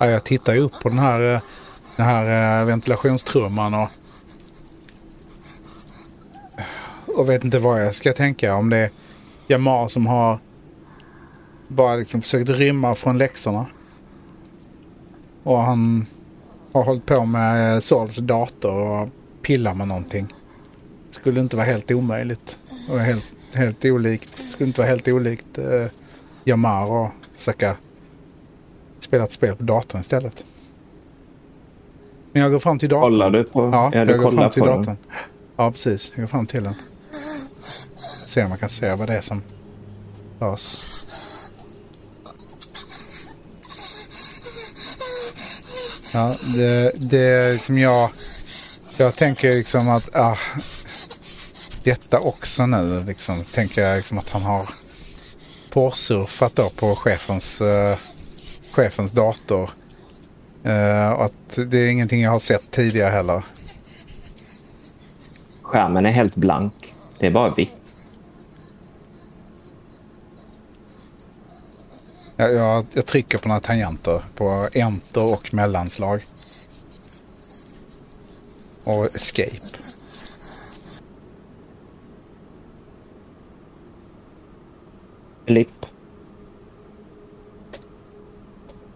Ja, 0.00 0.06
jag 0.06 0.24
tittar 0.24 0.54
ju 0.54 0.60
upp 0.60 0.80
på 0.82 0.88
den 0.88 0.98
här, 0.98 1.34
eh, 1.34 1.40
den 1.96 2.06
här 2.06 2.60
eh, 2.60 2.66
ventilationstrumman 2.66 3.74
och... 3.74 3.88
Och 7.20 7.28
vet 7.28 7.44
inte 7.44 7.58
vad 7.58 7.84
jag 7.84 7.94
ska 7.94 8.12
tänka. 8.12 8.54
Om 8.54 8.70
det 8.70 8.76
är 8.76 8.90
Jamar 9.46 9.88
som 9.88 10.06
har 10.06 10.38
bara 11.68 11.96
liksom 11.96 12.22
försökt 12.22 12.50
rymma 12.50 12.94
från 12.94 13.18
läxorna. 13.18 13.66
Och 15.42 15.58
han 15.58 16.06
har 16.72 16.84
hållit 16.84 17.06
på 17.06 17.24
med 17.24 17.82
Sols 17.82 18.16
dator 18.16 18.72
och 18.72 19.08
pillar 19.42 19.74
med 19.74 19.88
någonting. 19.88 20.34
Skulle 21.10 21.40
inte 21.40 21.56
vara 21.56 21.66
helt 21.66 21.90
omöjligt. 21.90 22.58
Och 22.90 23.00
helt, 23.00 23.32
helt 23.52 23.84
olikt. 23.84 24.50
Skulle 24.50 24.68
inte 24.68 24.80
vara 24.80 24.90
helt 24.90 25.08
olikt 25.08 25.58
eh, 25.58 25.86
Jamar 26.44 26.90
och 26.90 27.08
försöka 27.36 27.76
spela 29.00 29.24
ett 29.24 29.32
spel 29.32 29.56
på 29.56 29.62
datorn 29.62 30.00
istället. 30.00 30.44
Men 32.32 32.42
jag 32.42 32.50
går 32.52 32.58
fram 32.58 32.78
till 32.78 32.88
datorn. 32.88 33.12
Kollar 33.12 33.30
du 33.30 33.44
på... 33.44 33.70
Ja, 33.72 33.90
du 33.92 33.98
jag 33.98 34.20
går 34.20 34.30
fram 34.30 34.50
till 34.50 34.62
datorn. 34.62 34.84
den. 34.84 34.96
Ja, 35.56 35.70
precis. 35.70 36.12
Jag 36.14 36.22
går 36.22 36.26
fram 36.26 36.46
till 36.46 36.64
den. 36.64 36.74
Se 38.26 38.42
om 38.42 38.48
man 38.48 38.58
kan 38.58 38.68
se 38.68 38.94
vad 38.94 39.08
det 39.08 39.16
är 39.16 39.20
som 39.20 39.42
rörs. 40.38 40.86
Ja, 46.12 46.36
det, 46.56 46.92
det 46.96 47.24
är 47.24 47.52
liksom 47.52 47.78
jag... 47.78 48.10
Jag 48.96 49.16
tänker 49.16 49.54
liksom 49.54 49.88
att... 49.88 50.14
Ah, 50.14 50.36
detta 51.82 52.20
också 52.20 52.66
nu 52.66 53.04
liksom. 53.04 53.44
Tänker 53.44 53.82
jag 53.82 53.96
liksom 53.96 54.18
att 54.18 54.30
han 54.30 54.42
har 54.42 54.68
porrsurfat 55.70 56.56
då 56.56 56.70
på 56.70 56.96
chefens, 56.96 57.60
eh, 57.60 57.98
chefens 58.72 59.12
dator. 59.12 59.70
Eh, 60.64 61.10
och 61.10 61.24
att 61.24 61.58
det 61.66 61.78
är 61.78 61.88
ingenting 61.88 62.22
jag 62.22 62.30
har 62.30 62.38
sett 62.38 62.70
tidigare 62.70 63.10
heller. 63.10 63.42
Skärmen 65.62 66.06
är 66.06 66.10
helt 66.10 66.36
blank. 66.36 66.94
Det 67.20 67.26
är 67.26 67.30
bara 67.30 67.54
vitt. 67.54 67.96
Jag, 72.36 72.54
jag, 72.54 72.86
jag 72.94 73.06
trycker 73.06 73.38
på 73.38 73.48
några 73.48 73.60
tangenter. 73.60 74.22
På 74.34 74.68
enter 74.72 75.24
och 75.24 75.54
mellanslag. 75.54 76.26
Och 78.84 79.14
escape. 79.16 79.78
Lipp. 85.46 85.86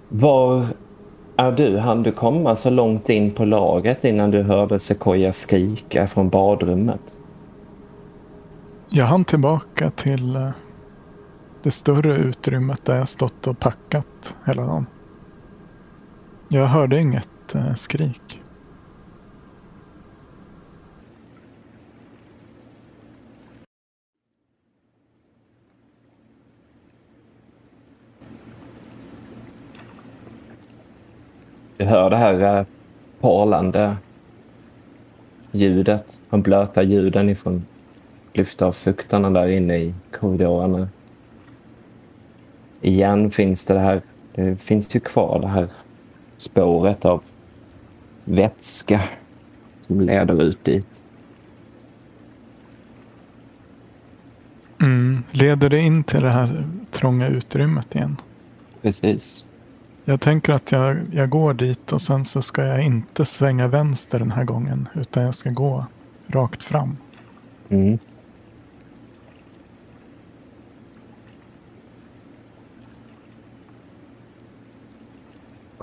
Var 0.09 0.67
är 1.37 1.53
du? 1.53 1.79
Han 1.79 2.03
du 2.03 2.13
komma 2.13 2.57
så 2.57 2.71
långt 2.71 3.09
in 3.09 3.31
på 3.31 3.45
lagret 3.45 4.05
innan 4.05 4.31
du 4.31 4.43
hörde 4.43 4.79
Sequoia 4.79 5.33
skrika 5.33 6.07
från 6.07 6.29
badrummet? 6.29 7.19
Jag 8.97 9.07
hann 9.07 9.25
tillbaka 9.25 9.91
till 9.91 10.37
eh, 10.37 10.51
det 11.63 11.71
större 11.71 12.17
utrymmet 12.17 12.85
där 12.85 12.97
jag 12.97 13.09
stått 13.09 13.47
och 13.47 13.59
packat 13.59 14.35
hela 14.47 14.63
dagen. 14.63 14.87
Jag 16.49 16.67
hörde 16.67 17.01
inget 17.01 17.55
eh, 17.55 17.75
skrik. 17.75 18.43
Du 31.77 31.85
hör 31.85 32.11
det 32.11 32.17
här 32.17 32.59
eh, 32.59 32.67
porlande 33.21 33.97
ljudet, 35.53 36.21
de 36.31 36.43
blöta 36.43 36.83
ljuden 36.83 37.29
ifrån 37.29 37.67
luftaffuktarna 38.35 39.31
där 39.31 39.49
inne 39.49 39.77
i 39.77 39.95
korridorerna. 40.11 40.89
Igen 42.81 43.31
finns 43.31 43.65
det, 43.65 43.75
det 43.75 43.81
här, 43.81 44.03
det 44.35 44.57
finns 44.57 44.97
ju 44.97 45.01
kvar 45.01 45.41
det 45.41 45.49
här 45.49 45.69
spåret 46.37 47.05
av 47.05 47.23
vätska 48.25 49.01
som 49.87 50.01
leder 50.01 50.43
ut 50.43 50.65
dit. 50.65 51.03
Mm. 54.81 55.23
Leder 55.31 55.71
det 55.71 55.79
in 55.79 56.05
till 56.05 56.23
det 56.23 56.31
här 56.31 56.67
trånga 56.91 57.29
utrymmet 57.29 57.95
igen? 57.95 58.17
Precis. 58.83 59.45
Jag 60.05 60.21
tänker 60.21 60.53
att 60.53 60.73
jag, 60.73 60.97
jag 61.13 61.31
går 61.31 61.55
dit 61.55 61.93
och 61.93 62.03
sen 62.03 62.25
så 62.25 62.43
ska 62.43 62.65
jag 62.65 62.83
inte 62.83 63.25
svänga 63.25 63.69
vänster 63.69 64.19
den 64.19 64.31
här 64.31 64.45
gången. 64.45 64.89
Utan 64.95 65.23
jag 65.23 65.35
ska 65.35 65.51
gå 65.51 65.87
rakt 66.27 66.63
fram. 66.63 66.97
Mm. 67.69 67.99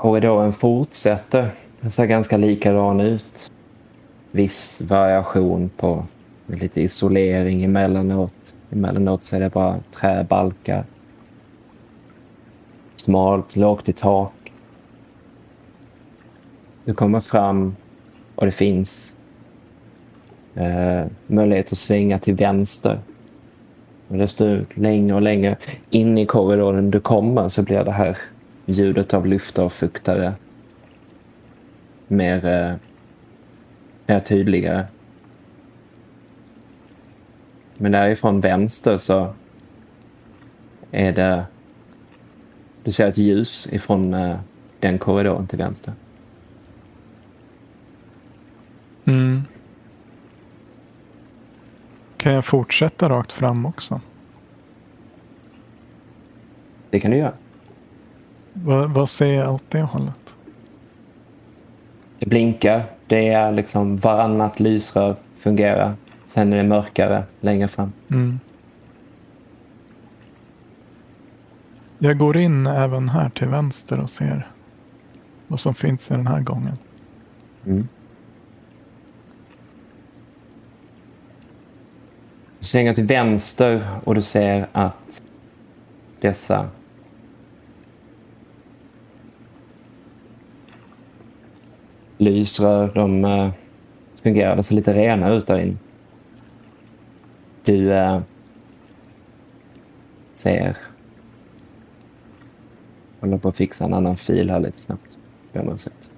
Korridoren 0.01 0.53
fortsätter. 0.53 1.49
Den 1.81 1.91
ser 1.91 2.05
ganska 2.05 2.37
likadan 2.37 2.99
ut. 2.99 3.51
Viss 4.31 4.81
variation 4.81 5.69
på 5.77 6.05
lite 6.47 6.81
isolering 6.81 7.63
emellanåt. 7.63 8.55
Emellanåt 8.71 9.23
så 9.23 9.35
är 9.35 9.39
det 9.39 9.49
bara 9.49 9.79
träbalkar. 9.91 10.85
Smalt, 12.95 13.55
lågt 13.55 13.89
i 13.89 13.93
tak. 13.93 14.51
Du 16.85 16.93
kommer 16.93 17.19
fram 17.19 17.75
och 18.35 18.45
det 18.45 18.51
finns 18.51 19.17
eh, 20.55 21.05
möjlighet 21.27 21.71
att 21.71 21.77
svänga 21.77 22.19
till 22.19 22.35
vänster. 22.35 22.99
Och 24.07 24.17
desto 24.17 24.59
längre 24.73 25.15
och 25.15 25.21
längre 25.21 25.57
in 25.89 26.17
i 26.17 26.25
korridoren 26.25 26.91
du 26.91 26.99
kommer 26.99 27.49
så 27.49 27.63
blir 27.63 27.83
det 27.83 27.91
här 27.91 28.17
ljudet 28.72 29.14
av 29.14 29.27
luftavfuktare 29.27 30.34
mer, 32.11 32.45
eh, 32.45 32.76
mer 34.06 34.19
tydligare. 34.19 34.85
Men 37.77 37.91
därifrån 37.91 38.41
vänster 38.41 38.98
så 38.98 39.34
är 40.91 41.14
det... 41.14 41.45
Du 42.84 42.91
ser 42.91 43.07
ett 43.07 43.18
ljus 43.18 43.73
ifrån 43.73 44.14
eh, 44.14 44.39
den 44.80 44.99
korridoren 44.99 45.48
till 45.48 45.57
vänster. 45.57 45.93
Mm. 49.06 49.41
Kan 52.18 52.34
jag 52.34 52.45
fortsätta 52.45 53.10
rakt 53.10 53.31
fram 53.31 53.65
också? 53.65 54.02
Det 56.89 56.99
kan 56.99 57.11
du 57.11 57.18
göra. 57.18 57.34
Vad, 58.53 58.89
vad 58.89 59.09
ser 59.09 59.33
jag 59.33 59.53
åt 59.53 59.63
det 59.69 59.81
hållet? 59.81 60.35
Det 62.19 62.25
blinkar. 62.25 62.83
Det 63.07 63.27
är 63.29 63.51
liksom 63.51 63.97
varannat 63.97 64.59
lysrör 64.59 65.15
fungerar. 65.37 65.95
Sen 66.25 66.53
är 66.53 66.57
det 66.57 66.63
mörkare 66.63 67.23
längre 67.39 67.67
fram. 67.67 67.91
Mm. 68.09 68.39
Jag 71.99 72.17
går 72.17 72.37
in 72.37 72.67
även 72.67 73.09
här 73.09 73.29
till 73.29 73.47
vänster 73.47 73.99
och 73.99 74.09
ser 74.09 74.47
vad 75.47 75.59
som 75.59 75.73
finns 75.75 76.11
i 76.11 76.13
den 76.13 76.27
här 76.27 76.41
gången. 76.41 76.77
Mm. 77.65 77.87
Du 82.59 82.65
svänger 82.65 82.93
till 82.93 83.05
vänster 83.05 83.87
och 84.03 84.15
du 84.15 84.21
ser 84.21 84.67
att 84.71 85.23
dessa 86.19 86.69
lysrör, 92.22 92.91
de 92.95 93.26
uh, 93.26 93.49
fungerar. 94.23 94.56
De 94.56 94.64
ser 94.64 94.76
lite 94.76 94.93
rena 94.93 95.34
ut 95.34 95.48
där 95.48 95.60
inne. 95.60 95.77
Du 97.64 97.89
uh, 97.89 98.22
ser... 100.34 100.77
Jag 103.19 103.27
håller 103.27 103.38
på 103.38 103.49
att 103.49 103.56
fixa 103.56 103.85
en 103.85 103.93
annan 103.93 104.18
fil 104.18 104.49
här 104.49 104.60
lite 104.60 104.81
snabbt. 104.81 105.18
Ber 105.53 105.61
om 105.61 105.73
ursäkt. 105.73 106.10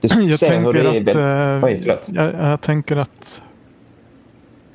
Du 0.00 0.08
Jag 0.22 0.38
ser 0.38 0.58
hur 0.58 0.72
tänker, 0.72 1.02
det 1.02 1.12
är... 1.12 1.58
att, 1.58 1.62
eh, 1.62 1.64
Oj, 1.64 1.98
jag, 2.06 2.34
jag 2.34 2.60
tänker 2.60 2.96
att 2.96 3.42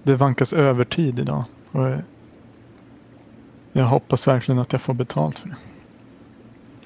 det 0.08 0.16
vankas 0.16 0.54
övertid 0.54 1.20
idag. 1.20 1.44
Och 1.72 1.90
jag- 3.74 3.84
hoppas 3.84 4.28
verkligen 4.28 4.60
att 4.60 4.72
jag 4.72 4.82
får 4.82 4.94
betalt 4.94 5.40
för 5.40 5.50
det. 5.50 5.56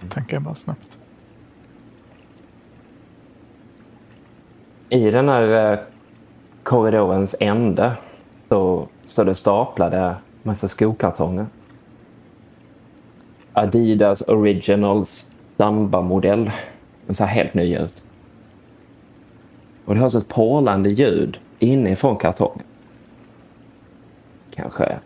Tänker 0.09 0.35
jag 0.35 0.43
bara 0.43 0.55
snabbt. 0.55 0.97
I 4.89 5.11
den 5.11 5.29
här 5.29 5.71
eh, 5.73 5.79
korridorens 6.63 7.35
ände 7.39 7.93
så 8.49 8.87
står 9.05 9.25
det 9.25 9.35
staplade 9.35 10.15
massa 10.43 10.67
skokartonger. 10.67 11.45
Adidas 13.53 14.21
Originals 14.21 15.31
Samba-modell. 15.57 16.51
De 17.07 17.13
ser 17.13 17.25
helt 17.25 17.53
nya 17.53 17.81
ut. 17.81 18.03
Och 19.85 19.95
det 19.95 20.01
hörs 20.01 20.15
ett 20.15 20.27
porlande 20.27 20.89
ljud 20.89 21.39
inifrån 21.59 22.17
kartongen. 22.17 22.65
Kanske 24.51 24.99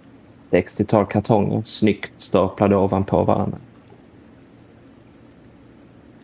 60-tal 0.52 1.06
kartonger 1.06 1.62
snyggt 1.66 2.12
staplade 2.18 2.76
ovanpå 2.76 3.24
varandra. 3.24 3.58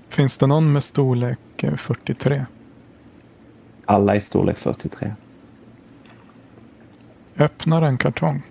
Finns 0.10 0.38
det 0.38 0.48
någon 0.48 0.74
med 0.74 0.84
storlek 0.84 1.64
eh, 1.64 1.76
43? 1.76 2.46
Alla 3.86 4.16
i 4.16 4.22
storlek 4.22 4.58
43. 4.58 5.14
Öppnar 7.38 7.82
en 7.82 7.98
kartong. 7.98 8.42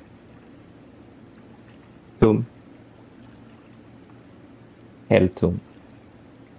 Tom. 2.18 2.44
Helt 5.08 5.36
tom. 5.36 5.60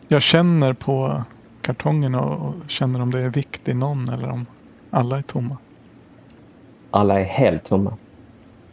Jag 0.08 0.22
känner 0.22 0.74
på 0.74 1.24
kartongen 1.62 2.16
och 2.16 2.48
och 2.48 2.56
känner 2.68 3.02
om 3.02 3.12
det 3.12 3.20
är 3.20 3.30
vikt 3.30 3.68
i 3.70 3.74
någon 3.74 4.10
eller 4.10 4.30
om 4.30 4.46
alla 4.90 5.18
är 5.18 5.22
tomma. 5.22 5.58
Alla 6.92 7.20
är 7.20 7.24
helt 7.24 7.64
tomma. 7.64 7.94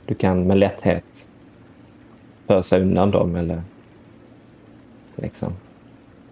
Du 0.06 0.14
kan 0.14 0.46
med 0.46 0.58
lätthet 0.58 1.28
fösa 2.46 2.78
undan 2.78 3.10
dem 3.10 3.36
eller 3.36 3.62
liksom 5.16 5.52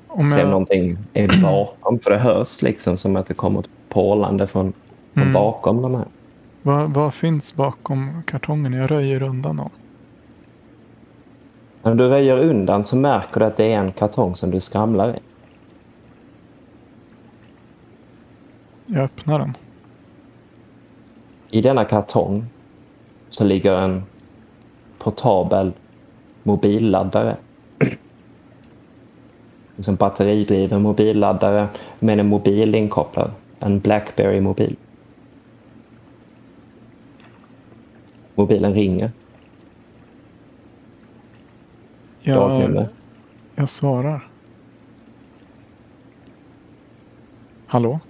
Om 0.07 0.31
se 0.31 0.37
om 0.37 0.41
jag, 0.41 0.51
någonting 0.51 0.99
är 1.13 1.43
bakom. 1.43 1.99
För 1.99 2.11
det 2.11 2.19
hörs 2.19 2.63
liksom 2.63 2.97
som 2.97 3.17
att 3.17 3.27
det 3.27 3.35
kommer 3.35 3.61
ett 3.61 3.71
porlande 3.89 4.47
från, 4.47 4.73
från 5.13 5.23
Mm. 5.23 5.33
bakom 5.33 5.83
de 5.83 5.95
här. 5.95 6.07
vad, 6.63 6.91
vad 6.91 7.15
finns 7.15 7.55
bakom 7.55 8.23
kartongen? 8.27 8.73
Jag 8.73 8.91
röjer 8.91 9.23
undan 9.23 9.57
dem. 9.57 9.71
När 11.83 11.95
du 11.95 12.09
röjer 12.09 12.39
undan 12.39 12.85
så 12.85 12.97
märker 12.97 13.41
du 13.41 13.47
att 13.47 13.57
det 13.57 13.73
är 13.73 13.79
en 13.79 13.93
kartong 13.93 14.37
som 14.37 14.51
du 14.51 14.61
skramlar 14.61 15.17
i. 15.17 15.19
Jag 18.87 19.05
öppnar 19.05 19.39
den. 19.39 19.57
I 21.51 21.61
denna 21.61 21.85
kartong 21.85 22.45
så 23.31 23.45
ligger 23.45 23.79
en 23.79 24.03
portabel 24.99 25.73
mobilladdare. 26.43 27.37
En 29.89 29.97
batteridriven 29.97 30.83
mobilladdare 30.83 31.69
med 31.99 32.21
en 32.21 32.27
mobil 32.27 32.75
inkopplad. 32.75 33.31
En 33.59 33.81
Blackberry-mobil. 33.81 34.77
Mobilen 38.35 38.75
ringer. 38.75 39.11
Jag, 42.21 42.51
Dagnummer. 42.51 42.89
jag 43.55 43.69
svarar. 43.69 44.25
Hallå? 47.67 48.01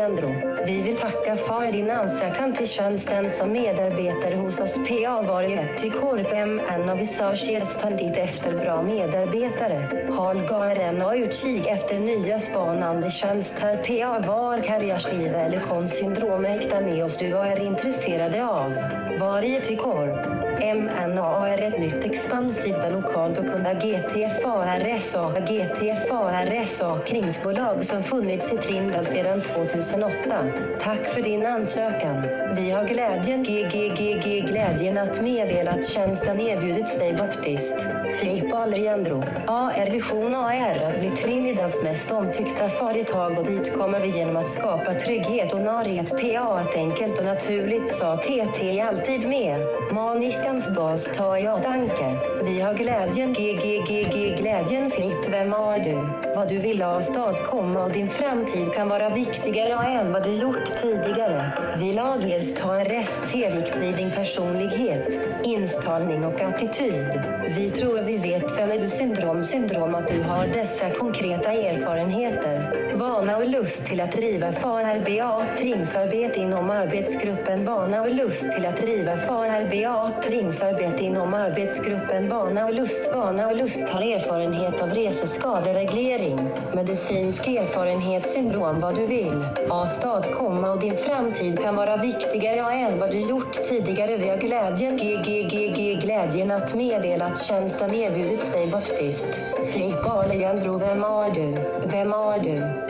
Endro. 0.00 0.34
Vi 0.66 0.82
vill 0.82 0.96
tacka 0.96 1.36
för 1.36 1.72
din 1.72 1.90
ansökan 1.90 2.52
till 2.52 2.68
tjänsten 2.68 3.30
som 3.30 3.52
medarbetare 3.52 4.34
hos 4.34 4.60
oss. 4.60 4.74
PA 4.74 5.22
Varje 5.22 5.76
till 5.76 5.92
Korpem 5.92 6.60
en 6.68 6.88
av 6.88 7.00
Isörsgästan 7.00 7.92
efter 7.98 8.52
bra 8.52 8.82
medarbetare. 8.82 9.88
Håll 10.10 10.42
garen 10.48 11.02
och 11.02 11.12
utkik 11.14 11.66
efter 11.66 11.98
nya 11.98 12.38
spanande 12.38 13.10
tjänster. 13.10 13.76
PA 13.76 14.26
Var 14.28 14.60
karriärsliv 14.60 15.34
eller 15.34 15.60
konstsyndrom 15.60 16.44
äkta 16.44 16.80
med 16.80 17.04
oss 17.04 17.18
du 17.18 17.36
är 17.36 17.62
intresserade 17.66 18.46
av. 18.46 18.74
Varje 19.20 19.60
till 19.60 19.78
Korp. 19.78 20.39
MNA 20.60 21.48
är 21.48 21.62
ett 21.62 21.78
nytt 21.78 22.04
expansivt 22.04 22.92
lokalt 22.92 23.38
och 23.38 23.46
kunda 23.46 23.74
GTFARSA 23.74 25.32
GTFARSA 25.40 26.98
kringsbolag 27.06 27.84
som 27.84 28.02
funnits 28.02 28.52
i 28.52 28.56
Trimdal 28.56 29.04
sedan 29.04 29.40
2008. 29.40 30.44
Tack 30.80 31.06
för 31.06 31.22
din 31.22 31.46
ansökan. 31.46 32.22
Vi 32.56 32.70
har 32.70 32.84
glädjen 32.84 33.42
GGGG 33.42 34.46
glädjen 34.48 34.98
att 34.98 35.22
meddela 35.22 35.70
att 35.70 35.86
tjänsten 35.86 36.40
erbjudits 36.40 36.98
dig 36.98 37.14
baptist. 37.14 37.86
Filip 38.20 38.54
Alriandro, 38.54 39.22
AR 39.46 39.90
Vision 39.90 40.34
AR 40.34 41.00
blir 41.00 41.10
Trinidads 41.10 41.82
mest 41.82 42.12
omtyckta 42.12 42.68
företag 42.68 43.38
och 43.38 43.46
dit 43.46 43.78
kommer 43.78 44.00
vi 44.00 44.08
genom 44.08 44.36
att 44.36 44.50
skapa 44.50 44.94
trygghet 44.94 45.52
och 45.52 45.60
närhet 45.60 46.10
PA 46.10 46.60
ett 46.60 46.76
enkelt 46.76 47.18
och 47.18 47.24
naturligt 47.24 47.94
sa 47.94 48.16
TT 48.16 48.80
alltid 48.80 49.28
med. 49.28 49.66
Maniska 49.92 50.49
Veckans 50.50 50.76
bas 50.76 51.16
tar 51.16 51.36
jag 51.36 51.62
tanke. 51.62 52.16
Vi 52.42 52.60
har 52.60 52.74
glädjen, 52.74 53.32
GGGG 53.32 54.36
glädjen 54.36 54.90
Filipp. 54.90 55.28
Vem 55.28 55.52
har 55.52 55.78
du? 55.78 55.94
Vad 56.36 56.48
du 56.48 56.58
vill 56.58 56.82
avstadkomma 56.82 57.84
och 57.84 57.92
din 57.92 58.08
framtid 58.08 58.72
kan 58.72 58.88
vara 58.88 59.10
viktigare 59.10 59.86
än 59.86 60.12
vad 60.12 60.22
du 60.24 60.32
gjort 60.32 60.76
tidigare. 60.76 61.52
Vi 61.78 61.92
lagers 61.92 62.54
tar 62.54 62.74
en 62.74 62.84
rest 62.84 63.34
vikt 63.34 63.76
vid 63.82 63.94
din 63.94 64.10
personlighet, 64.10 65.20
inställning 65.44 66.24
och 66.24 66.40
attityd. 66.40 67.22
Vi 67.56 67.70
tror 67.70 67.98
vi 67.98 68.16
vet 68.16 68.58
vem 68.58 68.70
är 68.70 68.78
du 68.78 68.88
syndrom 68.88 69.44
syndrom 69.44 69.94
att 69.94 70.08
du 70.08 70.22
har 70.22 70.46
dessa 70.46 70.90
konkreta 70.90 71.52
erfarenheter 71.52 72.79
vana 73.00 73.36
och 73.36 73.46
lust 73.46 73.86
till 73.86 74.00
att 74.00 74.12
driva 74.12 74.52
FARBA 74.52 75.46
tringsarbete 75.58 76.40
inom 76.40 76.70
arbetsgruppen 76.70 77.64
vana 77.64 78.02
och 78.02 78.14
lust 78.14 78.52
till 78.52 78.66
att 78.66 78.76
driva 78.76 79.16
FARBA 79.16 80.12
tringsarbete 80.22 81.04
inom 81.04 81.34
arbetsgruppen 81.34 82.28
vana 82.28 82.64
och 82.64 82.74
lust. 82.74 83.14
Vana 83.14 83.48
och 83.48 83.56
lust 83.56 83.88
har 83.88 84.02
erfarenhet 84.02 84.82
av 84.82 84.90
reseskadereglering, 84.90 86.38
medicinsk 86.74 87.48
erfarenhet, 87.48 88.30
syndrom, 88.30 88.80
vad 88.80 88.94
du 88.94 89.06
vill. 89.06 89.44
A-stad, 89.70 90.26
komma 90.34 90.70
och 90.70 90.80
din 90.80 90.96
framtid 90.96 91.62
kan 91.62 91.76
vara 91.76 91.96
viktigare 91.96 92.72
än 92.72 92.98
vad 92.98 93.10
du 93.10 93.20
gjort 93.20 93.52
tidigare. 93.52 94.16
Vi 94.16 94.28
har 94.28 94.36
glädjen, 94.36 94.96
GGGG, 94.96 96.00
glädjen 96.02 96.50
att 96.50 96.74
meddela 96.74 97.24
att 97.24 97.42
tjänsten 97.42 97.94
erbjudits 97.94 98.52
dig 98.52 98.70
baptist. 98.70 99.40
Filip 99.72 100.06
Arlejandro, 100.06 100.78
vem 100.78 101.04
är 101.04 101.30
du? 101.34 101.54
Vem 101.92 102.12
är 102.12 102.38
du? 102.38 102.89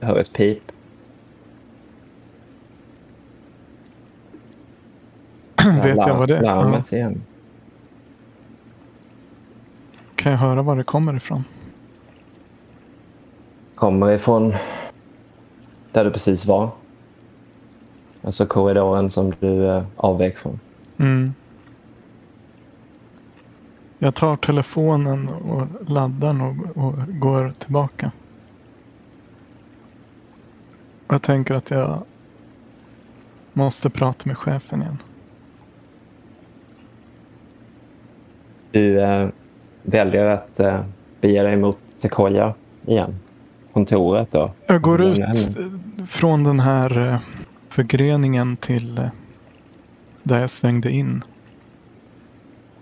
Jag 0.00 0.08
hör 0.08 0.18
ett 0.18 0.32
pip. 0.32 0.72
Vet 5.82 5.96
jag 5.96 6.18
vad 6.18 6.28
det 6.28 6.36
är? 6.36 6.42
Ja. 6.42 6.54
Larmet 6.54 6.92
igen. 6.92 7.22
Kan 10.16 10.32
jag 10.32 10.38
höra 10.38 10.62
var 10.62 10.76
det 10.76 10.84
kommer 10.84 11.16
ifrån? 11.16 11.44
Kommer 13.74 14.12
ifrån 14.12 14.54
där 15.92 16.04
du 16.04 16.10
precis 16.10 16.44
var. 16.44 16.70
Alltså 18.22 18.46
korridoren 18.46 19.10
som 19.10 19.32
du 19.40 19.66
eh, 19.68 19.84
avvek 19.96 20.38
från. 20.38 20.60
Mm. 20.96 21.34
Jag 23.98 24.14
tar 24.14 24.36
telefonen 24.36 25.28
och 25.28 25.66
laddar 25.90 26.42
och, 26.42 26.84
och 26.84 26.94
går 27.08 27.52
tillbaka. 27.58 28.10
Jag 31.08 31.22
tänker 31.22 31.54
att 31.54 31.70
jag 31.70 32.02
måste 33.52 33.90
prata 33.90 34.22
med 34.24 34.38
chefen 34.38 34.82
igen. 34.82 34.98
Du 38.70 39.00
eh, 39.00 39.28
väljer 39.82 40.26
att 40.26 40.60
eh, 40.60 40.80
bege 41.20 41.42
dig 41.42 41.56
mot 41.56 41.78
Sequoia 41.98 42.54
igen. 42.86 43.14
Kontoret 43.72 44.32
då. 44.32 44.50
Jag 44.66 44.82
går 44.82 45.02
ut 45.02 45.18
från 46.08 46.44
den 46.44 46.60
här 46.60 47.08
eh, 47.12 47.18
förgreningen 47.68 48.56
till 48.56 48.98
eh, 48.98 49.08
där 50.22 50.40
jag 50.40 50.50
svängde 50.50 50.90
in. 50.90 51.24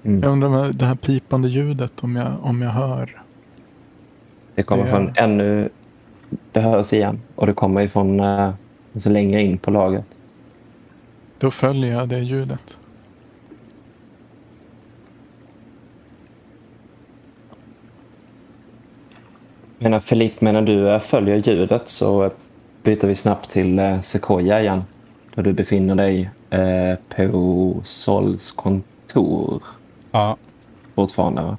Mm. 0.03 0.23
Jag 0.23 0.33
undrar 0.33 0.49
med 0.49 0.75
det 0.75 0.87
här 0.87 0.95
pipande 0.95 1.49
ljudet 1.49 2.05
om 2.05 2.17
jag, 2.17 2.33
om 2.43 2.63
jag 2.63 2.71
hör. 2.71 3.23
Det 4.55 4.63
kommer 4.63 4.85
det- 4.85 4.91
från 4.91 5.13
ännu... 5.17 5.69
Det 6.53 6.61
hörs 6.61 6.93
igen. 6.93 7.21
Och 7.35 7.47
det 7.47 7.53
kommer 7.53 7.81
ifrån 7.81 8.21
eh, 8.21 8.51
alltså 8.95 9.11
längre 9.11 9.43
in 9.43 9.59
på 9.59 9.71
lagret. 9.71 10.05
Då 11.39 11.51
följer 11.51 11.93
jag 11.93 12.09
det 12.09 12.19
ljudet. 12.21 12.79
Menar 19.79 20.01
Felipe, 20.01 20.45
medan 20.45 20.65
du 20.65 20.89
eh, 20.91 20.99
följer 21.01 21.37
ljudet 21.37 21.89
så 21.89 22.25
eh, 22.25 22.33
byter 22.83 23.07
vi 23.07 23.15
snabbt 23.15 23.51
till 23.51 23.79
eh, 23.79 24.01
Sequoia 24.01 24.61
igen. 24.61 24.85
Där 25.35 25.43
du 25.43 25.53
befinner 25.53 25.95
dig 25.95 26.31
eh, 26.51 26.99
på 27.17 27.81
Sols 27.83 28.53
kontor 28.53 29.63
Ja, 30.13 30.37
fortfarande. 30.95 31.43
Va? 31.43 31.57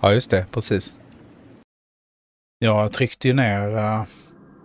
ja 0.00 0.12
just 0.12 0.30
det. 0.30 0.44
Precis. 0.50 0.94
Jag 2.62 2.92
tryckte 2.92 3.28
ju 3.28 3.34
ner, 3.34 3.76
uh, 3.76 4.02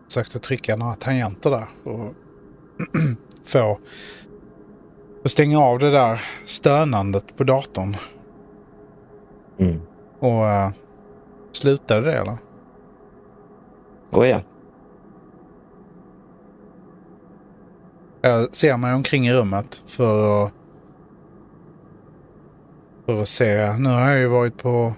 försökte 0.05 0.39
trycka 0.39 0.76
några 0.76 0.95
tangenter 0.95 1.49
där 1.49 1.67
och 1.84 2.13
få 3.45 3.80
och 5.23 5.31
stänga 5.31 5.59
av 5.59 5.80
det 5.80 5.91
där 5.91 6.22
stönandet 6.45 7.38
på 7.38 7.43
datorn. 7.43 7.97
Mm. 9.57 9.81
Och 10.19 10.43
uh, 10.43 10.69
slutade 11.51 12.01
det 12.01 12.13
eller? 12.13 12.38
Oh, 14.11 14.27
ja. 14.27 14.41
Jag 18.22 18.55
ser 18.55 18.77
mig 18.77 18.93
omkring 18.93 19.27
i 19.27 19.34
rummet 19.34 19.84
för 19.85 20.45
att, 20.45 20.51
för 23.05 23.22
att 23.22 23.27
se. 23.27 23.77
Nu 23.77 23.89
har 23.89 24.09
jag 24.09 24.19
ju 24.19 24.27
varit 24.27 24.57
på 24.57 24.93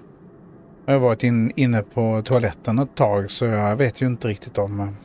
jag 0.88 0.94
har 0.94 1.00
varit 1.00 1.24
in, 1.24 1.52
inne 1.56 1.82
på 1.82 2.22
toaletten 2.26 2.80
ett 2.80 2.96
tag 2.96 3.32
så 3.32 3.46
jag 3.46 3.76
vet 3.76 4.02
ju 4.02 4.06
inte 4.06 4.28
riktigt 4.28 4.58
om 4.58 4.96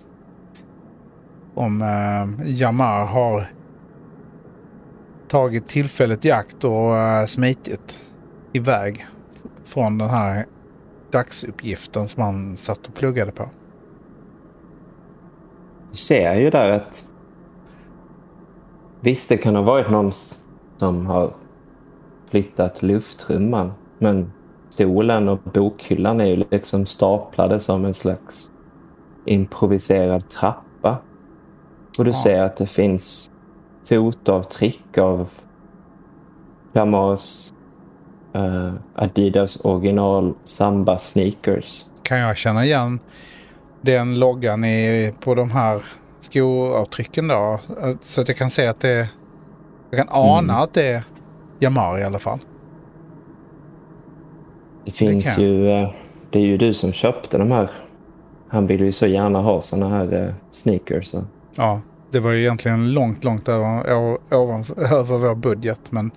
om 1.55 1.83
eh, 1.83 2.51
Jamar 2.51 3.05
har 3.05 3.45
tagit 5.29 5.67
tillfället 5.67 6.25
i 6.25 6.31
akt 6.31 6.65
och 6.65 6.97
eh, 6.97 7.27
smitit 7.27 8.01
iväg 8.53 9.07
från 9.65 9.99
den 9.99 10.11
här 10.11 10.47
dagsuppgiften 11.11 12.09
som 12.09 12.23
han 12.23 12.57
satt 12.57 12.87
och 12.87 12.95
pluggade 12.95 13.33
på. 13.33 13.49
Du 15.91 15.97
ser 15.97 16.35
ju 16.35 16.51
där 16.51 16.71
att 16.71 17.05
visst, 19.01 19.29
det 19.29 19.37
kan 19.37 19.55
ha 19.55 19.63
varit 19.63 19.91
någon 19.91 20.13
som 20.77 21.07
har 21.07 21.35
flyttat 22.31 22.83
luftrumman, 22.83 23.73
men 23.99 24.33
stolen 24.73 25.28
och 25.28 25.39
bokhyllan 25.39 26.20
är 26.20 26.24
ju 26.24 26.44
liksom 26.51 26.86
staplade 26.86 27.61
som 27.61 27.85
en 27.85 27.94
slags 27.94 28.51
improviserad 29.24 30.28
trappa. 30.28 30.97
Och 31.99 32.05
du 32.05 32.11
Ja. 32.11 32.16
ser 32.16 32.43
att 32.43 32.57
det 32.57 32.66
finns 32.66 33.31
fotavtryck 33.89 34.99
av 34.99 35.28
Jamars 36.73 37.53
eh, 38.32 38.73
Adidas 38.94 39.57
original 39.65 40.35
Samba 40.44 40.99
sneakers. 40.99 41.85
Kan 42.03 42.19
jag 42.19 42.36
känna 42.36 42.65
igen 42.65 42.99
den 43.81 44.19
loggan 44.19 44.65
i, 44.65 45.12
på 45.20 45.35
de 45.35 45.51
här 45.51 45.82
skoavtrycken 46.20 47.28
då? 47.28 47.61
Så 48.03 48.20
att 48.20 48.28
jag 48.28 48.36
kan 48.36 48.51
se 48.51 48.66
att 48.66 48.81
det. 48.81 49.09
Jag 49.90 49.99
kan 49.99 50.09
ana 50.11 50.59
att 50.59 50.74
det 50.74 50.86
är 50.86 51.03
Jamar 51.59 51.99
i 51.99 52.05
alla 52.05 52.19
fall. 52.19 52.39
Det 54.85 54.91
finns 54.91 55.27
jag. 55.39 55.47
ju... 55.47 55.69
eh, 55.71 55.91
Det 56.31 56.39
är 56.39 56.43
ju 56.47 56.57
du 56.57 56.75
som 56.75 56.93
köpte 56.93 57.39
de 57.39 57.51
här. 57.51 57.71
Han 58.49 58.67
vill 58.67 58.81
ju 58.81 58.93
så 58.93 59.07
gärna 59.07 59.41
ha 59.43 59.61
såna 59.63 59.89
här 59.89 60.13
eh, 60.27 60.35
sneakers. 60.51 61.07
Så. 61.07 61.25
Ja, 61.57 61.81
det 62.11 62.21
var 62.21 62.31
ju 62.31 62.41
egentligen 62.41 62.93
långt, 62.93 63.25
långt 63.25 63.49
över, 63.49 63.95
o- 63.95 64.19
ovan, 64.31 64.65
över 64.77 65.19
vår 65.19 65.35
budget. 65.35 65.81
Men 65.91 66.11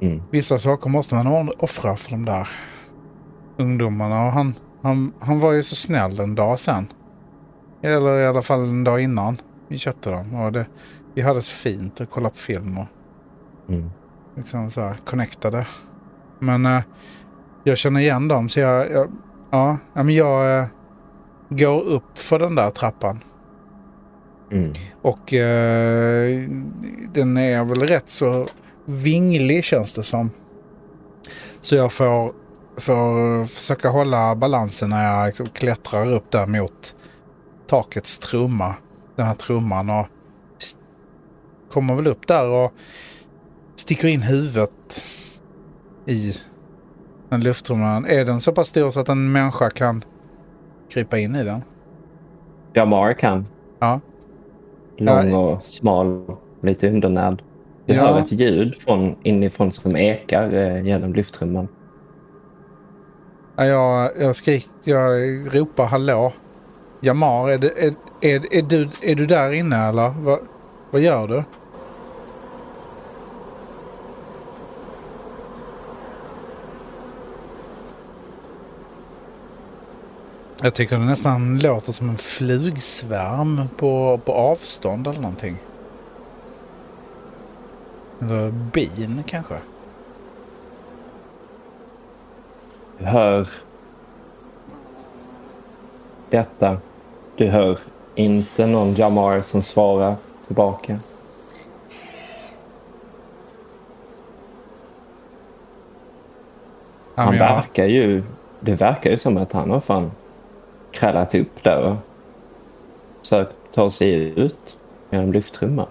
Mm. 0.00 0.22
vissa 0.30 0.58
saker 0.58 0.90
måste 0.90 1.14
man 1.14 1.50
offra 1.58 1.96
för 1.96 2.10
de 2.10 2.24
där 2.24 2.48
ungdomarna. 3.58 4.26
Och 4.26 4.32
han, 4.32 4.54
han, 4.82 5.12
han 5.20 5.40
var 5.40 5.52
ju 5.52 5.62
så 5.62 5.74
snäll 5.74 6.20
en 6.20 6.34
dag 6.34 6.58
sen. 6.60 6.86
Eller 7.82 8.18
i 8.20 8.26
alla 8.26 8.42
fall 8.42 8.60
en 8.60 8.84
dag 8.84 9.00
innan 9.00 9.36
vi 9.68 9.78
köpte 9.78 10.10
dem. 10.10 10.34
Och 10.34 10.52
det, 10.52 10.66
vi 11.14 11.22
hade 11.22 11.42
så 11.42 11.52
fint 11.52 12.00
att 12.00 12.10
kolla 12.10 12.30
på 12.30 12.36
film 12.36 12.78
och 12.78 12.86
Mm. 13.68 13.90
liksom 14.36 14.70
så 14.70 14.80
här 14.80 14.94
connectade. 15.04 15.66
Men 16.38 16.66
eh, 16.66 16.80
jag 17.66 17.78
känner 17.78 18.00
igen 18.00 18.28
dem 18.28 18.48
så 18.48 18.60
jag, 18.60 18.90
jag 18.90 19.12
ja, 19.50 19.78
men 19.92 20.10
jag 20.10 20.58
eh, 20.58 20.66
går 21.48 21.82
upp 21.82 22.18
för 22.18 22.38
den 22.38 22.54
där 22.54 22.70
trappan. 22.70 23.24
Mm. 24.52 24.72
Och 25.02 25.32
eh, 25.32 26.48
den 27.12 27.36
är 27.36 27.64
väl 27.64 27.80
rätt 27.80 28.10
så 28.10 28.46
vinglig 28.84 29.64
känns 29.64 29.92
det 29.92 30.02
som. 30.02 30.30
Så 31.60 31.74
jag 31.74 31.92
får, 31.92 32.32
får 32.76 33.46
försöka 33.46 33.88
hålla 33.88 34.36
balansen 34.36 34.90
när 34.90 35.04
jag 35.04 35.26
liksom 35.26 35.46
klättrar 35.46 36.12
upp 36.12 36.30
där 36.30 36.46
mot 36.46 36.94
takets 37.66 38.18
trumma. 38.18 38.74
Den 39.16 39.26
här 39.26 39.34
trumman 39.34 39.90
och 39.90 40.06
kommer 41.72 41.94
väl 41.94 42.06
upp 42.06 42.26
där 42.26 42.46
och 42.46 42.72
sticker 43.76 44.08
in 44.08 44.22
huvudet 44.22 45.04
i 46.06 46.34
den 47.36 47.44
lufttrumman. 47.44 48.04
Är 48.06 48.24
den 48.24 48.40
så 48.40 48.52
pass 48.52 48.68
stor 48.68 48.90
så 48.90 49.00
att 49.00 49.08
en 49.08 49.32
människa 49.32 49.70
kan 49.70 50.02
krypa 50.88 51.18
in 51.18 51.36
i 51.36 51.44
den? 51.44 51.62
Jamar 52.74 53.12
kan. 53.12 53.46
Ja. 53.78 54.00
Lång 54.98 55.30
Ja. 55.30 55.38
och 55.38 55.62
smal, 55.64 56.22
lite 56.62 56.88
undernärd. 56.88 57.42
Du 57.86 57.94
Ja. 57.94 58.06
hör 58.06 58.18
ett 58.20 58.32
ljud 58.32 58.76
från 58.76 59.16
inifrån 59.22 59.72
som 59.72 59.96
ekar 59.96 60.52
eh, 60.54 60.82
genom 60.86 61.12
lyftrumman. 61.14 61.68
Ja, 63.56 63.64
Jag, 63.64 64.10
jag 64.20 64.36
skrik, 64.36 64.68
jag 64.84 65.10
ropar 65.56 65.86
hallå. 65.86 66.32
Jamar, 67.00 67.50
är, 67.50 67.58
det, 67.58 67.84
är, 67.86 67.94
är, 68.20 68.54
är, 68.58 68.62
du, 68.62 68.88
är 69.02 69.14
du 69.14 69.26
där 69.26 69.52
inne 69.52 69.76
eller? 69.88 70.08
Vad, 70.08 70.38
vad 70.90 71.00
gör 71.00 71.28
du? 71.28 71.42
Jag 80.62 80.74
tycker 80.74 80.98
det 80.98 81.04
nästan 81.04 81.58
låter 81.58 81.92
som 81.92 82.08
en 82.08 82.18
flugsvärm 82.18 83.68
på, 83.76 84.20
på 84.24 84.32
avstånd 84.32 85.06
eller 85.06 85.20
någonting. 85.20 85.56
Eller 88.20 88.50
bin 88.50 89.22
kanske. 89.26 89.54
Du 92.98 93.04
hör 93.04 93.48
detta. 96.30 96.78
Du 97.36 97.48
hör 97.48 97.78
inte 98.14 98.66
någon 98.66 98.94
Jamar 98.94 99.40
som 99.40 99.62
svarar 99.62 100.16
tillbaka. 100.46 100.98
Han 107.14 107.38
verkar 107.38 107.86
ju... 107.86 108.22
Det 108.60 108.74
verkar 108.74 109.10
ju 109.10 109.18
som 109.18 109.36
att 109.36 109.52
han 109.52 109.70
har 109.70 109.80
fan 109.80 110.10
krallat 110.96 111.34
upp 111.34 111.62
där 111.64 111.82
och 111.82 111.96
försökt 113.20 113.52
ta 113.74 113.90
sig 113.90 114.40
ut 114.40 114.76
genom 115.10 115.32
lyftrumman. 115.32 115.86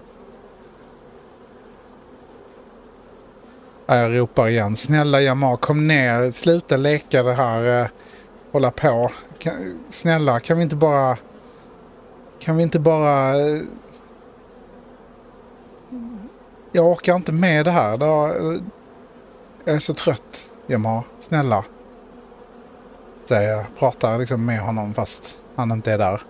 Jag 3.86 4.16
ropar 4.18 4.48
igen. 4.48 4.76
Snälla 4.76 5.20
Jamar, 5.20 5.56
kom 5.56 5.86
ner. 5.88 6.30
Sluta 6.30 6.76
leka 6.76 7.22
det 7.22 7.34
här. 7.34 7.80
eh, 7.80 7.86
hålla 8.52 8.70
på. 8.70 9.10
Kan, 9.38 9.80
snälla, 9.90 10.40
kan 10.40 10.56
vi 10.56 10.62
inte 10.62 10.76
bara... 10.76 11.16
Kan 12.38 12.56
vi 12.56 12.62
inte 12.62 12.78
bara... 12.78 13.38
eh, 13.40 13.60
jag 16.72 16.86
orkar 16.86 17.16
inte 17.16 17.32
med 17.32 17.64
det 17.64 17.70
här. 17.70 17.98
Jag 19.64 19.74
är 19.74 19.78
så 19.78 19.94
trött, 19.94 20.50
Jamar. 20.66 21.02
Snälla. 21.20 21.64
Säger 23.26 23.50
jag. 23.50 23.64
Pratar 23.78 24.18
liksom 24.18 24.46
med 24.46 24.60
honom 24.60 24.94
fast 24.94 25.38
han 25.54 25.72
inte 25.72 25.92
är 25.92 25.98
där. 25.98 26.20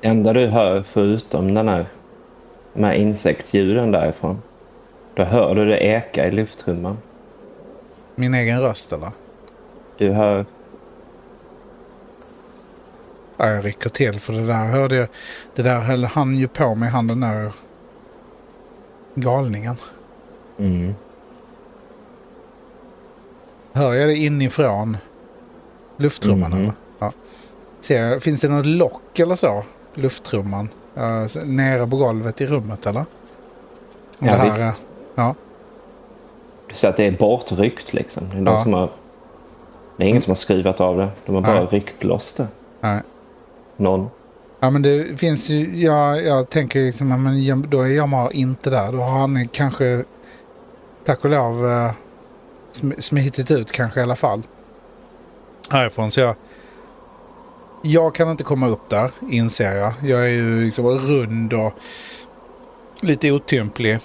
Det 0.00 0.08
enda 0.08 0.32
du 0.32 0.46
hör 0.46 0.82
förutom 0.82 1.54
den 1.54 1.68
här, 1.68 1.86
de 2.72 2.84
här 2.84 2.92
insektsljuden 2.92 3.90
därifrån. 3.90 4.42
Då 5.14 5.24
hör 5.24 5.54
du 5.54 5.64
det 5.64 5.78
eka 5.78 6.26
i 6.26 6.30
lyftrumman. 6.30 6.98
Min 8.14 8.34
egen 8.34 8.60
röst 8.60 8.92
eller? 8.92 9.10
Du 9.98 10.12
hör... 10.12 10.46
Ja, 13.36 13.48
jag 13.48 13.64
rycker 13.64 13.90
till 13.90 14.20
för 14.20 14.32
det 14.32 14.46
där 14.46 14.64
hörde 14.64 14.96
jag. 14.96 15.08
Det 15.54 15.62
där 15.62 15.78
höll 15.78 16.04
han 16.04 16.36
ju 16.36 16.48
på 16.48 16.74
med, 16.74 16.90
han 16.90 17.06
den 17.06 17.20
där 17.20 17.52
galningen. 19.14 19.76
Mm. 20.58 20.94
Hör 23.76 23.94
jag 23.94 24.08
det 24.08 24.14
inifrån 24.16 24.96
luftrumman 25.96 26.50
Mhm. 26.50 26.60
eller? 26.60 26.72
Ja. 26.98 27.12
Ser 27.80 28.02
jag, 28.02 28.22
finns 28.22 28.40
det 28.40 28.48
något 28.48 28.66
lock 28.66 29.18
eller 29.18 29.36
så? 29.36 29.62
Luftrumman? 29.94 30.68
Uh, 30.98 31.44
nere 31.44 31.86
på 31.86 31.96
golvet 31.96 32.40
i 32.40 32.46
rummet 32.46 32.86
eller? 32.86 33.00
Om 33.00 33.06
Ja, 34.26 34.32
det 34.32 34.38
här 34.38 34.44
visst. 34.46 34.58
är- 34.60 34.72
ja. 35.14 35.34
Du 36.68 36.74
ser 36.74 36.88
att 36.88 36.96
det 36.96 37.04
är 37.04 37.10
bortryckt 37.12 37.92
liksom. 37.92 38.22
Det 38.30 38.36
är, 38.36 38.40
de 38.40 38.46
Ja. 38.46 38.62
som 38.62 38.72
har, 38.72 38.90
det 39.96 40.04
är 40.04 40.08
ingen 40.08 40.22
som 40.22 40.30
har 40.30 40.36
skruvat 40.36 40.80
av 40.80 40.96
det. 40.96 41.08
De 41.26 41.34
har 41.34 41.42
bara 41.42 41.54
Nej. 41.54 41.66
ryckt 41.70 42.04
loss 42.04 42.32
det. 42.32 42.46
Nej. 42.80 43.00
Någon. 43.76 44.10
Ja 44.60 44.70
men 44.70 44.82
det 44.82 45.20
finns 45.20 45.48
ju, 45.50 45.80
ja, 45.84 46.16
jag 46.20 46.48
tänker 46.50 46.80
liksom, 46.80 47.22
men 47.22 47.44
jag- 47.44 47.68
då 47.68 47.80
är 47.80 47.86
Jamar 47.86 48.32
inte 48.32 48.70
där. 48.70 48.92
Då 48.92 48.98
har 48.98 49.18
han 49.18 49.48
kanske, 49.48 50.04
tack 51.04 51.24
och 51.24 51.30
lov, 51.30 51.70
eh, 51.70 51.90
sm- 52.82 53.00
smitit 53.00 53.50
ut 53.50 53.72
kanske 53.72 54.00
i 54.00 54.02
alla 54.02 54.16
fall. 54.16 54.42
Härifrån 55.70 56.10
så 56.10 56.20
jag, 56.20 56.34
jag 57.82 58.14
kan 58.14 58.30
inte 58.30 58.44
komma 58.44 58.68
upp 58.68 58.88
där 58.88 59.10
inser 59.30 59.72
jag. 59.76 59.92
Jag 60.02 60.20
är 60.20 60.28
ju 60.30 60.64
liksom 60.64 60.86
rund 60.86 61.52
och 61.52 61.72
lite 63.00 63.30
otymplig. 63.32 63.98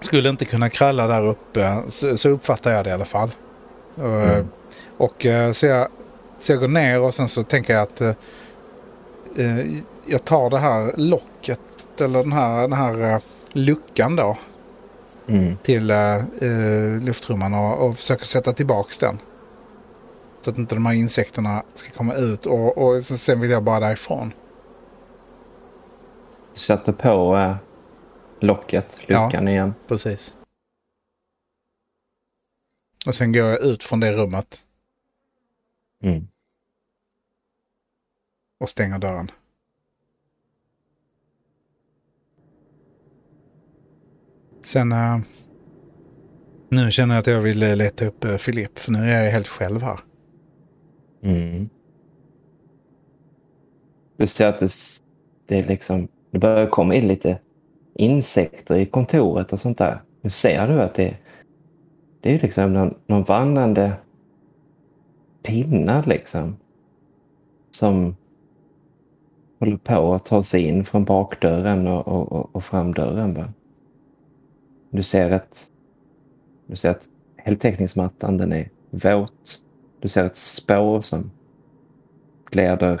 Skulle 0.00 0.28
inte 0.28 0.44
kunna 0.44 0.70
kralla 0.70 1.06
där 1.06 1.26
uppe, 1.26 1.82
så, 1.88 2.16
så 2.16 2.28
uppfattar 2.28 2.72
jag 2.72 2.84
det 2.84 2.90
i 2.90 2.92
alla 2.92 3.04
fall. 3.04 3.30
Eh, 3.98 4.04
Mm. 4.04 4.48
Och 4.96 5.26
eh, 5.26 5.52
så 5.52 5.66
jag, 5.66 5.88
så 6.38 6.52
jag 6.52 6.60
går 6.60 6.68
ner 6.68 7.00
och 7.00 7.14
sen 7.14 7.28
så 7.28 7.42
tänker 7.42 7.74
jag 7.74 7.82
att 7.82 8.00
eh, 8.00 8.12
eh, 9.36 9.66
jag 10.06 10.24
tar 10.24 10.50
det 10.50 10.58
här 10.58 10.92
locket 10.96 11.60
eller 12.00 12.22
den 12.22 12.32
här, 12.32 12.60
den 12.60 12.72
här 12.72 13.20
luckan 13.52 14.16
då 14.16 14.36
Mm. 15.28 15.56
till 15.62 15.90
eh, 15.90 16.16
eh, 16.42 17.00
luftrumman 17.02 17.54
och, 17.54 17.86
och 17.86 17.96
försöker 17.96 18.24
sätta 18.24 18.52
tillbaks 18.52 18.98
den. 18.98 19.18
Så 20.40 20.50
att 20.50 20.58
inte 20.58 20.74
de 20.74 20.86
här 20.86 20.94
insekterna 20.94 21.64
ska 21.74 21.90
komma 21.90 22.14
ut 22.14 22.46
och, 22.46 22.78
och 22.78 23.04
sen 23.04 23.40
vill 23.40 23.50
jag 23.50 23.62
bara 23.64 23.80
därifrån. 23.80 24.32
Du 26.54 26.60
sätter 26.60 26.92
på 26.92 27.36
eh, 27.36 27.56
locket, 28.40 28.98
luckan 29.08 29.48
igen. 29.48 29.74
Precis. 29.88 30.34
Och 33.06 33.14
sen 33.14 33.32
går 33.32 33.42
jag 33.46 33.64
ut 33.64 33.84
från 33.84 34.00
det 34.00 34.12
rummet 34.12 34.64
Mm. 36.02 36.28
och 38.60 38.68
stänger 38.68 38.98
dörren. 38.98 39.30
Sen... 44.70 44.92
Uh, 44.92 45.20
nu 46.68 46.90
känner 46.90 47.14
jag 47.14 47.20
att 47.20 47.26
jag 47.26 47.40
vill 47.40 47.62
eh, 47.62 47.76
leta 47.76 48.06
upp 48.06 48.24
eh, 48.24 48.30
uh, 48.30 48.36
Filip, 48.36 48.78
för 48.78 48.92
nu 48.92 48.98
är 48.98 49.24
jag 49.24 49.32
helt 49.32 49.48
själv 49.48 49.82
här. 49.82 50.00
Mm. 51.22 51.68
Du 54.16 54.26
ser 54.26 54.46
att 54.46 54.58
det, 54.58 54.70
det 55.46 55.58
är 55.58 55.66
liksom, 55.66 56.08
det 56.30 56.38
börjar 56.38 56.66
komma 56.66 56.94
in 56.94 57.08
lite 57.08 57.38
insekter 57.94 58.76
i 58.76 58.86
kontoret 58.86 59.52
och 59.52 59.60
sånt 59.60 59.78
där. 59.78 60.02
Nu 60.20 60.30
ser 60.30 60.68
du 60.68 60.82
att 60.82 60.94
det, 60.94 61.16
det 62.20 62.34
är 62.34 62.40
liksom 62.40 62.72
någon, 62.72 62.94
någon 63.06 63.22
vandrande 63.22 63.92
pinnar 65.42 66.04
liksom. 66.06 66.56
Som 67.70 68.16
håller 69.58 69.76
på 69.76 70.14
att 70.14 70.24
ta 70.24 70.42
sig 70.42 70.62
in 70.62 70.84
från 70.84 71.04
bakdörren 71.04 71.88
och, 71.88 72.08
och, 72.08 72.32
och, 72.32 72.56
och 72.56 72.64
framdörren. 72.64 73.34
Va? 73.34 73.52
Du 74.90 75.02
ser 75.02 75.30
att 75.30 75.70
du 76.66 76.76
ser 76.76 76.90
att 76.90 77.08
heltäckningsmattan 77.36 78.36
den 78.36 78.52
är 78.52 78.70
våt. 78.90 79.60
Du 80.00 80.08
ser 80.08 80.24
ett 80.24 80.36
spår 80.36 81.00
som 81.00 81.30
leder 82.50 83.00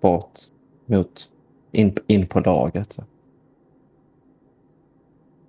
bort 0.00 0.40
mot 0.86 1.28
in, 1.72 1.96
in 2.06 2.26
på 2.26 2.40
lagret. 2.40 2.96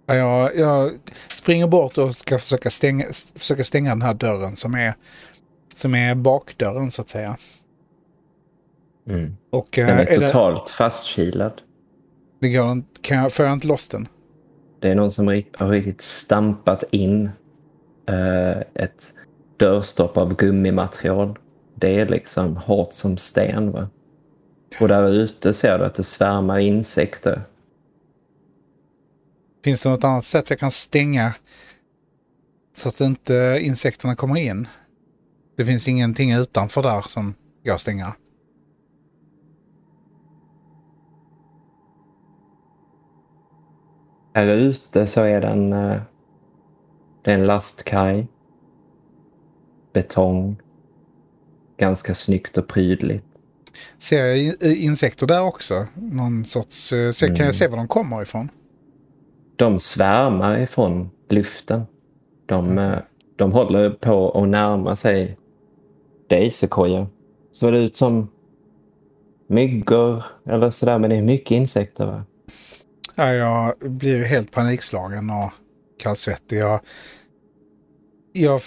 Jag, 0.05 0.57
jag 0.57 0.91
springer 1.33 1.67
bort 1.67 1.97
och 1.97 2.15
ska 2.15 2.37
försöka 2.37 2.69
stänga, 2.69 3.05
försöka 3.35 3.63
stänga 3.63 3.89
den 3.89 4.01
här 4.01 4.13
dörren 4.13 4.55
som 4.55 4.73
är, 4.75 4.93
som 5.75 5.95
är 5.95 6.15
bakdörren 6.15 6.91
så 6.91 7.01
att 7.01 7.09
säga. 7.09 7.37
Och 9.49 9.79
eh, 9.79 9.87
Den 9.87 9.97
är 9.97 10.05
är 10.05 10.19
det, 10.19 10.27
totalt 10.27 10.69
fastkilad. 10.69 11.61
det 12.39 12.49
går, 12.49 12.83
kan 13.01 13.17
jag, 13.17 13.33
får 13.33 13.45
jag 13.45 13.53
inte 13.53 13.67
loss 13.67 13.87
den? 13.87 14.07
Det 14.81 14.89
är 14.89 14.95
någon 14.95 15.11
som 15.11 15.27
har 15.27 15.69
riktigt 15.69 16.01
stampat 16.01 16.83
in 16.91 17.29
eh, 18.05 18.57
ett 18.73 19.13
dörrstopp 19.57 20.17
av 20.17 20.35
gummimaterial. 20.35 21.39
Det 21.75 21.99
är 21.99 22.05
liksom 22.05 22.57
hårt 22.57 22.93
som 22.93 23.17
sten. 23.17 23.71
Va? 23.71 23.89
Och 24.79 24.87
där 24.87 25.09
ute 25.09 25.53
ser 25.53 25.79
du 25.79 25.85
att 25.85 25.95
det 25.95 26.03
svärmar 26.03 26.59
insekter. 26.59 27.41
Finns 29.63 29.81
det 29.81 29.89
något 29.89 30.03
annat 30.03 30.25
sätt 30.25 30.49
jag 30.49 30.59
kan 30.59 30.71
stänga 30.71 31.33
så 32.73 32.89
att 32.89 33.01
inte 33.01 33.59
insekterna 33.61 34.15
kommer 34.15 34.39
in? 34.39 34.67
Det 35.57 35.65
finns 35.65 35.87
ingenting 35.87 36.31
utanför 36.31 36.83
där 36.83 37.01
som 37.01 37.33
går 37.63 37.73
att 37.73 37.81
Här 44.33 44.47
ute 44.47 45.07
så 45.07 45.21
är 45.21 45.41
det 45.41 45.47
en, 45.47 45.73
eh, 45.73 46.01
det 47.21 47.31
är 47.31 47.35
en 47.35 47.45
lastkaj. 47.45 48.27
Betong. 49.93 50.61
Ganska 51.77 52.15
snyggt 52.15 52.57
och 52.57 52.67
prydligt. 52.67 53.25
Ser 53.99 54.25
jag 54.25 54.37
i- 54.37 54.57
insekter 54.85 55.27
där 55.27 55.41
också? 55.41 55.87
Någon 55.95 56.45
sorts... 56.45 56.93
eh, 56.93 57.11
Kan 57.13 57.29
Mm. 57.29 57.45
jag 57.45 57.55
se 57.55 57.67
var 57.67 57.77
de 57.77 57.87
kommer 57.87 58.21
ifrån? 58.21 58.49
De 59.55 59.79
svärmar 59.79 60.59
ifrån 60.59 61.09
luften. 61.29 61.81
De, 62.45 62.77
eh, 62.77 62.99
de 63.35 63.51
håller 63.51 63.89
på 63.89 64.31
att 64.31 64.47
närma 64.49 64.95
sig 64.95 65.37
dig, 66.27 66.51
Sequoia. 66.51 67.07
Så 67.51 67.71
det 67.71 67.77
ut 67.79 67.95
som 67.95 68.27
myggor 69.47 70.23
eller 70.45 70.69
sådär, 70.69 70.99
men 70.99 71.09
det 71.09 71.15
är 71.15 71.21
mycket 71.21 71.51
insekter. 71.51 72.05
Va? 72.05 72.23
Ja, 73.15 73.33
jag 73.33 73.73
blir 73.79 74.17
ju 74.17 74.23
helt 74.23 74.51
panikslagen 74.51 75.29
och 75.29 75.51
kallsvettig. 75.99 76.57
Jag, 76.59 76.79
jag 78.33 78.61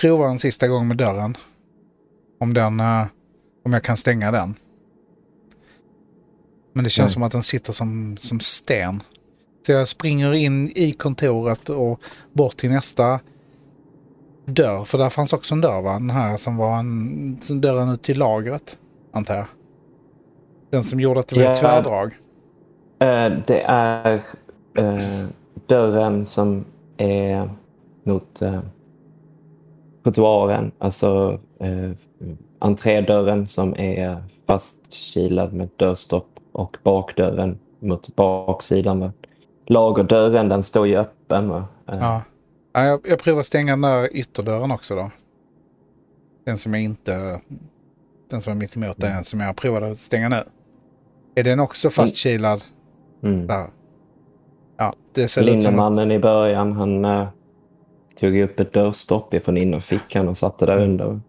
provar 0.00 0.28
en 0.28 0.38
sista 0.38 0.68
gång 0.68 0.88
med 0.88 0.96
dörren. 0.96 1.36
Om, 2.40 2.54
den, 2.54 2.80
eh, 2.80 3.04
om 3.64 3.72
jag 3.72 3.82
kan 3.82 3.96
stänga 3.96 4.30
den. 4.30 4.54
Men 6.72 6.84
det 6.84 6.90
känns 6.90 7.04
Mm. 7.10 7.14
som 7.14 7.22
att 7.22 7.32
den 7.32 7.42
sitter 7.42 7.72
som, 7.72 8.16
som 8.16 8.40
sten. 8.40 9.02
Så 9.66 9.72
jag 9.72 9.88
springer 9.88 10.32
in 10.34 10.68
i 10.68 10.92
kontoret 10.92 11.68
och 11.68 12.00
bort 12.32 12.56
till 12.56 12.70
nästa 12.70 13.20
dörr. 14.46 14.84
För 14.84 14.98
där 14.98 15.10
fanns 15.10 15.32
också 15.32 15.54
en 15.54 15.60
dörr 15.60 15.82
va? 15.82 15.92
Den 15.92 16.10
här 16.10 16.36
som 16.36 16.56
var 16.56 16.78
en, 16.78 17.38
som 17.42 17.60
dörren 17.60 17.88
ut 17.88 18.02
till 18.02 18.18
lagret. 18.18 18.78
Antar 19.12 19.36
jag. 19.36 19.46
Den 20.70 20.84
som 20.84 21.00
gjorde 21.00 21.20
att 21.20 21.28
det 21.28 21.34
blev 21.36 21.46
Ja. 21.46 21.54
tvärdrag. 21.54 22.18
Eh, 23.04 23.32
det 23.46 23.60
är 23.66 24.14
eh, 24.78 25.26
dörren 25.66 26.24
som 26.24 26.64
är 26.96 27.50
mot 28.02 28.42
eh, 28.42 28.60
trottoaren. 30.04 30.72
Alltså 30.78 31.40
eh, 31.60 31.90
entrédörren 32.58 33.46
som 33.46 33.76
är 33.76 34.24
fastkilad 34.46 35.52
med 35.52 35.68
dörrstopp 35.76 36.28
och 36.52 36.76
bakdörren 36.82 37.58
mot 37.80 38.16
baksidan. 38.16 39.00
Va? 39.00 39.12
Lagerdörren 39.66 40.48
den 40.48 40.62
står 40.62 40.86
ju 40.86 40.96
öppen. 40.96 41.48
Va? 41.48 41.64
Eh, 41.88 41.98
Ja. 42.00 42.22
ja 42.72 42.84
jag, 42.84 43.00
jag 43.08 43.18
provar 43.18 43.42
stänga 43.42 43.72
den 43.72 43.80
där 43.80 44.16
ytterdörren 44.16 44.70
också 44.70 44.94
då. 44.94 45.10
Den 46.44 46.58
som 46.58 46.74
jag 46.74 46.82
inte... 46.82 47.40
Den 48.30 48.40
som 48.40 48.50
är 48.50 48.56
mitt 48.56 48.76
emot 48.76 48.96
den 48.96 49.24
som 49.24 49.40
jag 49.40 49.56
provade 49.56 49.90
att 49.90 49.98
stänga 49.98 50.28
nu. 50.28 50.44
Är 51.34 51.44
den 51.44 51.60
också 51.60 51.90
fastkilad 51.90 52.62
Mm. 52.62 52.73
Där? 53.24 53.66
Ja, 54.76 54.94
det 55.12 55.28
ser. 55.28 55.42
Linnemannen 55.42 56.10
i 56.10 56.18
början 56.18 56.72
han 56.72 57.04
eh, 57.04 57.28
tog 58.20 58.36
upp 58.36 58.60
ett 58.60 58.72
dörrstopp 58.72 59.34
ifrån 59.34 59.56
innerfickan 59.56 60.28
och 60.28 60.36
satte 60.36 60.66
där 60.66 60.82
under. 60.82 61.20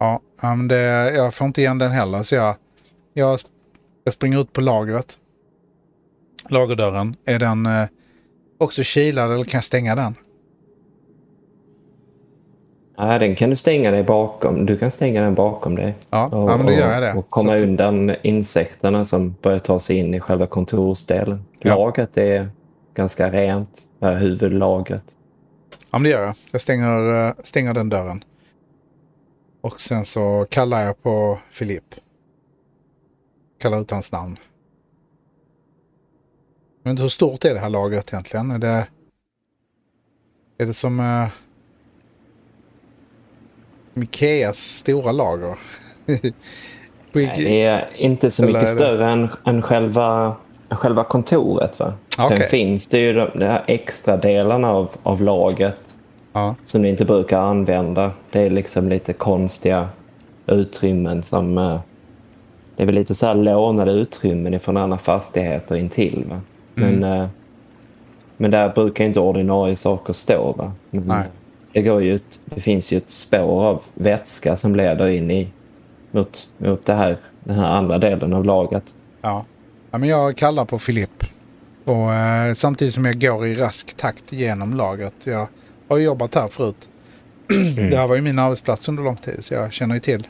Ja, 0.00 0.20
ja 0.42 0.54
men 0.54 0.68
det, 0.68 1.10
jag 1.14 1.34
får 1.34 1.46
inte 1.46 1.60
igen 1.60 1.78
den 1.78 1.90
heller 1.90 2.22
så 2.22 2.34
jag, 2.34 2.56
jag, 3.12 3.38
jag 4.04 4.14
springer 4.14 4.40
ut 4.40 4.52
på 4.52 4.60
lagret. 4.60 5.18
Lagerdörren. 6.48 7.16
Är 7.24 7.38
den 7.38 7.66
eh, 7.66 7.88
också 8.58 8.82
kilad 8.84 9.32
eller 9.32 9.44
kan 9.44 9.58
jag 9.58 9.64
stänga 9.64 9.94
den? 9.94 10.14
Nej, 13.00 13.18
den 13.18 13.36
kan 13.36 13.50
du 13.50 13.56
stänga 13.56 13.90
dig 13.90 14.02
bakom. 14.02 14.66
Du 14.66 14.78
kan 14.78 14.90
stänga 14.90 15.20
den 15.20 15.34
bakom 15.34 15.74
dig. 15.74 15.94
Ja, 16.10 16.26
Och, 16.26 16.50
ja 16.50 16.56
men 16.56 16.66
då 16.66 16.72
gör 16.72 16.92
jag 16.92 17.02
det. 17.02 17.12
och, 17.12 17.30
komma 17.30 17.58
Så 17.58 17.64
undan 17.64 18.14
insekterna 18.22 19.04
som 19.04 19.34
börjar 19.42 19.58
ta 19.58 19.80
sig 19.80 19.96
in 19.96 20.14
i 20.14 20.20
själva 20.20 20.46
kontorsdelen. 20.46 21.44
Ja. 21.58 21.76
Lagret 21.76 22.16
är 22.16 22.50
ganska 22.94 23.30
rent, 23.30 23.82
det 23.98 24.06
här 24.06 24.16
huvudlagret. 24.16 25.16
Ja, 25.70 25.98
men 25.98 26.02
det 26.02 26.08
gör 26.08 26.22
jag. 26.24 26.34
Jag 26.52 26.60
stänger, 26.60 27.26
eh, 27.28 27.32
stänger 27.42 27.74
den 27.74 27.88
dörren. 27.88 28.24
Och 29.60 29.80
sen 29.80 30.04
så 30.04 30.46
kallar 30.50 30.80
jag 30.80 31.02
på 31.02 31.38
Filip. 31.50 31.94
Kallar 33.58 33.80
ut 33.80 33.90
hans 33.90 34.12
namn. 34.12 34.36
Men 36.82 36.98
hur 36.98 37.08
stort 37.08 37.44
är 37.44 37.54
det 37.54 37.60
här 37.60 37.70
lagret 37.70 38.12
egentligen? 38.12 38.50
Är 38.50 38.58
det, 38.58 38.86
är 40.58 40.66
det 40.66 40.74
som 40.74 41.00
uh, 41.00 41.28
Ikeas 43.94 44.56
stora 44.58 45.12
lager? 45.12 45.56
Nej, 47.12 47.32
Det 47.36 47.62
är 47.62 47.88
inte 47.96 48.30
så 48.30 48.42
mycket 48.46 48.68
större 48.68 49.10
än, 49.10 49.28
än 49.44 49.62
själva, 49.62 50.34
själva 50.70 51.04
kontoret. 51.04 51.78
Va? 51.78 51.92
Okej. 52.18 52.38
Sen 52.38 52.48
finns 52.48 52.86
det 52.86 52.98
ju 52.98 53.12
de, 53.12 53.28
de 53.34 53.44
här 53.44 53.62
extra 53.66 54.16
delarna 54.16 54.70
av, 54.70 54.90
av 55.02 55.22
lagret 55.22 55.94
ja, 56.32 56.54
som 56.66 56.82
ni 56.82 56.88
inte 56.88 57.04
brukar 57.04 57.38
använda. 57.40 58.10
Det 58.30 58.40
är 58.40 58.50
liksom 58.50 58.88
lite 58.88 59.12
konstiga 59.12 59.88
utrymmen 60.46 61.22
som... 61.22 61.58
eh, 61.58 61.80
Det 62.76 62.82
är 62.82 62.86
väl 62.86 62.94
lite 62.94 63.14
så 63.14 63.26
här 63.26 63.34
lånade 63.34 63.92
utrymmen 63.92 64.54
ifrån 64.54 64.76
andra 64.76 64.98
fastigheter 64.98 65.76
intill. 65.76 66.24
Va? 66.30 66.40
Men, 66.74 67.04
eh, 67.04 67.26
men 68.36 68.50
där 68.50 68.68
brukar 68.68 69.04
inte 69.04 69.20
ordinarie 69.20 69.76
saker 69.76 70.12
stå. 70.12 70.52
Va? 70.52 70.72
Men, 70.90 71.02
Nej. 71.06 71.24
Det, 71.72 71.82
går 71.82 72.02
ju 72.02 72.14
ett, 72.14 72.40
det 72.44 72.60
finns 72.60 72.92
ju 72.92 72.96
ett 72.96 73.10
spår 73.10 73.64
av 73.64 73.82
vätska 73.94 74.56
som 74.56 74.76
leder 74.76 75.08
in 75.08 75.30
i 75.30 75.48
mot, 76.10 76.48
mot 76.58 76.86
det 76.86 76.94
här, 76.94 77.16
den 77.44 77.58
här 77.58 77.68
andra 77.68 77.98
delen 77.98 78.32
av 78.32 78.44
laget. 78.44 78.94
Ja. 79.20 79.44
ja 79.90 79.98
men 79.98 80.08
jag 80.08 80.36
kallar 80.36 80.64
på 80.64 80.78
Filipp. 80.78 81.24
Och 81.84 82.12
eh, 82.12 82.54
samtidigt 82.54 82.94
som 82.94 83.04
jag 83.04 83.20
går 83.20 83.46
i 83.46 83.54
rask 83.54 83.96
takt 83.96 84.32
genom 84.32 84.74
lagret. 84.74 85.14
Jag 85.24 85.48
har 85.88 85.98
jobbat 85.98 86.34
här 86.34 86.48
förut. 86.48 86.88
Det 87.90 87.96
här 87.96 88.06
var 88.06 88.16
ju 88.16 88.22
min 88.22 88.38
arbetsplats 88.38 88.88
under 88.88 89.02
lång 89.02 89.16
tid 89.16 89.44
så 89.44 89.54
jag 89.54 89.72
känner 89.72 89.94
ju 89.94 90.00
till 90.00 90.26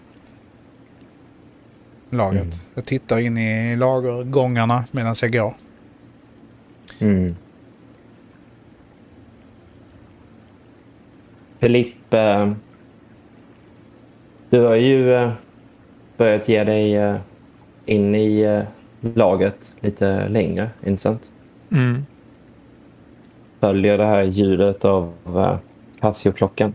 lagret. 2.11 2.43
Mm. 2.43 2.57
Jag 2.75 2.85
tittar 2.85 3.19
in 3.19 3.39
i 3.39 3.77
lagergångarna 3.77 4.85
medan 4.91 5.15
jag 5.23 5.33
går. 5.33 5.55
Mm. 6.99 7.37
Filipp, 11.61 12.15
eh, 12.15 12.53
du 14.51 14.61
har 14.61 14.75
ju 14.75 15.15
eh, 15.15 15.33
börjat 16.17 16.49
ge 16.49 16.65
dig 16.65 16.97
eh, 16.97 17.17
in 17.85 18.15
i 18.15 18.41
eh, 18.41 18.63
laget 19.15 19.75
lite 19.81 20.29
längre, 20.29 20.71
inte 20.87 21.03
sant? 21.03 21.31
Mm. 21.73 22.07
Följer 23.61 23.99
det 23.99 24.05
här 24.05 24.23
ljudet 24.23 24.85
av 24.85 25.13
Casio-klockan. 26.01 26.75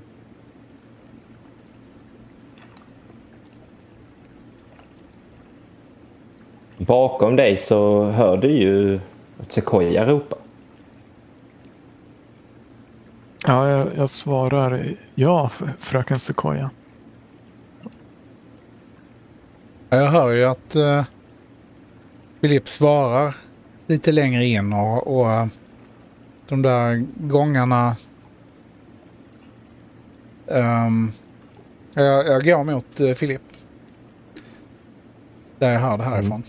Bakom 6.78 7.36
dig 7.36 7.58
så 7.58 8.04
hör 8.04 8.38
du 8.38 8.52
ju 8.52 9.00
att 9.40 9.52
Sequoia 9.52 10.06
ropa. 10.06 10.36
Ja, 13.48 13.70
jag, 13.70 13.88
jag 13.98 14.10
svarar 14.10 14.96
ja, 15.16 15.50
fröken 15.80 16.20
Sequoia. 16.20 16.70
Ja, 19.90 19.98
Jag 19.98 20.12
hör 20.12 20.32
ju 20.32 20.46
att 20.46 20.76
uh, 20.76 21.04
Filipp 22.42 22.68
svarar 22.68 23.36
lite 23.88 24.12
längre 24.12 24.46
in 24.46 24.74
och, 24.74 25.18
och 25.18 25.32
eh, 25.32 25.48
de 26.48 26.62
där 26.62 27.06
gångarna... 27.18 27.96
ehm, 30.48 31.12
jag, 31.94 32.28
jag 32.28 32.44
går 32.44 32.64
mot 32.64 33.02
uh, 33.02 33.14
Filipp. 33.14 33.42
Där 35.60 35.72
jag 35.72 35.80
hör 35.80 35.98
det 35.98 36.04
härifrån. 36.04 36.44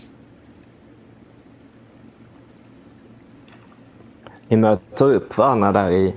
Ni 4.47 4.57
möter 4.57 5.05
upp 5.05 5.37
varandra 5.37 5.71
där 5.71 5.91
i 5.91 6.13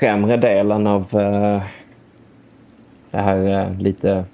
främre 0.00 0.36
delen 0.36 0.86
av 0.86 1.00
eh, 1.20 1.62
det 3.10 3.18
här 3.18 3.60
eh, 3.70 3.78
lite... 3.80 4.24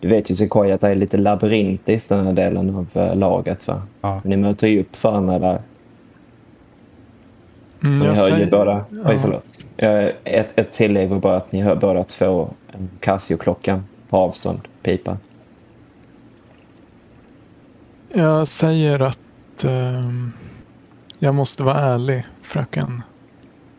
Du 0.00 0.08
vet 0.08 0.30
ju 0.30 0.34
Sequoia 0.34 0.74
att 0.74 0.80
det 0.80 0.88
är 0.88 0.94
lite 0.94 1.16
labyrintiskt 1.16 2.08
den 2.08 2.26
här 2.26 2.32
delen 2.32 2.76
av 2.76 2.86
eh, 3.02 3.16
laget 3.16 3.66
va? 3.68 3.82
Ja. 4.00 4.20
Ni 4.24 4.36
möter 4.36 4.66
ju 4.68 4.80
upp 4.80 5.02
varandra 5.04 5.38
där. 5.38 5.58
Mm, 7.84 7.98
Ni 7.98 8.06
jag 8.06 8.14
hör 8.14 8.28
ju 8.28 8.34
säger- 8.34 8.50
båda... 8.50 8.84
Oj, 8.90 8.98
ja. 9.04 9.18
förlåt. 9.22 9.58
Eh, 9.76 10.04
Ett, 10.24 10.48
ett 10.58 10.72
tillägg 10.72 11.08
var 11.08 11.18
bara 11.18 11.36
att 11.36 11.52
ni 11.52 11.60
hör 11.62 11.76
båda 11.76 12.04
två 12.04 12.48
en 12.72 12.90
Casio-klockan 13.00 13.84
på 14.08 14.16
avstånd 14.16 14.60
pipa. 14.82 15.16
Jag 18.12 18.48
säger 18.48 19.00
att 19.02 19.64
ehm, 19.64 20.32
jag 21.18 21.34
måste 21.34 21.62
vara 21.62 21.80
ärlig, 21.80 22.24
fröken 22.42 23.02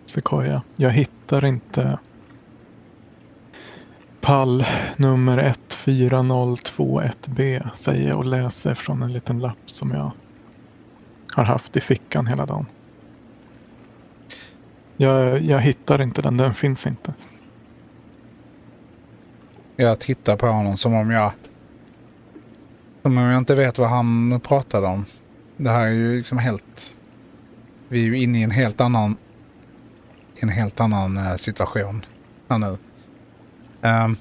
Sequoia. 0.06 0.62
Jag 0.76 0.92
hittar 0.92 1.46
inte 1.46 2.00
pall 4.22 4.66
nummer 4.98 5.56
14021B, 5.70 7.70
säger 7.76 8.10
jag 8.10 8.18
och 8.18 8.26
läser 8.26 8.74
från 8.74 9.04
en 9.04 9.14
liten 9.14 9.40
lapp 9.40 9.58
som 9.66 9.92
jag 9.92 10.12
har 11.32 11.44
haft 11.44 11.78
i 11.78 11.82
fickan 11.82 12.28
hela 12.28 12.46
dagen. 12.46 12.66
Jag, 14.98 15.42
jag 15.42 15.60
hittar 15.60 16.02
inte 16.02 16.22
den, 16.22 16.38
den 16.38 16.54
finns 16.54 16.88
inte. 16.88 17.14
Jag 19.76 20.00
tittar 20.00 20.38
på 20.38 20.48
honom 20.48 20.78
som 20.78 20.94
om 20.94 21.12
jag... 21.12 21.32
Som 23.02 23.18
om 23.18 23.24
jag 23.24 23.38
inte 23.38 23.56
vet 23.56 23.78
vad 23.78 23.90
han 23.90 24.40
pratade 24.40 24.88
om. 24.88 25.06
Det 25.58 25.70
här 25.70 25.88
är 25.88 25.92
ju 25.92 26.18
liksom 26.18 26.38
helt... 26.38 26.96
Vi 27.88 28.00
är 28.00 28.06
ju 28.06 28.18
inne 28.18 28.40
i 28.40 28.44
en 28.44 28.52
helt 28.52 28.82
annan 28.82 29.18
i 30.36 30.40
En 30.42 30.50
helt 30.50 30.80
annan 30.80 31.18
eh, 31.18 31.36
situation 31.36 32.06
här 32.50 32.58
nu. 32.58 32.78
Ehm, 33.82 34.18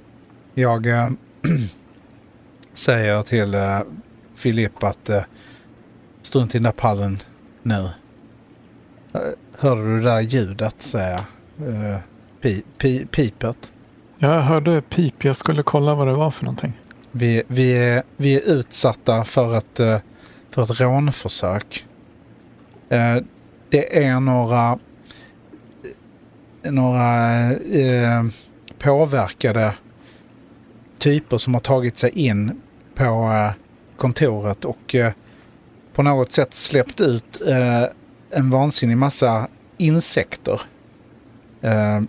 jag 0.55 0.86
eh, 0.86 1.09
säger 2.73 3.23
till 3.23 3.55
uh, 3.55 3.81
Filip 4.35 4.85
att 4.85 5.11
strunt 6.23 6.55
i 6.55 6.59
den 6.59 6.62
där 6.62 6.73
pallen 6.73 7.19
nu. 7.62 7.89
Hörde 9.59 9.85
du 9.85 10.01
det 10.01 10.11
där 10.11 10.20
ljudet, 10.20 10.74
säger 10.78 11.11
jag. 11.11 12.01
Pi, 12.41 12.62
pi, 12.78 13.07
pipet. 13.11 13.73
Jag 14.19 14.41
hörde 14.41 14.82
pip, 14.82 15.24
jag 15.24 15.36
skulle 15.36 15.62
kolla 15.62 15.95
vad 15.95 16.07
det 16.07 16.15
var 16.15 16.31
för 16.31 16.45
någonting. 16.45 16.73
Vi, 17.11 17.43
vi, 17.49 17.78
är, 17.78 18.03
vi 18.16 18.36
är 18.36 18.53
utsatta 18.59 19.24
för 19.24 19.59
ett, 19.59 19.81
eh, 19.81 19.99
för 20.51 20.62
ett 20.62 20.81
rånförsök. 20.81 21.86
Eh, 22.89 23.16
Det 23.69 24.05
är 24.05 24.20
några, 24.20 24.78
några 26.65 27.51
eh, 27.53 28.24
påverkade 28.78 29.74
typer 30.99 31.39
som 31.39 31.55
har 31.55 31.61
tagit 31.61 31.99
sig 31.99 32.11
in 32.11 32.61
på 32.95 33.03
eh, 33.32 33.53
kontoret 33.97 34.65
och 34.65 34.95
eh, 34.95 35.12
på 35.95 36.03
något 36.03 36.32
sätt 36.32 36.55
släppt 36.55 37.01
ut 37.01 37.43
eh, 37.47 37.85
en 38.31 38.51
vansinnig 38.51 38.97
massa 38.97 39.49
insekter. 39.77 40.61
Eh, 41.61 42.01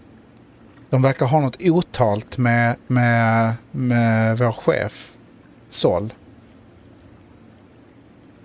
de 0.89 1.01
verkar 1.01 1.25
ha 1.25 1.39
något 1.39 1.57
otalt 1.59 2.37
med, 2.37 2.75
med, 2.87 3.53
med 3.71 4.37
vår 4.37 4.51
chef, 4.51 5.15
Sol. 5.69 6.13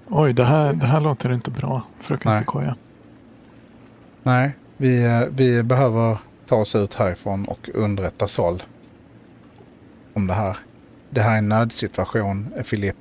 Oj, 0.08 0.32
det 0.32 0.44
här, 0.44 0.72
det 0.72 0.86
här 0.86 1.00
låter 1.00 1.32
inte 1.32 1.50
bra, 1.50 1.82
fröken 2.00 2.30
Nej. 2.30 2.40
Sequoia. 2.40 2.76
Nej, 4.22 4.52
vi, 4.80 5.04
eh, 5.04 5.20
vi 5.30 5.62
behöver 5.62 6.18
ta 6.46 6.56
oss 6.56 6.74
ut 6.76 6.94
härifrån 6.94 7.44
och 7.44 7.68
underrätta 7.74 8.28
Sol 8.28 8.62
om 10.14 10.26
det 10.26 10.34
här. 10.34 10.56
Det 11.10 11.20
här 11.20 11.34
är 11.34 11.38
en 11.38 11.48
nödsituation, 11.48 12.48
Filip. 12.64 12.96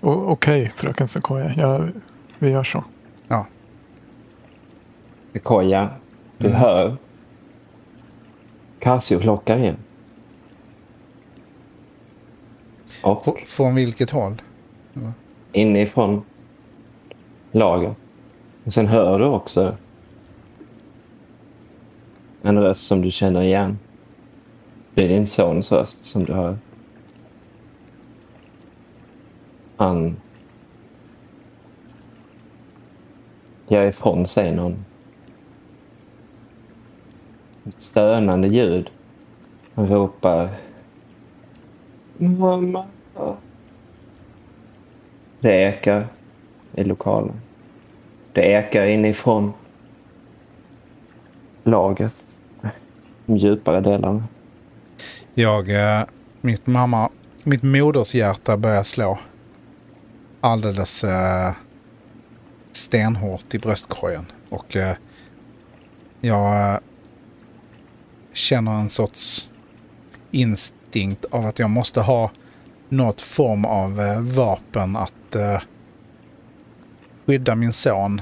O- 0.00 0.24
Okej, 0.28 0.72
fröken 0.76 1.08
Sequoia. 1.08 1.52
Jag, 1.56 1.90
vi 2.38 2.50
gör 2.50 2.64
så. 2.64 2.84
Sequoia, 5.32 5.90
du 6.38 6.46
Mm. 6.46 6.58
hör 6.60 6.96
Casio-klockan 8.80 9.58
igen. 9.58 9.76
Och 13.02 13.38
från 13.46 13.74
vilket 13.74 14.10
håll? 14.10 14.42
inifrån 15.52 16.24
laget. 17.52 17.96
Och 18.64 18.72
sen 18.72 18.86
hör 18.86 19.18
du 19.18 19.24
också 19.24 19.76
en 22.42 22.58
röst 22.58 22.86
som 22.86 23.02
du 23.02 23.10
känner 23.10 23.42
igen. 23.42 23.78
Det 24.94 25.04
är 25.04 25.08
din 25.08 25.26
sons 25.26 25.72
röst 25.72 26.04
som 26.04 26.24
du 26.24 26.32
hör. 26.32 26.58
Han 29.76 30.16
ger 33.68 33.86
ifrån 33.86 34.26
sig 34.26 34.56
någon 34.56 34.84
ett 37.64 37.80
stönande 37.80 38.48
ljud. 38.48 38.90
Han 39.74 39.88
ropar 39.88 40.48
Mamma. 42.16 42.86
Det 45.40 45.62
ekar 45.62 46.06
i 46.74 46.84
lokalen. 46.84 47.40
Det 48.32 48.42
ekar 48.42 48.86
inifrån 48.86 49.52
lagret. 51.64 52.14
De 53.26 53.36
djupare 53.36 53.80
delarna. 53.80 54.24
Jag, 55.34 55.68
eh, 55.98 56.04
mitt 56.40 56.66
mamma, 56.66 57.10
mitt 57.44 57.62
modershjärta 57.62 58.56
börjar 58.56 58.82
slå 58.82 59.18
alldeles 60.40 61.04
eh, 61.04 61.52
stenhårt 62.72 63.54
i 63.54 63.58
bröstkorgen. 63.58 64.26
Och 64.48 64.76
eh, 64.76 64.96
jag 66.20 66.72
eh, 66.72 66.78
känner 68.32 68.72
en 68.72 68.90
sorts 68.90 69.48
instinkt 70.30 71.24
av 71.24 71.46
att 71.46 71.58
jag 71.58 71.70
måste 71.70 72.00
ha 72.00 72.30
något 72.88 73.20
form 73.20 73.64
av 73.64 74.00
eh, 74.00 74.20
vapen 74.20 74.96
att 74.96 75.34
eh, 75.34 75.60
skydda 77.26 77.54
min 77.54 77.72
son 77.72 78.20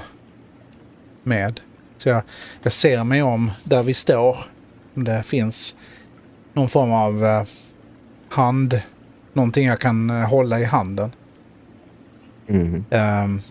med. 1.23 1.59
Så 1.97 2.09
jag, 2.09 2.21
jag 2.63 2.73
ser 2.73 3.03
mig 3.03 3.23
om 3.23 3.51
där 3.63 3.83
vi 3.83 3.93
står. 3.93 4.37
Om 4.93 5.03
det 5.03 5.23
finns 5.23 5.75
någon 6.53 6.69
form 6.69 6.91
av 6.91 7.25
eh, 7.25 7.43
hand, 8.29 8.81
någonting 9.33 9.67
jag 9.67 9.79
kan 9.79 10.09
eh, 10.09 10.29
hålla 10.29 10.59
i 10.59 10.63
handen. 10.63 11.11
Mm. 12.47 12.85
Um, 12.89 13.41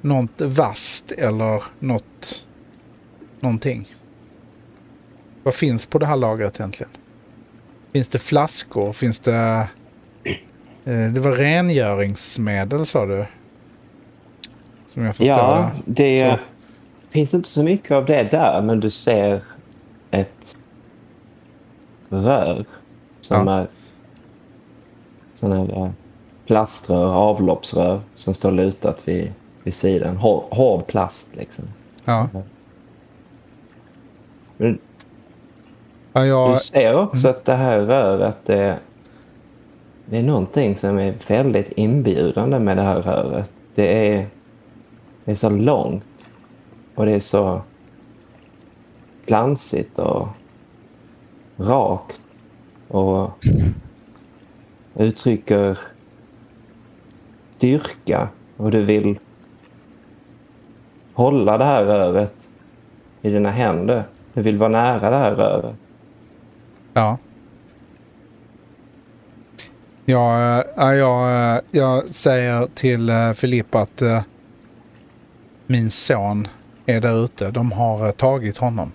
något 0.00 0.40
vasst 0.40 1.12
eller 1.12 1.62
något, 1.78 2.46
någonting. 3.40 3.94
Vad 5.42 5.54
finns 5.54 5.86
på 5.86 5.98
det 5.98 6.06
här 6.06 6.16
lagret 6.16 6.60
egentligen? 6.60 6.92
Finns 7.92 8.08
det 8.08 8.18
flaskor? 8.18 8.92
Finns 8.92 9.20
det... 9.20 9.68
Eh, 10.84 11.10
det 11.10 11.20
var 11.20 11.32
rengöringsmedel 11.32 12.86
sa 12.86 13.06
du? 13.06 13.26
Som 14.86 15.04
jag 15.04 15.16
förstår 15.16 15.36
Ja, 15.36 15.70
det 15.84 16.30
Så. 16.30 16.38
finns 17.10 17.34
inte 17.34 17.48
så 17.48 17.62
mycket 17.62 17.90
av 17.90 18.04
det 18.04 18.22
där, 18.30 18.62
men 18.62 18.80
du 18.80 18.90
ser 18.90 19.42
ett 20.10 20.56
rör 22.08 22.64
som 23.20 23.46
Ja. 23.48 23.54
är 23.54 23.66
sådana 25.32 25.56
här 25.56 25.84
eh, 25.84 25.90
plaströr, 26.46 27.14
avloppsrör 27.14 28.00
som 28.14 28.34
står 28.34 28.50
lutat 28.52 29.08
vid, 29.08 29.32
vid 29.62 29.74
sidan. 29.74 30.16
Hård, 30.16 30.44
hård 30.50 30.86
plast 30.86 31.36
liksom. 31.36 31.64
Ja. 32.04 32.28
Men 34.56 34.78
ja 36.12 36.20
du 36.20 36.26
jag, 36.26 36.60
ser 36.60 36.94
också 36.98 37.28
att 37.28 37.44
det 37.44 37.54
här 37.54 37.80
röret, 37.80 38.36
det, 38.46 38.78
det 40.06 40.18
är 40.18 40.22
någonting 40.22 40.76
som 40.76 40.98
är 40.98 41.14
väldigt 41.28 41.72
inbjudande 41.72 42.58
med 42.58 42.76
det 42.76 42.82
här 42.82 43.02
röret. 43.02 43.50
Det 43.74 44.08
är, 44.14 44.26
det 45.26 45.32
är 45.32 45.36
så 45.36 45.50
långt 45.50 46.04
och 46.94 47.06
det 47.06 47.12
är 47.12 47.20
så 47.20 47.60
glansigt 49.26 49.98
och 49.98 50.28
rakt 51.56 52.20
och 52.88 53.30
uttrycker 54.94 55.78
styrka 57.56 58.28
och 58.56 58.70
du 58.70 58.82
vill 58.82 59.18
hålla 61.14 61.58
det 61.58 61.64
här 61.64 61.84
röret 61.84 62.48
i 63.22 63.30
dina 63.30 63.50
händer. 63.50 64.04
Du 64.34 64.42
vill 64.42 64.58
vara 64.58 64.68
nära 64.68 65.10
det 65.10 65.16
här 65.16 65.34
röret. 65.34 65.74
Ja. 66.92 67.18
Eh, 70.06 70.14
jag, 70.14 70.64
jag, 70.96 71.60
jag 71.70 72.14
säger 72.14 72.66
till 72.66 73.10
eh, 73.10 73.28
äh, 73.28 73.32
Filippa 73.32 73.80
att 73.80 74.02
min 75.66 75.90
son 75.90 76.48
är 76.86 77.00
där 77.00 77.24
ute. 77.24 77.50
De 77.50 77.72
har 77.72 78.06
äh, 78.06 78.12
tagit 78.12 78.58
honom. 78.58 78.92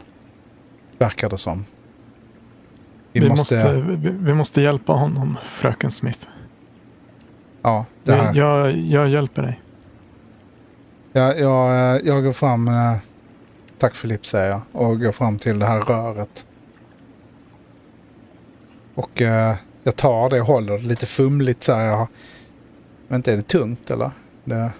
Verkar 0.97 1.29
det 1.29 1.37
som. 1.37 1.65
Vi, 3.11 3.19
Vi, 3.19 3.29
måste... 3.29 3.55
måste, 3.55 3.73
vi, 3.81 4.09
vi 4.09 4.33
måste 4.33 4.61
hjälpa 4.61 4.93
honom, 4.93 5.37
fröken 5.43 5.91
Smith. 5.91 6.19
Ja, 7.61 7.85
det 8.03 8.13
här. 8.13 8.35
Jag, 8.35 8.77
jag 8.77 9.09
hjälper 9.09 9.41
dig. 9.41 9.61
Jag, 11.13 11.39
jag, 11.39 11.95
äh, 11.95 12.01
jag 12.03 12.23
går 12.23 12.33
fram... 12.33 12.67
äh, 12.67 12.97
Tack 13.77 13.95
Filipp 13.95 14.25
säger 14.25 14.49
jag. 14.49 14.61
Och 14.71 14.99
går 14.99 15.11
fram 15.11 15.39
till 15.39 15.59
det 15.59 15.65
här 15.65 15.81
röret. 15.81 16.45
Och 18.95 19.21
jag 19.83 19.95
tar 19.95 20.29
det 20.29 20.41
och 20.41 20.47
håller 20.47 20.77
det 20.77 20.83
lite 20.83 21.05
fumligt 21.05 21.63
så 21.63 21.73
här. 21.73 21.85
Jag. 21.85 22.07
Men 23.07 23.15
inte 23.19 23.31
är 23.31 23.35
det 23.35 23.41
tungt 23.47 23.91
eller? 23.91 24.11
Det... 24.43 24.71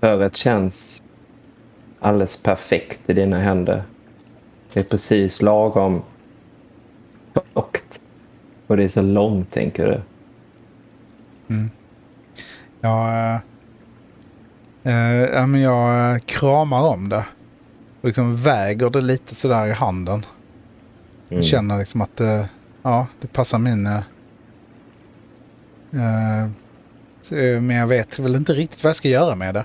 Röret 0.00 0.36
känns 0.36 1.02
alldeles 2.00 2.42
perfekt 2.42 3.10
i 3.10 3.12
dina 3.12 3.38
händer. 3.38 3.82
Det 4.72 4.80
är 4.80 4.84
precis 4.84 5.42
lagom 5.42 6.02
tjockt. 7.34 8.00
Och 8.66 8.76
det 8.76 8.82
är 8.82 8.88
så 8.88 9.02
långt, 9.02 9.50
tänker 9.50 9.86
du. 9.86 10.00
Jag, 12.80 13.08
äh, 13.08 13.40
äh, 14.82 15.24
ja, 15.34 15.46
men 15.46 15.60
jag 15.60 16.14
äh, 16.14 16.18
kramar 16.18 16.82
om 16.82 17.08
det. 17.08 17.24
Och 18.00 18.06
liksom 18.06 18.36
väger 18.36 18.90
det 18.90 19.00
lite 19.00 19.34
sådär 19.34 19.66
i 19.66 19.72
handen. 19.72 20.26
Mm. 21.30 21.42
Känner 21.42 21.78
liksom 21.78 22.00
att 22.00 22.20
äh, 22.20 22.44
ja, 22.82 23.06
det 23.20 23.26
passar 23.26 23.58
min... 23.58 23.86
Äh, 23.86 24.00
äh, 25.92 26.42
äh, 26.42 26.48
men 27.30 27.70
jag 27.70 27.86
vet 27.86 28.18
väl 28.18 28.36
inte 28.36 28.52
riktigt 28.52 28.84
vad 28.84 28.88
jag 28.88 28.96
ska 28.96 29.08
göra 29.08 29.34
med 29.34 29.54
det. 29.54 29.64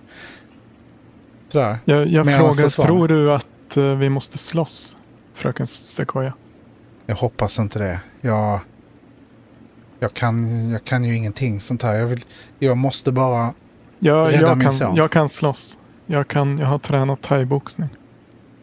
Sådär. 1.50 1.78
Jag, 1.86 2.08
jag 2.08 2.26
frågar, 2.26 2.84
tror 2.84 3.08
du 3.08 3.32
att 3.32 3.78
eh, 3.78 3.96
vi 3.96 4.10
måste 4.10 4.38
slåss, 4.38 4.98
fröken 5.34 5.68
Sequoia? 5.68 6.34
Jag 7.06 7.16
hoppas 7.16 7.60
inte 7.60 7.80
det. 7.80 8.00
Jag, 8.22 8.60
jag, 10.00 10.14
kan, 10.14 10.70
jag 10.70 10.84
kan 10.84 11.04
ju 11.04 11.16
ingenting 11.16 11.60
sånt 11.60 11.84
här. 11.84 11.94
Jag, 11.96 12.08
vill, 12.08 12.26
jag 12.60 12.78
måste 12.78 13.12
bara... 13.12 13.54
Jag, 14.00 14.28
Rädda 14.34 14.48
jag, 14.48 14.58
min 14.58 14.66
kan, 14.66 14.74
son. 14.74 14.96
jag 14.96 15.12
kan 15.12 15.30
slåss. 15.30 15.78
Jag, 16.06 16.28
kan, 16.28 16.58
jag 16.58 16.68
har 16.68 16.80
tränat 16.80 17.22
thaiboxning. 17.22 17.90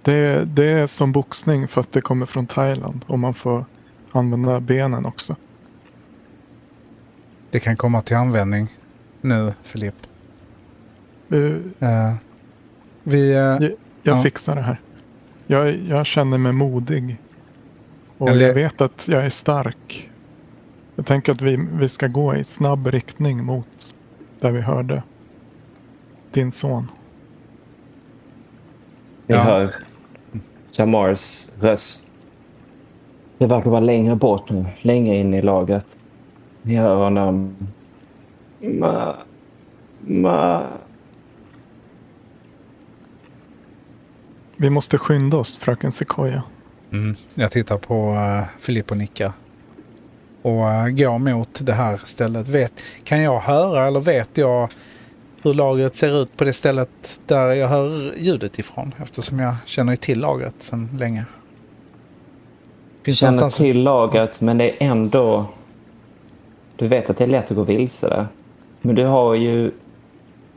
Det, 0.02 0.44
det 0.44 0.68
är 0.68 0.86
som 0.86 1.12
boxning 1.12 1.68
fast 1.68 1.93
det 1.93 2.01
kommer 2.01 2.27
från 2.27 2.47
Thailand 2.47 3.05
och 3.06 3.18
man 3.18 3.35
får 3.35 3.64
använda 4.12 4.60
benen 4.60 5.06
också. 5.06 5.36
Det 7.51 7.60
kan 7.60 7.77
komma 7.77 8.01
till 8.01 8.16
användning 8.16 8.68
nu, 9.20 9.52
Filip. 9.62 9.94
Eh, 11.30 11.38
Eh, 11.88 12.14
vi... 13.02 13.30
eh, 13.32 13.36
Jag, 13.38 13.62
jag 13.62 13.76
Ja. 14.02 14.22
fixar 14.22 14.55
det 14.56 14.62
här. 14.62 14.80
Jag, 15.47 15.76
jag 15.76 16.06
känner 16.06 16.38
mig 16.38 16.52
modig. 16.52 17.16
Och 18.18 18.28
Eller- 18.28 18.47
jag 18.47 18.55
vet 18.55 18.80
att 18.80 19.09
jag 19.09 19.24
är 19.26 19.30
stark. 19.30 20.10
Jag 20.97 21.06
tänker 21.06 21.32
att 21.32 21.40
vi, 21.42 21.56
vi 21.72 21.88
ska 21.88 22.06
gå 22.06 22.36
i 22.36 22.44
snabb 22.44 22.86
riktning 22.86 23.44
mot 23.44 23.94
där 24.40 24.51
vi 24.51 24.60
hörde 24.60 25.02
din 26.32 26.52
son. 26.52 26.86
Vi 29.26 29.34
Ja. 29.34 29.40
hör 29.40 29.74
Jamars 30.72 31.48
röst. 31.60 32.10
Det 33.38 33.47
verkar 33.47 33.70
vara 33.70 33.80
längre 33.80 34.16
bort 34.16 34.51
nu. 34.51 34.66
Längre 34.80 35.16
in 35.16 35.34
i 35.34 35.42
lagret. 35.42 35.97
Vi 36.62 36.76
hör 36.76 36.97
honom. 36.97 37.56
Ma... 38.61 39.15
Ma... 40.01 40.66
Vi 44.57 44.70
måste 44.70 44.99
skynda 44.99 45.37
oss, 45.37 45.57
fröken 45.57 45.93
Sequoia. 45.93 46.43
Mm. 46.93 47.16
Jag 47.35 47.53
tittar 47.53 47.78
på 47.78 48.12
uh, 48.12 48.43
Filip 48.61 48.91
och 48.91 48.97
nickar. 48.97 49.32
Och 50.43 50.61
uh, 50.61 50.89
går 50.89 51.19
mot 51.19 51.66
det 51.66 51.73
här 51.73 52.01
stället. 52.05 52.49
Vet, 52.49 52.73
kan 53.05 53.23
jag 53.23 53.41
höra 53.41 53.87
eller 53.87 54.01
vet 54.01 54.39
jag 54.39 54.69
hur 55.43 55.55
lagret 55.55 55.97
ser 55.97 56.23
ut 56.23 56.37
på 56.37 56.45
det 56.45 56.53
stället 56.53 57.20
där 57.27 57.47
jag 57.51 57.69
hör 57.69 58.15
ljudet 58.16 58.59
ifrån? 58.59 58.95
Eftersom 58.99 59.39
jag 59.39 59.55
känner 59.66 59.97
till 59.97 60.20
lagret 60.20 60.55
sedan 60.59 60.89
länge. 60.99 61.24
Finns 63.03 63.19
Känner 63.19 63.32
någonstans- 63.32 63.57
till 63.57 63.82
lagret 63.82 64.41
men 64.41 64.59
det 64.59 64.70
är 64.70 64.91
ändå... 64.91 65.47
Du 66.77 66.89
vet 66.89 67.11
att 67.11 67.16
det 67.16 67.24
är 67.24 67.28
lätt 67.28 67.51
att 67.51 67.57
gå 67.57 67.62
vilse 67.62 68.09
där. 68.09 68.27
Men 68.82 68.94
du 68.94 69.05
har 69.05 69.35
ju 69.35 69.70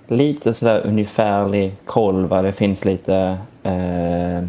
lite 0.08 0.54
sådär 0.54 0.82
ungefärlig 0.86 1.76
koll 1.86 2.26
vad 2.26 2.44
det 2.44 2.52
finns 2.52 2.86
lite 2.86 3.38
eh, 3.64 4.44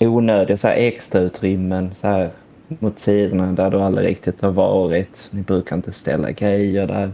onödiga 0.00 0.56
så 0.56 0.68
här 0.68 0.76
extra 0.76 1.20
utrymmen 1.20 1.94
så 1.94 2.06
här 2.06 2.30
mot 2.68 2.98
sidorna 2.98 3.52
där 3.52 3.70
du 3.70 3.80
aldrig 3.80 4.08
riktigt 4.08 4.42
har 4.42 4.50
varit. 4.50 5.28
Ni 5.30 5.42
brukar 5.42 5.76
inte 5.76 5.92
ställa 5.92 6.30
grejer 6.30 6.86
där. 6.86 7.10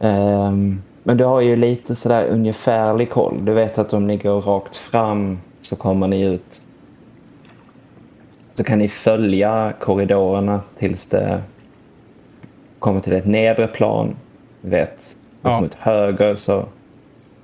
Eh, 0.00 0.52
men 1.02 1.16
du 1.16 1.24
har 1.24 1.40
ju 1.40 1.56
lite 1.56 1.94
sådär 1.94 2.26
ungefärlig 2.30 3.10
koll. 3.10 3.44
Du 3.44 3.52
vet 3.52 3.78
att 3.78 3.92
om 3.92 4.06
ni 4.06 4.16
går 4.16 4.40
rakt 4.40 4.76
fram 4.76 5.38
så 5.60 5.76
kommer 5.76 6.08
ni 6.08 6.22
ut 6.22 6.62
så 8.54 8.64
kan 8.64 8.78
ni 8.78 8.88
följa 8.88 9.72
korridorerna 9.80 10.60
tills 10.78 11.06
det 11.06 11.42
kommer 12.78 13.00
till 13.00 13.12
ett 13.12 13.26
nedre 13.26 13.66
plan. 13.66 14.16
Vet, 14.60 14.92
upp 14.92 15.16
Ja. 15.42 15.60
mot 15.60 15.74
höger 15.74 16.34
så 16.34 16.64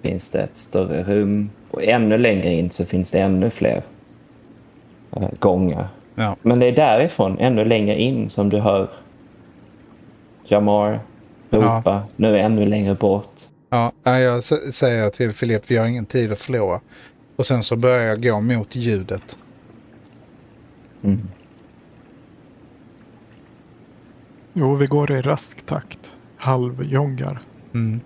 finns 0.02 0.31
det 0.31 0.40
ett 0.40 0.56
större 0.56 1.02
rum. 1.02 1.51
Och 1.70 1.82
ännu 1.82 2.19
längre 2.19 2.52
in 2.52 2.70
så 2.70 2.85
finns 2.85 3.11
det 3.11 3.19
ännu 3.19 3.51
fler 3.51 3.82
eh, 5.16 5.28
gångar. 5.39 5.89
Ja. 6.15 6.36
Men 6.43 6.59
det 6.59 6.66
är 6.66 6.73
därifrån, 6.73 7.39
ännu 7.39 7.65
längre 7.65 8.01
in, 8.01 8.31
som 8.31 8.48
du 8.48 8.59
hör 8.59 8.89
Jamar 10.47 11.01
ropa. 11.51 12.02
Nu 12.16 12.39
ännu 12.39 12.66
längre 12.66 12.94
bort. 12.94 13.32
Ja, 13.70 13.93
jag 14.05 14.44
säger 14.74 15.11
till 15.11 15.32
Filip, 15.32 15.62
vi 15.66 15.77
har 15.77 15.86
ingen 15.86 16.06
tid 16.06 16.32
att 16.32 16.39
förlora. 16.39 16.81
Och 17.36 17.47
sen 17.47 17.62
så 17.62 17.77
börjar 17.77 18.06
jag 18.06 18.23
gå 18.23 18.40
mot 18.40 18.77
ljudet. 18.77 19.39
Mm. 21.05 21.28
Jo, 24.56 24.74
vi 24.74 24.86
går 24.86 25.10
i 25.10 25.22
rask 25.22 25.66
takt. 25.66 26.10
Halvjoggar. 26.36 27.43
Mm. 27.72 28.01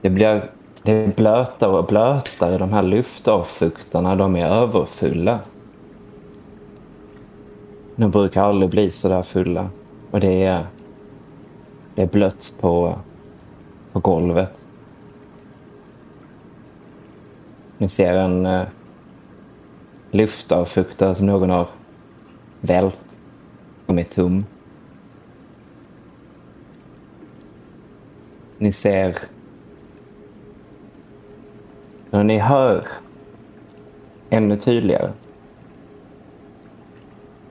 Det 0.00 0.10
blir 0.10 0.50
det 0.86 1.04
blir 1.04 1.14
blötare 1.14 1.78
och 1.78 1.86
blötare. 1.86 2.58
De 2.58 2.72
här 2.72 2.82
luftavfuktarna, 2.82 4.16
de 4.16 4.36
är 4.36 4.46
överfulla. 4.46 5.38
De 7.96 8.10
brukar 8.10 8.42
aldrig 8.42 8.70
bli 8.70 8.90
så 8.90 9.08
där 9.08 9.22
fulla. 9.22 9.70
Och 10.10 10.20
det 10.20 10.42
är, 10.42 10.66
det 11.94 12.02
är 12.02 12.06
blött 12.06 12.54
på, 12.60 12.98
på 13.92 14.00
golvet. 14.00 14.64
Ni 17.78 17.88
ser 17.88 18.14
en 18.14 18.46
eh, 18.46 18.62
luftavfuktare 20.10 21.14
som 21.14 21.26
någon 21.26 21.50
har 21.50 21.66
vält, 22.60 23.18
som 23.86 23.98
är 23.98 24.04
tom. 24.04 24.44
Ni 28.58 28.72
ser... 28.72 29.16
Och 32.10 32.26
ni 32.26 32.38
hör 32.38 32.86
ännu 34.30 34.56
tydligare 34.56 35.12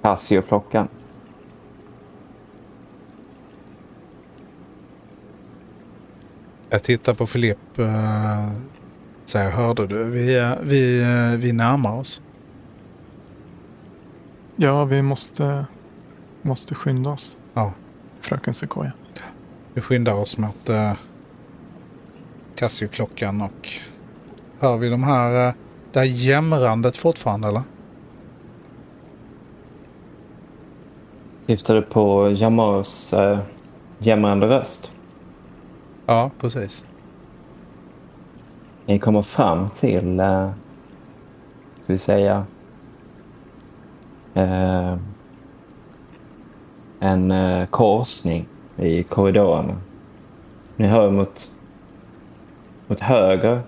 Casio-klockan. 0.02 0.88
Jag 6.70 6.84
tittar 6.84 7.14
på 7.14 7.28
Filipp. 7.28 7.80
Uh, 7.80 8.52
säger, 9.26 9.52
hörde 9.52 9.88
du? 9.88 10.04
Vi, 10.04 10.40
uh, 10.40 10.54
vi, 10.62 11.04
uh, 11.04 11.38
vi 11.40 11.54
närmar 11.54 12.00
oss. 12.00 12.22
Ja, 14.56 14.86
vi 14.86 15.02
måste, 15.02 15.66
måste 16.42 16.76
skynda 16.76 17.10
oss. 17.10 17.38
Ja. 17.54 17.74
Fröken 18.20 18.54
Sequoia. 18.54 18.92
Vi 19.76 19.82
skyndar 19.82 20.14
oss 20.14 20.38
mot 20.38 20.70
uh, 20.70 20.94
Casio-klockan 22.56 23.42
och 23.42 23.70
hör 24.60 24.78
vi 24.78 24.90
de 24.90 25.04
här, 25.04 25.48
uh, 25.48 25.54
det 25.92 26.00
här 26.00 26.06
jämrandet 26.06 26.98
fortfarande 26.98 27.48
eller? 27.48 27.62
Syftar 31.42 31.76
du 31.76 31.82
på 31.82 32.32
Jamars 32.32 33.14
äh, 33.14 33.40
jämrande 34.00 34.48
röst? 34.48 34.92
Ja, 36.06 36.32
precis. 36.40 36.86
Ni 38.86 39.00
kommer 39.00 39.22
fram 39.22 39.70
till, 39.70 40.20
äh, 40.20 40.50
ska 41.84 41.94
vi 41.94 41.98
säga, 41.98 42.46
äh, 44.34 44.98
en 47.00 47.32
äh, 47.32 47.68
korsning 47.68 48.48
i 48.78 49.04
korridorerna. 49.04 49.76
Ni 50.76 50.88
hör 50.88 51.12
mot, 51.12 51.52
mot 52.88 53.00
höger, 53.00 53.62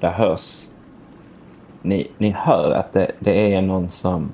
där 0.00 0.10
hörs. 0.10 0.66
Ni, 1.82 2.10
ni 2.18 2.30
hör 2.30 2.70
att 2.70 2.92
det, 2.92 3.12
det 3.18 3.54
är 3.54 3.62
någon 3.62 3.88
som 3.88 4.30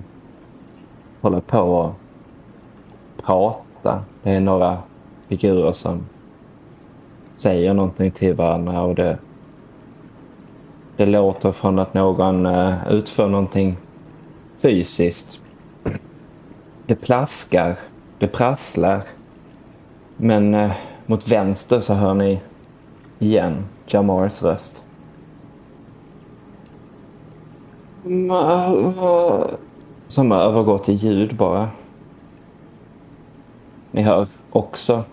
håller 1.20 1.40
på 1.40 1.82
att 1.82 3.24
prata. 3.24 4.04
Det 4.22 4.30
är 4.30 4.40
några 4.40 4.78
figurer 5.28 5.72
som 5.72 6.06
säger 7.36 7.74
någonting 7.74 8.10
till 8.10 8.34
varandra 8.34 8.82
och 8.82 8.94
det, 8.94 9.18
det 10.96 11.06
låter 11.06 11.52
från 11.52 11.78
att 11.78 11.94
någon 11.94 12.46
eh, 12.46 12.88
utför 12.90 13.28
någonting 13.28 13.76
fysiskt. 14.56 15.40
Det 16.86 16.94
plaskar, 16.94 17.78
det 18.18 18.28
prasslar. 18.28 19.02
Men 20.20 20.54
eh, 20.54 20.72
mot 21.06 21.28
vänster 21.28 21.80
så 21.80 21.94
hör 21.94 22.14
ni 22.14 22.40
igen 23.18 23.64
Jamars 23.86 24.42
röst. 24.42 24.82
Som 30.08 30.32
övergår 30.32 30.78
till 30.78 30.94
ljud 30.94 31.36
bara. 31.36 31.68
Ni 33.90 34.02
hör 34.02 34.28
också 34.50 35.04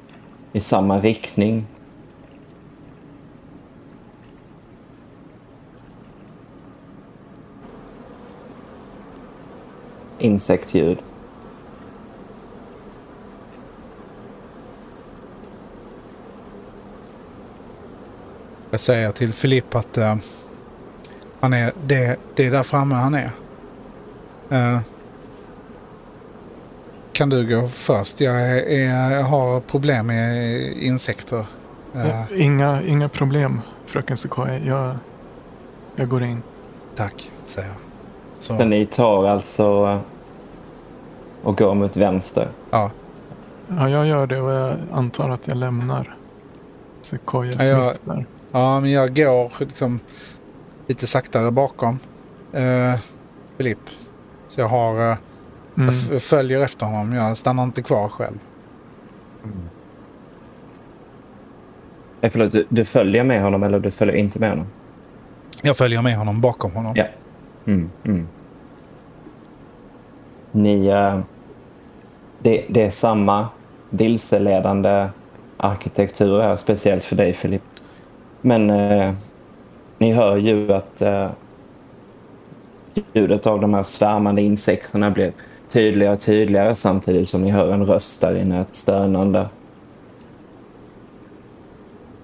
i 0.53 0.59
samma 0.59 0.99
riktning. 0.99 1.65
Insektsljud. 10.19 10.97
Jag 18.75 18.79
säger 18.79 19.11
till 19.11 19.33
Filipp 19.33 19.75
att 19.75 19.97
uh, 19.97 20.15
han 21.39 21.53
är, 21.53 21.71
det, 21.85 22.19
det 22.35 22.45
är 22.45 22.51
där 22.51 22.63
framme 22.63 22.95
han 22.95 23.15
är. 23.15 23.31
Uh, 24.51 24.79
kan 27.11 27.29
du 27.29 27.47
gå 27.47 27.67
först? 27.67 28.21
Jag, 28.21 28.41
är, 28.41 29.11
jag 29.11 29.23
har 29.23 29.59
problem 29.59 30.07
med 30.07 30.57
insekter. 30.77 31.45
Ja, 31.93 32.25
inga, 32.35 32.81
inga 32.83 33.09
problem, 33.09 33.61
fröken 33.85 34.17
Sequoia. 34.17 34.59
Jag, 34.59 34.95
jag 35.95 36.09
går 36.09 36.23
in. 36.23 36.43
Tack, 36.95 37.31
säger 37.45 37.67
jag. 37.67 37.77
Så. 38.39 38.57
Så 38.57 38.65
ni 38.65 38.85
tar 38.85 39.27
alltså 39.27 39.99
och 41.43 41.57
går 41.57 41.73
mot 41.73 41.97
vänster? 41.97 42.47
Ja. 42.71 42.91
Ja, 43.67 43.89
jag 43.89 44.05
gör 44.07 44.27
det 44.27 44.41
och 44.41 44.51
jag 44.51 44.77
antar 44.91 45.29
att 45.29 45.47
jag 45.47 45.57
lämnar 45.57 46.15
Sequoia 47.01 47.53
Ja, 47.63 47.93
jag-. 48.05 48.25
Ja, 48.59 48.79
men 48.79 48.91
jag 48.91 49.15
går 49.15 49.51
liksom 49.59 49.99
lite 50.87 51.07
saktare 51.07 51.51
bakom 51.51 51.99
uh, 52.55 52.95
Filipp. 53.57 53.89
Så 54.47 54.61
jag 54.61 54.67
har... 54.67 55.09
Uh, 55.11 55.17
Mm. 55.77 55.95
jag 56.11 56.21
följer 56.21 56.59
efter 56.59 56.85
honom. 56.85 57.13
Jag 57.13 57.37
stannar 57.37 57.63
inte 57.63 57.81
kvar 57.81 58.09
själv. 58.09 58.37
Eh, 62.21 62.31
förlåt, 62.31 62.51
du, 62.51 62.65
du 62.69 62.85
följer 62.85 63.23
med 63.23 63.43
honom 63.43 63.63
eller 63.63 63.79
du 63.79 63.91
följer 63.91 64.15
inte 64.15 64.39
med 64.39 64.49
honom? 64.49 64.67
Jag 65.61 65.77
följer 65.77 66.01
med 66.01 66.17
honom 66.17 66.41
bakom 66.41 66.71
honom. 66.71 66.93
Ja. 66.95 67.05
Mm, 67.65 67.89
mm. 68.03 68.27
Ni... 70.51 70.87
eh, 70.87 71.19
det, 72.39 72.65
det 72.69 72.81
är 72.81 72.89
samma 72.89 73.49
vilseledande 73.89 75.07
arkitektur 75.57 76.41
här, 76.41 76.55
speciellt 76.55 77.03
för 77.03 77.15
dig 77.15 77.33
Filip. 77.33 77.63
Men 78.45 78.69
eh, 78.69 79.13
ni 79.97 80.11
hör 80.11 80.37
ju 80.37 80.73
att 80.73 81.01
eh, 81.01 81.29
ljudet 83.13 83.47
av 83.47 83.61
de 83.61 83.73
här 83.73 83.83
svärmande 83.83 84.41
insekterna 84.41 85.11
blir 85.11 85.33
tydligare 85.69 86.13
och 86.13 86.21
tydligare 86.21 86.75
samtidigt 86.75 87.27
som 87.27 87.41
ni 87.41 87.49
hör 87.49 87.73
en 87.73 87.85
röst 87.85 88.21
där 88.21 88.37
inne, 88.37 88.61
ett 88.61 88.75
stönande. 88.75 89.49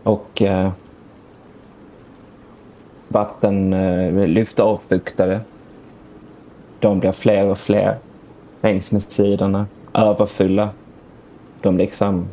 Och 0.04 0.42
eh, 0.42 0.72
vatten 3.08 3.74
eh, 3.74 4.28
lyfter 4.28 4.64
avfuktare. 4.64 5.42
De 6.80 7.00
blir 7.00 7.12
fler 7.12 7.48
och 7.48 7.58
fler 7.58 7.98
längs 8.62 8.92
med 8.92 9.02
sidorna, 9.02 9.66
överfulla. 9.94 10.70
De 11.62 11.78
liksom... 11.78 12.28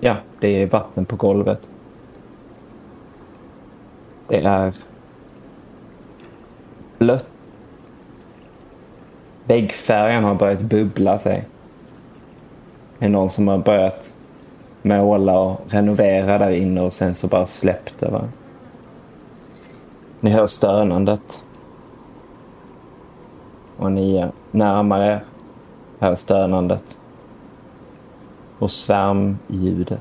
Ja, 0.00 0.16
det 0.40 0.62
är 0.62 0.66
vatten 0.66 1.04
på 1.04 1.16
golvet. 1.16 1.69
Det 4.30 4.36
är 4.36 4.74
blött. 6.98 7.26
Väggfärgen 9.44 10.24
har 10.24 10.34
börjat 10.34 10.60
bubbla 10.60 11.18
sig. 11.18 11.44
Det 12.98 13.04
är 13.04 13.08
någon 13.08 13.30
som 13.30 13.48
har 13.48 13.58
börjat 13.58 14.16
måla 14.82 15.38
och 15.38 15.60
renovera 15.68 16.38
där 16.38 16.50
inne 16.50 16.80
och 16.80 16.92
sen 16.92 17.14
så 17.14 17.28
bara 17.28 17.46
släppt 17.46 17.94
det. 17.98 18.08
Va? 18.08 18.28
Ni 20.20 20.30
hör 20.30 20.46
stönandet. 20.46 21.42
Och 23.76 23.92
ni 23.92 24.16
är 24.16 24.32
närmare 24.50 25.20
hör 25.98 26.14
stönandet. 26.14 26.98
Och 28.58 28.70
svärmljudet. 28.70 30.00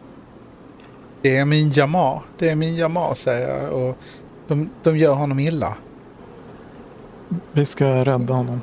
Det 1.22 1.38
är 1.38 1.46
min 1.46 1.70
jama, 1.70 2.22
Det 2.38 2.50
är 2.50 2.56
min 2.56 2.76
jama 2.76 3.16
säger 3.16 3.64
jag. 3.64 3.74
Och 3.74 3.98
de, 4.50 4.70
de 4.84 4.98
gör 4.98 5.14
honom 5.14 5.40
illa. 5.40 5.76
Vi 7.52 7.66
ska 7.66 7.86
rädda 8.06 8.34
honom. 8.34 8.62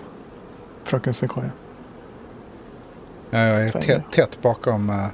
Fröken 0.85 1.15
Sequoia. 1.15 1.51
Ja, 3.31 3.39
Jag 3.39 3.65
är 3.65 3.69
tätt, 3.69 4.03
tätt 4.11 4.43
bakom 4.43 4.91
uh, 4.91 5.07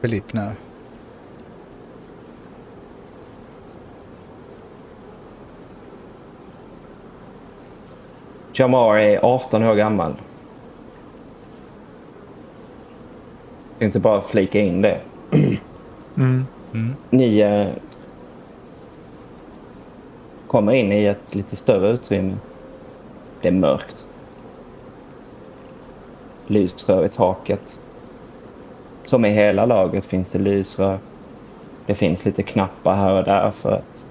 Filipp 0.00 0.32
nu. 0.32 0.50
Jamar 8.52 8.98
är 8.98 9.24
18 9.24 9.62
år 9.64 9.74
gammal. 9.74 10.14
Jag 13.78 13.88
inte 13.88 14.00
bara 14.00 14.20
flika 14.20 14.60
in 14.60 14.82
det. 14.82 15.00
Mm. 16.16 16.46
Ni 17.10 17.38
eh, 17.38 17.68
kommer 20.54 20.72
in 20.72 20.92
i 20.92 21.04
ett 21.04 21.34
lite 21.34 21.56
större 21.56 21.90
utrymme. 21.90 22.36
Det 23.40 23.48
är 23.48 23.52
mörkt. 23.52 24.06
lysrör 26.46 27.04
i 27.04 27.08
taket. 27.08 27.78
Som 29.04 29.24
i 29.24 29.30
hela 29.30 29.66
laget 29.66 30.04
finns 30.04 30.30
det 30.30 30.38
lysrör. 30.38 30.98
Det 31.86 31.94
finns 31.94 32.24
lite 32.24 32.42
knappar 32.42 32.94
här 32.94 33.18
och 33.18 33.24
där 33.24 33.50
för 33.50 33.72
att 33.72 34.06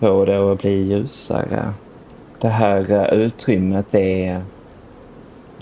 få 0.00 0.24
det 0.24 0.52
att 0.52 0.58
bli 0.58 0.82
ljusare. 0.82 1.72
Det 2.40 2.48
här 2.48 2.90
eh, 2.90 3.18
utrymmet 3.20 3.94
är 3.94 4.42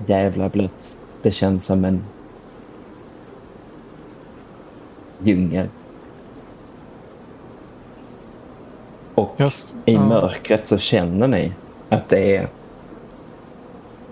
jävla 0.07 0.49
blött. 0.49 0.97
Det 1.23 1.31
känns 1.31 1.65
som 1.65 1.85
en 1.85 2.05
djungel. 5.23 5.69
Och 9.15 9.37
Yes. 9.41 9.75
i 9.85 9.95
Ja. 9.95 10.01
mörkret 10.01 10.69
så 10.69 10.79
känner 10.79 11.29
ni 11.29 11.53
att 11.89 12.09
det 12.09 12.37
är 12.37 12.49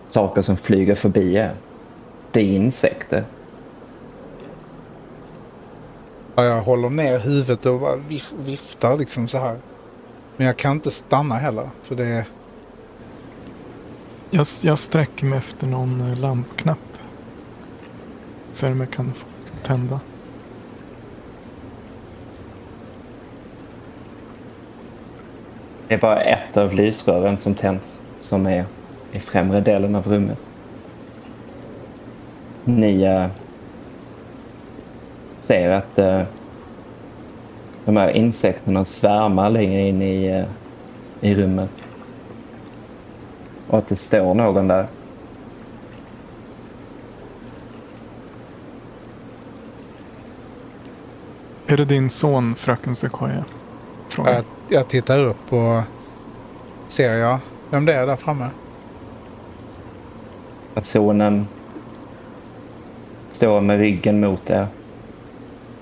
saker 0.08 0.42
som 0.42 0.56
flyger 0.56 0.94
förbi 0.94 1.34
er. 1.34 1.54
Det 2.30 2.40
är 2.40 2.44
insekter. 2.44 3.24
Ja, 6.34 6.44
jag 6.44 6.62
håller 6.62 6.90
ner 6.90 7.18
huvudet 7.18 7.66
och 7.66 7.80
bara 7.80 7.96
vif 7.96 8.32
viftar 8.44 8.96
liksom 8.96 9.28
så 9.28 9.38
här. 9.38 9.56
Men 10.36 10.46
jag 10.46 10.56
kan 10.56 10.72
inte 10.72 10.90
stanna 10.90 11.34
heller. 11.34 11.70
För 11.82 11.94
det 11.94 12.04
är... 12.04 12.24
Jag, 14.30 14.46
jag 14.60 14.78
sträcker 14.78 15.26
mig 15.26 15.38
efter 15.38 15.66
någon 15.66 16.00
eh, 16.00 16.18
lampknapp. 16.18 16.78
Ser 18.52 18.72
om 18.72 18.80
jag 18.80 18.90
kan 18.90 19.12
tända. 19.66 20.00
Det 25.88 25.94
är 25.94 25.98
bara 25.98 26.20
ett 26.20 26.56
av 26.56 26.74
lysrören 26.74 27.38
som 27.38 27.54
tänds 27.54 28.00
som 28.20 28.46
är 28.46 28.64
i 29.12 29.20
främre 29.20 29.60
delen 29.60 29.94
av 29.94 30.06
rummet. 30.06 30.38
Ni 32.64 33.02
eh, 33.02 33.26
ser 35.40 35.70
att 35.70 35.98
eh, 35.98 36.22
de 37.84 37.96
här 37.96 38.09
insekterna 38.09 38.84
svärmar 38.84 39.50
längre 39.50 39.80
in 39.88 40.02
i, 40.02 40.24
eh, 40.26 40.44
i 41.20 41.34
rummet. 41.34 41.70
Och 43.68 43.78
att 43.78 43.88
det 43.88 43.96
står 43.96 44.34
någon 44.34 44.68
där. 44.68 44.86
Är 51.66 51.76
det 51.76 51.84
din 51.84 52.10
son, 52.10 52.54
fröken 52.54 52.94
Sequoia? 52.94 53.44
Frågar. 54.12 54.32
Jag, 54.32 54.44
jag 54.68 54.89
tittar 54.89 55.18
upp 55.18 55.52
och 55.52 55.82
ser 56.89 57.16
jag 57.16 57.39
vem 57.70 57.84
det 57.84 57.94
är 57.94 58.06
där 58.06 58.16
framme. 58.16 58.48
Personen 60.74 61.47
står 63.32 63.60
med 63.60 63.78
ryggen 63.78 64.20
mot 64.20 64.51
er 64.51 64.66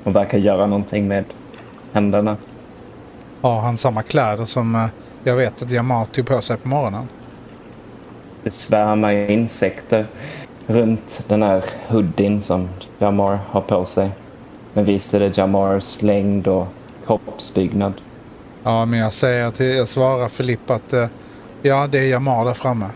och 0.04 0.16
verkar 0.16 0.38
göra 0.38 0.66
någonting 0.66 1.08
med 1.08 1.24
händerna. 1.92 2.36
Har 3.40 3.60
han 3.60 3.76
samma 3.76 4.02
kläder 4.02 4.44
som 4.44 4.74
eh, 4.74 4.86
jag 5.24 5.36
vet 5.36 5.62
att 5.62 5.70
Jamal 5.70 6.06
tog 6.06 6.26
på 6.26 6.40
sig 6.40 6.56
på 6.56 6.68
morgonen? 6.68 7.08
Det 8.42 8.50
svärmar 8.50 9.12
insekter 9.12 10.06
runt 10.66 11.24
den 11.28 11.42
här 11.42 11.64
hoodien 11.88 12.42
som 12.42 12.68
Jamar 12.98 13.38
har 13.48 13.60
på 13.60 13.84
sig. 13.84 14.10
Men 14.72 14.84
visst 14.84 15.14
är 15.14 15.20
det 15.20 15.36
Jamars 15.36 16.02
längd 16.02 16.48
och 16.48 16.66
kroppsbyggnad. 17.06 17.92
Ja, 18.62 18.84
men 18.84 18.98
jag 18.98 19.12
säger 19.12 19.50
till, 19.50 19.66
jag 19.66 19.88
svarar 19.88 20.28
Filip 20.28 20.70
att 20.70 20.92
eh, 20.92 21.08
ja, 21.62 21.86
det 21.86 21.98
är 21.98 22.04
Jamal 22.04 22.46
där 22.46 22.54
framme. 22.54 22.86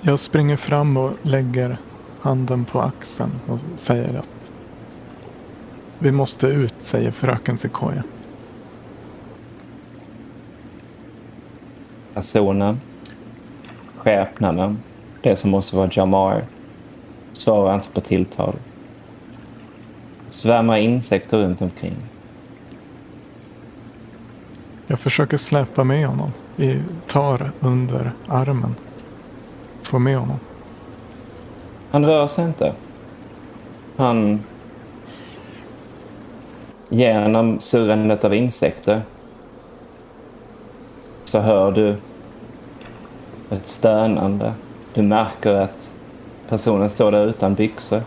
Jag 0.00 0.20
springer 0.20 0.56
fram 0.56 0.96
och 0.96 1.12
lägger 1.22 1.78
handen 2.20 2.64
på 2.64 2.80
axeln 2.80 3.30
och 3.46 3.58
säger 3.76 4.18
att 4.18 4.52
vi 5.98 6.10
måste 6.10 6.46
ut, 6.46 6.74
säger 6.78 7.10
fröken 7.10 7.56
Sequoia. 7.56 8.02
Personen, 12.14 12.80
skepnaden, 13.96 14.78
det 15.22 15.36
som 15.36 15.50
måste 15.50 15.76
vara 15.76 15.90
Jamar, 15.92 16.44
svarar 17.32 17.74
inte 17.74 17.88
på 17.88 18.00
tilltal. 18.00 18.54
Svärmar 20.28 20.78
insekter 20.78 21.38
runt 21.38 21.62
omkring. 21.62 21.96
Jag 24.92 25.00
försöker 25.00 25.36
släpa 25.36 25.84
med 25.84 26.06
honom. 26.06 26.32
I, 26.56 26.78
tar 27.06 27.52
under 27.60 28.12
armen. 28.28 28.74
Får 29.82 29.98
med 29.98 30.16
honom. 30.18 30.36
Han 31.90 32.06
rör 32.06 32.26
sig 32.26 32.44
inte. 32.44 32.72
Han... 33.96 34.40
Genom 36.88 37.60
surrandet 37.60 38.24
av 38.24 38.34
insekter 38.34 39.02
så 41.24 41.40
hör 41.40 41.72
du 41.72 41.96
ett 43.50 43.68
stönande. 43.68 44.52
Du 44.94 45.02
märker 45.02 45.54
att 45.54 45.90
personen 46.48 46.90
står 46.90 47.12
där 47.12 47.26
utan 47.26 47.54
byxor. 47.54 48.02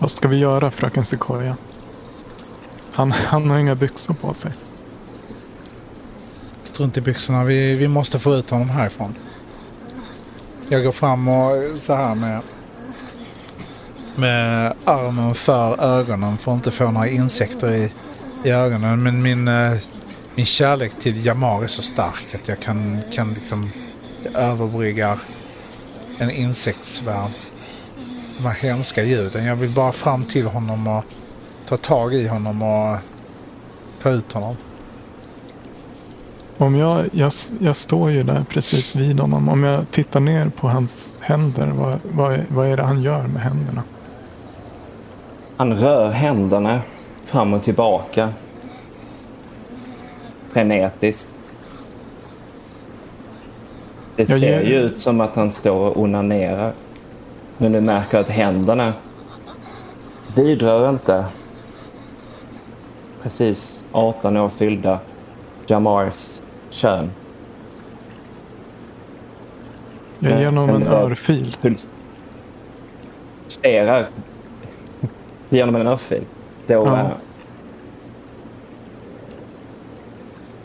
Vad 0.00 0.10
ska 0.10 0.28
vi 0.28 0.36
göra 0.36 0.70
fröken 0.70 1.04
Sequoia? 1.04 1.56
Han, 2.92 3.12
han 3.12 3.50
har 3.50 3.58
inga 3.58 3.74
byxor 3.74 4.14
på 4.14 4.34
sig. 4.34 4.52
Strunt 6.62 6.96
i 6.96 7.00
byxorna, 7.00 7.44
vi, 7.44 7.76
vi 7.76 7.88
måste 7.88 8.18
få 8.18 8.34
ut 8.34 8.50
honom 8.50 8.70
härifrån. 8.70 9.14
Jag 10.68 10.84
går 10.84 10.92
fram 10.92 11.28
och 11.28 11.52
så 11.80 11.94
här 11.94 12.14
med, 12.14 12.40
med 14.16 14.74
armen 14.84 15.34
för 15.34 15.84
ögonen 15.84 16.38
för 16.38 16.52
att 16.52 16.56
inte 16.56 16.70
få 16.70 16.90
några 16.90 17.08
insekter 17.08 17.72
i, 17.72 17.92
i 18.44 18.50
ögonen. 18.50 19.02
Men 19.02 19.22
min, 19.22 19.48
eh, 19.48 19.78
min 20.34 20.46
kärlek 20.46 20.92
till 21.00 21.24
Jamar 21.24 21.62
är 21.64 21.66
så 21.66 21.82
stark 21.82 22.34
att 22.34 22.48
jag 22.48 22.60
kan, 22.60 22.98
kan 23.12 23.34
liksom 23.34 23.70
överbrygga 24.34 25.18
en 26.18 26.30
insektssvärm. 26.30 27.30
De 28.42 28.46
här 28.48 28.54
hemska 28.54 29.02
ljuden. 29.02 29.44
Jag 29.44 29.56
vill 29.56 29.70
bara 29.70 29.92
fram 29.92 30.24
till 30.24 30.46
honom 30.46 30.86
och 30.88 31.04
ta 31.68 31.76
tag 31.76 32.14
i 32.14 32.26
honom 32.28 32.62
och 32.62 32.96
ta 34.02 34.10
ut 34.10 34.32
honom. 34.32 34.56
Om 36.58 36.74
jag, 36.76 37.06
jag, 37.12 37.32
jag 37.60 37.76
står 37.76 38.10
ju 38.10 38.22
där 38.22 38.44
precis 38.48 38.96
vid 38.96 39.20
honom. 39.20 39.48
Om 39.48 39.64
jag 39.64 39.90
tittar 39.90 40.20
ner 40.20 40.48
på 40.48 40.68
hans 40.68 41.14
händer. 41.20 41.66
Vad, 41.66 41.98
vad, 42.12 42.32
är- 42.32 42.44
vad 42.48 42.66
är 42.66 42.76
det 42.76 42.82
han 42.82 43.02
gör 43.02 43.22
med 43.22 43.42
händerna? 43.42 43.82
Han 45.56 45.76
rör 45.76 46.10
händerna 46.10 46.80
fram 47.26 47.54
och 47.54 47.62
tillbaka. 47.62 48.32
Frenetiskt. 50.52 51.30
Det 54.16 54.26
ser 54.26 54.36
ger- 54.36 54.60
ju 54.60 54.74
ut 54.74 54.98
som 54.98 55.20
att 55.20 55.36
han 55.36 55.52
står 55.52 55.88
och 55.88 56.00
onanerar. 56.02 56.72
Men 57.62 57.72
du 57.72 57.80
märker 57.80 58.18
att 58.18 58.28
händerna 58.28 58.92
bidrar 60.34 60.90
inte. 60.90 61.24
Precis 63.22 63.84
18 63.92 64.36
år 64.36 64.48
fyllda 64.48 64.98
Jamars 65.66 66.42
kön. 66.70 67.10
Jag 70.18 70.38
ger 70.38 70.46
honom 70.46 70.70
en 70.70 70.86
örfil. 70.86 71.56
Pulserar 73.48 74.06
genom 75.48 75.76
en 75.76 75.86
örfil. 75.86 76.24
Då 76.66 76.72
Ja. 76.74 77.10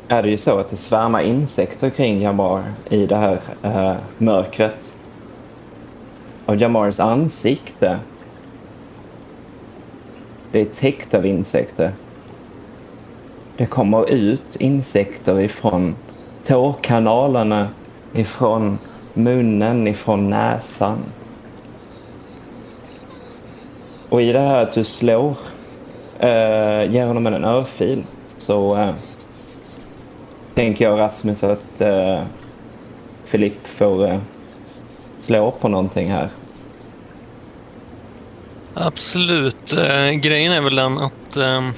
är 0.07 0.23
det 0.23 0.30
ju 0.30 0.38
så 0.38 0.57
att 0.59 0.69
det 0.69 0.77
svärmar 0.77 1.22
insekter 1.22 1.89
kring 1.89 2.22
Jamar 2.22 2.63
i 2.89 3.05
det 3.05 3.15
här 3.15 3.39
eh, 3.63 3.95
mörkret 4.17 4.97
av 6.45 6.61
Jamars 6.61 6.99
ansikte 6.99 7.99
det 10.55 10.61
är 10.61 10.65
täckt 10.65 11.13
av 11.13 11.26
insekter. 11.26 11.91
Det 13.57 13.65
kommer 13.65 14.09
ut 14.09 14.55
insekter 14.55 15.39
ifrån 15.39 15.95
tårkanalerna, 16.43 17.69
ifrån 18.13 18.77
munnen, 19.13 19.88
ifrån 19.88 20.30
näsan. 20.30 20.99
Och 24.09 24.22
i 24.22 24.31
det 24.31 24.39
här 24.39 24.63
att 24.63 24.73
du 24.73 24.84
slår, 24.84 25.38
eh, 26.19 26.91
ger 26.91 27.05
honom 27.05 27.27
en 27.27 27.45
örfil, 27.45 28.03
så 28.38 28.76
eh, 28.76 28.93
tänker 30.53 30.85
jag 30.85 30.99
Rasmus 30.99 31.43
att 31.43 31.81
eh, 31.81 32.22
Filip 33.23 33.67
får 33.67 34.07
eh, 34.07 34.19
slå 35.26 35.52
på 35.52 35.68
någonting 35.68 36.11
här. 36.11 36.30
Absolut. 38.73 39.73
Eh, 39.73 40.11
grejen 40.11 40.52
är 40.52 40.61
väl 40.61 40.76
den 40.76 40.97
att 40.97 41.38
Eh, 41.38 41.69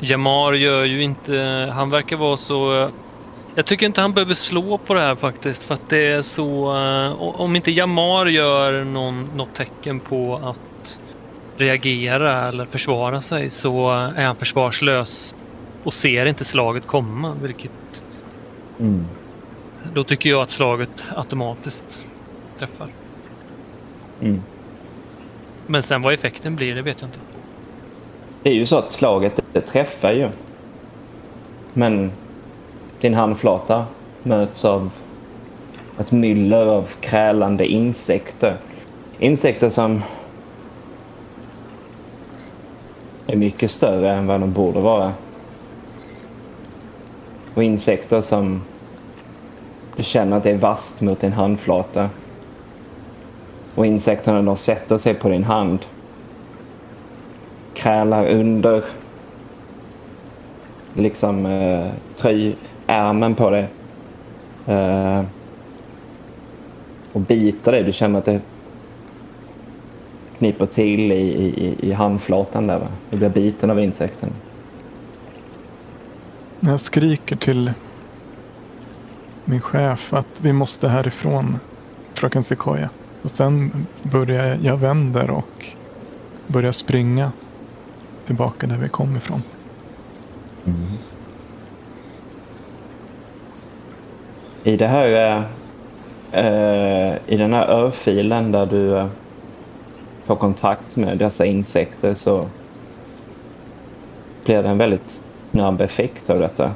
Jamar 0.00 0.52
gör 0.52 0.84
ju 0.84 1.02
inte... 1.02 1.68
Han 1.74 1.90
verkar 1.90 2.16
vara 2.16 2.36
så... 2.36 2.90
Jag 3.54 3.66
tycker 3.66 3.86
inte 3.86 4.00
han 4.00 4.12
behöver 4.12 4.34
slå 4.34 4.78
på 4.78 4.94
det 4.94 5.00
här 5.00 5.14
faktiskt 5.14 5.62
för 5.62 5.74
att 5.74 5.88
det 5.88 6.06
är 6.06 6.22
så... 6.22 6.76
eh, 6.76 7.22
Om 7.22 7.56
inte 7.56 7.70
Jamar 7.70 8.26
gör 8.26 8.84
någon, 8.84 9.30
något 9.36 9.54
tecken 9.54 10.00
på 10.00 10.40
att 10.44 11.00
reagera 11.56 12.48
eller 12.48 12.66
försvara 12.66 13.20
sig 13.20 13.50
så 13.50 13.90
är 13.90 14.24
han 14.26 14.36
försvarslös 14.36 15.34
och 15.84 15.94
ser 15.94 16.26
inte 16.26 16.44
slaget 16.44 16.86
komma 16.86 17.34
vilket 17.42 18.04
Mm. 18.80 19.06
då 19.94 20.04
tycker 20.04 20.30
jag 20.30 20.42
att 20.42 20.50
slaget 20.50 21.04
automatiskt 21.16 22.06
träffar. 22.58 22.88
Mm. 24.20 24.42
Men 25.66 25.82
sen 25.82 26.02
vad 26.02 26.14
effekten 26.14 26.56
blir 26.56 26.74
det 26.74 26.82
vet 26.82 27.00
jag 27.00 27.08
inte. 27.08 27.18
Det 28.42 28.50
är 28.50 28.54
ju 28.54 28.66
så 28.66 28.78
att 28.78 28.92
slaget 28.92 29.40
det 29.52 29.60
träffar 29.60 30.12
ju. 30.12 30.28
Men 31.72 32.12
din 33.00 33.14
handflata 33.14 33.86
möts 34.22 34.64
av 34.64 34.90
ett 35.98 36.12
myller 36.12 36.66
av 36.66 36.88
krälande 37.00 37.66
insekter. 37.66 38.56
Insekter 39.18 39.70
som 39.70 40.02
är 43.26 43.36
mycket 43.36 43.70
större 43.70 44.10
än 44.10 44.26
vad 44.26 44.40
de 44.40 44.52
borde 44.52 44.80
vara. 44.80 45.12
Och 47.54 47.64
insekter 47.64 48.20
som 48.20 48.62
du 50.00 50.04
känner 50.04 50.36
att 50.36 50.42
det 50.42 50.50
är 50.50 50.58
vasst 50.58 51.00
mot 51.00 51.20
din 51.20 51.32
handflata. 51.32 52.10
Och 53.74 53.86
insekterna 53.86 54.42
de 54.42 54.56
sätter 54.56 54.98
sig 54.98 55.14
på 55.14 55.28
din 55.28 55.44
hand 55.44 55.78
krälar 57.74 58.26
under 58.26 58.84
liksom 60.94 61.46
eh, 61.46 61.86
tröjärmen 62.16 63.34
på 63.34 63.50
dig. 63.50 63.68
Eh, 64.66 65.22
och 67.12 67.20
biter 67.20 67.72
dig. 67.72 67.82
Du 67.82 67.92
känner 67.92 68.18
att 68.18 68.24
det 68.24 68.40
kniper 70.38 70.66
till 70.66 71.12
i, 71.12 71.16
i, 71.16 71.76
i 71.88 71.92
handflatan 71.92 72.66
där. 72.66 72.78
Va? 72.78 72.88
Du 73.10 73.16
blir 73.16 73.28
biten 73.28 73.70
av 73.70 73.80
insekten. 73.80 74.30
Jag 76.60 76.80
skriker 76.80 77.36
till 77.36 77.72
min 79.50 79.60
chef 79.60 80.12
att 80.12 80.26
vi 80.38 80.52
måste 80.52 80.88
härifrån, 80.88 81.58
fröken 82.14 82.42
Sequoia. 82.42 82.88
Och 83.22 83.30
sen 83.30 83.86
börjar 84.02 84.48
jag, 84.48 84.64
jag 84.64 84.76
vänder 84.76 85.30
och 85.30 85.66
börjar 86.46 86.72
springa 86.72 87.32
tillbaka 88.26 88.66
där 88.66 88.76
vi 88.76 88.88
kom 88.88 89.16
ifrån. 89.16 89.42
I 94.64 94.76
det 94.76 94.86
här 94.86 95.06
eh, 95.06 95.42
eh 96.44 97.16
i 97.26 97.36
den 97.36 97.52
här 97.52 97.68
örfilen 97.68 98.52
där 98.52 98.66
du 98.66 98.96
eh, 98.96 99.06
får 100.24 100.36
kontakt 100.36 100.96
med 100.96 101.18
dessa 101.18 101.46
insekter 101.46 102.14
så 102.14 102.46
blir 104.44 104.62
det 104.62 104.68
en 104.68 104.78
väldigt 104.78 105.20
snabb 105.50 105.80
effekt 105.80 106.30
av 106.30 106.38
detta. 106.38 106.74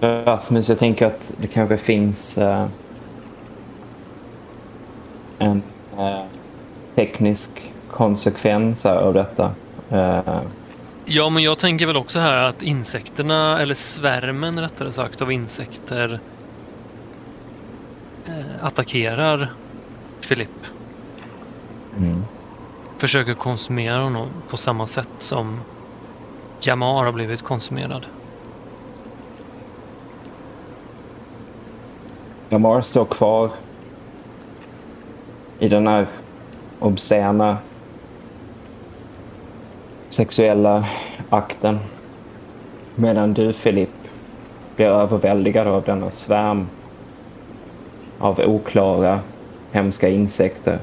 Rasmus, 0.00 0.68
jag 0.68 0.78
tänker 0.78 1.06
att 1.06 1.32
det 1.40 1.46
kanske 1.46 1.76
finns 1.76 2.38
eh, 2.38 2.66
en 5.38 5.62
eh, 5.98 6.24
teknisk 6.94 7.72
konsekvens 7.90 8.86
av 8.86 9.14
detta. 9.14 9.50
Eh, 9.90 10.40
Ja, 11.08 11.30
men 11.30 11.42
jag 11.42 11.58
tänker 11.58 11.86
väl 11.86 11.96
också 11.96 12.18
här 12.18 12.44
att 12.44 12.62
insekterna, 12.62 13.60
eller 13.60 13.74
svärmen 13.74 14.60
rättare 14.60 14.92
sagt, 14.92 15.22
av 15.22 15.32
insekter 15.32 16.20
eh, 18.26 18.64
attackerar 18.66 19.52
Filip. 20.20 20.48
mm. 21.96 22.24
Försöker 22.98 23.34
konsumera 23.34 24.02
honom 24.02 24.28
på 24.48 24.56
samma 24.56 24.86
sätt 24.86 25.08
som 25.18 25.60
Jamar 26.60 27.04
har 27.04 27.12
blivit 27.12 27.42
konsumerad. 27.42 28.06
Jamar 32.48 32.80
står 32.80 33.04
kvar 33.04 33.50
i 35.58 35.68
den 35.68 35.86
här 35.86 36.06
obscena 36.78 37.58
sexuella 40.08 40.86
akten. 41.30 41.78
Medan 42.94 43.34
du, 43.34 43.52
Filip, 43.52 43.90
blir 44.76 44.86
överväldigad 44.86 45.66
av 45.66 45.82
denna 45.82 46.10
svärm 46.10 46.66
av 48.18 48.40
oklara, 48.40 49.20
hemska 49.72 50.08
insekter. 50.08 50.78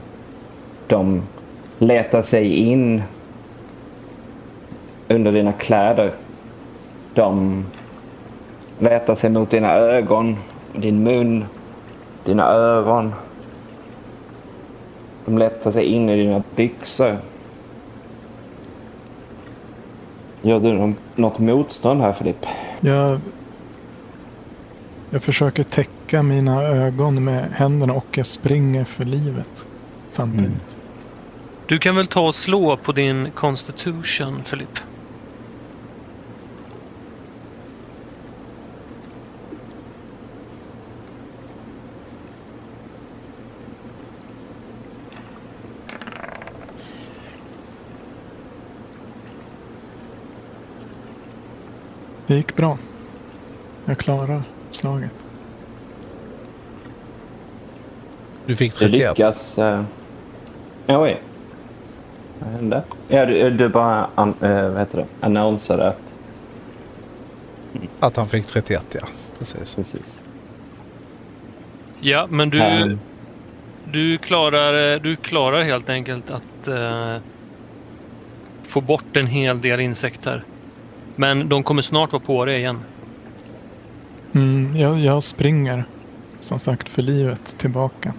De 0.87 1.21
letar 1.79 2.21
sig 2.21 2.55
in 2.55 3.03
under 5.07 5.31
dina 5.31 5.51
kläder. 5.53 6.11
De 7.13 7.65
letar 8.79 9.15
sig 9.15 9.29
mot 9.29 9.49
dina 9.49 9.73
ögon, 9.73 10.37
din 10.73 11.03
mun, 11.03 11.45
dina 12.25 12.43
öron. 12.43 13.13
De 15.25 15.37
letar 15.37 15.71
sig 15.71 15.85
in 15.85 16.09
i 16.09 16.17
dina 16.23 16.43
byxor. 16.55 17.17
Gör 20.41 20.59
du 20.59 20.93
något 21.15 21.39
motstånd 21.39 22.01
här, 22.01 22.13
Filip? 22.13 22.45
Jag, 22.79 23.19
jag 25.09 25.23
försöker 25.23 25.63
täcka 25.63 26.23
mina 26.23 26.63
ögon 26.63 27.23
med 27.23 27.51
händerna 27.51 27.93
och 27.93 28.17
jag 28.17 28.25
springer 28.25 28.85
för 28.85 29.03
livet 29.03 29.65
samtidigt. 30.07 30.77
Du 31.67 31.79
kan 31.79 31.95
väl 31.95 32.07
ta 32.07 32.21
och 32.27 32.35
slå 32.35 32.77
på 32.77 32.91
din 32.91 33.31
Constitution, 33.31 34.41
Filip? 34.43 34.79
Det 52.33 52.37
gick 52.37 52.55
bra. 52.55 52.77
Jag 53.85 53.97
klarar 53.97 54.43
slaget. 54.69 55.11
Du 58.45 58.55
fick 58.55 58.79
Du 58.79 58.79
31. 58.79 59.17
lyckas... 59.17 59.57
Uh... 59.57 59.83
Oj. 60.87 61.21
Vad 62.39 62.51
hände? 62.51 62.83
Ja, 63.07 63.25
du, 63.25 63.49
du 63.49 63.69
bara 63.69 64.07
an, 64.15 64.33
uh, 64.43 64.69
vad 64.69 64.79
heter 64.79 64.97
det? 64.97 65.25
annonsade 65.25 65.87
att... 65.87 66.15
Att 67.99 68.17
han 68.17 68.27
fick 68.27 68.47
31, 68.47 68.83
ja. 69.01 69.07
Precis. 69.39 69.75
Precis. 69.75 70.25
Ja, 71.99 72.27
men 72.29 72.49
du, 72.49 72.61
Ehm, 72.61 72.99
du, 73.91 74.17
klarar, 74.17 74.99
du 74.99 75.15
klarar 75.15 75.63
helt 75.63 75.89
enkelt 75.89 76.31
att 76.31 76.67
eh, 76.67 77.17
få 78.63 78.81
bort 78.81 79.17
en 79.17 79.27
hel 79.27 79.61
del 79.61 79.79
insekter. 79.79 80.43
Men 81.15 81.49
de 81.49 81.63
kommer 81.63 81.81
snart 81.81 82.11
vara 82.13 82.23
på 82.23 82.45
dig 82.45 82.57
igen. 82.59 82.79
Mm, 84.33 84.75
jag, 84.77 84.99
jag 84.99 85.23
springer 85.23 85.85
som 86.39 86.59
sagt 86.59 86.89
för 86.89 87.01
livet 87.01 87.55
tillbaka. 87.57 88.13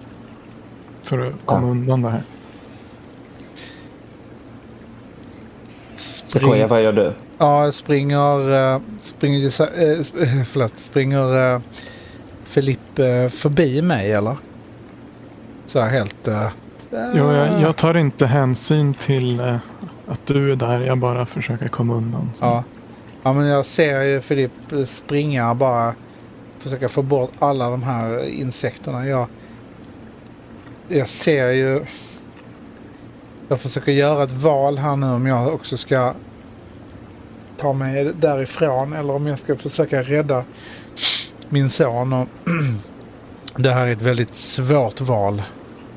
För 1.03 1.19
att 1.27 1.33
komma 1.45 1.67
Ja. 1.67 1.71
undan 1.71 2.01
det 2.01 2.09
här. 2.09 2.21
Sequoia, 5.95 6.51
Spring, 6.55 6.67
vad 6.67 6.83
gör 6.83 6.93
du? 6.93 7.13
ja, 7.37 7.71
springer... 7.71 8.73
eh, 8.75 8.81
Springer... 9.01 9.45
Uh, 9.45 10.43
förlåt. 10.45 10.79
Springer 10.79 11.55
eh, 11.55 11.61
förbi 13.29 13.81
mig, 13.81 14.11
eller? 14.11 14.35
Så 15.67 15.81
här 15.81 15.89
helt... 15.89 16.27
Uh, 16.27 16.47
Jo, 17.15 17.31
jag, 17.31 17.61
jag 17.61 17.75
tar 17.75 17.97
inte 17.97 18.25
hänsyn 18.27 18.93
till 18.93 19.39
eh, 19.39 19.57
att 20.07 20.25
du 20.25 20.51
är 20.51 20.55
där. 20.55 20.79
Jag 20.81 20.97
bara 20.97 21.25
försöker 21.25 21.67
komma 21.67 21.93
undan. 21.95 22.31
Så. 22.35 22.45
Ja 22.45 22.63
ja, 23.25 23.33
men 23.33 23.45
jag 23.45 23.65
ser 23.65 24.01
ju 24.01 24.21
Filip 24.21 24.51
springa 24.85 25.55
bara. 25.55 25.95
Försöka 26.59 26.89
få 26.89 27.01
bort 27.01 27.31
alla 27.39 27.69
de 27.69 27.83
här 27.83 28.29
insekterna. 28.29 29.07
Jag, 29.07 29.27
jag 30.87 31.09
ser 31.09 31.49
ju... 31.49 31.85
Jag 33.47 33.59
försöker 33.59 33.91
göra 33.91 34.23
ett 34.23 34.31
val 34.31 34.77
här 34.77 34.95
nu 34.95 35.07
om 35.07 35.25
jag 35.25 35.53
också 35.53 35.77
ska 35.77 36.13
ta 37.57 37.73
mig 37.73 38.13
därifrån 38.19 38.93
eller 38.93 39.13
om 39.13 39.27
jag 39.27 39.39
ska 39.39 39.55
försöka 39.55 40.01
rädda 40.03 40.43
min 41.49 41.69
son. 41.69 42.13
Och 42.13 42.27
det 43.55 43.71
här 43.71 43.85
är 43.85 43.91
ett 43.91 44.01
väldigt 44.01 44.35
svårt 44.35 45.01
val 45.01 45.43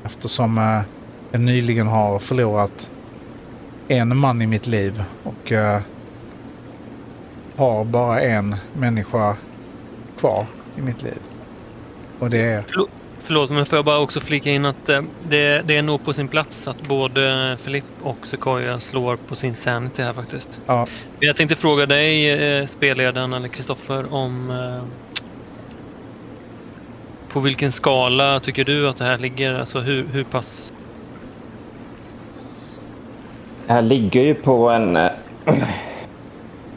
eftersom 0.03 0.57
eh, 0.57 0.81
jag 1.31 1.41
nyligen 1.41 1.87
har 1.87 2.19
förlorat 2.19 2.91
en 3.87 4.17
man 4.17 4.41
i 4.41 4.47
mitt 4.47 4.67
liv 4.67 5.03
och 5.23 5.51
eh, 5.51 5.81
har 7.59 7.83
bara 7.83 8.21
en 8.21 8.55
människa 8.73 9.35
kvar 10.19 10.45
i 10.77 10.81
mitt 10.81 11.03
liv. 11.03 11.17
Och 12.19 12.29
det 12.29 12.41
är... 12.41 12.63
Förlåt, 13.19 13.49
men 13.49 13.65
får 13.65 13.77
jag 13.77 13.85
bara 13.85 13.99
också 13.99 14.19
flika 14.19 14.49
in 14.49 14.65
att 14.65 14.89
eh, 14.89 15.01
det, 15.29 15.61
det 15.65 15.77
är 15.77 15.81
nog 15.81 16.05
på 16.05 16.13
sin 16.13 16.27
plats 16.27 16.67
att 16.67 16.81
både 16.81 17.57
Filip 17.61 17.83
och 18.01 18.27
Sequoia 18.27 18.79
slår 18.79 19.15
på 19.15 19.35
sin 19.35 19.55
sanity 19.55 20.03
här 20.03 20.13
faktiskt. 20.13 20.59
Ja. 20.65 20.87
Men 21.19 21.27
Jag 21.27 21.35
tänkte 21.35 21.55
fråga 21.55 21.85
dig, 21.85 22.29
eh, 22.29 22.65
spelledaren 22.65 23.33
eller 23.33 23.47
Kristoffer, 23.47 24.13
om 24.13 24.49
eh, 24.51 24.83
på 27.33 27.39
vilken 27.39 27.71
skala 27.71 28.39
tycker 28.39 28.63
du 28.63 28.89
att 28.89 28.97
det 28.97 29.05
här 29.05 29.17
ligger? 29.17 29.53
Alltså 29.53 29.79
hur, 29.79 30.07
hur 30.13 30.23
pass... 30.23 30.73
Det 33.67 33.73
här 33.73 33.81
ligger 33.81 34.21
ju 34.21 34.33
på 34.33 34.69
en 34.69 34.97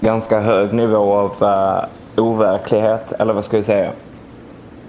ganska 0.03 0.41
hög 0.41 0.73
nivå 0.73 1.15
av 1.15 1.43
uh, 1.43 2.25
overklighet, 2.25 3.13
eller 3.13 3.33
vad 3.33 3.45
ska 3.45 3.57
vi 3.57 3.65
säga? 3.65 3.93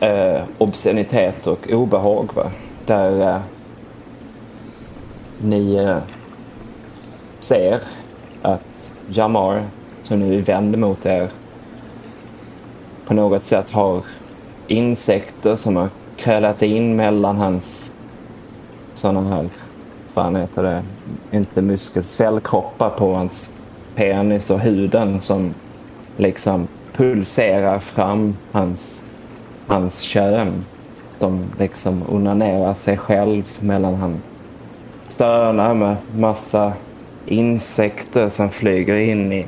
Uh, 0.04 0.44
obscenitet 0.58 1.48
och 1.48 1.72
obehag. 1.72 2.30
Va? 2.34 2.52
Där 2.86 3.36
uh, 3.36 3.42
ni 5.42 5.80
uh, 5.80 5.98
ser 7.40 7.80
att 8.42 8.92
Jamar, 9.10 9.64
som 10.04 10.20
nu 10.20 10.38
är 10.38 10.42
vänd 10.42 10.78
mot 10.78 11.06
er, 11.06 11.30
på 13.08 13.14
något 13.14 13.44
sätt 13.44 13.72
har 13.72 14.04
insekter 14.68 15.56
som 15.56 15.76
har 15.76 15.90
krälat 16.18 16.62
in 16.62 16.96
mellan 16.96 17.38
hans 17.38 17.92
sådana 18.94 19.36
här, 19.36 19.50
fan 20.14 20.36
heter 20.36 20.64
det, 20.64 20.84
inte 21.38 21.62
muskelsvällkroppar 21.62 22.90
på 22.90 23.14
hans 23.14 23.54
penis 23.96 24.50
och 24.50 24.60
huden 24.60 25.22
som 25.22 25.54
liksom 26.18 26.68
pulserar 26.94 27.80
fram 27.80 28.38
hans, 28.52 29.06
hans 29.68 30.02
kön. 30.02 30.66
Som 31.20 31.46
liksom 31.60 32.04
onanerar 32.10 32.74
sig 32.74 32.98
själv 32.98 33.44
mellan 33.60 33.96
han 33.96 34.22
stönar 35.08 35.74
med 35.74 35.96
massa 36.18 36.74
insekter 37.26 38.30
som 38.30 38.50
flyger 38.50 38.96
in 38.96 39.34
i, 39.34 39.46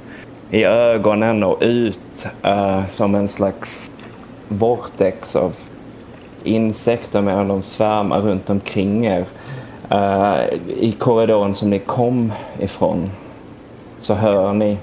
i 0.51 0.63
ögonen 0.63 1.43
och 1.43 1.57
ut 1.61 2.27
uh, 2.45 2.87
som 2.87 3.15
en 3.15 3.27
slags 3.27 3.91
vortex 4.47 5.35
av 5.35 5.55
insekter 6.43 7.21
medan 7.21 7.47
de 7.47 7.63
svärmar 7.63 8.21
runt 8.21 8.49
omkring 8.49 9.05
er. 9.05 9.25
uh, 9.91 10.53
I 10.67 10.95
korridoren 10.99 11.55
som 11.55 11.69
ni 11.69 11.79
kom 11.79 12.33
ifrån 12.59 13.11
så 14.05 14.13
hör 14.13 14.53
ni 14.53 14.77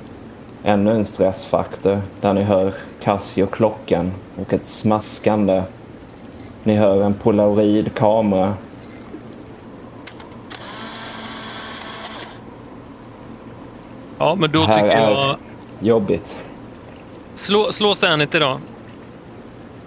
ännu 0.63 0.91
en 0.91 1.05
stressfaktor 1.07 2.01
där 2.21 2.33
ni 2.35 2.43
hör 2.43 2.75
Casio-klockan 3.03 4.13
och 4.41 4.53
ett 4.53 4.69
smaskande. 4.69 5.63
Ni 6.63 6.75
hör 6.75 7.03
en 7.03 7.15
polaroidkamera. 7.15 8.55
Ja, 14.19 14.35
men 14.35 14.51
då 14.53 14.61
Det 14.61 14.67
här 14.67 14.75
tycker 14.83 14.97
är- 14.97 15.11
jag... 15.11 15.37
Jobbigt. 15.81 16.39
Slå, 17.37 17.73
slå 17.73 17.95
sanity 17.95 18.39
då. 18.39 18.61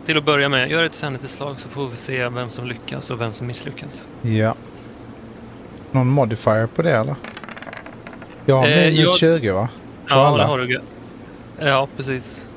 Till 0.06 0.18
att 0.18 0.24
börja 0.26 0.50
med, 0.50 0.72
gör 0.72 0.84
ett 0.84 0.96
sanity-slag 0.96 1.60
så 1.60 1.70
får 1.70 1.88
vi 1.88 1.98
se 1.98 2.30
vem 2.30 2.50
som 2.50 2.66
lyckas 2.68 3.10
och 3.12 3.22
vem 3.22 3.34
som 3.34 3.48
misslyckas. 3.48 4.06
Ja. 4.22 4.54
Någon 5.92 6.08
modifier 6.08 6.68
på 6.68 6.82
det 6.82 6.92
eller? 6.98 7.16
Har 8.54 8.68
Eh, 8.68 8.76
minus 8.92 9.00
jag- 9.00 9.18
20 9.18 9.52
va? 9.52 9.70
På 10.08 10.14
Ja, 10.14 10.28
alla? 10.28 10.38
det 10.38 10.44
har 10.44 10.60
du. 10.60 10.82
Ja, 11.60 11.88
precis. 11.98 12.48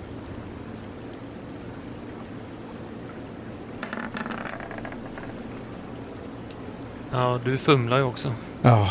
Ja, 7.13 7.39
du 7.45 7.59
fumlar 7.59 7.97
ju 7.99 8.03
också. 8.05 8.33
Ja. 8.63 8.89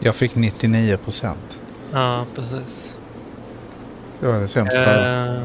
Jag 0.00 0.14
fick 0.16 0.34
99 0.34 0.96
procent. 0.96 1.60
Ja, 1.92 2.24
precis. 2.34 2.92
Det 4.20 4.26
var 4.26 4.38
det 4.40 4.48
sämsta. 4.48 5.26
Eh, 5.36 5.42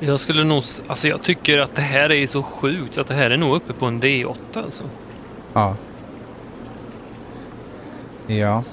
jag 0.00 0.20
skulle 0.20 0.44
nog... 0.44 0.64
Alltså 0.86 1.08
jag 1.08 1.22
tycker 1.22 1.58
att 1.58 1.74
det 1.74 1.82
här 1.82 2.12
är 2.12 2.26
så 2.26 2.42
sjukt 2.42 2.98
att 2.98 3.06
det 3.06 3.14
här 3.14 3.30
är 3.30 3.36
nog 3.36 3.56
uppe 3.56 3.72
på 3.72 3.86
en 3.86 4.00
D8 4.02 4.34
alltså. 4.64 4.82
Ja. 5.52 5.76
Ja. 8.26 8.64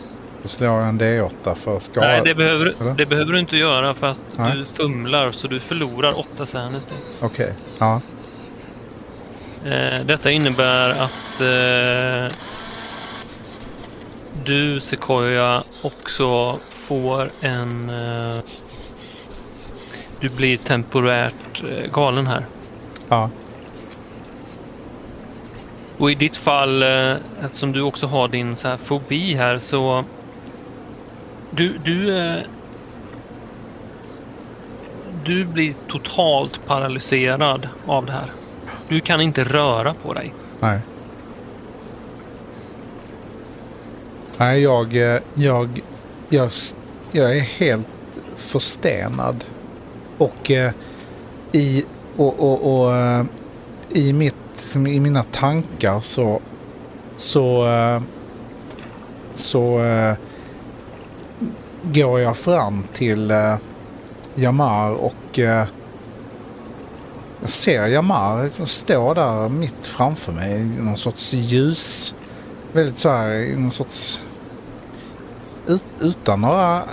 Då 0.44 0.50
slår 0.50 0.70
jag 0.70 0.88
en 0.88 1.02
D8 1.02 1.56
för 1.56 1.80
skada. 1.80 2.08
Nej, 2.08 2.22
det 2.24 2.36
behöver, 2.36 2.74
Eller? 2.82 2.94
det 2.94 3.06
behöver 3.06 3.34
du 3.34 3.40
inte 3.40 3.58
göra 3.58 3.94
för 3.94 4.08
att 4.08 4.20
Nej. 4.38 4.56
du 4.56 4.66
fumlar 4.66 5.32
så 5.32 5.48
du 5.48 5.60
förlorar 5.60 6.20
8 6.20 6.46
sanity. 6.46 6.96
Okej. 7.20 7.54
Ja. 7.80 8.02
Eh, 9.66 10.00
detta 10.06 10.32
innebär 10.32 10.90
att 10.90 11.42
eh, 11.42 12.38
du, 14.46 14.80
Sequoia, 14.80 15.64
också 15.82 16.58
får 16.70 17.32
en... 17.42 17.90
Eh, 17.90 18.44
du 20.20 20.30
blir 20.30 20.58
temporärt 20.58 21.64
eh, 21.64 21.92
galen 21.92 22.28
här. 22.28 22.46
Ja. 23.10 23.30
Och 25.98 26.12
i 26.12 26.16
ditt 26.16 26.38
fall, 26.38 26.84
eh, 26.84 27.16
eftersom 27.44 27.72
du 27.72 27.82
också 27.82 28.08
har 28.08 28.28
din 28.28 28.56
så 28.56 28.68
här 28.68 28.78
fobi 28.78 29.34
här, 29.34 29.60
så... 29.60 30.04
Du, 31.52 31.78
du, 31.78 32.18
eh, 32.18 32.42
du 35.26 35.46
blir 35.46 35.74
totalt 35.88 36.66
paralyserad 36.66 37.68
av 37.86 38.06
det 38.06 38.12
här. 38.12 38.32
Du 38.88 39.00
kan 39.00 39.22
inte 39.22 39.44
röra 39.44 39.94
på 39.94 40.14
dig. 40.14 40.34
Nej. 40.60 40.80
Nej, 44.38 44.62
jag, 44.62 44.96
eh, 44.96 45.22
jag, 45.34 45.82
jag, 46.30 46.52
jag 47.12 47.38
är 47.38 47.42
helt 47.42 47.88
förstenad. 48.36 49.46
Och 50.18 50.52
eh, 50.52 50.72
i, 51.52 51.86
och, 52.18 52.40
och, 52.40 52.86
och, 52.86 53.26
i, 53.90 54.14
mitt, 54.14 54.36
i 54.76 55.00
mina 55.00 55.24
tankar 55.24 56.02
så, 56.02 56.42
så, 57.16 57.68
eh, 57.68 58.02
så 59.36 59.84
eh, 59.84 60.16
går 61.84 62.20
jag 62.20 62.38
fram 62.38 62.84
till 62.94 63.32
eh, 63.32 63.56
Jamar 64.36 64.92
och 64.92 65.40
jag 67.44 67.50
ser 67.50 67.88
Jamar 67.88 68.44
liksom 68.44 68.66
stå 68.66 69.14
där 69.14 69.50
mitt 69.50 69.86
framför 69.86 70.32
mig 70.32 70.62
i 70.62 70.66
någon 70.66 70.98
sorts 70.98 71.34
ljus. 71.34 72.16
Väldigt 72.72 72.98
så 72.98 73.10
här 73.10 73.30
i 73.30 73.56
någon 73.56 73.72
sorts... 73.72 74.22
Ut, 75.68 75.86
utan 76.00 76.42
några 76.42 76.84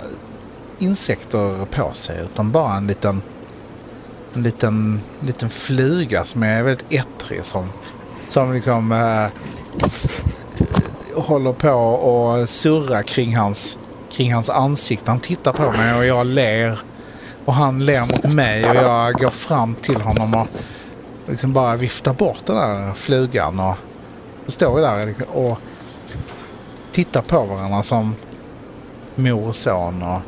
insekter 0.79 1.65
på 1.65 1.93
sig 1.93 2.21
utan 2.23 2.51
bara 2.51 2.77
en 2.77 2.87
liten... 2.87 3.21
En 4.33 4.43
liten, 4.43 5.01
liten 5.19 5.49
fluga 5.49 6.25
som 6.25 6.43
är 6.43 6.63
väldigt 6.63 6.85
ettrig 6.89 7.45
som, 7.45 7.69
som 8.27 8.53
liksom 8.53 8.91
eh, 8.91 9.23
eh 9.23 9.29
håller 11.15 11.53
på 11.53 11.71
och 11.71 12.49
surra 12.49 13.03
kring 13.03 13.35
hans, 13.35 13.79
kring 14.11 14.33
hans 14.33 14.49
ansikte. 14.49 15.11
Han 15.11 15.19
tittar 15.19 15.53
på 15.53 15.71
mig 15.71 15.97
och 15.97 16.05
jag 16.05 16.25
ler. 16.25 16.79
Och 17.45 17.53
han 17.53 17.85
ler 17.85 18.01
mot 18.01 18.33
mig 18.33 18.69
och 18.69 18.75
jag 18.75 19.13
går 19.13 19.29
fram 19.29 19.75
till 19.75 20.01
honom 20.01 20.35
och 20.35 20.47
liksom 21.27 21.53
bara 21.53 21.75
viftar 21.75 22.13
bort 22.13 22.45
den 22.45 22.55
där 22.55 22.93
flugan. 22.93 23.59
Och 23.59 23.75
så 24.45 24.51
står 24.51 24.75
vi 24.75 24.81
där 24.81 25.05
liksom 25.05 25.25
och 25.25 25.59
tittar 26.91 27.21
på 27.21 27.43
varandra 27.43 27.83
som 27.83 28.15
mor 29.15 29.47
och 29.47 29.55
son. 29.55 30.03
Och, 30.03 30.21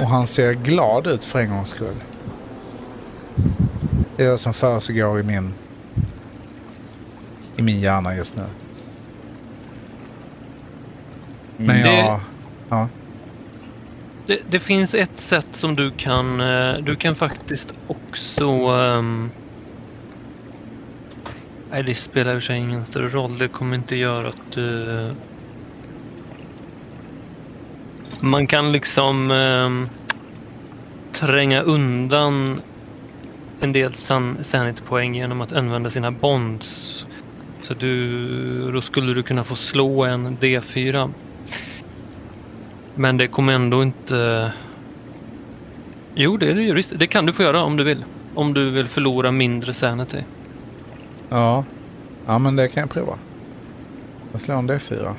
och 0.00 0.08
han 0.08 0.26
ser 0.26 0.52
glad 0.54 1.06
ut 1.06 1.24
för 1.24 1.38
en 1.40 1.50
gångs 1.50 1.68
skull. 1.68 1.94
Det 4.16 4.24
är 4.24 4.30
det 4.30 4.38
som 4.38 4.54
försiggår 4.54 5.20
i 5.20 5.22
min, 5.22 5.54
i 7.56 7.62
min 7.62 7.80
hjärna 7.80 8.16
just 8.16 8.36
nu. 8.36 8.42
Men 11.56 11.82
Det- 11.82 11.96
jag... 11.96 12.20
Ja. 12.68 12.88
Det, 14.26 14.38
det 14.50 14.60
finns 14.60 14.94
ett 14.94 15.20
sätt 15.20 15.46
som 15.52 15.76
du 15.76 15.90
kan... 15.90 16.40
eh, 16.40 16.76
Du 16.76 16.96
kan 16.96 17.14
faktiskt 17.14 17.74
också... 17.86 18.44
ehm, 18.50 19.30
nej, 21.70 21.82
det 21.82 21.94
spelar 21.94 22.34
i 22.34 22.38
och 22.38 22.42
för 22.42 22.46
sig 22.46 22.56
ingen 22.58 22.84
större 22.86 23.08
roll. 23.08 23.38
Det 23.38 23.48
kommer 23.48 23.76
inte 23.76 23.96
göra 23.96 24.28
att 24.28 24.52
du... 24.54 25.10
Man 28.24 28.46
kan 28.46 28.72
liksom 28.72 29.30
eh, 29.30 29.88
tränga 31.12 31.60
undan 31.62 32.60
en 33.60 33.72
del 33.72 33.92
san- 33.92 34.42
sanity-poäng 34.42 35.14
genom 35.14 35.40
att 35.40 35.52
använda 35.52 35.90
sina 35.90 36.10
bonds. 36.10 37.04
Så 37.62 37.74
du, 37.74 38.72
då 38.72 38.80
skulle 38.80 39.14
du 39.14 39.22
kunna 39.22 39.44
få 39.44 39.56
slå 39.56 40.04
en 40.04 40.38
D4. 40.38 41.10
Men 42.94 43.16
det 43.16 43.28
kommer 43.28 43.52
ändå 43.52 43.82
inte... 43.82 44.52
Jo, 46.14 46.36
det 46.36 46.50
är 46.50 46.54
det 46.54 46.62
ju 46.62 46.74
visst. 46.74 46.98
Det 46.98 47.06
kan 47.06 47.26
du 47.26 47.32
få 47.32 47.42
göra 47.42 47.62
om 47.62 47.76
du 47.76 47.84
vill. 47.84 48.04
Om 48.34 48.54
du 48.54 48.70
vill 48.70 48.88
förlora 48.88 49.30
mindre 49.32 49.74
sanity. 49.74 50.18
Ja. 51.28 51.64
Ja, 52.26 52.38
men 52.38 52.56
det 52.56 52.68
kan 52.68 52.80
jag 52.80 52.90
prova. 52.90 53.18
Jag 54.32 54.40
slår 54.40 54.54
en 54.54 54.70
D4. 54.70 55.14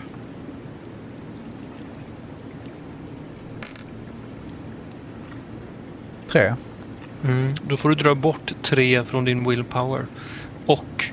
Tre. 6.35 6.55
Mm. 7.23 7.53
Då 7.63 7.77
får 7.77 7.89
du 7.89 7.95
dra 7.95 8.15
bort 8.15 8.53
tre 8.61 9.03
från 9.03 9.25
din 9.25 9.49
willpower. 9.49 10.05
Och 10.65 11.05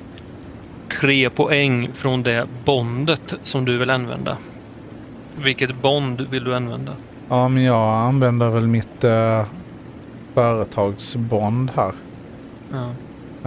tre 0.99 1.29
poäng 1.29 1.89
från 1.93 2.23
det 2.23 2.47
bondet 2.65 3.33
som 3.43 3.65
du 3.65 3.77
vill 3.77 3.89
använda. 3.89 4.37
Vilket 5.35 5.81
bond 5.81 6.21
vill 6.21 6.43
du 6.43 6.55
använda? 6.55 6.91
Ja, 7.29 7.47
men 7.47 7.63
jag 7.63 8.01
använder 8.01 8.49
väl 8.49 8.67
mitt 8.67 9.03
uh, 9.03 9.43
företagsbond 10.33 11.71
här. 11.75 11.93
Ja. 12.71 12.89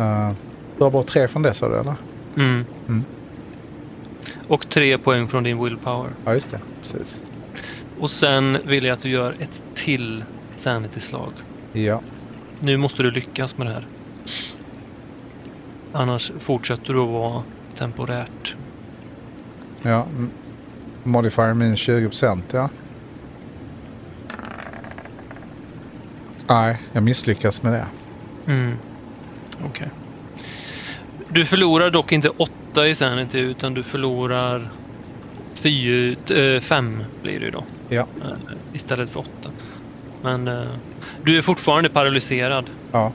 Uh, 0.03 0.35
dra 0.79 0.91
bort 0.91 1.07
tre 1.07 1.29
från 1.29 1.43
det 1.43 1.55
sa 1.55 1.69
du 1.69 1.79
eller? 1.79 1.95
Mm. 2.37 2.65
Mm. 2.89 3.05
Och 4.49 4.69
tre 4.69 4.99
poäng 4.99 5.29
från 5.29 5.43
din 5.43 5.65
willpower. 5.65 6.11
Ja, 6.25 6.35
just 6.35 6.51
det. 6.51 6.61
Precis. 6.81 7.23
Och 7.99 8.11
sen 8.11 8.59
vill 8.65 8.85
jag 8.85 8.95
att 8.95 9.03
du 9.03 9.09
gör 9.09 9.37
ett 9.39 9.63
till 9.75 10.25
sanity-slag. 10.57 11.33
Ja. 11.85 12.01
Nu 12.61 12.77
måste 12.77 13.03
du 13.03 13.11
lyckas 13.11 13.59
med 13.59 13.67
det 13.67 13.73
här. 13.73 13.87
Annars 15.93 16.33
fortsätter 16.39 16.95
du 16.95 17.01
att 17.01 17.09
vara 17.09 17.43
temporärt. 17.79 18.57
Ja. 19.83 20.07
Modifier 21.05 21.55
minus 21.55 21.81
20 21.81 22.09
procent, 22.09 22.53
ja. 22.53 22.69
Nej, 26.49 26.83
jag 26.93 27.03
misslyckas 27.03 27.63
med 27.63 27.73
det. 27.73 27.87
Mm. 28.53 28.77
Okej. 29.65 29.89
Du 31.29 31.45
förlorar 31.45 31.91
dock 31.91 32.13
inte 32.13 32.29
åtta 32.29 32.89
i 32.89 32.95
sanity 32.95 33.39
utan 33.39 33.75
du 33.75 33.83
förlorar 33.83 34.71
fy, 35.55 36.13
äh, 36.13 36.61
fem 36.61 37.05
blir 37.23 37.39
det 37.39 37.45
ju 37.45 37.51
då. 37.51 37.65
Ja. 37.89 38.07
Eh, 38.23 38.57
istället 38.73 39.11
för 39.11 39.21
åtta. 39.21 39.51
Men 40.23 40.49
eh, 40.49 40.65
du 41.25 41.39
är 41.39 41.43
fortfarande 41.43 41.89
paralyserad. 41.91 42.65
Ja. 42.93 43.12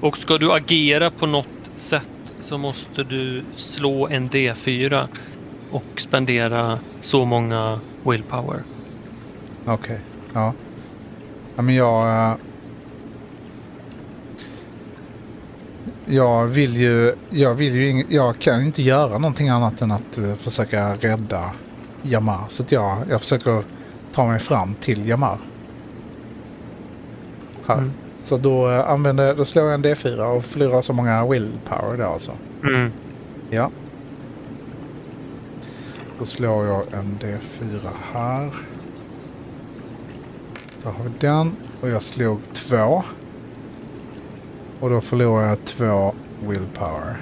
Och 0.00 0.18
ska 0.18 0.38
du 0.38 0.52
agera 0.52 1.10
på 1.10 1.26
något 1.26 1.46
sätt 1.74 2.08
så 2.40 2.58
måste 2.58 3.02
du 3.04 3.42
slå 3.56 4.08
en 4.08 4.30
D4 4.30 5.06
och 5.70 5.84
spendera 6.00 6.78
så 7.00 7.24
många 7.24 7.80
willpower. 8.04 8.60
Okej. 9.64 10.00
Ja. 10.32 10.52
ja. 11.56 11.62
Men 11.62 11.74
jag... 11.74 12.30
eh, 12.30 12.36
Jag 16.08 16.46
vill 16.46 16.76
ju... 16.76 17.14
Jag 17.30 17.54
vill 17.54 17.74
ju 17.74 17.88
ing, 17.90 18.04
Jag 18.08 18.38
kan 18.38 18.62
inte 18.62 18.82
göra 18.82 19.18
någonting 19.18 19.48
annat 19.48 19.82
än 19.82 19.92
att 19.92 20.18
eh, 20.18 20.34
försöka 20.34 20.94
rädda 20.94 21.50
Jamar. 22.02 22.44
Så 22.48 22.64
jag, 22.68 22.98
jag 23.10 23.20
försöker 23.20 23.62
ta 24.16 24.26
mig 24.26 24.38
fram 24.38 24.74
till 24.74 25.08
Jamar. 25.08 25.38
Här. 27.66 27.78
Mm. 27.78 27.92
Så 28.22 28.36
då, 28.36 28.70
eh, 28.70 28.90
använder, 28.90 29.34
då 29.34 29.44
slår 29.44 29.64
jag 29.64 29.74
en 29.74 29.84
D4 29.84 30.36
och 30.36 30.44
förlorar 30.44 30.82
så 30.82 30.92
många 30.92 31.26
willpower 31.26 31.96
då 31.98 32.04
alltså. 32.04 32.32
Mm. 32.62 32.92
Ja. 33.50 33.70
Då 36.18 36.26
slår 36.26 36.66
jag 36.66 36.82
en 36.92 37.18
D4 37.20 37.88
här. 38.12 38.50
Då 40.82 40.90
har 40.90 41.04
vi 41.04 41.10
den. 41.18 41.56
Och 41.80 41.88
jag 41.88 42.02
slog 42.02 42.40
två. 42.52 43.02
Och 44.80 44.90
då 44.90 45.00
förlorar 45.00 45.48
jag 45.48 45.64
två 45.64 46.14
willpower. 46.40 47.16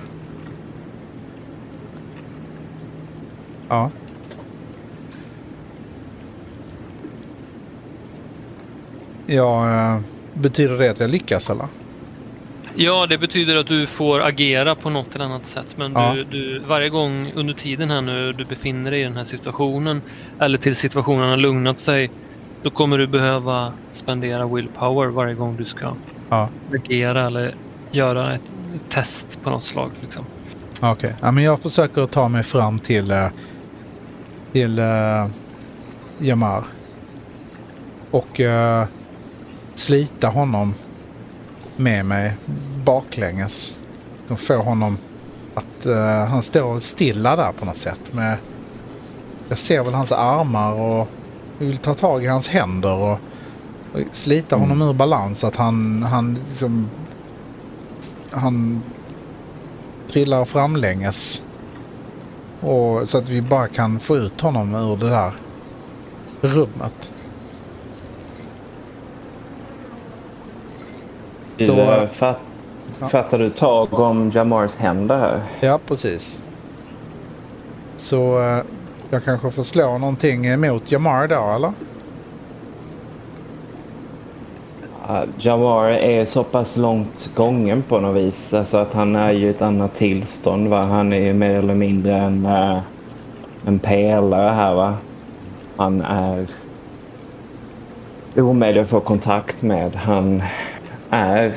Ja. 3.68 3.90
Ja, 9.26 9.70
eh, 9.94 10.00
betyder 10.34 10.78
det 10.78 10.88
att 10.90 11.00
jag 11.00 11.10
lyckas 11.10 11.50
eller? 11.50 11.66
Ja, 12.76 13.06
det 13.06 13.18
betyder 13.18 13.56
att 13.56 13.66
du 13.66 13.86
får 13.86 14.20
agera 14.20 14.74
på 14.74 14.90
något 14.90 15.14
eller 15.14 15.24
annat 15.24 15.46
sätt. 15.46 15.74
Men 15.76 15.92
Ja. 15.92 16.12
du, 16.14 16.24
du, 16.24 16.58
varje 16.58 16.88
gång 16.88 17.32
under 17.34 17.54
tiden 17.54 17.90
här 17.90 18.00
nu 18.00 18.32
du 18.32 18.44
befinner 18.44 18.90
dig 18.90 19.00
i 19.00 19.04
den 19.04 19.16
här 19.16 19.24
situationen 19.24 20.02
eller 20.38 20.58
till 20.58 20.76
situationen 20.76 21.30
har 21.30 21.36
lugnat 21.36 21.78
sig 21.78 22.10
då 22.62 22.70
kommer 22.70 22.98
du 22.98 23.06
behöva 23.06 23.72
spendera 23.92 24.46
willpower 24.46 25.06
varje 25.06 25.34
gång 25.34 25.56
du 25.56 25.64
ska 25.64 25.92
Ja. 26.30 26.48
agera 26.74 27.26
eller 27.26 27.54
göra 27.90 28.34
ett 28.34 28.40
test 28.90 29.38
på 29.42 29.50
något 29.50 29.64
slag. 29.64 29.90
Liksom. 30.02 30.24
Okej, 30.80 31.14
ja, 31.22 31.30
men 31.30 31.44
jag 31.44 31.60
försöker 31.60 32.06
ta 32.06 32.28
mig 32.28 32.42
fram 32.42 32.78
till, 32.78 33.10
eh, 33.10 33.26
till 34.52 34.78
uh, 34.78 35.26
Jamar. 36.18 36.64
Och 38.10 38.40
eh, 38.40 38.86
slita 39.74 40.28
honom 40.28 40.74
med 41.76 42.06
mig 42.06 42.32
baklänges. 42.84 43.76
De 44.28 44.36
får 44.36 44.56
honom 44.56 44.98
att 45.54 45.86
eh, 45.86 46.24
han 46.24 46.42
står 46.42 46.78
stilla 46.78 47.36
där 47.36 47.52
på 47.52 47.64
något 47.64 47.76
sätt. 47.76 48.12
Med, 48.12 48.36
jag 49.48 49.58
ser 49.58 49.82
väl 49.82 49.94
hans 49.94 50.12
armar 50.12 50.72
och 50.72 51.08
vill 51.58 51.76
ta 51.76 51.94
tag 51.94 52.24
i 52.24 52.26
hans 52.26 52.48
händer 52.48 52.92
och, 52.92 53.18
och 53.92 54.00
slita 54.12 54.56
honom 54.56 54.82
ur 54.82 54.92
balans 54.92 55.38
så 55.38 55.46
att 55.46 55.56
han, 55.56 56.02
han 56.02 56.38
liksom, 56.48 56.88
han 58.30 58.82
trillar 60.08 60.44
framlänges. 60.44 61.42
Och, 62.60 63.08
så 63.08 63.18
att 63.18 63.28
vi 63.28 63.42
bara 63.42 63.68
kan 63.68 64.00
få 64.00 64.16
ut 64.16 64.40
honom 64.40 64.74
ur 64.74 64.96
det 64.96 65.08
där 65.08 65.32
rummet. 66.40 67.13
Så- 71.56 71.72
eh, 71.80 72.08
fatt, 72.08 72.38
Ja. 73.00 73.06
Fattar 73.06 73.38
du 73.38 73.50
tag 73.50 73.94
om 74.00 74.30
Jamars 74.34 74.76
händer 74.76 75.18
här? 75.18 75.40
Ja, 75.60 75.78
precis. 75.86 76.42
Så 77.96 78.42
eh, 78.42 78.62
jag 79.10 79.24
kanske 79.24 79.50
får 79.50 79.62
slå 79.62 79.98
någonting 79.98 80.46
emot 80.46 80.92
Jamar 80.92 81.28
då, 81.28 81.52
eller? 81.56 81.72
Ja, 85.08 85.24
Jamar 85.38 85.88
är 85.88 86.24
så 86.24 86.44
pass 86.44 86.76
långt 86.76 87.30
gången 87.34 87.82
på 87.82 88.00
något 88.00 88.16
vis. 88.16 88.54
Alltså 88.54 88.76
att 88.78 88.92
han 88.92 89.16
är 89.16 89.32
ju 89.32 89.50
ett 89.50 89.62
annat 89.62 89.94
tillstånd. 89.94 90.68
Va? 90.68 90.82
Han 90.82 91.12
är 91.12 91.20
ju 91.20 91.32
mer 91.32 91.50
eller 91.54 91.74
mindre 91.74 92.16
en, 92.16 92.46
eh, 92.46 92.78
en 93.66 93.78
pelare 93.78 94.50
här. 94.50 94.74
va. 94.74 94.94
Han 95.76 96.00
är 96.02 96.46
omöjlig 98.36 98.80
att 98.80 98.88
få 98.88 99.00
kontakt 99.00 99.62
med. 99.62 99.94
Han 99.96 100.42
är 101.14 101.52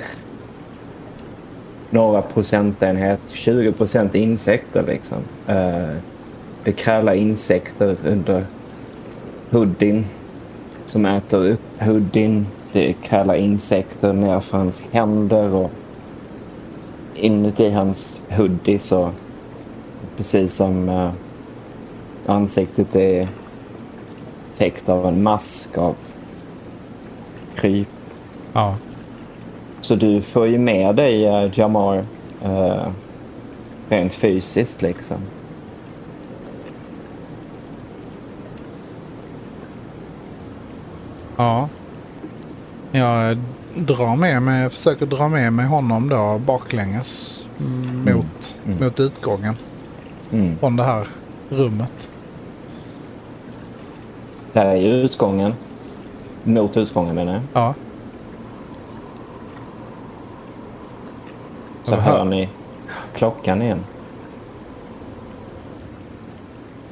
några 1.90 2.22
procentenhet, 2.22 3.20
20 3.28 3.72
procent 3.72 4.16
insekter 4.16 4.84
liksom. 4.88 5.18
Eh, 5.48 5.96
det 6.64 6.72
krälar 6.72 7.14
insekter 7.14 7.96
under 8.06 8.46
hoodien 9.50 10.06
som 10.86 11.06
äter 11.06 11.48
upp 11.50 11.82
hoodien. 11.82 12.48
Det 12.74 12.94
krälar 12.94 13.36
insekter 13.36 14.14
nerför 14.14 14.58
hans 14.58 14.84
händer 14.92 15.54
och 15.54 15.72
inuti 17.16 17.70
hans 17.70 18.24
hoodie 18.30 18.80
så 18.80 19.12
precis 20.18 20.54
som 20.54 20.90
eh, 20.90 21.12
ansiktet 22.26 22.96
är 22.96 23.28
täckt 24.54 24.90
av 24.90 25.06
en 25.06 25.24
mask 25.24 25.78
av 25.78 25.96
kryp. 27.56 27.88
Ja. 28.54 28.76
Så 29.88 29.96
du 29.96 30.22
får 30.22 30.48
ju 30.48 30.58
med 30.58 30.96
dig 30.96 31.26
eh, 31.26 31.50
Jamar 31.60 32.06
eh, 32.44 32.88
rent 33.90 34.14
fysiskt 34.14 34.82
liksom. 34.82 35.18
Ja. 41.38 41.70
Jag 42.92 43.38
drar 43.76 44.16
med 44.16 44.42
mig, 44.42 44.70
försöker 44.70 45.06
dra 45.06 45.28
med 45.28 45.54
mig 45.54 45.66
honom 45.66 46.10
då 46.10 46.42
baklänges 46.46 47.46
mot, 48.06 48.56
Mm. 48.66 48.84
mot 48.84 49.00
utgången 49.00 49.56
Mm. 50.32 50.58
från 50.58 50.76
det 50.76 50.84
här 50.84 51.08
rummet. 51.50 52.10
Där 54.54 54.66
är 54.66 54.76
ju 54.76 54.94
utgången. 54.94 55.54
Mot 56.44 56.78
utgången 56.78 57.16
menar 57.16 57.34
jag. 57.34 57.42
Ja. 57.54 57.74
Så 61.88 61.96
Aha. 61.96 62.12
hör 62.12 62.26
ni 62.26 62.50
klockan 63.14 63.62
igen. 63.62 63.80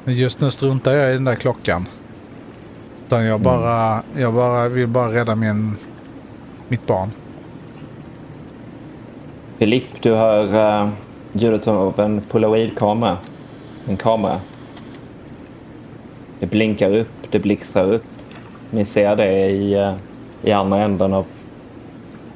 Men 0.04 0.14
just 0.14 0.40
nu 0.40 0.50
struntar 0.50 0.92
jag 0.92 1.10
i 1.10 1.12
den 1.12 1.24
där 1.24 1.34
klockan. 1.34 1.86
Utan 3.06 3.24
jag 3.24 3.40
bara, 3.40 4.02
jag 4.16 4.34
bara 4.34 4.68
vill 4.68 4.86
bara 4.86 5.12
rädda 5.12 5.34
min, 5.34 5.76
mitt 6.68 6.86
barn. 6.86 7.10
Filipp, 9.58 10.02
du 10.02 10.14
hör 10.14 10.82
uh, 10.84 10.90
ljudet 11.32 11.68
av 11.68 12.00
en 12.00 12.20
polaroidkamera. 12.20 13.16
En 13.88 13.96
kamera. 13.96 14.40
Det 16.40 16.46
blinkar 16.46 16.96
upp, 16.96 17.30
det 17.30 17.38
blixtrar 17.38 17.92
upp. 17.92 18.04
Ni 18.70 18.84
ser 18.84 19.16
det 19.16 19.46
i, 19.46 19.74
eh, 19.74 19.94
i 20.42 20.52
andra 20.52 20.78
änden 20.78 21.14
av 21.14 21.26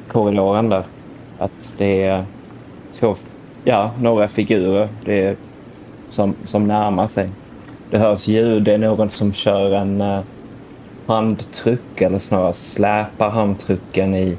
korridoren 0.08 0.68
där. 0.68 0.84
Att 1.38 1.74
det 1.78 2.02
är 2.02 2.24
två, 3.00 3.12
f- 3.12 3.34
ja, 3.64 3.90
några 4.00 4.28
figurer 4.28 4.88
det 5.04 5.22
är 5.24 5.36
som, 6.08 6.34
som 6.44 6.66
närmar 6.68 7.06
sig. 7.06 7.30
Det 7.90 7.98
hörs 7.98 8.28
ljud, 8.28 8.62
det 8.62 8.72
är 8.74 8.78
någon 8.78 9.10
som 9.10 9.32
kör 9.32 9.72
en 9.74 10.00
uh, 10.00 10.20
handtruck 11.06 12.00
eller 12.00 12.18
snarare 12.18 12.52
släpar 12.52 13.30
handtrucken 13.30 14.14
i 14.14 14.36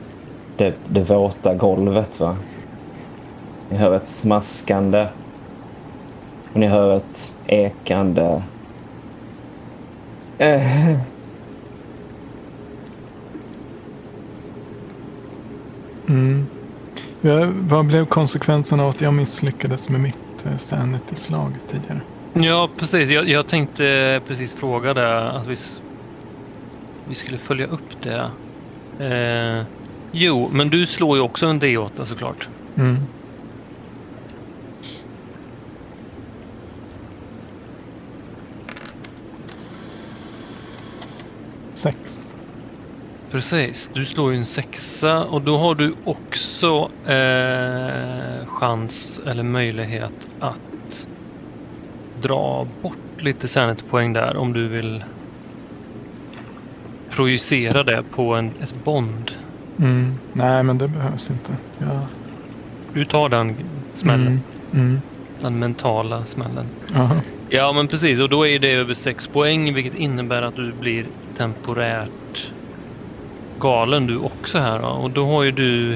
det, 0.58 0.74
det 0.88 1.10
våta 1.10 1.56
golvet. 1.56 2.20
Va? 2.20 2.38
Ni 3.70 3.78
hör 3.78 3.96
ett 3.96 4.08
smaskande 4.08 5.08
och 6.54 6.60
ni 6.60 6.68
hör 6.68 6.98
ett 6.98 7.38
ekande. 7.48 8.44
Eh. 10.38 10.98
Mm. 16.10 16.46
Ja, 17.22 17.51
vad 17.53 17.85
blev 17.85 18.06
konsekvensen 18.06 18.80
av 18.80 18.90
att 18.90 19.01
jag 19.01 19.14
misslyckades 19.14 19.90
med 19.90 20.01
mitt 20.01 20.45
eh, 20.45 20.58
sanity-slag 20.58 21.53
tidigare? 21.67 22.01
Ja, 22.33 22.69
precis. 22.77 23.09
Jag, 23.09 23.30
jag 23.30 23.48
tänkte 23.48 24.22
precis 24.27 24.53
fråga 24.53 24.93
det. 24.93 25.32
Att 25.32 25.48
vi, 25.48 25.56
vi 27.08 27.16
skulle 27.16 27.38
följa 27.38 27.67
upp 27.67 28.03
det. 28.03 28.30
Eh, 29.06 29.66
jo, 30.11 30.50
men 30.53 30.69
du 30.69 30.85
slår 30.85 31.17
ju 31.17 31.24
också 31.24 31.45
en 31.45 31.61
D8 31.61 32.06
såklart. 32.06 32.50
Mm. 32.75 32.98
Sex. 41.74 42.20
Precis, 43.32 43.90
du 43.93 44.06
slår 44.06 44.32
ju 44.32 44.38
en 44.38 44.45
sexa 44.45 45.24
och 45.24 45.42
då 45.42 45.58
har 45.58 45.76
du 45.76 45.93
också 46.03 46.90
eh, 47.06 48.48
chans 48.48 49.19
eller 49.27 49.43
möjlighet 49.43 50.27
att 50.40 51.08
dra 52.22 52.68
bort 52.82 52.98
lite 53.19 53.48
sanity-poäng 53.48 54.14
där 54.14 54.38
om 54.38 54.53
du 54.53 54.68
vill 54.68 55.03
projicera 57.10 57.84
det 57.84 58.03
på 58.11 58.35
en, 58.35 58.51
ett 58.61 58.84
bond. 58.84 59.32
Mm. 59.80 60.14
Nej, 60.34 60.64
men 60.64 60.77
det 60.77 60.88
behövs 60.88 61.30
inte. 61.30 61.51
Ja. 61.77 62.08
Du 62.93 63.06
tar 63.06 63.30
den 63.30 63.56
smällen, 63.93 64.27
Mm. 64.27 64.85
Mm. 64.85 65.01
den 65.42 65.60
mentala 65.60 66.26
smällen. 66.26 66.66
Aha. 66.95 67.16
Ja, 67.50 67.74
men 67.74 67.88
precis. 67.88 68.19
Och 68.19 68.30
då 68.30 68.48
är 68.48 68.60
det 68.60 68.72
över 68.72 68.93
6 68.93 69.27
poäng, 69.27 69.74
vilket 69.74 69.95
innebär 69.95 70.42
att 70.42 70.56
du 70.56 70.72
blir 70.80 71.06
temporärt 71.38 72.10
galen 73.62 74.08
du 74.08 74.18
också 74.18 74.60
här. 74.60 74.80
Då. 74.80 74.88
Och 74.88 75.10
då 75.12 75.26
har 75.26 75.44
ju 75.44 75.52
du 75.52 75.94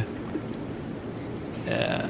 eh, 1.67 2.05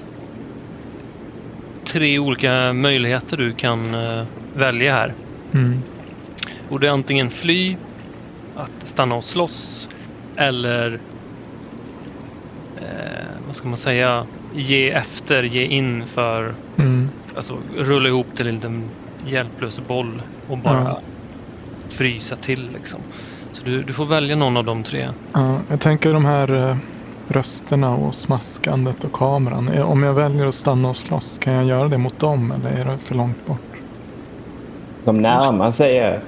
tre 1.85 2.19
olika 2.19 2.74
möjligheter 2.74 3.38
du 3.38 3.53
kan 3.53 3.93
eh, 3.95 4.24
välja 4.56 4.93
här. 4.93 5.14
Mm. 5.53 5.80
Och 6.69 6.80
det 6.80 6.88
är 6.88 6.92
antingen 6.92 7.30
fly, 7.30 7.77
att 8.56 8.88
stanna 8.88 9.16
och 9.16 9.25
slåss 9.25 9.90
eller 10.35 11.00
eh, 12.77 13.25
vad 13.48 13.56
ska 13.56 13.67
man 13.67 13.77
säga, 13.77 14.25
ge 14.56 14.90
efter, 14.92 15.43
ge 15.43 15.66
in 15.66 16.03
för 16.08 16.53
Mm. 16.77 17.09
Alltså 17.35 17.58
rulla 17.77 18.09
ihop 18.09 18.27
till 18.35 18.48
en 18.48 18.56
liten 18.56 18.84
hjälplös 19.27 19.82
boll 19.88 20.22
och 20.48 20.58
bara 20.58 20.84
Ja. 20.84 21.00
frysa 21.90 22.35
till 22.35 22.69
liksom. 22.74 23.00
Du, 23.65 23.83
du 23.83 23.93
får 23.93 24.05
välja 24.05 24.35
någon 24.35 24.57
av 24.57 24.63
de 24.65 24.83
tre. 24.83 25.09
Ja, 25.33 25.57
jag 25.69 25.79
tänker 25.79 26.13
de 26.13 26.25
här 26.25 26.69
eh, 26.69 26.77
rösterna 27.27 27.95
och 27.95 28.15
smaskandet 28.15 29.03
och 29.03 29.13
kameran. 29.13 29.67
Eh, 29.67 29.91
Om 29.91 30.03
jag 30.03 30.13
väljer 30.13 30.45
att 30.47 30.55
stanna 30.55 30.89
och 30.89 30.95
slåss, 30.97 31.37
kan 31.37 31.53
jag 31.53 31.65
göra 31.65 31.87
det 31.87 31.97
mot 31.97 32.19
dem 32.19 32.51
eller 32.51 32.69
är 32.79 32.85
det 32.85 32.97
för 32.97 33.15
långt 33.15 33.45
bort? 33.45 33.59
De 35.05 35.17
närmar 35.21 35.71
sig 35.71 35.95
er. 35.95 36.19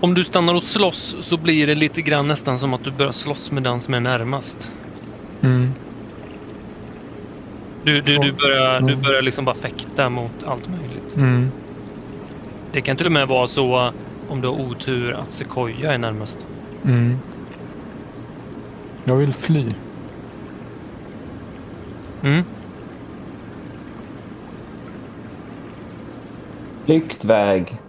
Om 0.00 0.14
du 0.14 0.24
stannar 0.24 0.54
och 0.54 0.62
slåss 0.62 1.16
så 1.20 1.36
blir 1.36 1.66
det 1.66 1.74
lite 1.74 2.02
grann 2.02 2.28
nästan 2.28 2.58
som 2.58 2.74
att 2.74 2.84
du 2.84 2.90
börjar 2.90 3.12
slåss 3.12 3.50
med 3.52 3.62
den 3.62 3.80
som 3.80 3.94
är 3.94 4.00
närmast. 4.00 4.72
Mm. 5.42 5.70
Du, 7.84 8.00
du, 8.00 8.18
du, 8.18 8.32
börjar, 8.32 8.80
du 8.80 8.92
Mm. 8.92 9.02
börjar 9.02 9.22
liksom 9.22 9.44
bara 9.44 9.54
fäkta 9.54 10.08
mot 10.10 10.32
allt 10.46 10.68
möjligt. 10.68 11.16
Mm. 11.16 11.50
Det 12.72 12.80
kan 12.80 12.96
till 12.96 13.06
och 13.06 13.12
med 13.12 13.28
vara 13.28 13.46
så 13.46 13.90
om 14.30 14.40
du 14.40 14.48
har 14.48 14.60
otur 14.60 15.12
att 15.12 15.32
Sequoia 15.32 15.92
är 15.92 15.98
närmast. 15.98 16.46
Mm. 16.84 17.16
Jag 19.04 19.16
vill 19.16 19.34
fly. 19.34 19.74
Mm. 22.22 22.44
Flyktväg. 26.84 27.80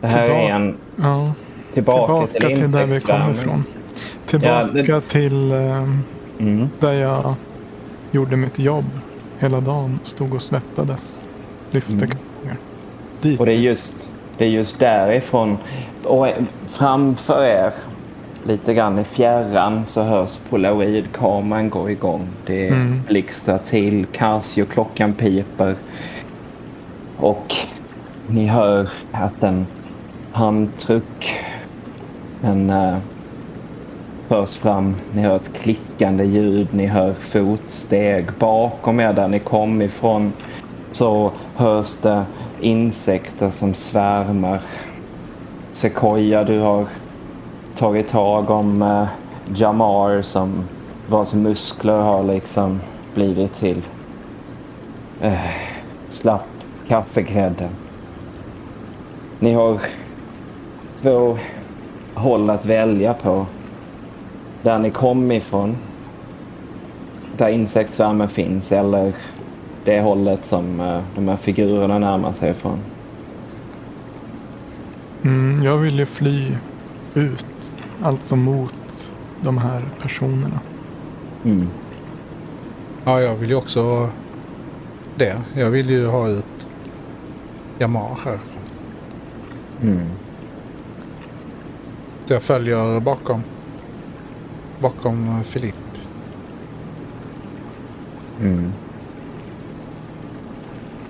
Det 0.00 0.06
här 0.06 0.22
Tillbaka. 0.26 0.42
är 0.42 0.54
en 0.54 0.76
Ja, 0.96 1.32
tillbaka, 1.72 2.26
tillbaka 2.26 2.48
till 2.48 2.62
till 2.62 2.70
där 2.72 2.86
vi 2.86 3.00
kommer 3.00 3.28
insektsvärmning. 3.28 3.38
ifrån. 3.40 3.64
Tillbaka 4.26 4.92
Ja, 4.92 5.00
till 5.00 5.52
eh, 5.52 5.88
Mm. 6.38 6.68
där 6.80 6.92
jag 6.92 7.34
gjorde 8.10 8.36
mitt 8.36 8.58
jobb 8.58 8.84
hela 9.38 9.60
dagen. 9.60 9.98
Stod 10.02 10.34
och 10.34 10.42
svettades. 10.42 11.22
Lyfte 11.70 11.92
Mm. 11.92 12.10
Dit. 13.20 13.40
Och 13.40 13.46
det 13.46 13.52
är 13.52 13.58
just, 13.58 14.08
det 14.38 14.44
är 14.44 14.48
just 14.48 14.78
därifrån. 14.78 15.58
Och 16.04 16.28
framför 16.68 17.44
er, 17.44 17.70
lite 18.46 18.74
grann 18.74 18.98
i 18.98 19.04
fjärran, 19.04 19.86
så 19.86 20.02
hörs 20.02 20.38
polaroidkameran 20.50 21.70
gå 21.70 21.90
igång. 21.90 22.28
Det 22.46 22.68
Mm. 22.68 23.02
blixtrar 23.08 23.58
till, 23.58 24.06
Casio-klockan 24.12 25.12
piper. 25.12 25.74
Och 27.16 27.54
ni 28.26 28.46
hör 28.46 28.88
att 29.12 29.42
en 29.42 29.66
handtruck, 30.32 31.34
en 32.42 32.70
uh, 32.70 32.96
förs 34.28 34.56
fram. 34.56 34.96
Ni 35.14 35.22
hör 35.22 35.36
ett 35.36 35.52
klickande 35.62 36.24
ljud, 36.24 36.68
ni 36.70 36.86
hör 36.86 37.12
fotsteg. 37.12 38.26
Bakom 38.38 39.00
er 39.00 39.12
där 39.12 39.28
ni 39.28 39.38
kom 39.38 39.82
ifrån 39.82 40.32
så 40.92 41.32
hörs 41.56 41.96
det 41.98 42.24
insekter 42.60 43.50
som 43.50 43.74
svärmar. 43.74 44.60
Sequoia, 45.72 46.44
du 46.44 46.60
har 46.60 46.86
tagit 47.76 48.08
tag 48.08 48.50
om 48.50 48.82
eh, 48.82 49.06
Jamar 49.54 50.22
som 50.22 50.64
vars 51.08 51.34
muskler 51.34 52.00
har 52.00 52.24
liksom 52.24 52.80
blivit 53.14 53.54
till 53.54 53.82
eh, 55.20 55.50
slapp 56.08 56.46
kaffegrädde. 56.88 57.68
Ni 59.38 59.52
har 59.52 59.80
två 60.94 61.38
håll 62.14 62.50
att 62.50 62.64
välja 62.64 63.14
på. 63.14 63.46
Där 64.62 64.78
ni 64.78 64.90
kom 64.90 65.32
ifrån. 65.32 65.76
Där 67.36 67.48
insektsvärmen 67.48 68.28
finns 68.28 68.72
eller 68.72 69.12
det 69.86 70.00
hållet 70.00 70.44
som 70.44 70.80
eh, 70.80 71.02
de 71.14 71.28
här 71.28 71.36
figurerna 71.36 71.98
närmar 71.98 72.32
sig 72.32 72.50
ifrån. 72.50 72.78
Mm, 75.22 75.62
jag 75.62 75.76
vill 75.76 75.98
ju 75.98 76.06
fly 76.06 76.56
ut. 77.14 77.72
Alltså 78.02 78.36
mot 78.36 79.10
de 79.42 79.58
här 79.58 79.82
personerna. 80.02 80.60
Mm. 81.44 81.68
Ja, 83.04 83.20
jag 83.20 83.34
vill 83.34 83.50
ju 83.50 83.56
också 83.56 84.10
det. 85.16 85.42
Jag 85.54 85.70
vill 85.70 85.90
ju 85.90 86.06
ha 86.06 86.28
ut 86.28 86.70
Jamar 87.78 88.18
härifrån. 88.24 88.62
Mm. 89.82 90.06
Så 92.24 92.32
jag 92.32 92.42
följer 92.42 93.00
bakom. 93.00 93.42
Bakom 94.80 95.28
eh, 95.28 95.42
Filip. 95.42 95.74
Mm. 98.40 98.72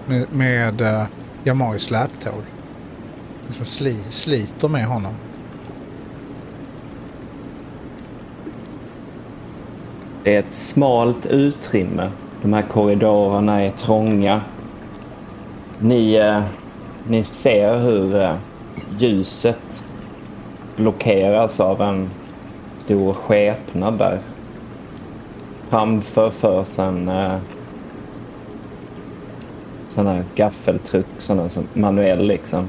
Med, 0.06 0.26
med 0.32 0.80
uh, 0.80 1.04
Jamar 1.44 1.78
släptåg. 1.78 2.42
Som 3.50 3.66
sli, 3.66 3.96
sliter 4.10 4.68
med 4.68 4.86
honom. 4.86 5.12
Det 10.26 10.34
är 10.34 10.38
ett 10.38 10.54
smalt 10.54 11.26
utrymme. 11.26 12.10
De 12.42 12.52
här 12.52 12.62
korridorerna 12.62 13.62
är 13.62 13.70
trånga. 13.70 14.40
Ni, 15.78 16.14
eh, 16.14 16.42
ni 17.08 17.24
ser 17.24 17.78
hur 17.78 18.20
eh, 18.20 18.34
ljuset 18.98 19.84
blockeras 20.76 21.60
av 21.60 21.82
en 21.82 22.10
stor 22.78 23.12
skepnad 23.12 23.98
där. 23.98 24.18
Framför 25.68 26.30
förs 26.30 26.78
en 26.78 27.08
eh, 27.08 27.36
sån 29.96 30.06
här 30.06 30.24
gaffeltruck, 30.34 31.06
sån 31.18 31.38
här 31.38 31.48
som 31.48 31.66
manuell 31.74 32.26
liksom. 32.26 32.68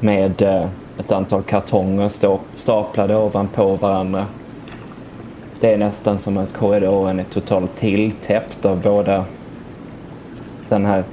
Med 0.00 0.42
eh, 0.42 0.66
ett 0.98 1.12
antal 1.12 1.42
kartonger 1.42 2.08
stå, 2.08 2.40
staplade 2.54 3.16
ovanpå 3.16 3.76
varandra. 3.76 4.26
Det 5.60 5.72
är 5.72 5.78
nästan 5.78 6.18
som 6.18 6.38
att 6.38 6.52
korridoren 6.52 7.18
är 7.18 7.24
totalt 7.24 7.76
tilltäppt 7.76 8.64
av 8.64 8.82
båda 8.82 9.24
den 10.68 10.86
här 10.86 11.04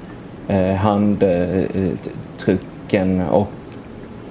eh, 0.47 0.75
handtrucken 0.75 3.19
eh, 3.19 3.29
och 3.29 3.47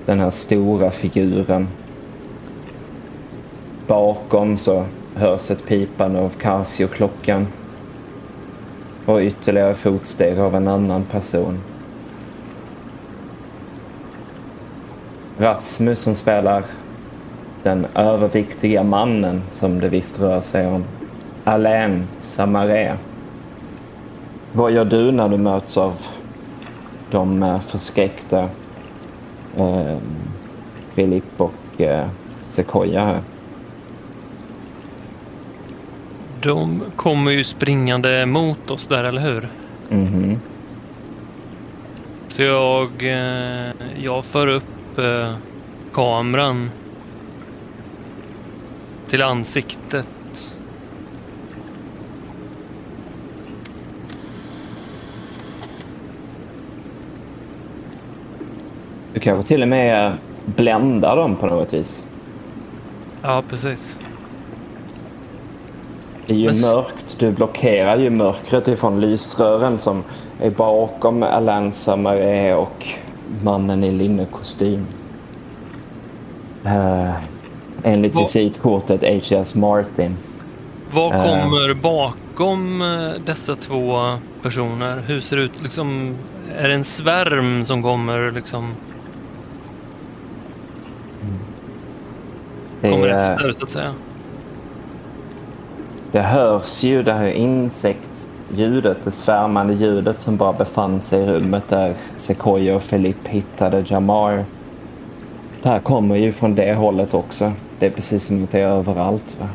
den 0.07 0.21
här 0.21 0.31
stora 0.31 0.91
figuren. 0.91 1.69
Bakom 3.87 4.57
så 4.57 4.85
hörs 5.15 5.51
ett 5.51 5.67
pipande 5.67 6.21
av 6.21 6.33
Casio-klockan 6.39 7.47
och 9.07 9.21
ytterligare 9.21 9.75
fotsteg 9.75 10.39
av 10.39 10.55
en 10.55 10.69
annan 10.69 11.05
person. 11.05 11.59
Rasmus 15.39 16.01
som 16.01 16.15
spelar 16.15 16.65
den 17.63 17.87
överviktiga 17.95 18.83
mannen 18.83 19.43
som 19.51 19.81
det 19.81 19.89
visst 19.89 20.21
rör 20.21 20.41
sig 20.41 20.67
om. 20.67 20.85
Alain 21.45 22.07
Samaré. 22.19 22.93
Vad 24.53 24.73
gör 24.73 24.85
du 24.85 25.13
när 25.13 25.29
du 25.29 25.37
möts 25.37 25.77
av 25.77 25.95
de 27.11 27.43
eh, 27.43 27.61
förskräckta 27.61 28.49
eh, 29.57 29.97
Filip 30.91 31.41
och 31.41 31.81
eh, 31.81 32.07
Sequoia 32.47 33.05
här? 33.05 33.21
De 36.43 36.83
kommer 36.97 37.31
ju 37.31 37.45
springande 37.45 38.27
mot 38.27 38.71
oss 38.71 38.87
där, 38.87 39.05
eller 39.05 39.21
hur? 39.21 39.49
Mhm. 39.89 40.41
Så 42.29 42.43
jag, 42.43 42.91
eh, 43.03 43.73
jag 44.03 44.25
för 44.25 44.47
upp 44.47 44.99
eh, 44.99 45.35
kameran 45.93 46.71
till 49.11 49.23
ansiktet. 49.23 50.09
Du 59.15 59.21
kanske 59.21 59.49
till 59.49 59.63
och 59.63 59.69
med 59.69 60.13
bländar 60.45 61.17
dem 61.17 61.37
på 61.37 61.47
något 61.47 61.73
vis. 61.73 62.07
Ja, 63.23 63.43
precis. 63.49 63.97
Det 66.33 66.37
är 66.37 66.41
ju 66.41 66.47
Men 66.47 66.61
mörkt. 66.61 67.17
Du 67.19 67.31
blockerar 67.33 67.97
ju 67.97 68.11
mörkret 68.11 68.69
ifrån 68.69 69.01
lysrören 69.01 69.79
som 69.79 70.03
är 70.41 70.51
bakom 70.51 71.23
Alain 71.23 71.73
Samaré 71.73 72.55
och 72.55 72.87
mannen 73.45 73.85
i 73.85 73.91
linnekostym. 73.93 74.87
Uh, 76.67 77.11
enligt 77.83 78.15
Vad- 78.15 78.25
visitkortet 78.25 79.03
H.S. 79.31 79.55
Martin. 79.55 80.17
Vad 80.93 81.13
Eh. 81.15 81.23
kommer 81.23 81.75
bakom 81.75 82.83
eh, 82.83 83.11
dessa 83.27 83.57
två 83.57 84.17
personer? 84.43 85.03
Hur 85.07 85.21
ser 85.21 85.37
det 85.37 85.43
ut? 85.43 85.63
Liksom, 85.63 86.17
är 86.59 86.69
det 86.69 86.75
en 86.75 86.85
svärm 86.85 87.65
som 87.65 87.83
kommer 87.83 88.31
liksom 88.31 88.75
Det, 92.81 92.91
kommer 92.91 93.07
är- 93.09 93.33
efter 93.33 93.53
så 93.53 93.65
att 93.65 93.71
säga? 93.71 93.95
Det 96.13 96.23
hörs 96.23 96.83
ju 96.83 97.03
det 97.03 97.13
här 97.13 97.29
insektsljudet, 97.29 99.05
det 99.05 99.11
svärmande 99.11 99.75
ljudet 99.75 100.21
som 100.21 100.37
bara 100.37 100.53
befann 100.53 101.01
sig 101.01 101.23
i 101.23 101.27
rummet 101.27 101.69
där 101.69 101.95
Sequoia 102.17 102.77
och 102.77 102.83
Philip 102.83 103.29
hittade 103.29 103.85
Jamar. 103.87 104.45
Det 105.63 105.69
här 105.69 105.79
kommer 105.79 106.17
ju 106.17 106.33
från 106.33 106.55
det 106.55 106.75
hållet 106.75 107.15
också. 107.15 107.53
Det 107.79 107.87
är 107.87 107.91
precis 107.91 108.25
som 108.25 108.45
att 108.45 108.51
det 108.51 108.61
är 108.61 108.69
överallt. 108.69 109.37
Va? 109.41 109.49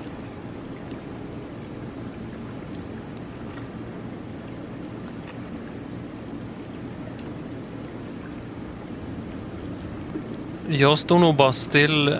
Jag 10.69 11.00
står 11.00 11.19
nog 11.19 11.36
bara 11.36 11.53
still, 11.53 12.16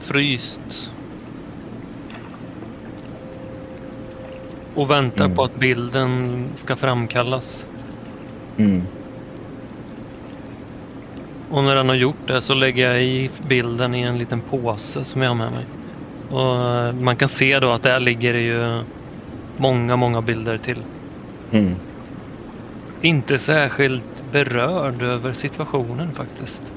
fryst. 0.00 0.91
Och 4.74 4.90
väntar 4.90 5.24
Mm. 5.24 5.36
på 5.36 5.44
att 5.44 5.54
bilden 5.56 6.44
ska 6.54 6.76
framkallas. 6.76 7.66
Mm. 8.56 8.82
Och 11.50 11.64
när 11.64 11.74
den 11.74 11.88
har 11.88 11.96
gjort 11.96 12.26
det 12.28 12.40
så 12.40 12.54
lägger 12.54 12.90
jag 12.90 13.02
i 13.02 13.30
bilden 13.48 13.94
i 13.94 14.00
en 14.02 14.18
liten 14.18 14.40
påse 14.40 15.04
som 15.04 15.22
jag 15.22 15.30
har 15.30 15.34
med 15.34 15.52
mig. 15.52 15.64
Och 16.30 16.64
eh, 16.74 16.92
man 16.92 17.16
kan 17.16 17.28
se 17.28 17.60
då 17.60 17.70
att 17.70 17.82
där 17.82 18.00
ligger 18.00 18.32
det 18.32 18.40
ju 18.40 18.82
många, 19.56 19.96
många 19.96 20.20
bilder 20.20 20.58
till. 20.58 20.78
Mm. 21.50 21.74
Inte 23.00 23.38
särskilt 23.38 24.24
berörd 24.32 25.02
över 25.02 25.32
situationen 25.32 26.12
faktiskt. 26.12 26.74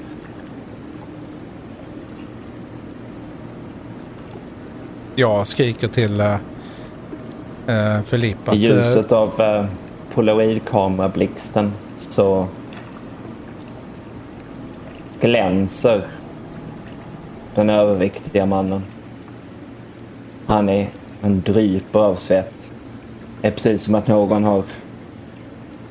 Jag 5.14 5.46
skriker 5.46 5.88
till 5.88 6.20
uh, 7.68 8.02
Filip 8.02 8.38
I 8.46 8.50
eh, 8.50 8.54
ljuset 8.54 9.12
av 9.12 9.40
uh, 9.40 9.66
polaroidkamerablixten 10.14 11.72
så 11.96 12.48
glänser 15.20 16.06
den 17.54 17.70
överviktiga 17.70 18.46
mannen. 18.46 18.82
Han 20.46 20.68
är 20.68 20.88
en 21.22 21.40
dryper 21.40 21.98
av 21.98 22.14
svett. 22.14 22.72
Det 23.40 23.48
är 23.48 23.52
precis 23.52 23.82
som 23.82 23.94
att 23.94 24.08
någon 24.08 24.44
har 24.44 24.62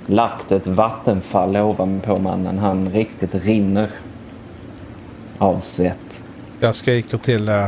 lagt 0.06 0.52
ett 0.52 0.68
vattenfall 0.68 1.58
ovanpå 1.58 2.18
mannen. 2.18 2.58
Han 2.58 2.90
riktigt 2.90 3.36
rinner 3.36 3.90
av 5.38 5.60
svett. 5.60 6.24
Jag 6.60 6.76
skriker 6.76 7.18
till, 7.18 7.50
eh, 7.50 7.66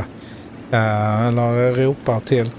eh, 0.70 1.26
eller 1.26 1.72
ropar 1.72 2.20
till 2.20 2.50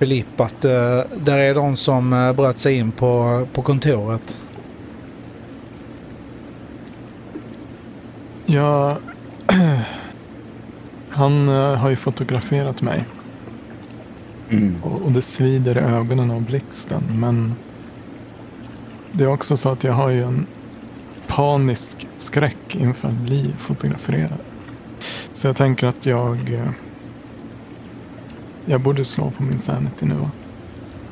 Filip 0.00 0.40
att 0.40 0.64
eh, 0.64 1.00
där 1.16 1.38
är 1.38 1.54
de 1.54 1.76
som 1.76 2.12
uh, 2.12 2.32
bröt 2.32 2.58
sig 2.58 2.76
in 2.76 2.92
på, 2.92 3.46
på 3.52 3.62
kontoret. 3.62 4.40
Jag... 8.46 8.96
Han 11.08 11.48
eh, 11.48 11.74
har 11.74 11.90
ju 11.90 11.96
fotograferat 11.96 12.82
mig 12.82 13.04
Mm. 14.50 14.82
och, 14.82 15.02
och 15.02 15.12
det 15.12 15.22
svider 15.22 15.78
i 15.78 15.80
ögonen 15.80 16.30
av 16.30 16.42
blixten. 16.42 17.02
Men 17.14 17.54
det 19.12 19.24
är 19.24 19.28
också 19.28 19.56
så 19.56 19.68
att 19.68 19.84
jag 19.84 19.92
har 19.92 20.10
ju 20.10 20.22
en 20.22 20.46
panisk 21.26 22.06
skräck 22.18 22.74
inför 22.74 23.08
att 23.08 23.14
bli 23.14 23.54
fotograferad. 23.58 24.38
Så 25.32 25.46
jag 25.46 25.56
tänker 25.56 25.86
att 25.86 26.06
jag... 26.06 26.38
eh, 28.70 28.74
Jag 28.74 28.80
borde 28.80 29.04
slå 29.04 29.30
på 29.30 29.42
min 29.42 29.58
sanity 29.58 30.06
nu 30.06 30.14
va? 30.14 30.30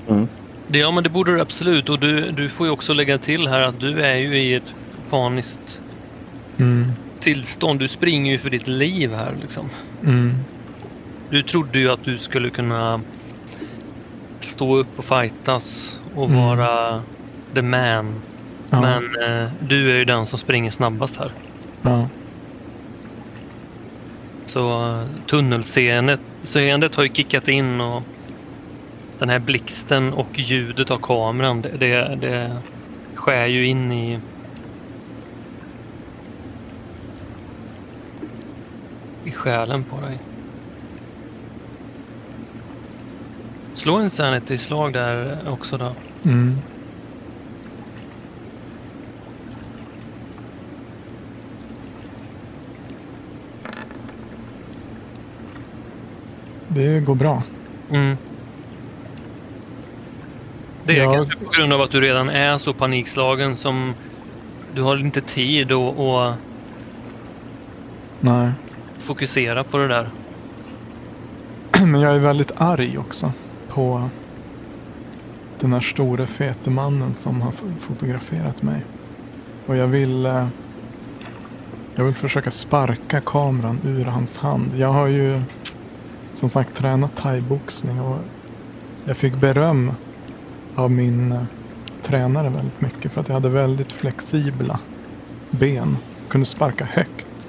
Mm. 0.08 0.28
Det, 0.66 0.78
ja, 0.78 0.90
men 0.90 1.04
det 1.04 1.10
borde 1.10 1.32
du 1.34 1.40
absolut. 1.40 1.88
Och 1.88 1.98
du, 1.98 2.30
du 2.30 2.48
får 2.48 2.66
ju 2.66 2.72
också 2.72 2.92
lägga 2.94 3.18
till 3.18 3.48
här 3.48 3.60
att 3.60 3.80
du 3.80 4.00
är 4.00 4.16
ju 4.16 4.36
i 4.38 4.54
ett 4.54 4.74
paniskt 5.10 5.80
Mm. 6.58 6.92
tillstånd. 7.20 7.80
Du 7.80 7.88
springer 7.88 8.32
ju 8.32 8.38
för 8.38 8.50
ditt 8.50 8.68
liv 8.68 9.14
här 9.14 9.34
liksom. 9.40 9.66
Mm. 10.04 10.34
Du 11.30 11.42
trodde 11.42 11.78
ju 11.78 11.90
att 11.90 12.04
du 12.04 12.18
skulle 12.18 12.50
kunna 12.50 13.00
stå 14.40 14.76
upp 14.76 14.98
och 14.98 15.04
fightas 15.04 15.98
och 16.14 16.24
Mm. 16.30 16.36
vara 16.42 17.02
the 17.54 17.62
man. 17.62 18.14
Ja, 18.70 18.80
Men 18.80 19.02
eh, 19.04 19.50
du 19.68 19.90
är 19.90 19.96
ju 19.96 20.04
den 20.04 20.26
som 20.26 20.38
springer 20.38 20.70
snabbast 20.70 21.16
här. 21.16 21.32
ja. 21.82 22.08
Så 24.46 24.92
uh, 24.92 25.02
tunnelseendet 25.26 26.20
seendet 26.42 26.94
har 26.94 27.02
ju 27.02 27.08
kickat 27.08 27.48
in 27.48 27.80
och 27.80 28.02
den 29.18 29.28
här 29.28 29.38
blixten 29.38 30.12
och 30.12 30.28
ljudet 30.34 30.90
av 30.90 30.98
kameran 30.98 31.62
det, 31.62 31.68
det, 31.80 32.18
det 32.20 32.56
skär 33.14 33.46
ju 33.46 33.66
in 33.66 33.92
i 33.92 34.20
i 39.24 39.32
själen 39.32 39.84
på 39.84 40.00
dig. 40.00 40.18
Slå 43.74 43.96
en 43.96 44.10
sanity-slag 44.10 44.92
där 44.92 45.38
också 45.48 45.78
då. 45.78 45.92
Mm. 46.24 46.58
Det 56.68 57.00
går 57.00 57.14
bra. 57.14 57.42
Mm. 57.90 58.16
Det 60.84 60.98
är 60.98 61.04
Ja. 61.04 61.12
kanske 61.12 61.38
på 61.38 61.50
grund 61.50 61.72
av 61.72 61.80
att 61.80 61.90
du 61.90 62.00
redan 62.00 62.28
är 62.28 62.58
så 62.58 62.72
panikslagen 62.72 63.56
som 63.56 63.94
du 64.74 64.82
har 64.82 64.96
inte 64.96 65.20
tid 65.20 65.72
att, 65.72 65.98
att 65.98 66.36
Nej. 68.20 68.50
fokusera 68.98 69.64
på 69.64 69.78
det 69.78 69.88
där. 69.88 70.10
Men 71.86 72.00
jag 72.00 72.14
är 72.14 72.18
väldigt 72.18 72.52
arg 72.56 72.98
också 72.98 73.32
på 73.68 74.10
den 75.60 75.72
här 75.72 75.80
store 75.80 76.26
fete 76.26 76.70
mannen 76.70 77.14
som 77.14 77.40
har 77.42 77.52
fotograferat 77.80 78.62
mig. 78.62 78.84
Och 79.66 79.76
jag 79.76 79.86
vill 79.86 80.26
eh, 80.26 80.48
jag 81.94 82.04
vill 82.04 82.14
försöka 82.14 82.50
sparka 82.50 83.20
kameran 83.20 83.80
ur 83.84 84.04
hans 84.04 84.38
hand. 84.38 84.72
Jag 84.76 84.88
har 84.92 85.06
ju 85.06 85.42
som 86.38 86.48
sagt 86.48 86.74
tränat 86.76 87.16
thaiboxning 87.16 88.00
och 88.00 88.18
jag 89.04 89.16
fick 89.16 89.34
beröm 89.34 89.92
av 90.74 90.90
min 90.90 91.32
eh, 91.32 91.42
tränare 92.02 92.48
väldigt 92.48 92.80
mycket 92.80 93.12
för 93.12 93.20
att 93.20 93.28
jag 93.28 93.34
hade 93.34 93.48
väldigt 93.48 93.92
flexibla 93.92 94.80
ben. 95.50 95.96
Kunde 96.28 96.46
sparka 96.46 96.84
högt 96.84 97.48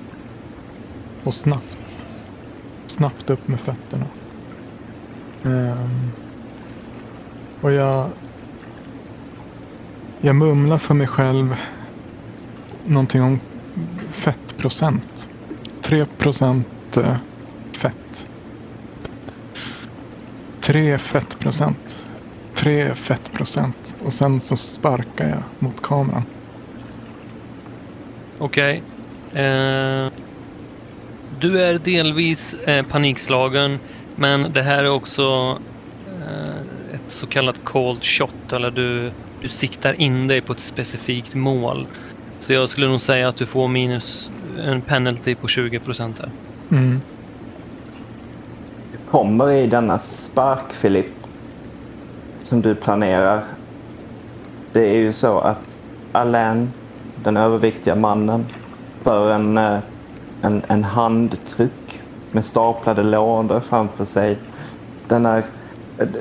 och 1.23 1.33
snabbt. 1.33 2.05
Snabbt 2.85 3.29
upp 3.29 3.47
med 3.47 3.59
fötterna. 3.59 4.05
Um, 5.43 6.11
och 7.61 7.71
jag... 7.71 8.09
Jag 10.21 10.35
mumlar 10.35 10.77
för 10.77 10.93
mig 10.93 11.07
själv 11.07 11.55
någonting 12.85 13.21
om 13.21 13.39
fettprocent. 14.11 15.27
3 15.81 16.05
procent 16.05 16.97
eh, 16.97 17.15
fett. 17.71 18.28
3 20.69 20.97
fettprocent. 20.97 21.97
3 22.55 22.95
fettprocent. 22.95 23.95
Och 24.05 24.13
sen 24.13 24.41
så 24.41 24.57
sparkar 24.57 25.29
jag 25.29 25.43
mot 25.59 25.81
kameran. 25.81 26.23
Okej. 28.37 28.83
Eh, 29.33 30.07
du 31.39 31.61
är 31.61 31.79
delvis 31.83 32.53
eh, 32.53 32.85
panikslagen 32.85 33.79
men 34.15 34.53
det 34.53 34.61
här 34.61 34.83
är 34.83 34.89
också 34.89 35.57
eh, 36.07 36.95
ett 36.95 37.01
så 37.07 37.27
kallat 37.27 37.63
cold 37.63 38.03
shot 38.03 38.53
eller 38.53 38.71
du, 38.71 39.11
du 39.41 39.49
siktar 39.49 40.01
in 40.01 40.27
dig 40.27 40.41
på 40.41 40.53
ett 40.53 40.59
specifikt 40.59 41.35
mål. 41.35 41.87
Så 42.39 42.53
jag 42.53 42.69
skulle 42.69 42.87
nog 42.87 43.01
säga 43.01 43.29
att 43.29 43.37
du 43.37 43.45
får 43.45 43.67
minus 43.67 44.31
en 44.59 44.81
penalty 44.81 45.35
på 45.35 45.47
20 45.47 45.79
procent 45.79 46.19
här. 46.19 46.29
Mm. 46.71 47.01
Kommer 49.11 49.51
i 49.51 49.67
denna 49.67 49.99
spark, 49.99 50.71
Filip, 50.73 51.05
som 52.43 52.61
du 52.61 52.75
planerar. 52.75 53.43
Det 54.73 54.89
är 54.89 54.97
ju 54.97 55.13
så 55.13 55.39
att 55.39 55.77
Alain, 56.11 56.71
den 57.23 57.37
överviktiga 57.37 57.95
mannen, 57.95 58.45
för 59.03 59.31
en, 59.31 59.57
eh, 59.57 59.79
en, 60.41 60.61
en 60.67 60.83
handtryck 60.83 62.01
med 62.31 62.45
staplade 62.45 63.03
lådor 63.03 63.59
framför 63.59 64.05
sig. 64.05 64.37
Den 65.07 65.25
här, 65.25 65.43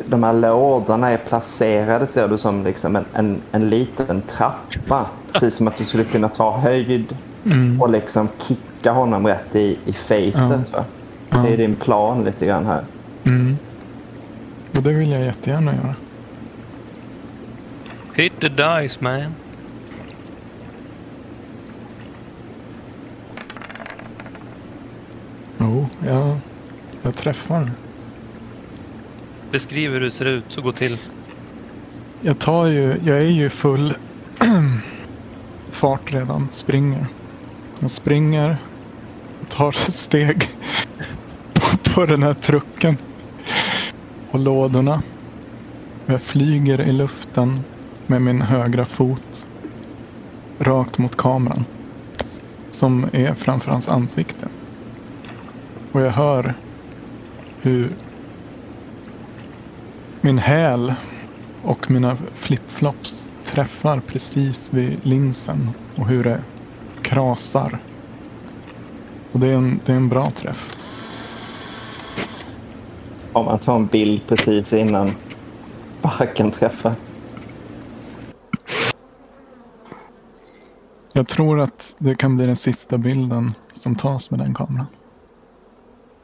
de 0.07 0.23
här 0.23 0.33
lådorna 0.33 1.11
är 1.11 1.17
placerade, 1.17 2.07
ser 2.07 2.29
du, 2.29 2.39
som 2.39 2.65
liksom 2.65 2.97
en, 2.97 3.05
en, 3.13 3.41
en 3.53 3.69
liten 3.69 4.23
trappa. 4.23 5.07
Precis 5.33 5.55
som 5.55 5.69
att 5.69 5.77
du 5.77 5.85
skulle 5.85 6.05
kunna 6.05 6.29
ta 6.29 6.57
höjd 6.57 7.17
Mm. 7.45 7.83
och 7.83 7.91
liksom 7.91 8.29
kicka 8.49 8.93
honom 8.93 9.27
rätt 9.27 9.57
i, 9.57 9.79
i 9.85 9.93
facet. 9.93 10.73
Va? 10.73 10.85
Ja. 11.31 11.39
Det 11.39 11.53
är 11.53 11.57
din 11.57 11.77
plan 11.77 12.25
lite 12.25 12.47
grann 12.47 12.67
här. 12.67 12.85
Mm. 13.25 13.57
Och 14.77 14.83
det 14.83 14.93
vill 14.93 15.11
jag 15.11 15.23
jättegärna 15.23 15.75
göra. 15.75 15.95
Hit 18.15 18.41
the 18.41 18.49
dice 18.49 18.99
man. 19.01 19.35
Jo, 25.59 25.89
jag, 26.07 26.39
jag 27.03 27.15
träffar. 27.17 27.71
Beskriv 29.51 29.91
hur 29.91 30.01
det 30.01 30.11
ser 30.11 30.25
ut 30.25 30.57
och 30.57 30.63
gå 30.63 30.73
till. 30.73 30.99
Jag 32.21 32.39
tar 32.39 32.67
ju, 32.67 32.97
jag 33.05 33.17
är 33.17 33.31
ju 33.31 33.49
full 33.49 33.95
fart 35.71 36.13
redan, 36.13 36.49
springer. 36.53 37.07
Jag 37.79 37.91
springer, 37.91 38.57
tar 39.49 39.73
steg 39.91 40.49
på, 41.95 42.07
den 42.07 42.23
här 42.23 42.35
trucken 42.35 42.97
och 44.31 44.39
lådorna. 44.39 45.03
Jag 46.07 46.23
flyger 46.23 46.81
i 46.81 46.93
luften 46.93 47.61
med 48.07 48.23
min 48.23 48.43
högra 48.43 48.85
fot 48.85 49.49
rakt 50.59 50.99
mot 50.99 51.17
kameran 51.17 51.65
som 52.71 53.09
är 53.13 53.35
framför 53.35 53.71
hans 53.71 53.89
ansikte. 53.89 54.49
Och 55.93 56.01
jag 56.01 56.11
hör 56.11 56.55
hur 57.61 57.91
min 60.21 60.39
häl 60.39 60.95
och 61.63 61.91
mina 61.91 62.17
flipflops 62.35 63.27
träffar 63.45 64.01
precis 64.01 64.73
vid 64.73 64.99
linsen 65.03 65.71
och 65.97 66.07
hur 66.07 66.25
det 66.25 66.41
krasar. 67.03 67.79
Och 69.33 69.41
det 69.41 69.47
är 69.47 69.53
en, 69.53 69.81
det 69.85 69.93
är 69.93 69.97
en 69.97 70.09
bra 70.09 70.31
träff. 70.31 70.78
Om 73.33 73.45
man 73.45 73.59
tar 73.59 73.77
en 73.77 73.87
bild 73.87 74.21
precis 74.27 74.73
innan 74.73 75.13
sparken 75.99 76.51
träffar. 76.51 76.93
Jag 81.13 81.29
tror 81.29 81.61
att 81.61 81.95
det 81.99 82.15
kan 82.15 82.37
bli 82.37 82.47
den 82.47 82.57
sista 82.57 82.99
bilden 82.99 83.55
som 83.75 83.97
tas 83.97 84.31
med 84.31 84.41
den 84.41 84.55
kameran. 84.55 84.87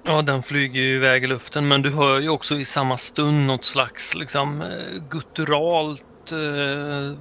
Ja, 0.06 0.22
den 0.22 0.42
flyger 0.42 0.80
ju 0.80 0.96
iväg 0.96 1.24
i 1.24 1.26
luften, 1.26 1.68
men 1.68 1.82
du 1.82 1.90
hör 1.90 2.20
ju 2.20 2.28
också 2.28 2.54
i 2.54 2.64
samma 2.64 2.96
stund 2.96 3.46
något 3.46 3.64
slags 3.64 4.14
liksom 4.14 4.62
eh, 4.62 5.02
gutturalt 5.10 6.32
eh, 6.32 7.18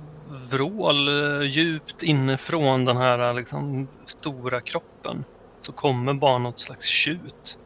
vrål 0.50 1.08
eh, 1.08 1.48
djupt 1.48 2.04
inifrån 2.04 2.86
den 2.86 2.98
här 2.98 3.34
liksom, 3.34 3.88
stora 4.06 4.62
kroppen. 4.62 5.24
Så 5.62 5.72
kommer 5.72 6.14
bara 6.14 6.38
något 6.38 6.60
slags 6.60 6.88
tjut. 6.88 7.58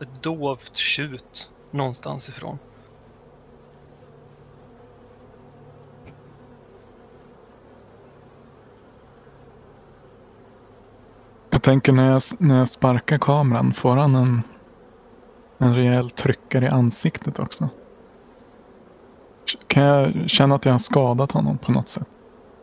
Ett 0.00 0.22
dovt 0.22 0.76
tjut 0.76 1.50
någonstans 1.70 2.28
ifrån. 2.28 2.58
Jag 11.50 11.62
tänker 11.62 11.92
när 11.92 12.10
jag, 12.10 12.22
när 12.38 12.58
jag 12.58 12.68
sparkar 12.68 13.18
kameran, 13.18 13.72
får 13.72 13.96
han 13.96 14.14
en, 14.14 14.42
en 15.58 15.74
rejäl 15.74 16.10
tryckare 16.10 16.64
i 16.64 16.68
ansiktet 16.68 17.38
också? 17.38 17.68
Kan 19.66 19.82
jag 19.82 20.30
känna 20.30 20.54
att 20.54 20.64
jag 20.64 20.72
har 20.72 20.78
skadat 20.78 21.32
honom 21.32 21.58
på 21.58 21.72
något 21.72 21.88
sätt? 21.88 22.08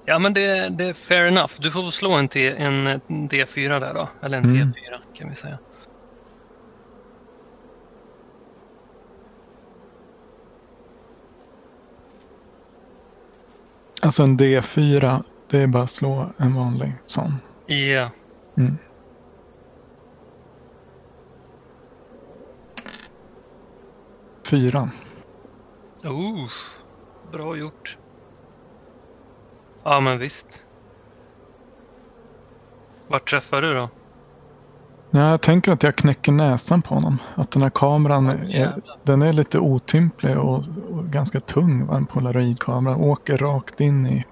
Ja, 0.05 0.19
men 0.19 0.33
det, 0.33 0.69
det 0.69 0.83
är 0.85 0.93
fair 0.93 1.25
enough. 1.27 1.51
Du 1.57 1.71
får 1.71 1.91
slå 1.91 2.11
en, 2.11 2.27
T, 2.27 2.55
en 2.57 2.87
D4 3.07 3.79
där 3.79 3.93
då. 3.93 4.09
Eller 4.21 4.37
en 4.37 4.45
Mm. 4.45 4.67
T4 4.67 4.99
kan 5.13 5.29
vi 5.29 5.35
säga. 5.35 5.57
Alltså 14.05 14.23
en 14.23 14.39
D4, 14.39 15.23
det 15.49 15.59
är 15.59 15.67
bara 15.67 15.83
att 15.83 15.89
slå 15.89 16.29
en 16.37 16.55
vanlig 16.55 16.93
sån. 17.05 17.33
Ja. 17.65 18.09
Mm. 18.57 18.77
Fyra. 24.43 24.91
Oh, 26.03 26.49
bra 27.31 27.57
gjort. 27.57 27.97
Ja, 29.83 29.99
men 29.99 30.19
visst. 30.19 30.65
Vart 33.07 33.29
träffar 33.29 33.61
du 33.61 33.73
då? 33.73 33.89
Ja, 35.15 35.29
jag 35.29 35.41
tänker 35.41 35.73
att 35.73 35.83
jag 35.83 35.95
knäcker 35.95 36.31
näsan 36.31 36.81
på 36.81 36.95
honom. 36.95 37.17
Att 37.35 37.51
den 37.51 37.61
här 37.61 37.69
kameran 37.69 38.29
är, 38.29 38.81
den 39.03 39.21
är 39.21 39.33
lite 39.33 39.59
otymplig 39.59 40.37
och, 40.37 40.63
och 40.89 41.05
ganska 41.05 41.39
tung. 41.39 41.85
va, 41.85 41.97
En 41.97 42.05
polaroidkamera. 42.05 42.97
Åker 42.97 43.37
rakt 43.37 43.81
in 43.81 44.07
i 44.07 44.25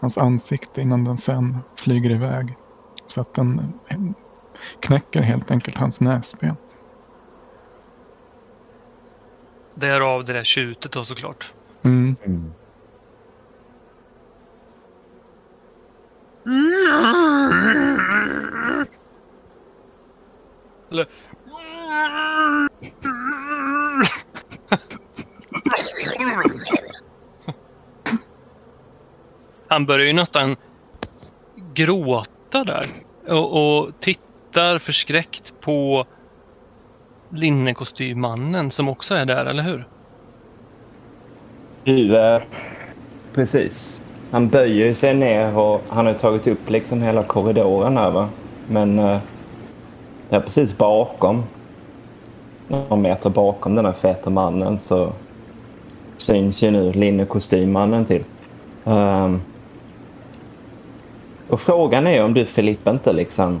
hans 0.00 0.18
ansikte 0.18 0.80
innan 0.80 1.04
den 1.04 1.16
sen 1.16 1.58
flyger 1.76 2.10
iväg. 2.10 2.56
Så 3.06 3.20
att 3.20 3.34
den 3.34 3.72
knäcker 4.80 5.22
helt 5.22 5.50
enkelt 5.50 5.76
hans 5.76 6.00
näsben. 6.00 6.56
Därav 9.74 10.24
det 10.24 10.32
där 10.32 10.44
tjutet 10.44 10.92
då 10.92 11.04
såklart. 11.04 11.52
Mm. 11.82 12.16
Eller... 20.90 21.06
Han 29.68 29.86
börjar 29.86 30.06
ju 30.06 30.12
nästan 30.12 30.56
gråta 31.74 32.64
där 32.64 32.86
och, 33.28 33.78
och 33.78 34.00
tittar 34.00 34.78
förskräckt 34.78 35.52
på 35.60 36.06
linnekostymmannen 37.30 38.70
som 38.70 38.88
också 38.88 39.14
är 39.14 39.24
där, 39.24 39.46
eller 39.46 39.62
hur? 39.62 39.84
Du, 41.84 42.18
eh, 42.18 42.42
precis. 43.34 44.02
Han 44.30 44.48
böjer 44.48 44.92
sig 44.92 45.14
ner 45.14 45.58
och 45.58 45.82
han 45.88 46.06
har 46.06 46.14
tagit 46.14 46.46
upp 46.46 46.70
liksom 46.70 47.02
hela 47.02 47.22
korridoren 47.22 47.96
här 47.96 48.10
va. 48.10 48.28
Men 48.66 48.98
eh, 48.98 49.18
Ja, 50.32 50.40
precis 50.40 50.78
bakom, 50.78 51.44
några 52.68 52.96
meter 52.96 53.30
bakom 53.30 53.74
den 53.74 53.84
här 53.84 53.92
feta 53.92 54.30
mannen 54.30 54.78
så 54.78 55.12
syns 56.16 56.62
ju 56.62 56.70
nu 56.70 56.92
linnekostymmannen 56.92 58.04
till. 58.04 58.24
Um, 58.84 59.42
och 61.48 61.60
frågan 61.60 62.06
är 62.06 62.24
om 62.24 62.34
du 62.34 62.44
Filippa 62.44 62.90
inte 62.90 63.12
liksom 63.12 63.60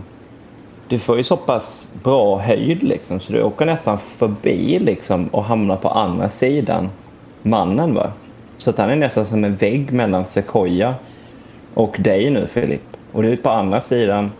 du 0.90 0.98
får 0.98 1.16
ju 1.16 1.22
så 1.22 1.36
pass 1.36 1.92
bra 2.02 2.38
höjd 2.38 2.82
liksom 2.82 3.20
så 3.20 3.32
du 3.32 3.42
åker 3.42 3.66
nästan 3.66 3.98
förbi 3.98 4.78
liksom 4.78 5.28
och 5.28 5.44
hamnar 5.44 5.76
på 5.76 5.88
andra 5.88 6.28
sidan 6.28 6.90
mannen 7.42 7.94
va. 7.94 8.12
Så 8.56 8.70
att 8.70 8.78
han 8.78 8.90
är 8.90 8.96
nästan 8.96 9.26
som 9.26 9.44
en 9.44 9.56
vägg 9.56 9.92
mellan 9.92 10.26
Sequoia 10.26 10.94
och 11.74 11.96
dig 11.98 12.30
nu 12.30 12.46
Filip. 12.46 12.82
Och 13.12 13.22
du 13.22 13.32
är 13.32 13.36
på 13.36 13.50
andra 13.50 13.80
sidan 13.80 14.32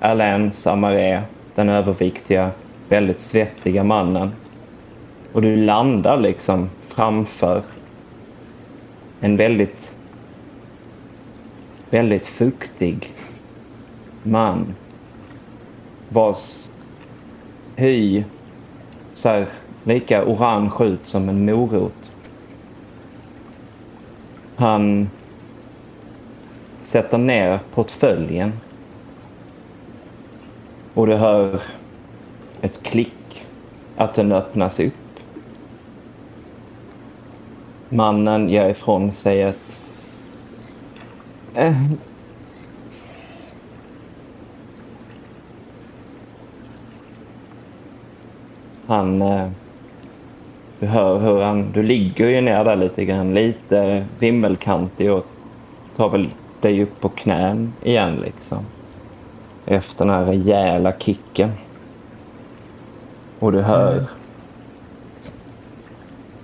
Alain 0.00 0.52
Samaré, 0.52 1.22
den 1.54 1.68
överviktiga, 1.68 2.50
väldigt 2.88 3.20
svettiga 3.20 3.84
mannen. 3.84 4.32
Och 5.32 5.42
du 5.42 5.56
landar 5.56 6.16
liksom 6.16 6.70
framför 6.88 7.62
en 9.20 9.36
väldigt, 9.36 9.96
väldigt 11.90 12.26
fuktig 12.26 13.14
man 14.22 14.74
vars 16.08 16.70
hy 17.76 18.24
ser 19.12 19.48
lika 19.84 20.24
orange 20.24 20.84
ut 20.84 21.06
som 21.06 21.28
en 21.28 21.44
morot. 21.44 22.12
Han 24.56 25.10
sätter 26.82 27.18
ner 27.18 27.58
portföljen 27.74 28.52
och 30.94 31.06
du 31.06 31.14
hör 31.14 31.60
ett 32.60 32.82
klick 32.82 33.46
att 33.96 34.14
den 34.14 34.32
öppnas 34.32 34.80
upp. 34.80 34.94
Mannen 37.88 38.48
ger 38.48 38.68
ifrån 38.68 39.12
sig 39.12 39.42
ett 39.42 39.82
eh. 41.54 41.72
Han... 48.86 49.22
Eh, 49.22 49.50
du 50.80 50.86
hör 50.86 51.18
hur 51.18 51.42
han... 51.42 51.72
Du 51.72 51.82
ligger 51.82 52.28
ju 52.28 52.40
ner 52.40 52.64
där 52.64 52.76
lite 52.76 53.04
grann. 53.04 53.34
Lite 53.34 54.06
vimmelkantig 54.18 55.12
och 55.12 55.26
tar 55.96 56.08
väl 56.08 56.28
dig 56.60 56.82
upp 56.82 57.00
på 57.00 57.08
knän 57.08 57.72
igen 57.82 58.16
liksom. 58.16 58.64
Efter 59.66 60.04
den 60.04 60.14
här 60.14 60.24
rejäla 60.24 60.92
kicken. 60.92 61.52
Och 63.38 63.52
du 63.52 63.60
hör 63.60 64.06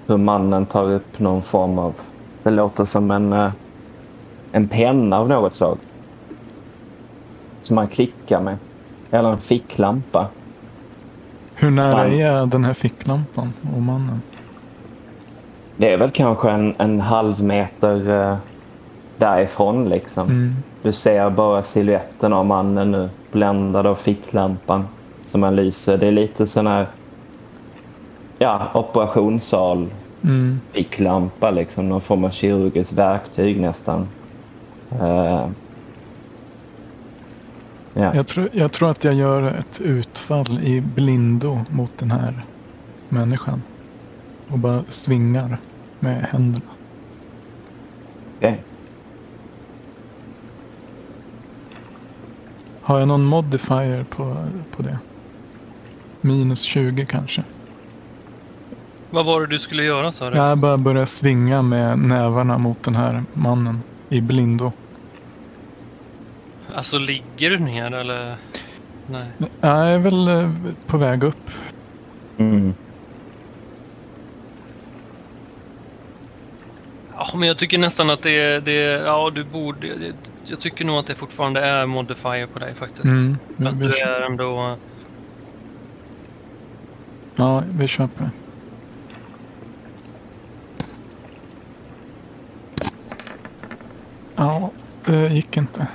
hur 0.06 0.16
mannen 0.16 0.66
tar 0.66 0.90
upp 0.92 1.18
någon 1.18 1.42
form 1.42 1.78
av... 1.78 1.94
Det 2.42 2.50
låter 2.50 2.84
som 2.84 3.10
en, 3.10 3.32
eh, 3.32 3.52
en 4.52 4.68
penna 4.68 5.18
av 5.18 5.28
något 5.28 5.54
slag. 5.54 5.78
Som 7.62 7.76
han 7.76 7.88
klickar 7.88 8.40
med. 8.40 8.56
Eller 9.10 9.28
en 9.28 9.38
ficklampa. 9.38 10.28
Hur 11.54 11.70
nära 11.70 11.96
Man- 11.96 12.12
är 12.12 12.46
den 12.46 12.64
här 12.64 12.74
ficklampan 12.74 13.52
och 13.74 13.82
mannen? 13.82 14.22
Det 15.76 15.92
är 15.92 15.96
väl 15.96 16.10
kanske 16.10 16.50
en, 16.50 16.74
en 16.78 17.00
halv 17.00 17.42
meter 17.42 18.10
eh, 18.30 18.36
därifrån 19.18 19.88
liksom. 19.88 20.28
Mm. 20.28 20.54
Du 20.86 20.92
ser 20.92 21.30
bara 21.30 21.62
siluetten 21.62 22.32
av 22.32 22.46
mannen 22.46 22.90
nu 22.90 23.08
bländad 23.32 23.86
av 23.86 23.94
ficklampan 23.94 24.88
som 25.24 25.42
han 25.42 25.56
lyser. 25.56 25.98
Det 25.98 26.06
är 26.06 26.12
lite 26.12 26.46
sån 26.46 26.66
här 26.66 26.86
ja, 28.38 28.70
operationssal 28.74 29.88
Mm. 30.24 30.60
ficklampa 30.72 31.50
liksom. 31.50 31.88
Någon 31.88 32.00
form 32.00 32.24
av 32.24 32.30
kirurgiskt 32.30 32.92
verktyg 32.92 33.60
nästan. 33.60 34.08
Eh, 34.90 35.48
ja. 37.94 38.14
Jag, 38.14 38.26
tror, 38.26 38.48
jag 38.52 38.72
tror 38.72 38.90
att 38.90 39.04
jag 39.04 39.14
gör 39.14 39.42
ett 39.42 39.80
utfall 39.80 40.60
i 40.62 40.80
blindo 40.80 41.60
mot 41.70 41.98
den 41.98 42.10
här 42.10 42.44
människan. 43.08 43.62
Och 44.48 44.58
bara 44.58 44.84
svingar 44.88 45.58
med 46.00 46.26
händerna. 46.30 46.66
okej. 48.36 48.62
Har 52.86 52.98
jag 52.98 53.08
någon 53.08 53.24
modifier 53.24 54.04
på, 54.04 54.36
på 54.70 54.82
det? 54.82 54.98
Minus 56.20 56.62
20 56.62 57.06
kanske. 57.06 57.44
Vad 59.10 59.26
var 59.26 59.40
det 59.40 59.46
du 59.46 59.58
skulle 59.58 59.82
göra 59.82 60.12
sa 60.12 60.30
du? 60.30 60.36
Jag 60.36 60.58
bara 60.58 60.76
börjar 60.76 61.06
svinga 61.06 61.62
med 61.62 61.98
nävarna 61.98 62.58
mot 62.58 62.82
den 62.82 62.94
här 62.94 63.22
mannen 63.32 63.82
i 64.08 64.20
blindo. 64.20 64.72
Alltså 66.74 66.98
ligger 66.98 67.50
du 67.50 67.58
ner 67.58 67.94
eller? 67.94 68.36
Nej. 69.06 69.48
Jag 69.60 69.90
är 69.90 69.98
väl 69.98 70.28
eh, 70.28 70.50
på 70.86 70.96
väg 70.96 71.22
upp. 71.24 71.50
Mm. 72.36 72.74
Ja, 77.16 77.26
men 77.34 77.48
jag 77.48 77.58
tycker 77.58 77.78
nästan 77.78 78.10
att 78.10 78.22
det 78.22 78.38
är, 78.38 78.60
det 78.60 78.84
är 78.84 79.04
ja 79.04 79.30
du 79.34 79.44
borde, 79.44 80.12
jag, 80.46 80.60
tycker 80.60 80.84
nog 80.84 80.98
att 80.98 81.06
det 81.06 81.14
fortfarande 81.14 81.60
är 81.60 81.86
modifier 81.86 82.46
på 82.46 82.58
dig 82.58 82.74
faktiskt. 82.74 83.04
Mm. 83.04 83.36
Men 83.56 83.78
vi, 83.78 83.86
du 83.86 83.98
är 83.98 84.26
ändå, 84.26 84.76
ja, 87.36 87.62
vi 87.78 87.88
köper. 87.88 88.30
Ja, 94.36 94.70
det 95.04 95.28
gick 95.28 95.56
inte. 95.56 95.86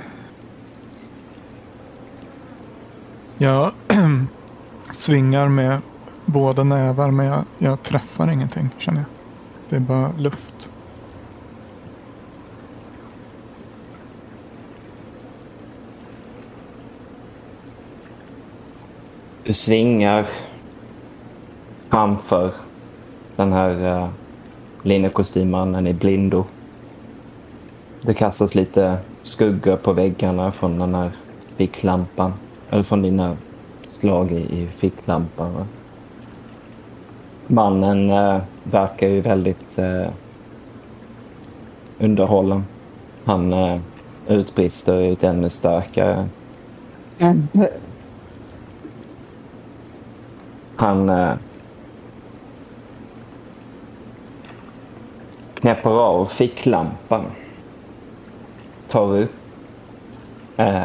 Jag 3.37 3.71
svingar 4.91 5.47
med 5.47 5.81
båda 6.25 6.63
nävar 6.63 7.11
men 7.11 7.25
jag, 7.25 7.45
jag 7.57 7.83
träffar 7.83 8.31
ingenting 8.31 8.69
känner 8.77 8.99
jag. 8.99 9.07
Det 9.69 9.75
är 9.75 9.79
bara 9.79 10.11
luft. 10.17 10.70
Du 19.51 19.55
svingar 19.55 20.27
framför 21.89 22.53
den 23.35 23.53
här 23.53 23.85
eh, 23.85 24.03
uh, 24.03 24.09
linnekostymmannen 24.83 25.87
i 25.87 25.93
blindo. 25.93 26.45
Det 28.01 28.13
kastas 28.13 28.55
lite 28.55 28.97
skuggor 29.23 29.75
på 29.75 29.93
väggarna 29.93 30.51
från 30.51 30.79
den 30.79 30.95
här 30.95 31.11
ficklampan. 31.55 32.33
Eller 32.69 32.83
från 32.83 33.01
dina 33.01 33.37
slag 33.91 34.31
i, 34.31 34.35
i 34.35 34.67
ficklampan. 34.77 35.53
Va? 35.53 35.65
Mannen 37.47 38.09
eh, 38.09 38.41
verkar 38.63 39.07
ju 39.07 39.21
väldigt 39.21 39.79
eh, 39.79 40.07
underhållen. 41.99 42.63
Han 43.25 43.53
eh, 43.53 43.79
utbrister 44.27 45.01
ut 45.01 45.23
ännu 45.23 45.49
starkare. 45.49 46.27
Han 50.81 51.09
eh, 51.09 51.33
knäpper 55.53 55.89
av 55.89 56.25
ficklampan. 56.25 57.25
Tar 58.87 59.17
upp 59.17 59.31
eh, 60.57 60.83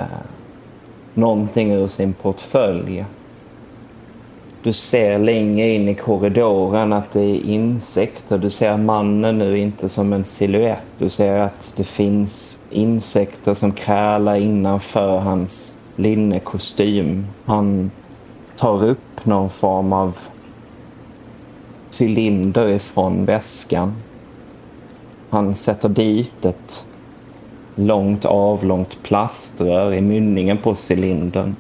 någonting 1.14 1.72
ur 1.72 1.88
sin 1.88 2.12
portfölj. 2.12 3.04
Du 4.62 4.72
ser 4.72 5.18
längre 5.18 5.68
in 5.68 5.88
i 5.88 5.94
korridoren 5.94 6.92
att 6.92 7.12
det 7.12 7.20
är 7.20 7.40
insekter. 7.40 8.38
Du 8.38 8.50
ser 8.50 8.76
mannen 8.76 9.38
nu 9.38 9.58
inte 9.58 9.88
som 9.88 10.12
en 10.12 10.24
siluett. 10.24 10.86
Du 10.98 11.08
ser 11.08 11.38
att 11.38 11.72
det 11.76 11.84
finns 11.84 12.60
insekter 12.70 13.54
som 13.54 13.72
krälar 13.72 14.36
innanför 14.36 15.18
hans 15.18 15.76
linnekostym. 15.96 17.26
Han 17.44 17.90
tar 18.56 18.84
upp 18.84 19.24
någon 19.24 19.50
form 19.50 19.92
av 19.92 20.18
cylinder 22.00 22.68
ifrån 22.68 23.24
väskan. 23.24 23.94
Han 25.30 25.54
sätter 25.54 25.88
dit 25.88 26.44
ett 26.44 26.84
långt 27.74 28.24
avlångt 28.24 29.02
plaströr 29.02 29.94
i 29.94 30.00
mynningen 30.00 30.58
på 30.58 30.76
cylindern. 30.90 31.56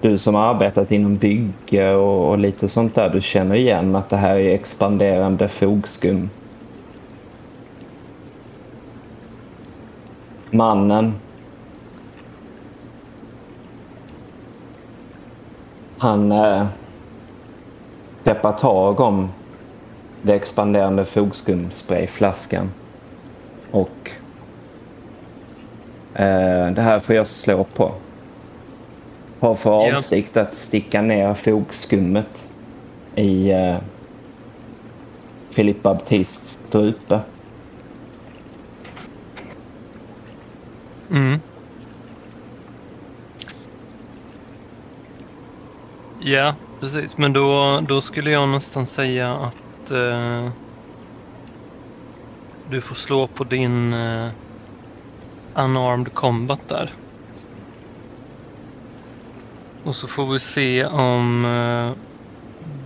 Du 0.00 0.18
som 0.18 0.34
har 0.34 0.42
arbetat 0.42 0.92
inom 0.92 1.16
bygge 1.16 1.94
och, 1.94 2.30
och, 2.30 2.38
lite 2.38 2.68
sånt 2.68 2.94
där, 2.94 3.10
du 3.10 3.20
känner 3.20 3.54
igen 3.54 3.96
att 3.96 4.08
det 4.08 4.16
här 4.16 4.38
är 4.38 4.54
expanderande 4.54 5.48
fogskum. 5.48 6.30
Mannen. 10.50 11.14
Han 16.02 16.32
eh, 16.32 16.66
greppar 18.24 18.52
tag 18.52 19.00
om 19.00 19.28
det 20.22 20.34
expanderande 20.34 21.04
fogskumsprayflaskan. 21.04 22.70
Och 23.70 24.10
eh, 26.14 26.70
det 26.70 26.82
här 26.82 27.00
får 27.00 27.14
jag 27.14 27.26
slå 27.26 27.64
på. 27.64 27.92
Har 29.40 29.54
för 29.54 29.70
avsikt 29.70 30.36
att 30.36 30.54
sticka 30.54 31.02
ner 31.02 31.34
fogskummet 31.34 32.50
i 33.14 33.50
eh, 33.50 33.76
Philip 35.54 35.82
Baptists 35.82 36.58
strupe. 36.64 37.20
Mm. 41.10 41.40
Ja, 46.24 46.54
precis. 46.80 47.18
Men 47.18 47.32
då, 47.32 47.80
då 47.88 48.00
skulle 48.00 48.30
jag 48.30 48.48
nästan 48.48 48.86
säga 48.86 49.34
att 49.34 49.90
eh, 49.90 50.48
du 52.70 52.80
får 52.80 52.94
slå 52.94 53.26
på 53.26 53.44
din 53.44 53.92
eh, 53.92 54.28
unarmed 55.54 56.14
combat 56.14 56.68
där. 56.68 56.90
Och 59.84 59.96
så 59.96 60.08
får 60.08 60.32
vi 60.32 60.40
se 60.40 60.84
om... 60.84 61.44
Eh, 61.44 61.98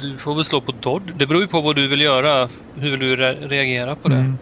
du 0.01 0.17
får 0.17 0.35
väl 0.35 0.45
slå 0.45 0.61
på 0.61 0.73
Dodd. 0.73 1.13
Det 1.17 1.27
beror 1.27 1.43
ju 1.43 1.49
på 1.49 1.61
vad 1.61 1.77
du 1.77 1.89
vill 1.89 2.01
göra. 2.01 2.49
Hur 2.75 2.91
vill 2.91 3.01
du 3.01 3.17
re 3.17 3.33
reagera 3.33 3.95
på 3.95 4.09
det? 4.09 4.17
Mm. 4.17 4.39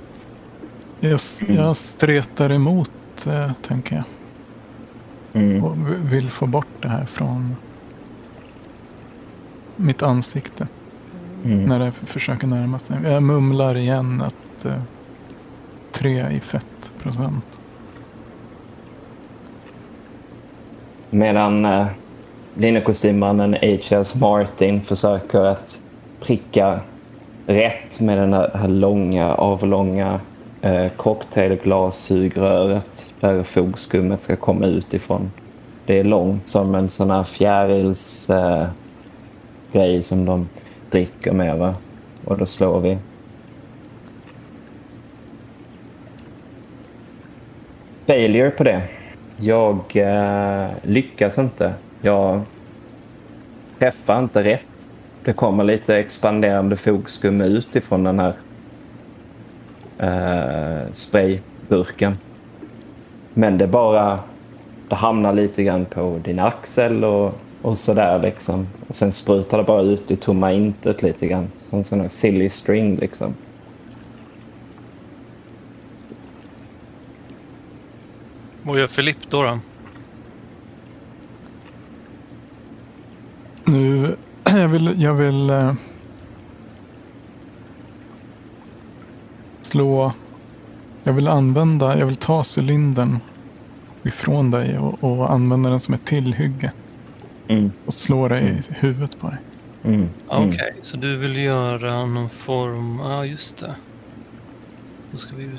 Jag, 1.00 1.20
jag 1.48 1.76
stretar 1.76 2.52
emot, 2.52 3.26
eh, 3.26 3.52
tänker 3.62 3.96
jag. 3.96 4.04
Mm. 5.42 5.64
Och 5.64 5.76
vill 6.12 6.30
få 6.30 6.46
bort 6.46 6.66
det 6.80 6.88
här 6.88 7.06
från 7.06 7.56
mitt 9.76 10.02
ansikte. 10.02 10.66
Mm. 11.44 11.62
När 11.62 11.78
det 11.78 11.92
försöker 11.92 12.46
närma 12.46 12.78
sig. 12.78 12.96
Jag 13.04 13.22
mumlar 13.22 13.76
igen 13.76 14.22
att 14.22 14.64
eh, 14.64 14.80
tre 15.92 16.30
i 16.30 16.40
fett 16.40 16.92
procent. 17.02 17.60
Medan 21.10 21.64
eh, 21.64 21.86
linnekostymannen 22.54 23.56
H.S. 23.62 24.14
Martin 24.14 24.80
försöker 24.80 25.40
att 25.40 25.84
pricka 26.20 26.80
rätt 27.46 28.00
med 28.00 28.18
den 28.18 28.32
här 28.32 28.68
långa, 28.68 29.34
avlånga 29.34 30.20
eh, 30.60 30.88
cocktailglassugröret 30.88 33.12
där 33.20 33.42
fogskummet 33.42 34.22
ska 34.22 34.36
komma 34.36 34.66
ut 34.66 34.94
ifrån. 34.94 35.30
Det 35.86 35.98
är 35.98 36.04
långt 36.04 36.48
som 36.48 36.74
en 36.74 36.88
sån 36.88 37.10
här 37.10 37.24
fjärils 37.24 38.30
eh, 38.30 38.66
grej 39.74 40.02
som 40.02 40.24
de 40.24 40.48
dricker 40.90 41.32
med 41.32 41.58
va? 41.58 41.74
Och 42.24 42.38
då 42.38 42.46
slår 42.46 42.80
vi. 42.80 42.98
Failure 48.06 48.50
på 48.50 48.64
det. 48.64 48.82
Jag 49.36 49.78
eh, 49.94 50.70
lyckas 50.82 51.38
inte. 51.38 51.74
Jag 52.00 52.42
träffar 53.78 54.18
inte 54.18 54.44
rätt. 54.44 54.90
Det 55.24 55.32
kommer 55.32 55.64
lite 55.64 55.96
expanderande 55.96 56.76
fogskum 56.76 57.40
utifrån 57.40 58.04
den 58.04 58.20
här 58.20 58.34
eh, 59.98 60.92
sprayburken. 60.92 62.18
Men 63.34 63.58
det 63.58 63.66
bara 63.66 64.18
det 64.88 64.94
hamnar 64.94 65.32
lite 65.32 65.62
grann 65.62 65.84
på 65.84 66.20
din 66.24 66.38
axel 66.38 67.04
och, 67.04 67.34
och 67.64 67.78
sådär 67.78 68.18
liksom. 68.18 68.66
Och 68.88 68.96
sen 68.96 69.12
sprutar 69.12 69.58
det 69.58 69.64
bara 69.64 69.82
ut 69.82 70.10
i 70.10 70.16
tomma 70.16 70.52
intet 70.52 71.02
lite 71.02 71.26
grann. 71.26 71.48
Som 71.56 71.78
en 71.78 71.84
sån 71.84 72.00
här 72.00 72.08
silly 72.08 72.48
string 72.48 72.96
liksom. 72.96 73.34
Vad 78.62 78.78
gör 78.78 78.86
Filip 78.86 79.16
då? 79.30 79.42
då? 79.42 79.58
Nu, 83.64 84.16
jag 84.44 84.68
vill, 84.68 85.02
jag 85.02 85.14
vill 85.14 85.50
eh, 85.50 85.74
slå, 89.62 90.12
jag 91.04 91.12
vill 91.12 91.28
använda, 91.28 91.98
jag 91.98 92.06
vill 92.06 92.16
ta 92.16 92.44
cylindern 92.56 93.18
ifrån 94.02 94.50
dig 94.50 94.78
och, 94.78 95.04
och 95.04 95.32
använda 95.32 95.70
den 95.70 95.80
som 95.80 95.94
ett 95.94 96.04
tillhygge. 96.04 96.72
Mm. 97.48 97.72
Och 97.86 97.94
slå 97.94 98.28
dig 98.28 98.40
mm. 98.42 98.56
i 98.56 98.62
huvudet 98.68 99.20
på 99.20 99.28
dig. 99.28 99.38
Mm. 99.84 99.96
mm. 99.96 100.08
Okej, 100.26 100.48
okay, 100.48 100.72
så 100.82 100.96
du 100.96 101.16
vill 101.16 101.36
göra 101.36 102.06
någon 102.06 102.30
form, 102.30 102.98
ja 102.98 103.18
ah, 103.18 103.24
just 103.24 103.56
det. 103.56 103.74
Då 105.12 105.18
ska 105.18 105.36
vi 105.36 105.42
ju 105.42 105.58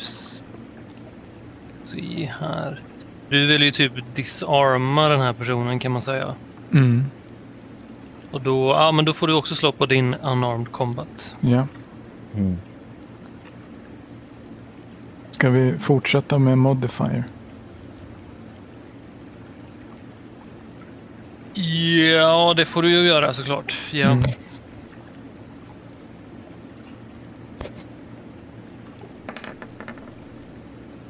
se 1.83 2.31
här. 2.39 2.81
Du 3.29 3.47
vill 3.47 3.63
ju 3.63 3.71
typ 3.71 4.15
disarma 4.15 5.09
den 5.09 5.21
här 5.21 5.33
personen 5.33 5.79
kan 5.79 5.91
man 5.91 6.01
säga. 6.01 6.35
Mm. 6.73 7.03
Och 8.31 8.41
då, 8.41 8.69
ja, 8.69 8.91
men 8.91 9.05
då 9.05 9.13
får 9.13 9.27
du 9.27 9.33
också 9.33 9.55
slå 9.55 9.71
på 9.71 9.85
din 9.85 10.13
unarmed 10.13 10.71
combat. 10.71 11.35
Ja. 11.41 11.67
Mm. 12.35 12.57
Ska 15.31 15.49
vi 15.49 15.77
fortsätta 15.79 16.39
med 16.39 16.57
modifier? 16.57 17.23
Ja, 21.55 22.53
det 22.57 22.65
får 22.65 22.81
du 22.81 22.89
ju 22.89 23.07
göra 23.07 23.33
såklart. 23.33 23.77
Ja. 23.91 24.05
Mm. 24.11 24.23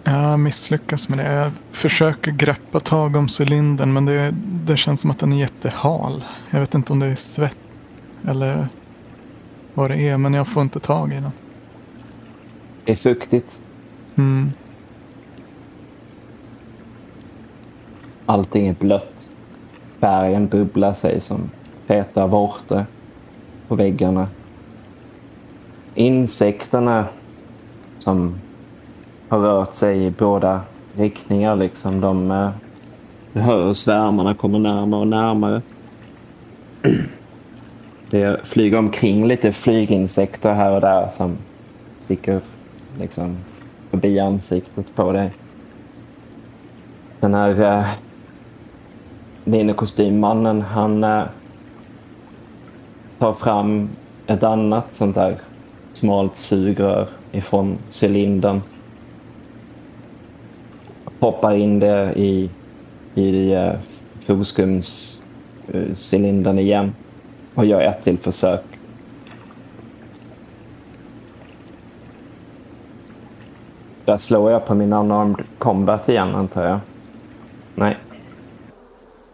Jag 0.04 0.40
misslyckas 0.40 1.10
med 1.10 1.18
det. 1.18 1.34
Jag 1.34 1.52
försöker 1.72 2.32
greppa 2.32 2.80
tag 2.80 3.16
om 3.16 3.28
cylindern 3.40 3.94
men 3.94 4.06
det, 4.06 4.36
det 4.46 4.78
känns 4.78 5.02
som 5.02 5.12
att 5.12 5.20
den 5.20 5.34
är 5.34 5.38
jättehal. 5.38 6.24
Jag 6.52 6.60
vet 6.60 6.74
inte 6.74 6.94
om 6.94 7.00
det 7.00 7.06
är 7.06 7.16
svett 7.16 7.58
eller 8.28 8.68
vad 9.74 9.92
det 9.92 10.10
är 10.10 10.18
men 10.18 10.34
jag 10.34 10.48
får 10.48 10.64
inte 10.64 10.80
tag 10.80 11.12
i 11.12 11.16
den. 11.16 11.32
Det 12.86 12.92
är 12.92 12.96
fuktigt. 12.96 13.62
Mm. 14.16 14.52
Allting 18.26 18.68
är 18.68 18.74
blött. 18.74 19.30
Färgen 20.06 20.48
bubblar 20.48 20.94
sig 20.94 21.22
som 21.22 21.50
feta 21.86 22.28
vårtor 22.28 22.86
på 23.68 23.76
väggarna. 23.76 24.28
Insekterna 25.96 27.06
som 27.98 28.36
har 29.30 29.40
rört 29.40 29.74
sig 29.74 30.06
i 30.06 30.12
båda 30.12 30.62
riktningar. 30.94 31.56
Liksom. 31.56 32.02
De, 32.02 32.32
eh, 32.32 32.50
hör 33.34 33.66
hur 33.66 33.74
svärmarna 33.74 34.34
kommer 34.34 34.60
närmare 34.60 35.02
och 35.02 35.08
närmare. 35.08 35.62
Det 38.10 38.48
flyger 38.48 38.78
omkring 38.78 39.28
lite 39.28 39.52
flyginsekter 39.52 40.54
här 40.54 40.76
och 40.76 40.82
där 40.82 41.10
som 41.10 41.38
sticker 42.00 42.42
liksom, 43.00 43.38
förbi 43.90 44.20
ansiktet 44.20 44.96
på 44.96 45.12
dig. 45.12 45.32
Den 47.20 47.34
här 47.34 47.62
eh, 47.62 47.86
linnekostymmannen, 49.46 50.62
han 50.62 51.04
eh, 51.04 51.24
tar 53.20 53.34
fram 53.34 53.90
ett 54.28 54.44
annat 54.44 54.86
sånt 54.92 55.16
där 55.16 55.38
smalt 55.94 56.38
sugrör 56.38 57.08
ifrån 57.32 57.78
cylindern 58.04 58.62
hoppar 61.20 61.56
in 61.56 61.80
det 61.80 62.14
i, 62.16 62.50
i 63.16 63.54
eh, 63.54 63.70
uh, 63.70 63.76
fogskumscylindern 64.20 66.60
igen. 66.60 66.94
och 67.56 67.66
gör 67.66 67.82
ett 67.82 68.04
till 68.04 68.18
försök. 68.18 68.64
Där 74.06 74.18
slår 74.18 74.52
jag 74.52 74.66
på 74.66 74.76
min 74.76 74.94
unarmed 74.94 75.44
combat 75.58 76.10
igen 76.10 76.36
antar 76.36 76.64
jag. 76.64 76.80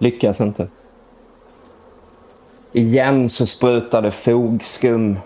Lyckas 0.02 0.42
inte. 0.42 0.68
Igen 2.72 3.30
så 3.30 3.46
sprutar 3.46 4.02
det 4.02 4.12
fogskum 4.12 5.20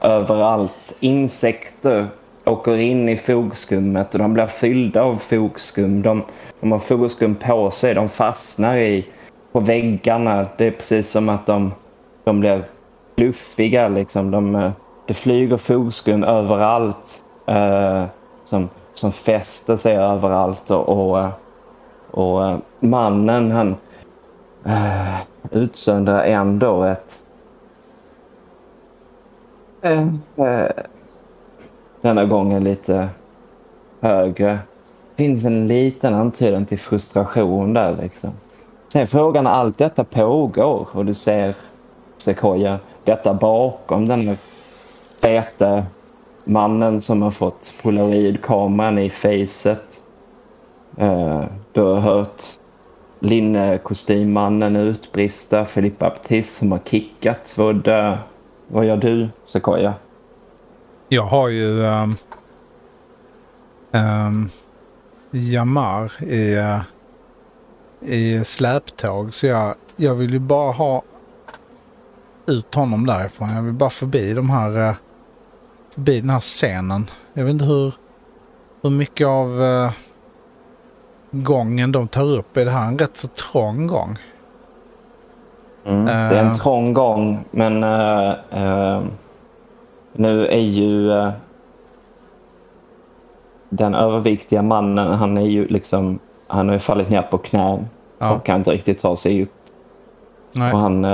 överallt. 0.00 0.96
Insekter 1.00 2.06
åker 2.44 2.76
in 2.76 3.08
i 3.08 3.16
fogskummet 3.16 4.14
och 4.14 4.18
de 4.18 4.34
blir 4.34 4.46
fyllda 4.46 5.02
av 5.02 5.16
fogskum. 5.16 6.02
De, 6.02 6.22
de 6.60 6.72
har 6.72 6.78
fogskum 6.78 7.34
på 7.34 7.70
sig, 7.70 7.94
de 7.94 8.08
fastnar 8.08 8.76
i 8.76 9.06
på 9.52 9.60
väggarna. 9.60 10.46
Det 10.56 10.66
är 10.66 10.70
precis 10.70 11.10
som 11.10 11.28
att 11.28 11.46
de, 11.46 11.72
de 12.24 12.40
blir 12.40 12.62
fluffiga. 13.16 13.88
Liksom. 13.88 14.30
De, 14.30 14.54
eh, 14.54 14.70
det 15.06 15.14
flyger 15.14 15.56
fogskum 15.56 16.24
överallt 16.24 17.24
eh, 17.46 18.04
som, 18.44 18.68
som 18.94 19.12
fäster 19.12 19.76
sig 19.76 19.96
överallt. 19.96 20.70
Och, 20.70 20.88
och, 20.88 21.18
eh, 21.18 21.30
och 22.10 22.46
eh, 22.46 22.56
mannen 22.80 23.50
han 23.50 23.76
eh, 24.64 25.20
utsöndrar 25.50 26.24
ändå 26.24 26.82
ett 26.82 27.22
eh, 29.82 30.08
eh, 30.36 30.70
denna 32.00 32.24
gången 32.24 32.64
lite 32.64 33.08
högre. 34.00 34.58
Finns 35.16 35.44
en 35.44 35.68
liten 35.68 36.14
antydan 36.14 36.66
till 36.66 36.78
frustration 36.78 37.74
där 37.74 37.96
liksom. 38.02 38.30
Sen 38.92 39.06
frågan 39.06 39.44
när 39.44 39.50
allt 39.50 39.78
detta 39.78 40.04
pågår 40.04 40.88
och 40.92 41.04
du 41.04 41.14
ser 41.14 41.56
Sequoia, 42.18 42.78
detta 43.04 43.34
bakom 43.34 44.08
den 44.08 44.38
feta 45.20 45.82
mannen 46.44 47.00
som 47.00 47.22
har 47.22 47.30
fått 47.30 47.74
polaroidkameran 47.82 48.98
i 48.98 49.10
facet. 49.10 50.02
Uh, 51.00 51.44
du 51.72 51.80
har 51.80 51.94
hört 52.00 52.42
linnekostymmannen 53.20 54.76
utbrista, 54.76 55.64
Filippa 55.64 56.06
Aptis 56.06 56.56
som 56.56 56.72
har 56.72 56.78
kickat. 56.78 57.54
Vad, 57.58 57.88
eh, 57.88 58.18
vad 58.68 58.86
gör 58.86 58.96
du, 58.96 59.28
Sequoia? 59.46 59.94
Jag 61.08 61.22
har 61.22 61.48
ju 61.48 61.80
um, 61.80 62.16
um, 63.92 64.50
Jamar 65.30 66.22
i, 66.22 66.54
eh, 66.54 66.80
i 68.00 68.44
släptåg. 68.44 69.34
Så 69.34 69.46
jag, 69.46 69.74
jag 69.96 70.14
vill 70.14 70.32
ju 70.32 70.38
bara 70.38 70.72
ha 70.72 71.02
ut 72.46 72.74
honom 72.74 73.06
därifrån. 73.06 73.50
Jag 73.54 73.62
vill 73.62 73.74
bara 73.74 73.90
förbi 73.90 74.34
de 74.34 74.50
här, 74.50 74.88
eh, 74.88 74.94
förbi 75.94 76.20
den 76.20 76.30
här 76.30 76.40
scenen. 76.40 77.10
Jag 77.32 77.44
vet 77.44 77.52
inte 77.52 77.64
hur, 77.64 77.94
hur 78.82 78.90
mycket 78.90 79.26
av 79.26 79.60
uh, 79.60 79.90
gången 81.30 81.92
de 81.92 82.08
tar 82.08 82.24
upp. 82.24 82.56
Är 82.56 82.64
det 82.64 82.70
här 82.70 82.88
en 82.88 82.98
rätt 82.98 83.16
så 83.16 83.28
trång 83.28 83.86
gång? 83.86 84.18
Mm, 85.84 86.04
det 86.04 86.12
är 86.12 86.44
en 86.44 86.54
trång 86.54 86.92
gång, 86.92 87.44
men 87.50 87.84
uh, 87.84 88.34
uh, 88.56 89.02
nu 90.12 90.46
är 90.46 90.60
ju 90.60 91.10
uh, 91.10 91.30
den 93.68 93.94
överviktiga 93.94 94.62
mannen, 94.62 95.12
han 95.14 95.38
är 95.38 95.46
ju 95.46 95.68
liksom, 95.68 96.18
han 96.46 96.68
har 96.68 96.74
ju 96.74 96.78
fallit 96.78 97.10
ner 97.10 97.22
på 97.22 97.38
knä 97.38 97.84
Ja. 98.20 98.30
och 98.30 98.44
kan 98.44 98.56
inte 98.56 98.70
riktigt 98.70 98.98
ta 98.98 99.16
sig 99.16 99.42
upp. 99.42 99.52
Nej. 100.52 100.72
Och 100.72 100.78
han, 100.78 101.04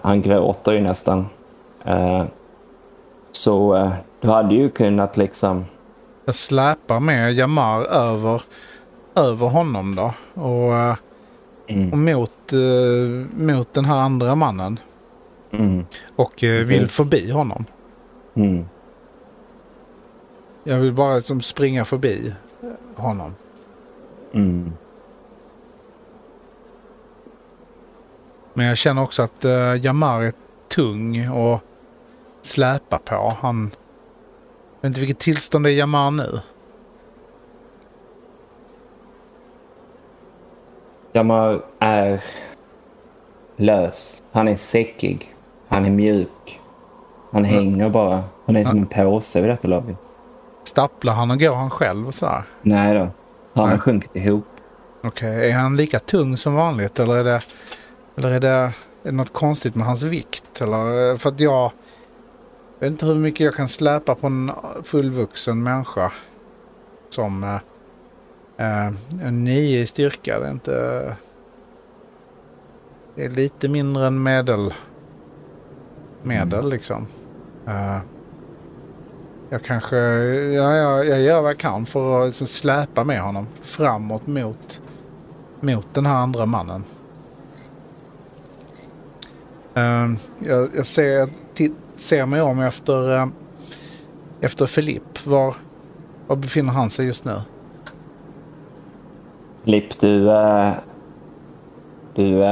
han 0.00 0.22
gråter 0.22 0.72
ju 0.72 0.80
nästan. 0.80 1.26
så 3.32 3.90
du 4.20 4.28
hade 4.28 4.54
ju 4.54 4.70
kunnat 4.70 5.16
liksom, 5.16 5.64
Jag 6.24 6.34
släpar 6.34 7.00
med 7.00 7.32
Jamar 7.32 7.82
över, 7.82 8.42
över 9.14 9.46
honom 9.46 9.94
då. 9.94 10.14
Och, 10.42 10.74
eh, 10.74 10.96
mm, 11.66 11.92
och 11.92 11.98
mot, 11.98 12.52
eh, 12.52 13.38
mot 13.44 13.72
den 13.72 13.84
här 13.84 13.96
andra 13.98 14.34
mannen. 14.34 14.78
mm, 15.50 15.84
Och 16.16 16.44
eh, 16.44 16.64
vill 16.66 16.80
Precis. 16.80 16.96
förbi 16.96 17.30
honom. 17.30 17.64
mm, 18.34 18.64
Jag 20.64 20.78
vill 20.78 20.92
bara 20.92 21.14
liksom 21.16 21.40
springa 21.40 21.84
förbi 21.84 22.34
honom. 22.96 23.34
mm. 24.32 24.72
Men 28.54 28.66
jag 28.66 28.76
känner 28.78 29.02
också 29.02 29.22
att 29.22 29.44
uh, 29.44 29.84
Jamar 29.84 30.22
är 30.22 30.32
tung 30.68 31.28
och 31.30 31.60
släpa 32.42 32.98
på. 32.98 33.36
Han... 33.40 33.70
Jag 34.80 34.80
vet 34.80 34.90
inte 34.90 35.00
vilket 35.00 35.18
tillstånd 35.18 35.66
är 35.66 35.70
Jamar 35.70 36.10
nu. 36.10 36.40
Jamar 41.12 41.62
är 41.78 42.20
lös. 43.56 44.22
Han 44.32 44.48
är 44.48 44.56
säckig. 44.56 45.34
Han 45.68 45.84
är 45.84 45.90
mjuk. 45.90 46.60
Han 47.32 47.44
hänger 47.44 47.90
bara. 47.90 48.24
Han 48.46 48.56
är 48.56 48.64
som 48.64 48.78
en 48.78 48.86
påse 48.86 49.40
vid 49.40 49.50
detta 49.50 49.68
laget. 49.68 49.96
Stapplar 50.64 51.12
han 51.12 51.30
och 51.30 51.40
går 51.40 51.54
han 51.54 51.70
själv 51.70 52.06
och 52.06 52.14
sådär? 52.14 52.42
Nej 52.62 52.94
då. 52.94 53.00
Han 53.00 53.64
har 53.64 53.68
Nej. 53.68 53.78
sjunkit 53.78 54.16
ihop. 54.16 54.46
Okej, 55.04 55.50
är 55.50 55.54
han 55.54 55.76
lika 55.76 55.98
tung 55.98 56.36
som 56.36 56.54
vanligt 56.54 56.98
eller 56.98 57.16
är 57.16 57.24
det, 57.24 57.40
eller 58.16 58.30
är 58.30 58.40
det, 58.40 58.48
är 58.48 58.72
det 59.02 59.12
något 59.12 59.32
konstigt 59.32 59.74
med 59.74 59.86
hans 59.86 60.02
vikt? 60.02 60.60
Eller, 60.60 61.16
för 61.16 61.28
att 61.28 61.40
jag 61.40 61.72
vet 62.78 62.90
inte 62.90 63.06
hur 63.06 63.14
mycket 63.14 63.40
jag 63.40 63.54
kan 63.54 63.68
släpa 63.68 64.14
på 64.14 64.26
en 64.26 64.52
fullvuxen 64.84 65.62
människa. 65.62 66.12
Som 67.10 67.58
eh, 68.60 68.86
eh, 68.86 68.92
en 69.22 69.44
nio 69.44 69.80
i 69.80 69.86
styrka. 69.86 70.40
Det 70.40 70.46
är 70.46 70.50
inte... 70.50 71.16
Det 73.14 73.24
är 73.24 73.30
lite 73.30 73.68
mindre 73.68 74.06
än 74.06 74.22
medel. 74.22 74.74
Medel 76.22 76.70
liksom. 76.70 77.06
Eh, 77.66 77.98
jag 79.50 79.62
kanske, 79.62 79.96
ja, 79.96 80.76
ja, 80.76 81.04
jag 81.04 81.20
gör 81.20 81.40
vad 81.40 81.50
jag 81.50 81.58
kan 81.58 81.86
för 81.86 82.20
att 82.20 82.28
liksom 82.28 82.46
släpa 82.46 83.04
med 83.04 83.20
honom 83.20 83.46
framåt 83.62 84.26
mot, 84.26 84.82
mot 85.60 85.94
den 85.94 86.06
här 86.06 86.14
andra 86.14 86.46
mannen. 86.46 86.84
Eh, 89.74 90.10
jag, 90.38 90.68
jag 90.76 90.86
ser, 90.86 91.28
ser 91.96 92.26
mig 92.26 92.40
om 92.40 92.60
efter, 92.60 93.12
uh, 93.12 93.26
efter 94.40 94.66
Filip. 94.66 95.26
Var, 95.26 95.54
var 96.26 96.36
befinner 96.36 96.72
han 96.72 96.90
sig 96.90 97.06
just 97.06 97.24
nu? 97.24 97.40
Lipp, 99.64 100.00
du... 100.00 100.30
Du 102.14 102.44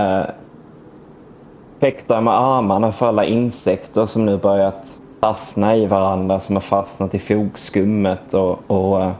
fäktar 1.80 2.20
med 2.20 2.34
armarna 2.34 2.92
för 2.92 3.06
alla 3.06 3.24
insekter 3.24 4.06
som 4.06 4.26
nu 4.26 4.38
börjat 4.38 4.98
fastna 5.20 5.76
i 5.76 5.86
varandra, 5.86 6.40
som 6.40 6.56
har 6.56 6.60
fastnat 6.60 7.14
i 7.14 7.18
fogskummet 7.18 8.34
och, 8.34 8.70
och 8.70 9.02
äh, 9.02 9.12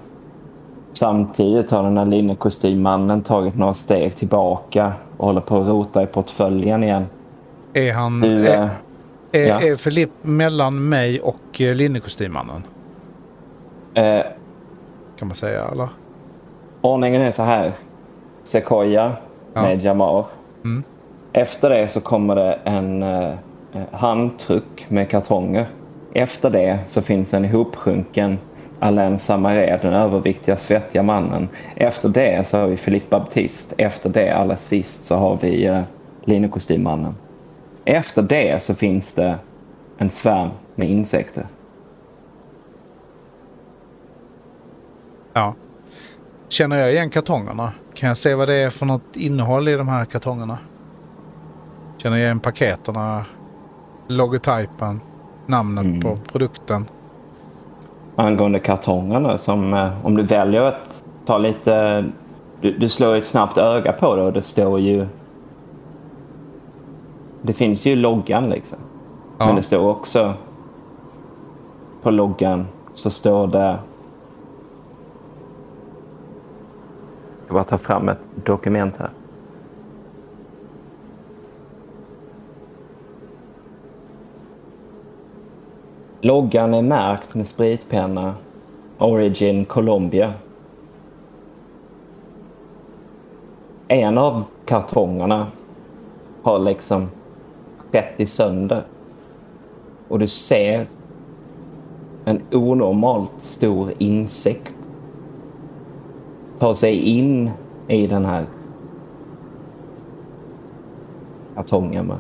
samtidigt 0.92 1.70
har 1.70 1.83
den 1.83 1.99
här 1.99 2.07
linnekostymmannen 2.07 3.23
tagit 3.23 3.57
några 3.57 3.75
steg 3.75 4.17
tillbaka 4.17 4.92
och 5.17 5.26
håller 5.26 5.41
på 5.41 5.60
att 5.60 5.68
rota 5.68 6.02
i 6.02 6.07
portföljen 6.07 6.84
igen. 6.84 7.07
Är 7.73 7.92
han... 7.92 8.20
Du, 8.20 8.49
är, 8.49 8.62
äh, 8.62 8.70
är, 9.33 9.47
ja. 9.47 9.60
är 9.60 9.76
Filip 9.76 10.10
mellan 10.23 10.89
mig 10.89 11.20
och 11.20 11.60
uh, 11.60 11.75
linnekostymmannen? 11.75 12.62
äh, 13.94 14.20
Kan 15.18 15.28
man 15.28 15.34
säga 15.34 15.65
eller? 15.73 15.89
Ordningen 16.89 17.23
är 17.23 17.31
så 17.31 17.42
här. 17.42 17.73
Sequoia 18.42 19.12
Ja. 19.55 19.62
med 19.62 19.84
Jamar. 19.84 20.25
Mm. 20.65 20.83
Efter 21.33 21.70
det 21.70 21.89
så 21.89 22.00
kommer 22.00 22.34
det 22.34 22.58
en 22.65 23.02
eh, 23.02 23.31
handtruck 23.92 24.86
med 24.89 25.10
kartonger. 25.10 25.67
Efter 26.15 26.50
det 26.50 26.78
så 26.86 27.02
finns 27.02 27.34
en 27.34 27.44
ihopsjunken 27.44 28.39
Alain 28.81 29.18
Samaré, 29.18 29.78
den 29.83 29.92
överviktiga 29.92 30.57
svettiga 30.57 31.02
mannen. 31.02 31.49
Efter 31.76 32.08
det 32.08 32.47
så 32.47 32.58
har 32.58 32.67
vi 32.67 32.76
Philippe 32.76 33.07
Baptiste. 33.10 33.75
Efter 33.78 34.10
det 34.10 34.31
allra 34.31 34.57
sist 34.57 35.05
så 35.05 35.17
har 35.17 35.39
vi 35.41 35.67
eh, 35.67 35.81
linekostymmannen. 36.25 37.15
Efter 37.84 38.23
det 38.23 38.62
så 38.62 38.75
finns 38.75 39.15
det 39.15 39.34
en 39.99 40.10
svärm 40.10 40.50
med 40.75 40.89
insekter. 40.91 41.47
Ja. 45.33 45.55
Känner 46.49 46.77
jag 46.78 46.93
igen 46.93 47.10
kartongerna? 47.10 47.73
Kan 47.94 48.09
jag 48.09 48.18
se 48.18 48.35
vad 48.35 48.49
det 48.49 48.55
är 48.55 48.70
för 48.70 48.86
något 48.86 49.17
innehåll 49.17 49.68
i 49.68 49.77
de 49.77 49.89
här 49.89 50.05
kartongerna? 50.05 50.59
Känner 51.99 52.17
jag 52.17 52.25
igen 52.25 52.41
paketerna? 52.41 53.25
Logotypen? 54.09 55.01
Namnet 55.47 55.85
Mm. 55.85 56.01
på 56.01 56.17
produkten? 56.33 56.86
angående 58.17 58.59
kartongerna 58.59 59.39
som 59.39 59.75
eh, 59.75 60.07
om 60.07 60.17
du 60.17 60.23
väljer 60.23 60.62
att 60.62 61.05
ta 61.27 61.39
lite 61.39 62.05
du, 62.60 62.78
du 62.78 62.89
slår 62.89 63.17
ett 63.17 63.25
snabbt 63.25 63.59
öga 63.59 63.93
på 63.93 64.17
det 64.17 64.23
och 64.23 64.33
det 64.33 64.43
står 64.43 64.81
ju 64.81 65.07
det 67.43 67.52
finns 67.52 67.86
ju 67.86 67.97
loggan 67.97 68.51
liksom 68.51 68.78
Ja. 69.39 69.47
Men 69.47 69.57
det 69.57 69.62
står 69.62 69.91
också 69.91 70.35
på 72.02 72.10
loggan 72.10 72.67
så 72.94 73.10
står 73.10 73.47
det... 73.47 73.78
Jag 77.49 77.51
ska 77.51 77.55
bara 77.55 77.78
ta 77.78 77.78
fram 77.78 78.09
ett 78.09 78.28
dokument 78.44 78.97
här. 78.97 79.10
Loggan 86.20 86.75
är 86.75 86.83
märkt 86.83 87.35
med 87.35 87.47
spritpenna 87.47 88.35
Origin 88.99 89.65
Colombia. 89.65 90.35
En 93.89 94.18
av 94.18 94.44
kartongerna 94.65 95.47
har 96.43 96.59
liksom 96.59 97.09
skett 97.93 98.28
sönder. 98.28 98.83
Och 100.09 100.18
du 100.18 100.27
ser 100.27 100.86
en 102.25 102.43
onormalt 102.52 103.43
stor 103.43 103.93
insekt 103.99 104.78
ta 106.59 106.75
sig 106.75 106.99
in 106.99 107.51
i 107.89 108.07
den 108.07 108.25
här 108.25 108.45
kartongen. 111.55 112.07
med. 112.07 112.17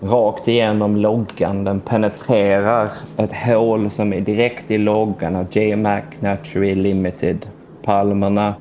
Rakt 0.00 0.48
igenom 0.48 0.96
loggan. 0.96 1.64
Den 1.64 1.80
penetrerar 1.80 2.92
ett 3.16 3.32
hål 3.32 3.90
som 3.90 4.12
är 4.12 4.20
direkt 4.20 4.70
i 4.70 4.78
loggan 4.78 5.36
av 5.36 5.56
JMac 5.56 6.04
Naturally 6.20 6.74
Limited. 6.74 7.46
Palmerna, 7.82 8.54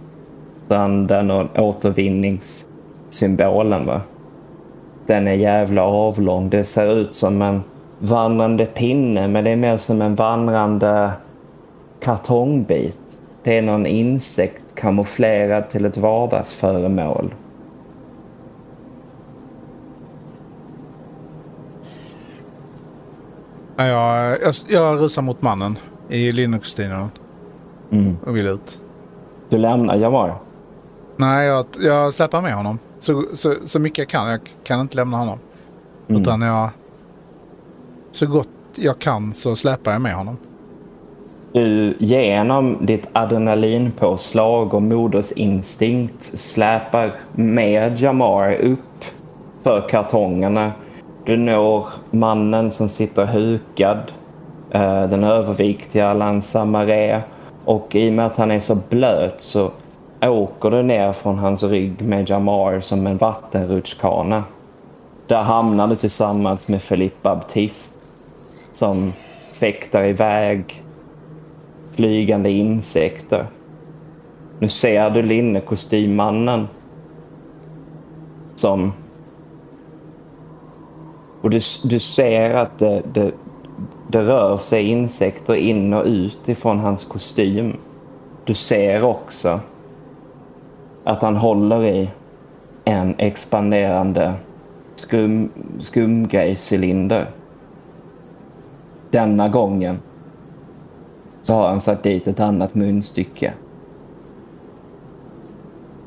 stranden 0.65 1.31
och 1.31 1.59
återvinningssymbolen. 1.59 3.85
Va? 3.85 4.01
Den 5.06 5.27
är 5.27 5.33
jävla 5.33 5.83
avlång. 5.83 6.49
Det 6.49 6.64
ser 6.64 6.95
ut 6.95 7.15
som 7.15 7.41
en 7.41 7.64
vandrande 7.99 8.65
pinne 8.65 9.27
men 9.27 9.43
det 9.43 9.49
är 9.49 9.56
mer 9.56 9.77
som 9.77 10.01
en 10.01 10.15
vandrande 10.15 11.11
kartongbit. 11.99 13.00
Det 13.43 13.57
är 13.57 13.61
någon 13.61 13.85
insekt 13.85 14.75
kamouflerad 14.75 15.69
till 15.69 15.85
ett 15.85 15.97
vardagsföremål. 15.97 17.33
Ja, 23.75 23.85
jag, 23.85 24.41
jag, 24.41 24.53
jag 24.67 24.99
rusar 24.99 25.21
mot 25.21 25.41
mannen 25.41 25.77
i 26.09 26.31
linnekostymen 26.31 27.09
Mm. 27.91 28.17
och 28.25 28.35
vill 28.35 28.47
ut. 28.47 28.81
Du 29.49 29.57
lämnar 29.57 29.95
Jamar. 29.95 30.35
Nej, 31.17 31.47
jag, 31.47 31.65
jag 31.79 32.13
släpper 32.13 32.41
med 32.41 32.53
honom. 32.53 32.79
Så, 32.99 33.23
så, 33.33 33.55
så 33.65 33.79
mycket 33.79 33.97
jag 33.97 34.09
kan. 34.09 34.27
Jag 34.29 34.39
kan 34.63 34.79
inte 34.81 34.95
lämna 34.95 35.17
honom. 35.17 35.39
Mm. 36.07 36.21
Utan 36.21 36.41
jag... 36.41 36.69
Så 38.11 38.27
gott 38.27 38.49
jag 38.75 38.99
kan 38.99 39.33
så 39.33 39.55
släpar 39.55 39.91
jag 39.91 40.01
med 40.01 40.15
honom. 40.15 40.37
Du 41.53 41.95
genom 41.99 42.77
ditt 42.85 43.07
adrenalinpåslag 43.13 44.73
och 44.73 44.81
modersinstinkt 44.81 46.23
släpar 46.23 47.11
med 47.31 47.99
Jamar 47.99 48.53
upp 48.53 49.05
för 49.63 49.89
kartongerna. 49.89 50.71
Du 51.25 51.38
når 51.38 51.88
mannen 52.11 52.71
som 52.71 52.89
sitter 52.89 53.25
hukad, 53.25 54.11
eh, 54.71 55.03
den 55.09 55.23
överviktiga 55.23 56.13
Lanza 56.13 56.65
Maré. 56.65 57.21
Och 57.65 57.95
i 57.95 58.09
och 58.09 58.13
med 58.13 58.25
att 58.25 58.38
han 58.38 58.51
är 58.51 58.59
så 58.59 58.77
blöt 58.89 59.41
så 59.41 59.71
åker 60.21 60.71
du 60.71 60.83
ner 60.83 61.13
från 61.13 61.39
hans 61.39 61.63
rygg 61.63 62.01
med 62.01 62.30
Jamar 62.30 62.80
som 62.80 63.07
en 63.07 63.17
vattenrutschkana. 63.17 64.43
Där 65.27 65.43
hamnar 65.43 65.88
du 65.88 65.95
tillsammans 65.95 66.67
med 66.67 66.81
Philippe 66.88 67.19
Baptiste 67.21 67.99
som 68.73 69.13
fäktar 69.53 70.03
iväg 70.03 70.83
flygande 72.01 72.49
insekter. 72.49 73.45
Nu 74.59 74.67
ser 74.67 75.09
du 75.09 75.21
linnekostymmannen 75.21 76.67
som... 78.55 78.93
Och 81.41 81.49
du, 81.49 81.59
du 81.83 81.99
ser 81.99 82.53
att 82.53 82.80
det, 82.80 83.01
det, 83.13 83.31
det 84.07 84.21
rör 84.21 84.57
sig 84.57 84.83
insekter 84.83 85.55
in 85.55 85.93
och 85.93 86.05
ut 86.05 86.49
ifrån 86.49 86.80
hans 86.80 87.05
kostym. 87.05 87.77
Du 88.45 88.53
ser 88.53 89.03
också 89.03 89.59
att 91.03 91.21
han 91.21 91.35
håller 91.35 91.85
i 91.85 92.09
en 92.83 93.15
expanderande 93.17 94.33
skum, 94.95 95.51
skumgrejscylinder. 95.80 97.25
Denna 99.11 99.49
gången 99.49 99.99
så 101.43 101.53
har 101.53 101.69
han 101.69 101.81
satt 101.81 102.03
dit 102.03 102.27
ett 102.27 102.39
annat 102.39 102.75
munstycke. 102.75 103.53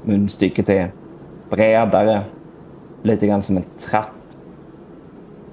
Munstycket 0.02 0.68
är 0.68 0.92
bredare, 1.50 2.20
lite 3.02 3.26
grann 3.26 3.42
som 3.42 3.56
en 3.56 3.64
tratt. 3.78 4.36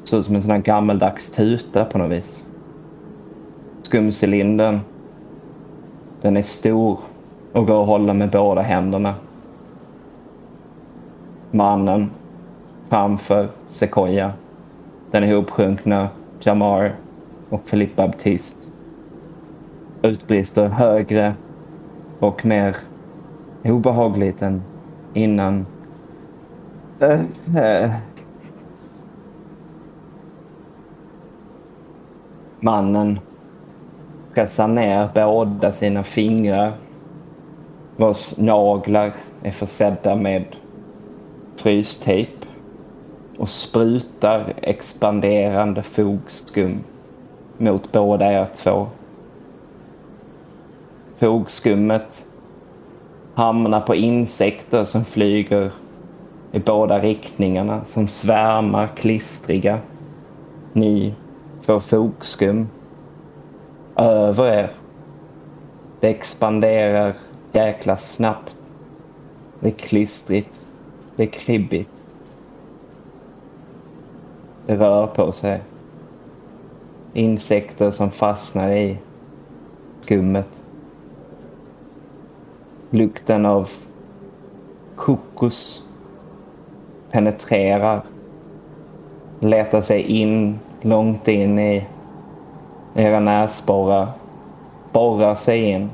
Ser 0.03 0.17
ut 0.17 0.25
som 0.25 0.35
en 0.35 0.41
sån 0.41 0.51
här 0.51 0.57
gammeldags 0.57 1.31
tuta 1.31 1.85
på 1.85 1.97
något 1.97 2.11
vis. 2.11 2.51
Skumcylindern, 3.81 4.79
den 6.21 6.37
är 6.37 6.41
stor 6.41 6.99
och 7.51 7.67
går 7.67 7.81
att 7.81 7.87
hålla 7.87 8.13
med 8.13 8.29
båda 8.29 8.61
händerna. 8.61 9.15
Mannen 11.51 12.11
framför 12.89 13.49
Sequoia, 13.69 14.33
den 15.11 15.23
ihopsjunkna 15.23 16.09
Jamar 16.39 16.95
och 17.49 17.65
Philippe 17.65 18.07
Baptiste 18.07 18.60
utbrister 20.01 20.67
högre 20.67 21.33
och 22.19 22.45
mer 22.45 22.75
obehagligt 23.63 24.41
än 24.41 24.61
innan. 25.13 25.65
Eh, 26.99 27.21
eh. 27.57 27.91
Mannen 32.59 33.19
pressar 34.33 34.67
ner 34.67 35.09
båda 35.15 35.71
sina 35.71 36.03
fingrar 36.03 36.71
vars 37.95 38.37
naglar 38.37 39.11
är 39.43 39.51
försedda 39.51 40.15
med 40.15 40.45
frystejp 41.55 42.31
och 43.37 43.49
sprutar 43.49 44.53
expanderande 44.61 45.83
fogskum 45.83 46.83
mot 47.57 47.91
båda 47.91 48.33
er 48.33 48.47
två. 48.55 48.87
Fogskummet 51.21 52.25
hamnar 53.33 53.81
på 53.81 53.95
insekter 53.95 54.83
som 54.83 55.05
flyger 55.05 55.71
i 56.51 56.59
båda 56.59 56.99
riktningarna 56.99 57.85
som 57.85 58.07
svärmar 58.07 58.87
klistriga. 58.87 59.79
Ni 60.73 61.15
får 61.61 61.79
fogskum 61.79 62.69
över 63.95 64.45
er. 64.45 64.71
Det 65.99 66.09
expanderar 66.09 67.13
jäkla 67.51 67.97
snabbt. 67.97 68.57
Det 69.59 69.67
är 69.67 69.71
klistrigt. 69.71 70.65
Det 71.15 71.23
är 71.23 71.27
klibbigt. 71.27 72.07
Det 74.65 74.75
rör 74.75 75.07
på 75.07 75.31
sig. 75.31 75.61
Insekter 77.13 77.91
som 77.91 78.11
fastnar 78.11 78.71
i 78.71 78.97
skummet. 80.01 80.60
Lukten 82.93 83.45
av 83.45 83.69
kokos 84.95 85.83
penetrerar. 87.11 88.01
Letar 89.39 89.81
sig 89.81 90.01
in 90.01 90.59
långt 90.81 91.27
in 91.27 91.59
i 91.59 91.85
era 92.95 93.19
näsborrar. 93.19 94.07
Borrar 94.91 95.35
sig 95.35 95.69
in. 95.69 95.89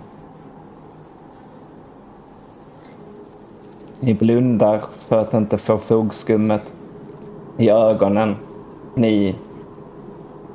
Ni 3.99 4.13
blundar 4.13 4.81
för 5.07 5.17
att 5.17 5.33
inte 5.33 5.57
få 5.57 5.77
fogskummet 5.77 6.73
i 7.57 7.69
ögonen. 7.69 8.35
Ni 8.95 9.35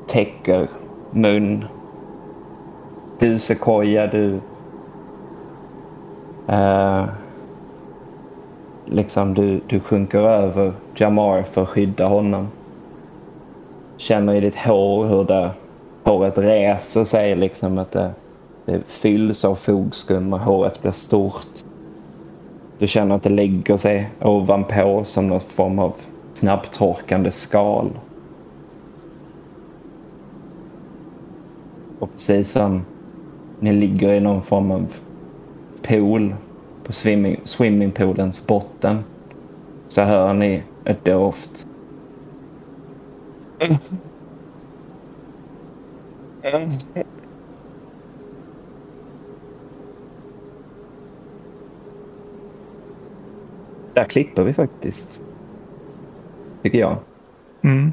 täcker 0.07 0.69
mun. 1.11 1.65
Du 3.19 3.39
Sequoia, 3.39 4.07
du... 4.07 4.41
Eh, 6.49 7.05
liksom 8.87 9.35
du, 9.35 9.61
du 9.67 9.81
sjunker 9.81 10.19
över 10.19 10.73
Jamar 10.97 11.43
för 11.43 11.63
att 11.63 11.69
skydda 11.69 12.07
honom. 12.07 12.49
Känner 13.97 14.35
i 14.35 14.41
ditt 14.41 14.57
hår 14.57 15.05
hur 15.05 15.25
det, 15.25 15.51
håret 16.05 16.39
reser 16.39 17.05
sig, 17.05 17.37
liksom 17.37 17.79
att 17.79 17.91
det, 17.91 18.11
det 18.65 18.81
fylls 18.87 19.45
av 19.45 19.55
fogskum 19.55 20.33
och 20.33 20.41
håret 20.41 20.83
blir 20.83 20.93
stort. 20.93 21.47
Du 22.79 22.87
känner 22.87 23.15
att 23.15 23.23
det 23.23 23.31
lägger 23.31 23.77
sig 23.77 24.11
ovanpå 24.21 25.05
som 25.05 25.29
någon 25.29 25.41
form 25.41 25.79
av 25.79 25.93
snabbtorkande 26.35 27.31
skal. 27.31 27.91
Och 31.99 32.13
precis 32.13 32.51
som 32.51 32.85
ni 33.61 33.73
ligger 33.73 34.15
i 34.15 34.21
någon 34.21 34.43
form 34.43 34.71
av 34.71 34.87
pool 35.83 36.35
på 36.85 36.93
swimming, 36.93 37.41
swimmingpoolens 37.45 38.47
botten 38.47 39.05
så 39.89 40.03
hör 40.03 40.35
ni 40.35 40.63
ett 40.85 41.05
doft. 41.05 41.67
Där 53.95 54.05
klipper 54.05 54.43
vi 54.43 54.53
faktiskt. 54.53 55.21
Tycker 56.63 56.79
jag. 56.79 56.97
Mm. 57.63 57.93